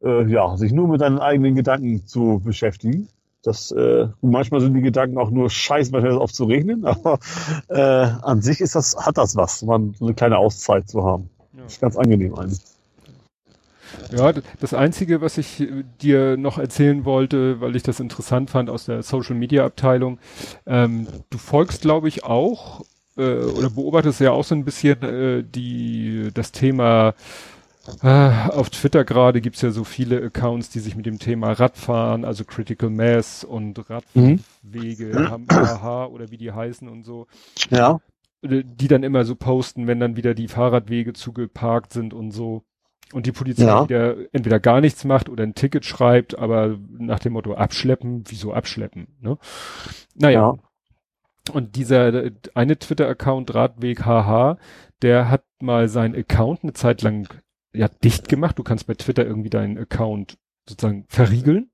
[0.02, 3.08] äh, ja, sich nur mit seinen eigenen Gedanken zu beschäftigen.
[3.42, 6.84] Das, äh, manchmal sind die Gedanken auch nur scheiße, manchmal ist es oft zu regnen,
[6.84, 7.18] aber
[7.68, 11.30] äh, an sich ist das, hat das was, man so eine kleine Auszeit zu haben.
[11.54, 11.62] Ja.
[11.62, 12.60] Das ist ganz angenehm eigentlich.
[14.16, 18.70] Ja, das Einzige, was ich äh, dir noch erzählen wollte, weil ich das interessant fand
[18.70, 20.18] aus der Social Media Abteilung,
[20.66, 22.82] ähm, du folgst, glaube ich, auch
[23.16, 27.14] äh, oder beobachtest ja auch so ein bisschen äh, die das Thema
[28.02, 32.24] äh, auf Twitter gerade gibt's ja so viele Accounts, die sich mit dem Thema Radfahren,
[32.24, 35.30] also Critical Mass und Radwege, mhm.
[35.30, 37.26] haben AH oder wie die heißen und so.
[37.70, 38.00] Ja.
[38.42, 42.62] Äh, die dann immer so posten, wenn dann wieder die Fahrradwege zugeparkt sind und so.
[43.14, 43.84] Und die Polizei ja.
[43.84, 48.52] wieder entweder gar nichts macht oder ein Ticket schreibt, aber nach dem Motto abschleppen, wieso
[48.52, 49.38] abschleppen, ne?
[50.16, 50.54] Naja.
[50.56, 51.52] Ja.
[51.52, 54.58] Und dieser eine Twitter-Account Radweg HH,
[55.02, 57.28] der hat mal seinen Account eine Zeit lang
[57.72, 58.58] ja dicht gemacht.
[58.58, 60.36] Du kannst bei Twitter irgendwie deinen Account
[60.68, 61.70] sozusagen verriegeln.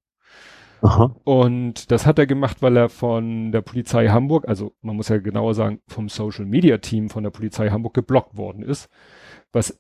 [0.82, 1.16] Aha.
[1.24, 5.16] Und das hat er gemacht, weil er von der Polizei Hamburg, also man muss ja
[5.16, 8.90] genauer sagen, vom Social Media Team von der Polizei Hamburg geblockt worden ist
[9.52, 9.76] was, äh,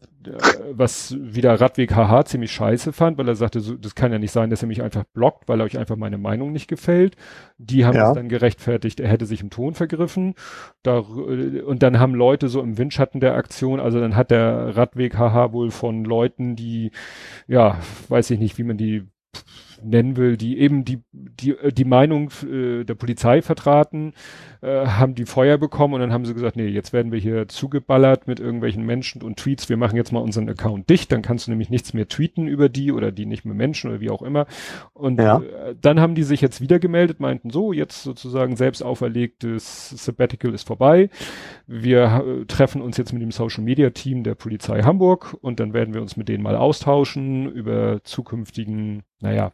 [0.72, 4.32] was wieder Radweg HH ziemlich scheiße fand, weil er sagte, so, das kann ja nicht
[4.32, 7.16] sein, dass er mich einfach blockt, weil euch einfach meine Meinung nicht gefällt.
[7.58, 8.08] Die haben ja.
[8.08, 10.34] es dann gerechtfertigt, er hätte sich im Ton vergriffen.
[10.82, 14.76] Da, äh, und dann haben Leute so im Windschatten der Aktion, also dann hat der
[14.76, 16.90] Radweg HH wohl von Leuten, die,
[17.46, 17.78] ja,
[18.08, 19.06] weiß ich nicht, wie man die
[19.82, 24.14] nennen will, die eben die, die, äh, die Meinung äh, der Polizei vertraten,
[24.62, 27.48] äh, haben die Feuer bekommen und dann haben sie gesagt, nee, jetzt werden wir hier
[27.48, 31.46] zugeballert mit irgendwelchen Menschen und Tweets, wir machen jetzt mal unseren Account dicht, dann kannst
[31.46, 34.22] du nämlich nichts mehr tweeten über die oder die nicht mehr Menschen oder wie auch
[34.22, 34.46] immer.
[34.92, 35.38] Und ja.
[35.38, 40.52] äh, dann haben die sich jetzt wieder gemeldet, meinten so, jetzt sozusagen selbst auferlegtes Sabbatical
[40.52, 41.10] ist vorbei.
[41.66, 45.72] Wir äh, treffen uns jetzt mit dem Social Media Team der Polizei Hamburg und dann
[45.72, 49.52] werden wir uns mit denen mal austauschen über zukünftigen, naja,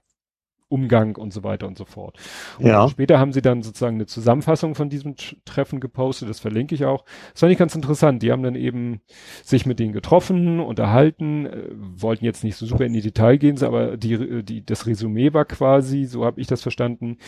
[0.69, 2.19] Umgang und so weiter und so fort.
[2.59, 2.89] Und ja.
[2.89, 5.15] später haben sie dann sozusagen eine Zusammenfassung von diesem
[5.45, 7.05] Treffen gepostet, das verlinke ich auch.
[7.33, 8.23] Das fand ich ganz interessant.
[8.23, 9.01] Die haben dann eben
[9.45, 13.63] sich mit denen getroffen, unterhalten, äh, wollten jetzt nicht so super in die Detail gehen,
[13.63, 17.19] aber die, die, das Resümee war quasi, so habe ich das verstanden,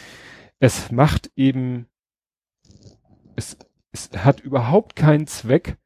[0.59, 1.87] es macht eben,
[3.37, 3.57] es,
[3.93, 5.77] es hat überhaupt keinen Zweck,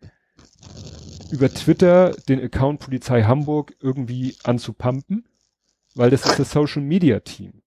[1.31, 5.25] über Twitter den Account Polizei Hamburg irgendwie anzupumpen
[5.95, 7.63] weil das ist das Social Media Team.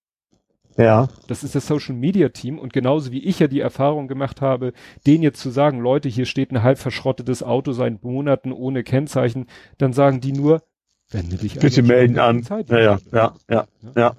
[0.78, 1.08] Ja.
[1.28, 4.74] Das ist das Social Media Team und genauso wie ich ja die Erfahrung gemacht habe,
[5.08, 9.48] denen jetzt zu sagen, Leute, hier steht ein halb verschrottetes Auto seit Monaten ohne Kennzeichen,
[9.78, 10.64] dann sagen die nur,
[11.12, 11.88] wende dich Bitte an.
[11.88, 12.44] melden an.
[12.44, 14.16] Zeit ja, ja, ja, ja, ja.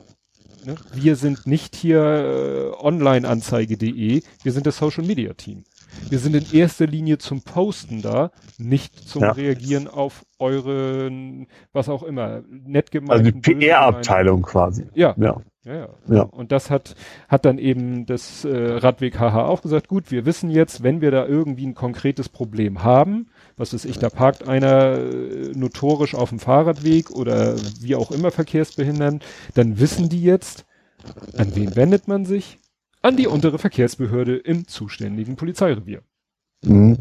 [0.65, 0.75] Ne?
[0.95, 5.65] Wir sind nicht hier äh, onlineanzeige.de, wir sind das Social Media Team.
[6.09, 9.33] Wir sind in erster Linie zum Posten da, nicht zum ja.
[9.33, 13.11] Reagieren auf euren, was auch immer, nett gemeint.
[13.11, 14.87] Also die PR-Abteilung quasi.
[14.95, 15.15] Ja.
[15.17, 15.41] ja.
[15.67, 15.89] Ja, ja.
[16.09, 16.23] ja.
[16.23, 16.95] Und das hat,
[17.29, 21.11] hat dann eben das äh, Radweg HH auch gesagt, gut, wir wissen jetzt, wenn wir
[21.11, 26.29] da irgendwie ein konkretes Problem haben, was weiß ich, da parkt einer äh, notorisch auf
[26.29, 29.21] dem Fahrradweg oder wie auch immer verkehrsbehindern,
[29.55, 30.67] dann wissen die jetzt,
[31.37, 32.59] an wen wendet man sich?
[33.07, 36.03] An die untere Verkehrsbehörde im zuständigen Polizeirevier.
[36.65, 36.99] Mhm.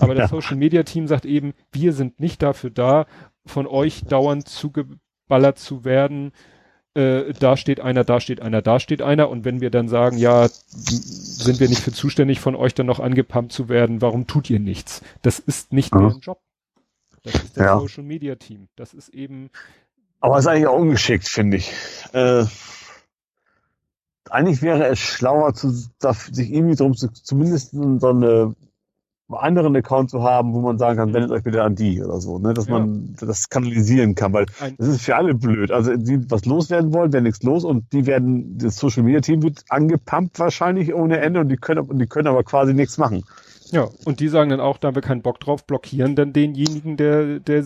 [0.00, 0.36] Aber das ja.
[0.36, 3.06] Social Media Team sagt eben, wir sind nicht dafür da,
[3.46, 6.32] von euch dauernd zugeballert zu werden.
[6.94, 9.30] Äh, da steht einer, da steht einer, da steht einer.
[9.30, 13.00] Und wenn wir dann sagen, ja, sind wir nicht für zuständig, von euch dann noch
[13.00, 15.02] angepumpt zu werden, warum tut ihr nichts?
[15.22, 16.00] Das ist nicht mhm.
[16.00, 16.40] deren Job.
[17.22, 17.80] Das ist das ja.
[17.80, 18.68] Social Media Team.
[18.76, 19.48] Das ist eben.
[20.20, 21.72] Aber ist eigentlich auch ungeschickt, finde ich.
[22.12, 22.44] Äh
[24.30, 28.54] eigentlich wäre es schlauer, zu, sich irgendwie drum zu, zumindest so eine
[29.28, 32.38] anderen Account zu haben, wo man sagen kann, wendet euch bitte an die oder so,
[32.38, 32.54] ne?
[32.54, 32.78] dass ja.
[32.78, 35.72] man das kanalisieren kann, weil Ein das ist für alle blöd.
[35.72, 39.42] Also die was loswerden wollen, werden nichts los und die werden, das Social Media Team
[39.42, 43.24] wird angepumpt wahrscheinlich ohne Ende und die können, die können aber quasi nichts machen.
[43.72, 46.96] Ja, und die sagen dann auch, da haben wir keinen Bock drauf, blockieren dann denjenigen,
[46.96, 47.64] der, der,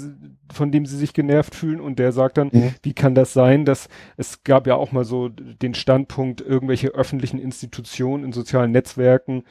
[0.53, 2.75] von dem sie sich genervt fühlen und der sagt dann, mhm.
[2.83, 7.39] wie kann das sein, dass es gab ja auch mal so den Standpunkt, irgendwelche öffentlichen
[7.39, 9.45] Institutionen in sozialen Netzwerken,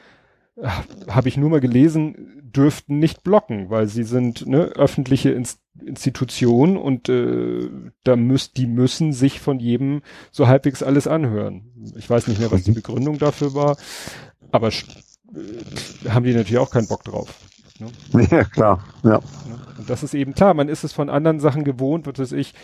[1.08, 6.76] habe ich nur mal gelesen, dürften nicht blocken, weil sie sind ne, öffentliche Inst Institutionen
[6.76, 7.70] und äh,
[8.04, 11.72] da müsst, die müssen sich von jedem so halbwegs alles anhören.
[11.96, 13.78] Ich weiß nicht mehr, was die Begründung dafür war,
[14.50, 14.70] aber
[16.08, 17.34] haben die natürlich auch keinen Bock drauf.
[17.78, 17.90] Ne?
[18.30, 19.20] Ja, klar, ja.
[19.78, 22.54] Und das ist eben klar, man ist es von anderen Sachen gewohnt, was weiß ich,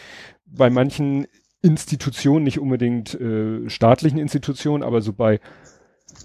[0.45, 1.27] bei manchen
[1.63, 5.41] Institutionen, nicht unbedingt äh, staatlichen Institutionen, aber so bei,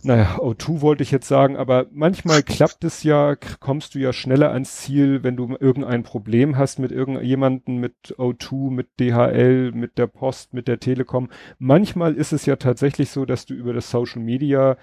[0.03, 4.51] naja, O2 wollte ich jetzt sagen, aber manchmal klappt es ja, kommst du ja schneller
[4.51, 10.07] ans Ziel, wenn du irgendein Problem hast mit irgendjemanden, mit O2, mit DHL, mit der
[10.07, 11.29] Post, mit der Telekom.
[11.57, 14.77] Manchmal ist es ja tatsächlich so, dass du über das Social Media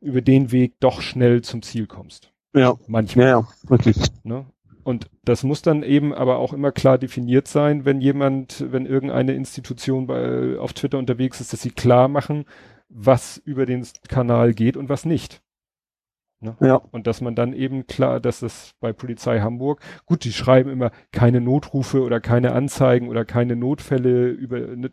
[0.00, 2.32] über den Weg doch schnell zum Ziel kommst.
[2.54, 2.74] Ja.
[2.86, 3.26] Manchmal.
[3.26, 3.96] Ja, ja, wirklich.
[4.24, 4.46] Ne?
[4.82, 9.34] Und das muss dann eben aber auch immer klar definiert sein, wenn jemand, wenn irgendeine
[9.34, 12.44] Institution bei, auf Twitter unterwegs ist, dass sie klar machen,
[12.88, 15.42] was über den Kanal geht und was nicht.
[16.40, 16.56] Ne?
[16.60, 16.76] Ja.
[16.76, 20.90] Und dass man dann eben klar, dass es bei Polizei Hamburg, gut, die schreiben immer
[21.12, 24.90] keine Notrufe oder keine Anzeigen oder keine Notfälle über, ne,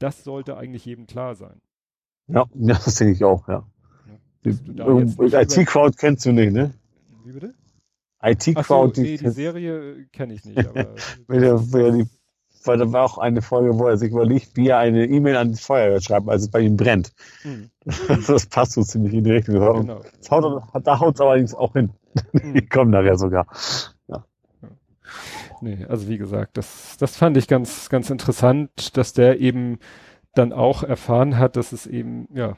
[0.00, 1.60] das sollte eigentlich jedem klar sein.
[2.26, 3.64] Ja, das denke ich auch, ja.
[4.44, 6.74] IT-Crowd kennst du nicht, ne?
[7.24, 7.54] Wie bitte?
[8.22, 8.94] IT-Crowd.
[8.94, 10.58] So, nee, die Serie kenne ich nicht.
[10.68, 10.88] Aber
[12.66, 15.52] weil da war auch eine Folge, wo er sich überlegt, wie er eine E-Mail an
[15.52, 17.12] die Feuerwehr schreibt, als es bei ihm brennt.
[17.44, 17.70] Mhm.
[18.26, 19.54] Das passt so ziemlich in die Richtung.
[19.54, 20.00] Genau.
[20.30, 21.90] Haut, da haut es allerdings auch hin.
[22.32, 22.54] Mhm.
[22.54, 23.46] Die kommen nachher sogar.
[24.08, 24.24] Ja.
[25.60, 29.78] Nee, also wie gesagt, das, das fand ich ganz, ganz interessant, dass der eben
[30.34, 32.56] dann auch erfahren hat, dass es eben, ja,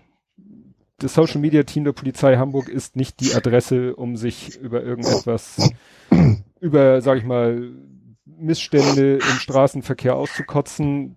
[0.98, 5.70] das Social Media Team der Polizei Hamburg ist nicht die Adresse, um sich über irgendetwas,
[6.60, 7.70] über, sag ich mal,
[8.24, 11.16] Missstände im Straßenverkehr auszukotzen.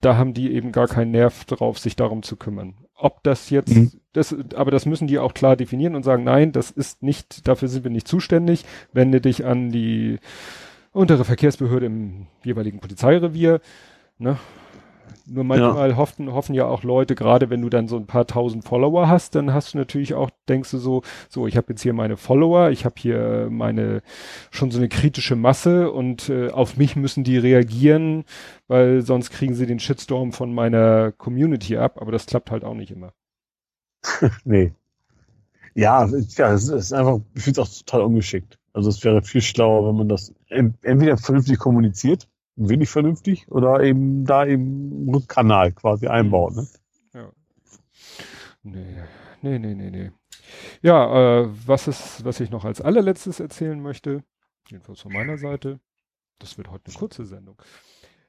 [0.00, 2.74] Da haben die eben gar keinen Nerv drauf, sich darum zu kümmern.
[2.94, 3.92] Ob das jetzt, mhm.
[4.12, 7.68] das, aber das müssen die auch klar definieren und sagen, nein, das ist nicht, dafür
[7.68, 8.64] sind wir nicht zuständig.
[8.92, 10.18] Wende dich an die
[10.92, 13.60] untere Verkehrsbehörde im jeweiligen Polizeirevier.
[14.18, 14.38] Ne?
[15.30, 15.96] Nur manchmal ja.
[15.96, 19.34] hoffen, hoffen ja auch Leute, gerade wenn du dann so ein paar tausend Follower hast,
[19.34, 22.70] dann hast du natürlich auch, denkst du so, so, ich habe jetzt hier meine Follower,
[22.70, 24.02] ich habe hier meine
[24.50, 28.24] schon so eine kritische Masse und äh, auf mich müssen die reagieren,
[28.68, 32.74] weil sonst kriegen sie den Shitstorm von meiner Community ab, aber das klappt halt auch
[32.74, 33.12] nicht immer.
[34.44, 34.72] nee.
[35.74, 38.58] Ja, ja, es ist einfach, ich finde es auch total ungeschickt.
[38.72, 42.28] Also es wäre viel schlauer, wenn man das entweder vernünftig kommuniziert,
[42.58, 46.54] wenig vernünftig oder eben da eben einen Kanal quasi einbauen.
[46.54, 46.68] Ne?
[47.14, 47.32] Ja.
[48.62, 48.96] Nee,
[49.42, 50.10] nee, nee, nee, nee.
[50.82, 54.22] Ja, äh, was ist, was ich noch als allerletztes erzählen möchte,
[54.68, 55.80] jedenfalls von meiner Seite,
[56.38, 57.60] das wird heute eine kurze Sendung.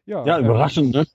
[0.05, 1.07] Ja, ja überraschend, ähm, ne?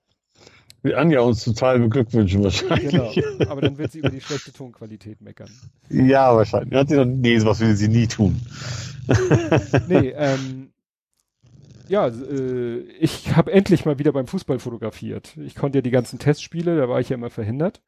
[0.82, 2.90] Wie Anja uns total beglückwünschen wahrscheinlich.
[2.90, 5.48] Genau, aber dann wird sie über die schlechte Tonqualität meckern.
[5.88, 6.74] Ja, wahrscheinlich.
[6.74, 8.38] Hat sie noch, nee, sowas will sie nie tun.
[9.88, 10.63] nee, ähm,
[11.88, 15.36] ja, äh, ich habe endlich mal wieder beim Fußball fotografiert.
[15.38, 17.82] Ich konnte ja die ganzen Testspiele, da war ich ja immer verhindert.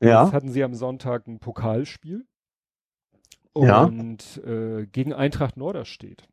[0.00, 0.24] Und ja.
[0.24, 2.26] Jetzt hatten sie am Sonntag ein Pokalspiel.
[3.54, 4.50] Und ja.
[4.50, 6.26] äh, gegen Eintracht Norderstedt.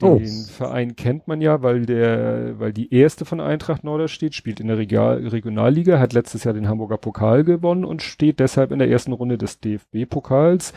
[0.00, 0.50] Den oh.
[0.50, 4.78] Verein kennt man ja, weil der, weil die erste von Eintracht Norderstedt spielt in der
[4.78, 9.12] Regal Regionalliga, hat letztes Jahr den Hamburger Pokal gewonnen und steht deshalb in der ersten
[9.12, 10.72] Runde des DFB-Pokals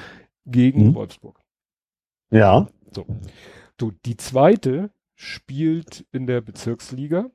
[0.45, 0.95] gegen hm.
[0.95, 1.39] Wolfsburg.
[2.29, 2.67] Ja.
[2.91, 3.05] So.
[3.77, 7.31] Du, die zweite spielt in der Bezirksliga.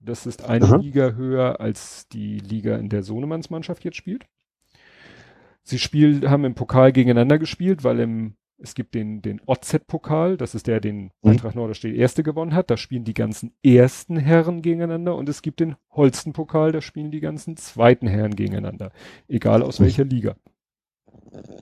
[0.00, 0.76] Das ist eine Aha.
[0.76, 4.26] Liga höher als die Liga, in der Sohnemanns Mannschaft jetzt spielt.
[5.62, 10.56] Sie spielen, haben im Pokal gegeneinander gespielt, weil im, es gibt den, den OZ-Pokal, das
[10.56, 11.30] ist der, den mhm.
[11.30, 12.70] Eintracht Norderstedt Erste gewonnen hat.
[12.70, 17.20] Da spielen die ganzen ersten Herren gegeneinander und es gibt den Holsten-Pokal, da spielen die
[17.20, 18.90] ganzen zweiten Herren gegeneinander.
[19.28, 19.84] Egal aus mhm.
[19.84, 20.36] welcher Liga.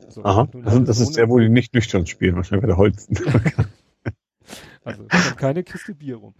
[0.08, 3.16] So, Aha, also das ist der, wo die nicht nüchtern spielen, wahrscheinlich bei der Holsten.
[5.08, 6.34] Also keine Kiste Bier rum.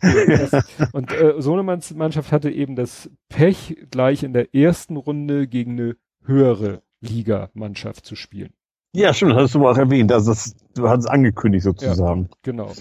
[0.00, 5.72] Das, und äh, Sohnemanns Mannschaft hatte eben das Pech, gleich in der ersten Runde gegen
[5.72, 8.52] eine höhere Liga-Mannschaft zu spielen.
[8.96, 10.12] Ja, stimmt, hast du auch erwähnt.
[10.12, 12.28] Also das, du hast es angekündigt sozusagen.
[12.30, 12.72] Ja, genau.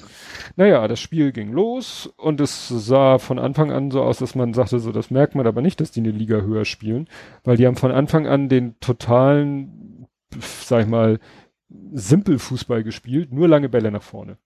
[0.55, 4.53] Naja, das Spiel ging los und es sah von Anfang an so aus, dass man
[4.53, 7.09] sagte, so das merkt man aber nicht, dass die eine Liga höher spielen,
[7.43, 10.07] weil die haben von Anfang an den totalen,
[10.39, 11.19] sag ich mal,
[11.93, 14.37] Simpel-Fußball gespielt, nur lange Bälle nach vorne.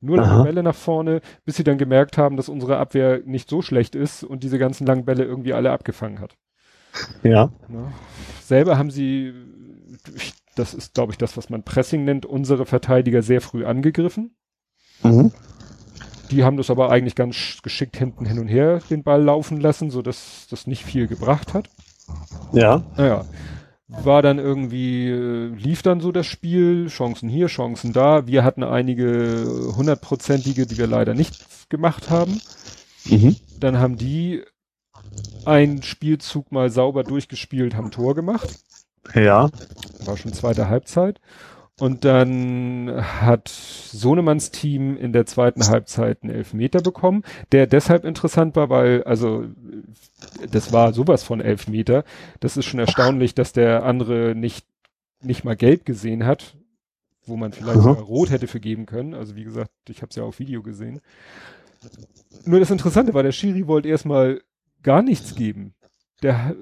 [0.00, 0.42] Nur lange Aha.
[0.44, 4.22] Bälle nach vorne, bis sie dann gemerkt haben, dass unsere Abwehr nicht so schlecht ist
[4.22, 6.36] und diese ganzen langen Bälle irgendwie alle abgefangen hat.
[7.22, 7.50] Ja.
[7.68, 7.92] ja.
[8.42, 9.34] Selber haben sie,
[10.54, 14.36] das ist, glaube ich, das, was man Pressing nennt, unsere Verteidiger sehr früh angegriffen.
[15.02, 15.32] Mhm.
[16.30, 19.90] Die haben das aber eigentlich ganz geschickt hinten hin und her den Ball laufen lassen,
[19.90, 21.70] so dass das nicht viel gebracht hat.
[22.52, 22.82] Ja.
[22.96, 23.24] Naja.
[23.88, 28.26] War dann irgendwie, äh, lief dann so das Spiel, Chancen hier, Chancen da.
[28.26, 32.40] Wir hatten einige hundertprozentige, die wir leider nicht gemacht haben.
[33.06, 33.36] Mhm.
[33.58, 34.42] Dann haben die
[35.46, 38.58] einen Spielzug mal sauber durchgespielt, haben Tor gemacht.
[39.14, 39.48] Ja.
[40.04, 41.18] War schon zweite Halbzeit.
[41.78, 47.22] Und dann hat Sohnemanns Team in der zweiten Halbzeit einen Elfmeter bekommen,
[47.52, 49.44] der deshalb interessant war, weil, also,
[50.50, 52.04] das war sowas von Elfmeter.
[52.40, 54.66] Das ist schon erstaunlich, dass der andere nicht,
[55.22, 56.56] nicht mal gelb gesehen hat,
[57.26, 57.90] wo man vielleicht mhm.
[57.90, 59.14] rot hätte für geben können.
[59.14, 61.00] Also, wie gesagt, ich habe es ja auf Video gesehen.
[62.44, 64.42] Nur das Interessante war, der Schiri wollte erstmal
[64.82, 65.74] gar nichts geben.
[66.22, 66.56] Der,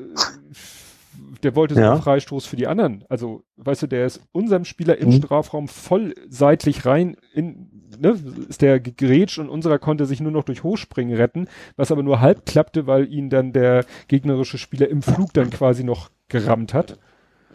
[1.43, 1.93] der wollte so ja.
[1.93, 3.05] einen Freistoß für die anderen.
[3.09, 5.13] Also, weißt du, der ist unserem Spieler im mhm.
[5.13, 7.69] Strafraum voll seitlich rein in,
[7.99, 8.19] ne,
[8.49, 12.21] ist der gegrätscht und unserer konnte sich nur noch durch Hochspringen retten, was aber nur
[12.21, 16.99] halb klappte, weil ihn dann der gegnerische Spieler im Flug dann quasi noch gerammt hat.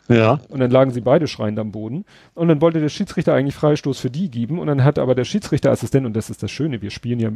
[0.07, 0.39] Ja.
[0.49, 2.05] Und dann lagen sie beide schreiend am Boden.
[2.33, 4.59] Und dann wollte der Schiedsrichter eigentlich Freistoß für die geben.
[4.59, 7.31] Und dann hat aber der Schiedsrichterassistent, und das ist das Schöne, wir spielen ja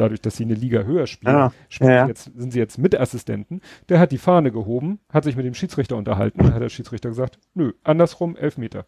[0.00, 2.06] dadurch, dass sie eine Liga höher spielen, ja, spielen ja.
[2.06, 3.60] Jetzt, sind sie jetzt Mitassistenten.
[3.88, 7.08] Der hat die Fahne gehoben, hat sich mit dem Schiedsrichter unterhalten, dann hat der Schiedsrichter
[7.08, 8.86] gesagt, nö, andersrum, elf Meter.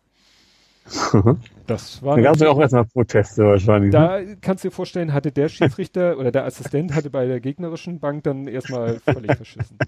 [1.69, 2.17] Das war.
[2.17, 3.93] Da gab es ja auch erstmal Proteste wahrscheinlich.
[3.93, 4.37] Da ne?
[4.41, 8.25] kannst du dir vorstellen, hatte der Schiedsrichter oder der Assistent hatte bei der gegnerischen Bank
[8.25, 9.79] dann erstmal völlig verschissen.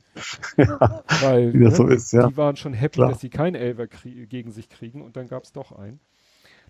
[0.57, 2.29] Ja, Weil ne, so ist, ja.
[2.29, 3.11] die waren schon happy, Klar.
[3.11, 5.99] dass sie keinen Elfer gegen sich kriegen und dann gab es doch einen.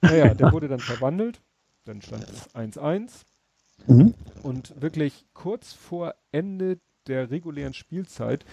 [0.01, 1.43] Naja, der wurde dann verwandelt,
[1.85, 3.24] dann stand es 1-1
[3.86, 4.15] Mhm.
[4.43, 8.44] Und wirklich kurz vor Ende der regulären Spielzeit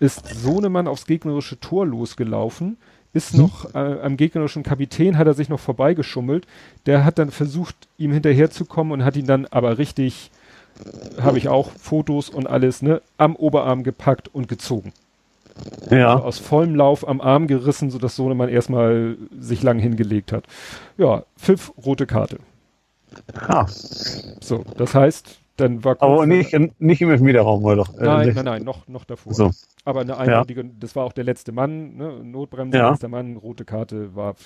[0.00, 2.76] ist Sohnemann aufs gegnerische Tor losgelaufen,
[3.12, 3.40] ist mhm.
[3.40, 6.46] noch äh, am gegnerischen Kapitän, hat er sich noch vorbeigeschummelt.
[6.86, 10.30] Der hat dann versucht, ihm hinterherzukommen und hat ihn dann aber richtig,
[11.20, 14.92] habe ich auch Fotos und alles, ne, am Oberarm gepackt und gezogen.
[15.90, 16.14] Ja.
[16.14, 20.44] Also aus vollem Lauf am Arm gerissen, sodass Sohnemann erstmal sich lang hingelegt hat.
[20.96, 22.38] Ja, Pfiff, rote Karte.
[23.34, 23.66] Ah.
[24.40, 27.94] So, das heißt, dann war Aber nicht, nicht im Elfmeterraum, war doch.
[27.98, 29.34] Äh, nein, nein, nein, noch, noch davor.
[29.34, 29.50] So.
[29.84, 30.68] Aber eine eindeutige, ja.
[30.78, 32.24] das war auch der letzte Mann, ne?
[32.24, 32.90] Notbremse, ja.
[32.90, 34.36] letzter Mann, rote Karte war,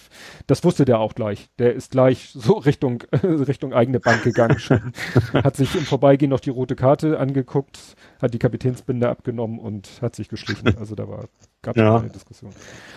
[0.47, 1.49] das wusste der auch gleich.
[1.59, 4.59] Der ist gleich so Richtung, Richtung eigene Bank gegangen
[5.33, 7.79] hat sich im Vorbeigehen noch die rote Karte angeguckt,
[8.21, 10.77] hat die Kapitänsbinde abgenommen und hat sich geschlichen.
[10.79, 11.27] Also da war,
[11.63, 11.99] gab es ja.
[11.99, 12.51] keine Diskussion.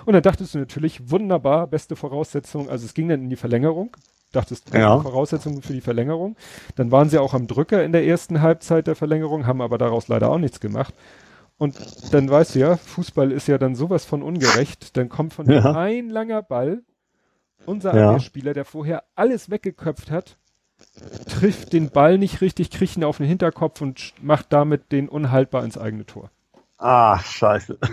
[0.06, 2.70] Und dann dachtest du natürlich, wunderbar, beste Voraussetzung.
[2.70, 3.96] Also es ging dann in die Verlängerung
[4.38, 5.00] dachtest, ja.
[5.00, 6.36] Voraussetzungen für die Verlängerung.
[6.76, 10.08] Dann waren sie auch am Drücker in der ersten Halbzeit der Verlängerung, haben aber daraus
[10.08, 10.94] leider auch nichts gemacht.
[11.58, 11.76] Und
[12.14, 14.96] dann weißt du ja, Fußball ist ja dann sowas von ungerecht.
[14.96, 15.74] Dann kommt von ja.
[15.74, 16.84] ein langer Ball,
[17.66, 18.20] unser ja.
[18.20, 20.38] Spieler, der vorher alles weggeköpft hat,
[21.28, 25.64] trifft den Ball nicht richtig, kriegt ihn auf den Hinterkopf und macht damit den unhaltbar
[25.64, 26.30] ins eigene Tor.
[26.78, 27.78] Ah, scheiße.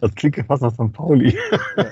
[0.00, 0.92] Das klingt ja fast nach St.
[0.92, 1.36] Pauli.
[1.76, 1.86] Ja.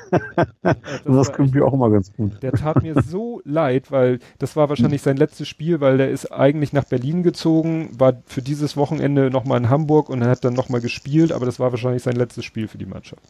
[0.62, 2.42] das, das klingt mir auch immer ganz gut.
[2.42, 6.32] Der tat mir so leid, weil das war wahrscheinlich sein letztes Spiel, weil der ist
[6.32, 10.80] eigentlich nach Berlin gezogen, war für dieses Wochenende nochmal in Hamburg und hat dann nochmal
[10.80, 13.22] gespielt, aber das war wahrscheinlich sein letztes Spiel für die Mannschaft.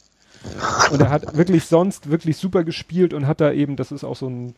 [0.92, 4.16] Und er hat wirklich sonst wirklich super gespielt und hat da eben, das ist auch
[4.16, 4.54] so ein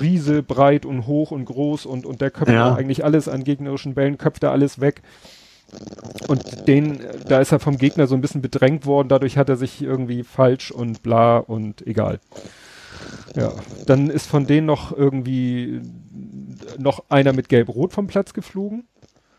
[0.00, 2.74] Riese, breit und hoch und groß und, und der köpft ja.
[2.74, 5.02] eigentlich alles an gegnerischen Bällen, köpft da alles weg.
[6.28, 9.56] Und den, da ist er vom Gegner so ein bisschen bedrängt worden, dadurch hat er
[9.56, 12.20] sich irgendwie falsch und bla und egal.
[13.36, 13.52] Ja,
[13.86, 15.80] dann ist von denen noch irgendwie
[16.78, 18.84] noch einer mit Gelb-Rot vom Platz geflogen.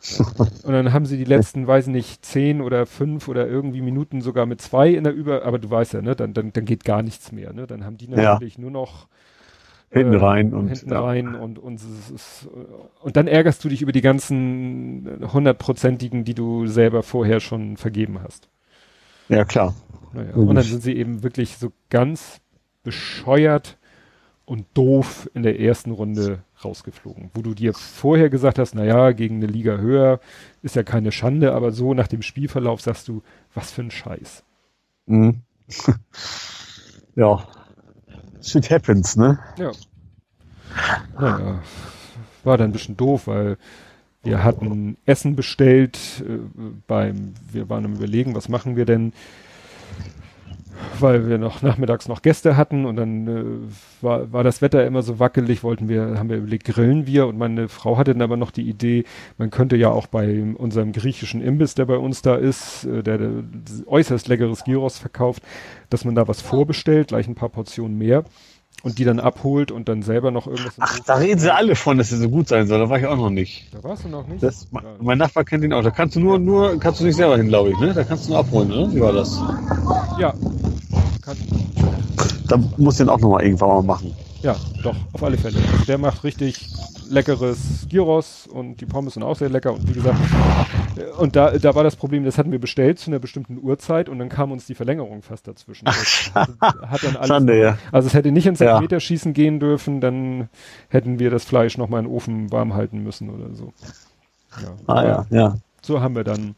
[0.64, 4.48] Und dann haben sie die letzten, weiß nicht, zehn oder fünf oder irgendwie Minuten sogar
[4.48, 7.04] mit zwei in der Über, aber du weißt ja, ne, dann, dann, dann geht gar
[7.04, 7.68] nichts mehr, ne?
[7.68, 8.62] Dann haben die natürlich ja.
[8.62, 9.08] nur noch
[9.92, 11.02] hinten äh, rein und hinten ja.
[11.02, 12.48] rein und und ist,
[13.02, 18.20] und dann ärgerst du dich über die ganzen hundertprozentigen, die du selber vorher schon vergeben
[18.24, 18.50] hast.
[19.28, 19.76] Ja klar.
[20.14, 20.34] Naja.
[20.34, 22.42] Und dann sind sie eben wirklich so ganz
[22.84, 23.78] bescheuert
[24.46, 29.12] und doof in der ersten Runde rausgeflogen, wo du dir vorher gesagt hast, na ja,
[29.12, 30.20] gegen eine Liga höher
[30.62, 33.22] ist ja keine Schande, aber so nach dem Spielverlauf sagst du,
[33.54, 34.44] was für ein Scheiß.
[35.06, 35.42] Mhm.
[37.16, 37.48] ja,
[38.42, 39.40] Shit happens, ne?
[39.58, 39.72] Ja.
[41.20, 41.60] Naja,
[42.44, 43.58] war dann ein bisschen doof, weil
[44.24, 45.98] wir hatten Essen bestellt
[46.28, 46.40] äh,
[46.88, 49.14] beim, wir waren am überlegen, was machen wir denn?
[51.00, 55.02] Weil wir noch nachmittags noch Gäste hatten und dann äh, war, war das Wetter immer
[55.02, 58.38] so wackelig, wollten wir, haben wir überlegt, grillen wir und meine Frau hatte dann aber
[58.38, 59.06] noch die Idee,
[59.38, 63.18] man könnte ja auch bei unserem griechischen Imbiss, der bei uns da ist, äh, der,
[63.18, 63.32] der
[63.88, 65.44] äußerst leckeres Gyros verkauft,
[65.90, 68.24] dass man da was vorbestellt, gleich ein paar Portionen mehr
[68.84, 70.74] und die dann abholt und dann selber noch irgendwas.
[70.80, 72.80] Ach, da reden sie alle von, dass er so gut sein soll.
[72.80, 73.74] Da war ich auch noch nicht.
[73.74, 74.42] Da warst du noch nicht?
[74.42, 74.68] Das.
[75.00, 75.84] Mein Nachbar kennt ihn auch.
[75.84, 77.94] Da kannst du nur, nur, kannst du nicht selber hin, glaube ich, ne?
[77.94, 78.90] Da kannst du nur abholen, ne?
[78.92, 79.40] Wie war das?
[80.20, 80.34] Ja.
[81.22, 81.38] Kann.
[82.48, 84.14] Da muss den auch noch mal irgendwann mal machen.
[84.42, 85.58] Ja, doch, auf alle Fälle.
[85.88, 86.70] Der macht richtig
[87.10, 90.18] leckeres Gyros und die Pommes sind auch sehr lecker und wie gesagt,
[91.18, 94.18] und da, da war das Problem, das hatten wir bestellt zu einer bestimmten Uhrzeit und
[94.20, 95.86] dann kam uns die Verlängerung fast dazwischen.
[95.88, 97.78] Ach, hat dann alles, Schande, ja.
[97.92, 98.74] Also es hätte nicht ins ja.
[98.74, 100.50] Elfmeterschießen gehen dürfen, dann
[100.90, 103.74] hätten wir das Fleisch nochmal in den Ofen warm halten müssen oder so.
[104.62, 104.70] Ja.
[104.88, 105.58] Ah ja, ja.
[105.82, 106.56] So haben wir dann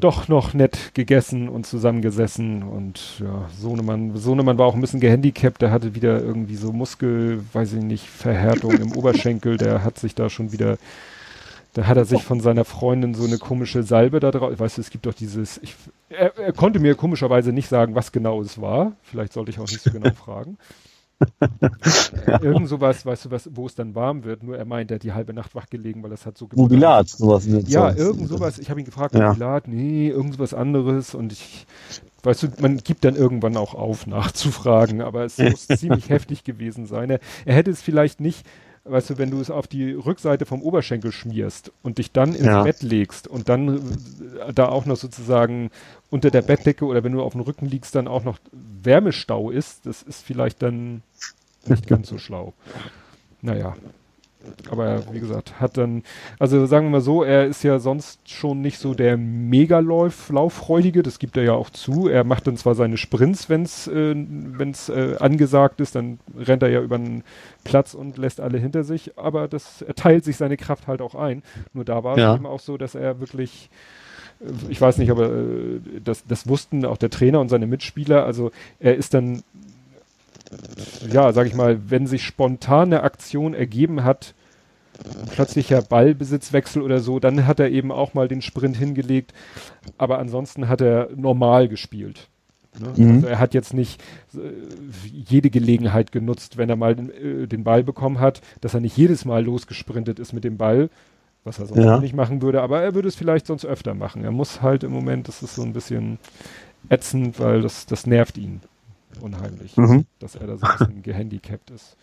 [0.00, 2.62] doch noch nett gegessen und zusammengesessen.
[2.62, 7.44] Und ja, Sohnemann, Sohnemann war auch ein bisschen gehandicapt, der hatte wieder irgendwie so Muskel,
[7.52, 10.78] weiß ich nicht, Verhärtung im Oberschenkel, der hat sich da schon wieder,
[11.74, 14.80] da hat er sich von seiner Freundin so eine komische Salbe da drauf, weißt du,
[14.80, 15.74] es gibt doch dieses, ich,
[16.08, 19.68] er, er konnte mir komischerweise nicht sagen, was genau es war, vielleicht sollte ich auch
[19.68, 20.58] nicht so genau fragen.
[22.26, 22.42] Ja.
[22.42, 24.42] Irgend sowas, weißt du, was, wo es dann warm wird.
[24.42, 27.08] Nur er meint, er hat die halbe Nacht wach gelegen, weil das hat so Mobilat,
[27.08, 27.46] sowas.
[27.66, 28.58] Ja, irgend sowas.
[28.58, 29.28] Ich habe ihn gefragt, ja.
[29.28, 31.14] Mobilat, nee, irgend was anderes.
[31.14, 31.66] Und ich,
[32.22, 35.00] weißt du, man gibt dann irgendwann auch auf, nachzufragen.
[35.02, 37.10] Aber es muss ziemlich heftig gewesen sein.
[37.10, 38.46] Er, er hätte es vielleicht nicht
[38.88, 42.46] weißt du, wenn du es auf die Rückseite vom Oberschenkel schmierst und dich dann ins
[42.46, 42.62] ja.
[42.62, 45.70] Bett legst und dann äh, da auch noch sozusagen
[46.10, 49.86] unter der Bettdecke oder wenn du auf dem Rücken liegst, dann auch noch Wärmestau ist,
[49.86, 51.02] das ist vielleicht dann
[51.66, 52.54] nicht ganz so schlau.
[53.42, 53.76] Naja,
[54.70, 56.02] aber wie gesagt, hat dann,
[56.38, 61.18] also sagen wir mal so, er ist ja sonst schon nicht so der Megalauf-Lauffreudige, das
[61.18, 62.08] gibt er ja auch zu.
[62.08, 66.62] Er macht dann zwar seine Sprints, wenn es äh, wenn's, äh, angesagt ist, dann rennt
[66.62, 67.24] er ja über den
[67.64, 71.14] Platz und lässt alle hinter sich, aber das, er teilt sich seine Kraft halt auch
[71.14, 71.42] ein.
[71.72, 72.32] Nur da war ja.
[72.32, 73.70] es eben auch so, dass er wirklich
[74.40, 78.24] äh, ich weiß nicht, aber äh, das, das wussten auch der Trainer und seine Mitspieler.
[78.24, 79.42] Also er ist dann
[81.10, 84.34] ja, sag ich mal, wenn sich spontane Aktion ergeben hat,
[85.30, 89.32] plötzlicher Ballbesitzwechsel oder so, dann hat er eben auch mal den Sprint hingelegt,
[89.96, 92.28] aber ansonsten hat er normal gespielt.
[92.78, 92.92] Ne?
[92.96, 93.14] Mhm.
[93.16, 94.00] Also er hat jetzt nicht
[94.34, 94.38] äh,
[95.12, 98.96] jede Gelegenheit genutzt, wenn er mal den, äh, den, Ball bekommen hat, dass er nicht
[98.96, 100.90] jedes Mal losgesprintet ist mit dem Ball,
[101.44, 101.98] was er sonst ja.
[101.98, 104.24] nicht machen würde, aber er würde es vielleicht sonst öfter machen.
[104.24, 106.18] Er muss halt im Moment, das ist so ein bisschen
[106.88, 108.60] ätzend, weil das, das nervt ihn
[109.20, 110.06] unheimlich, mhm.
[110.18, 111.96] dass er da so ein bisschen gehandicapt ist.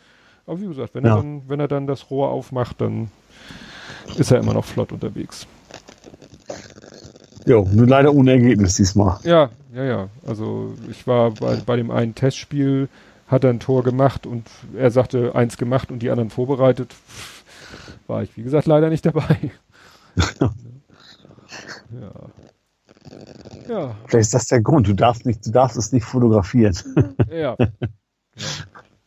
[0.45, 1.11] Aber wie gesagt, wenn, ja.
[1.11, 3.09] er dann, wenn er dann das Rohr aufmacht, dann
[4.17, 5.47] ist er immer noch flott unterwegs.
[7.45, 9.19] Jo, nur leider ohne Ergebnis diesmal.
[9.23, 10.09] Ja, ja, ja.
[10.25, 12.89] Also ich war bei, bei dem einen Testspiel,
[13.27, 16.95] hat er ein Tor gemacht und er sagte eins gemacht und die anderen vorbereitet.
[18.07, 19.51] War ich, wie gesagt, leider nicht dabei.
[20.39, 20.51] ja.
[23.67, 23.95] Ja.
[24.07, 24.87] Vielleicht ist das der Grund.
[24.87, 26.75] Du darfst nicht, du darfst es nicht fotografieren.
[27.29, 27.55] Ja.
[27.57, 27.57] ja.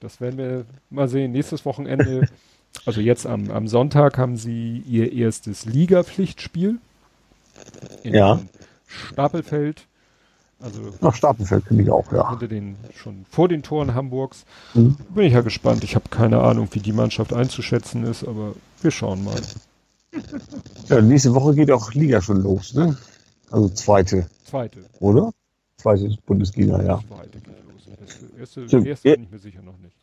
[0.01, 1.33] Das werden wir mal sehen.
[1.33, 2.28] Nächstes Wochenende,
[2.87, 6.78] also jetzt am, am Sonntag haben sie ihr erstes Liga-Pflichtspiel.
[8.05, 8.41] ja.
[8.87, 9.87] Stapelfeld.
[10.61, 12.31] Also Nach Stapelfeld finde ich auch, ja.
[12.31, 14.45] Hinter den, schon vor den Toren Hamburgs.
[14.75, 14.97] Mhm.
[15.11, 15.85] Bin ich ja gespannt.
[15.85, 19.41] Ich habe keine Ahnung, wie die Mannschaft einzuschätzen ist, aber wir schauen mal.
[20.89, 22.97] Ja, nächste Woche geht auch Liga schon los, ne?
[23.51, 24.27] Also zweite.
[24.44, 24.85] Zweite.
[25.01, 25.33] Oder?
[25.77, 27.01] Zweite Bundesliga, ja.
[27.09, 27.89] Zweite geht los.
[28.39, 29.97] Erste, erste, erste bin ich mir sicher noch nicht.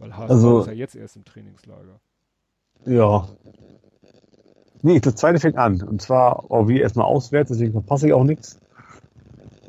[0.00, 2.00] Weil HSV also, ist ja jetzt erst im Trainingslager.
[2.86, 3.28] Ja.
[4.82, 5.80] Nee, das zweite fängt an.
[5.82, 8.58] Und zwar auch wie erstmal auswärts, deswegen verpasse ich auch nichts.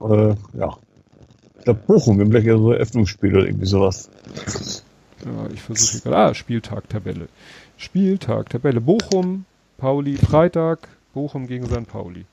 [0.01, 0.77] Äh, ja.
[1.59, 4.09] Ich glaube Bochum, wir haben gleich so ein Eröffnungsspiel oder irgendwie sowas.
[5.23, 6.17] Ja, ich versuche gerade.
[6.17, 7.29] Ah, Spieltag, Tabelle.
[7.77, 8.81] Spieltag, Tabelle.
[8.81, 9.45] Bochum,
[9.77, 11.87] Pauli, Freitag, Bochum gegen St.
[11.87, 12.25] Pauli.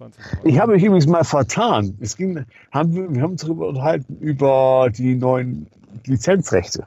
[0.00, 1.98] 20 Ich habe mich übrigens mal vertan.
[2.00, 5.66] Es ging, haben wir, wir haben uns darüber unterhalten über die neuen
[6.06, 6.86] Lizenzrechte.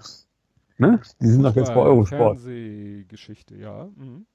[0.80, 1.00] Ne?
[1.22, 2.40] Die sind doch jetzt bei Eurosport.
[2.40, 3.90] Fernsehgeschichte, ja.
[3.96, 4.26] Mhm.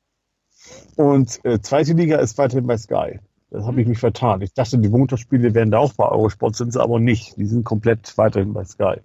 [0.96, 3.18] Und äh, zweite Liga ist weiterhin bei Sky.
[3.50, 3.90] Das habe ich mhm.
[3.90, 4.42] mich vertan.
[4.42, 7.36] Ich dachte, die Montagsspiele wären da auch bei Eurosport, sind sie aber nicht.
[7.36, 8.96] Die sind komplett weiterhin bei Sky.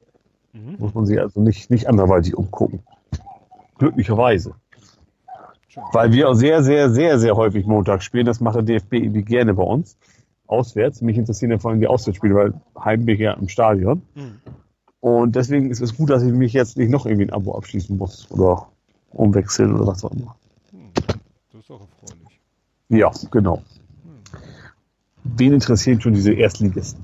[0.53, 0.75] Mhm.
[0.77, 2.83] Muss man sich also nicht, nicht anderweitig umgucken.
[3.79, 4.53] Glücklicherweise.
[5.91, 8.25] Weil wir auch sehr, sehr, sehr, sehr häufig Montag spielen.
[8.25, 9.97] Das macht der DFB irgendwie gerne bei uns.
[10.47, 11.01] Auswärts.
[11.01, 12.53] Mich interessieren ja vor allem die Auswärtsspiele, weil
[12.83, 14.01] heim bin ich ja im Stadion.
[14.15, 14.39] Mhm.
[14.99, 17.97] Und deswegen ist es gut, dass ich mich jetzt nicht noch irgendwie ein Abo abschließen
[17.97, 18.67] muss oder
[19.11, 20.35] umwechseln oder was auch immer.
[20.71, 20.91] Mhm.
[21.51, 22.39] Das ist auch erfreulich.
[22.89, 23.61] Ja, genau.
[25.35, 27.03] Wen interessieren schon diese Erstligisten?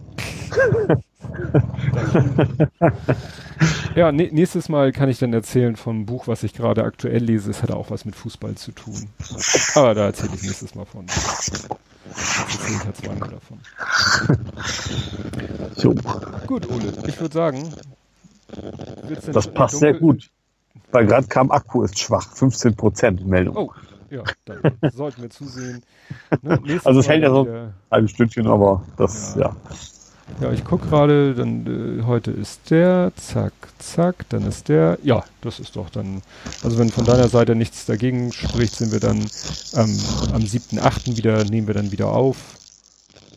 [3.95, 7.51] ja, nächstes Mal kann ich dann erzählen vom Buch, was ich gerade aktuell lese.
[7.51, 9.09] Es hat auch was mit Fußball zu tun.
[9.75, 11.05] Aber da erzähle ich nächstes Mal von.
[11.05, 13.59] Ich ja zweimal davon.
[15.75, 15.95] So.
[16.47, 17.73] Gut, Ole, ich würde sagen.
[19.31, 20.29] Das passt sehr gut.
[20.91, 23.55] Weil gerade kam Akku ist schwach, 15 Prozent Meldung.
[23.55, 23.71] Oh,
[24.11, 25.83] ja, dann sollten wir zusehen.
[26.41, 26.59] Ne?
[26.83, 29.41] Also es hält ja so ein halbes Stündchen, aber das, ja.
[29.41, 29.55] ja.
[30.41, 35.23] Ja, ich gucke gerade, dann äh, heute ist der, zack, zack, dann ist der, ja,
[35.41, 36.21] das ist doch dann,
[36.63, 39.99] also wenn von deiner Seite nichts dagegen spricht, sind wir dann ähm,
[40.33, 41.17] am 7.8.
[41.17, 42.37] wieder, nehmen wir dann wieder auf.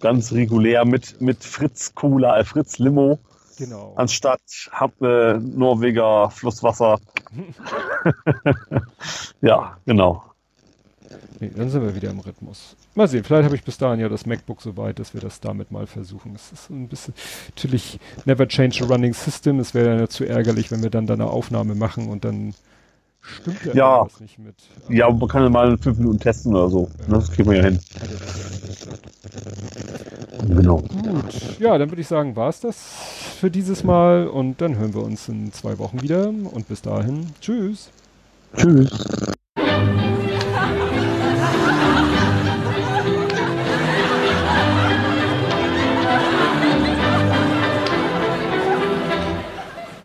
[0.00, 3.18] Ganz regulär mit, mit Fritz Cola, äh, Fritz Limo.
[3.58, 3.94] Genau.
[3.96, 7.00] Anstatt hab, äh, Norweger Flusswasser.
[9.40, 10.31] ja, genau.
[11.42, 12.76] Nee, dann sind wir wieder im Rhythmus.
[12.94, 15.40] Mal sehen, vielleicht habe ich bis dahin ja das MacBook so weit, dass wir das
[15.40, 16.36] damit mal versuchen.
[16.36, 17.14] Es ist ein bisschen,
[17.48, 19.58] natürlich never change a running system.
[19.58, 22.54] Es wäre ja zu ärgerlich, wenn wir dann da eine Aufnahme machen und dann
[23.20, 24.54] stimmt ja, ja nicht mit.
[24.88, 26.88] Ja, man kann ja mal fünf Minuten testen oder so.
[27.08, 27.16] Ja.
[27.16, 27.80] Das kriegen wir ja hin.
[30.46, 30.76] Genau.
[30.76, 32.76] Gut, ja, dann würde ich sagen, war es das
[33.40, 37.30] für dieses Mal und dann hören wir uns in zwei Wochen wieder und bis dahin,
[37.40, 37.90] tschüss.
[38.56, 39.32] Tschüss.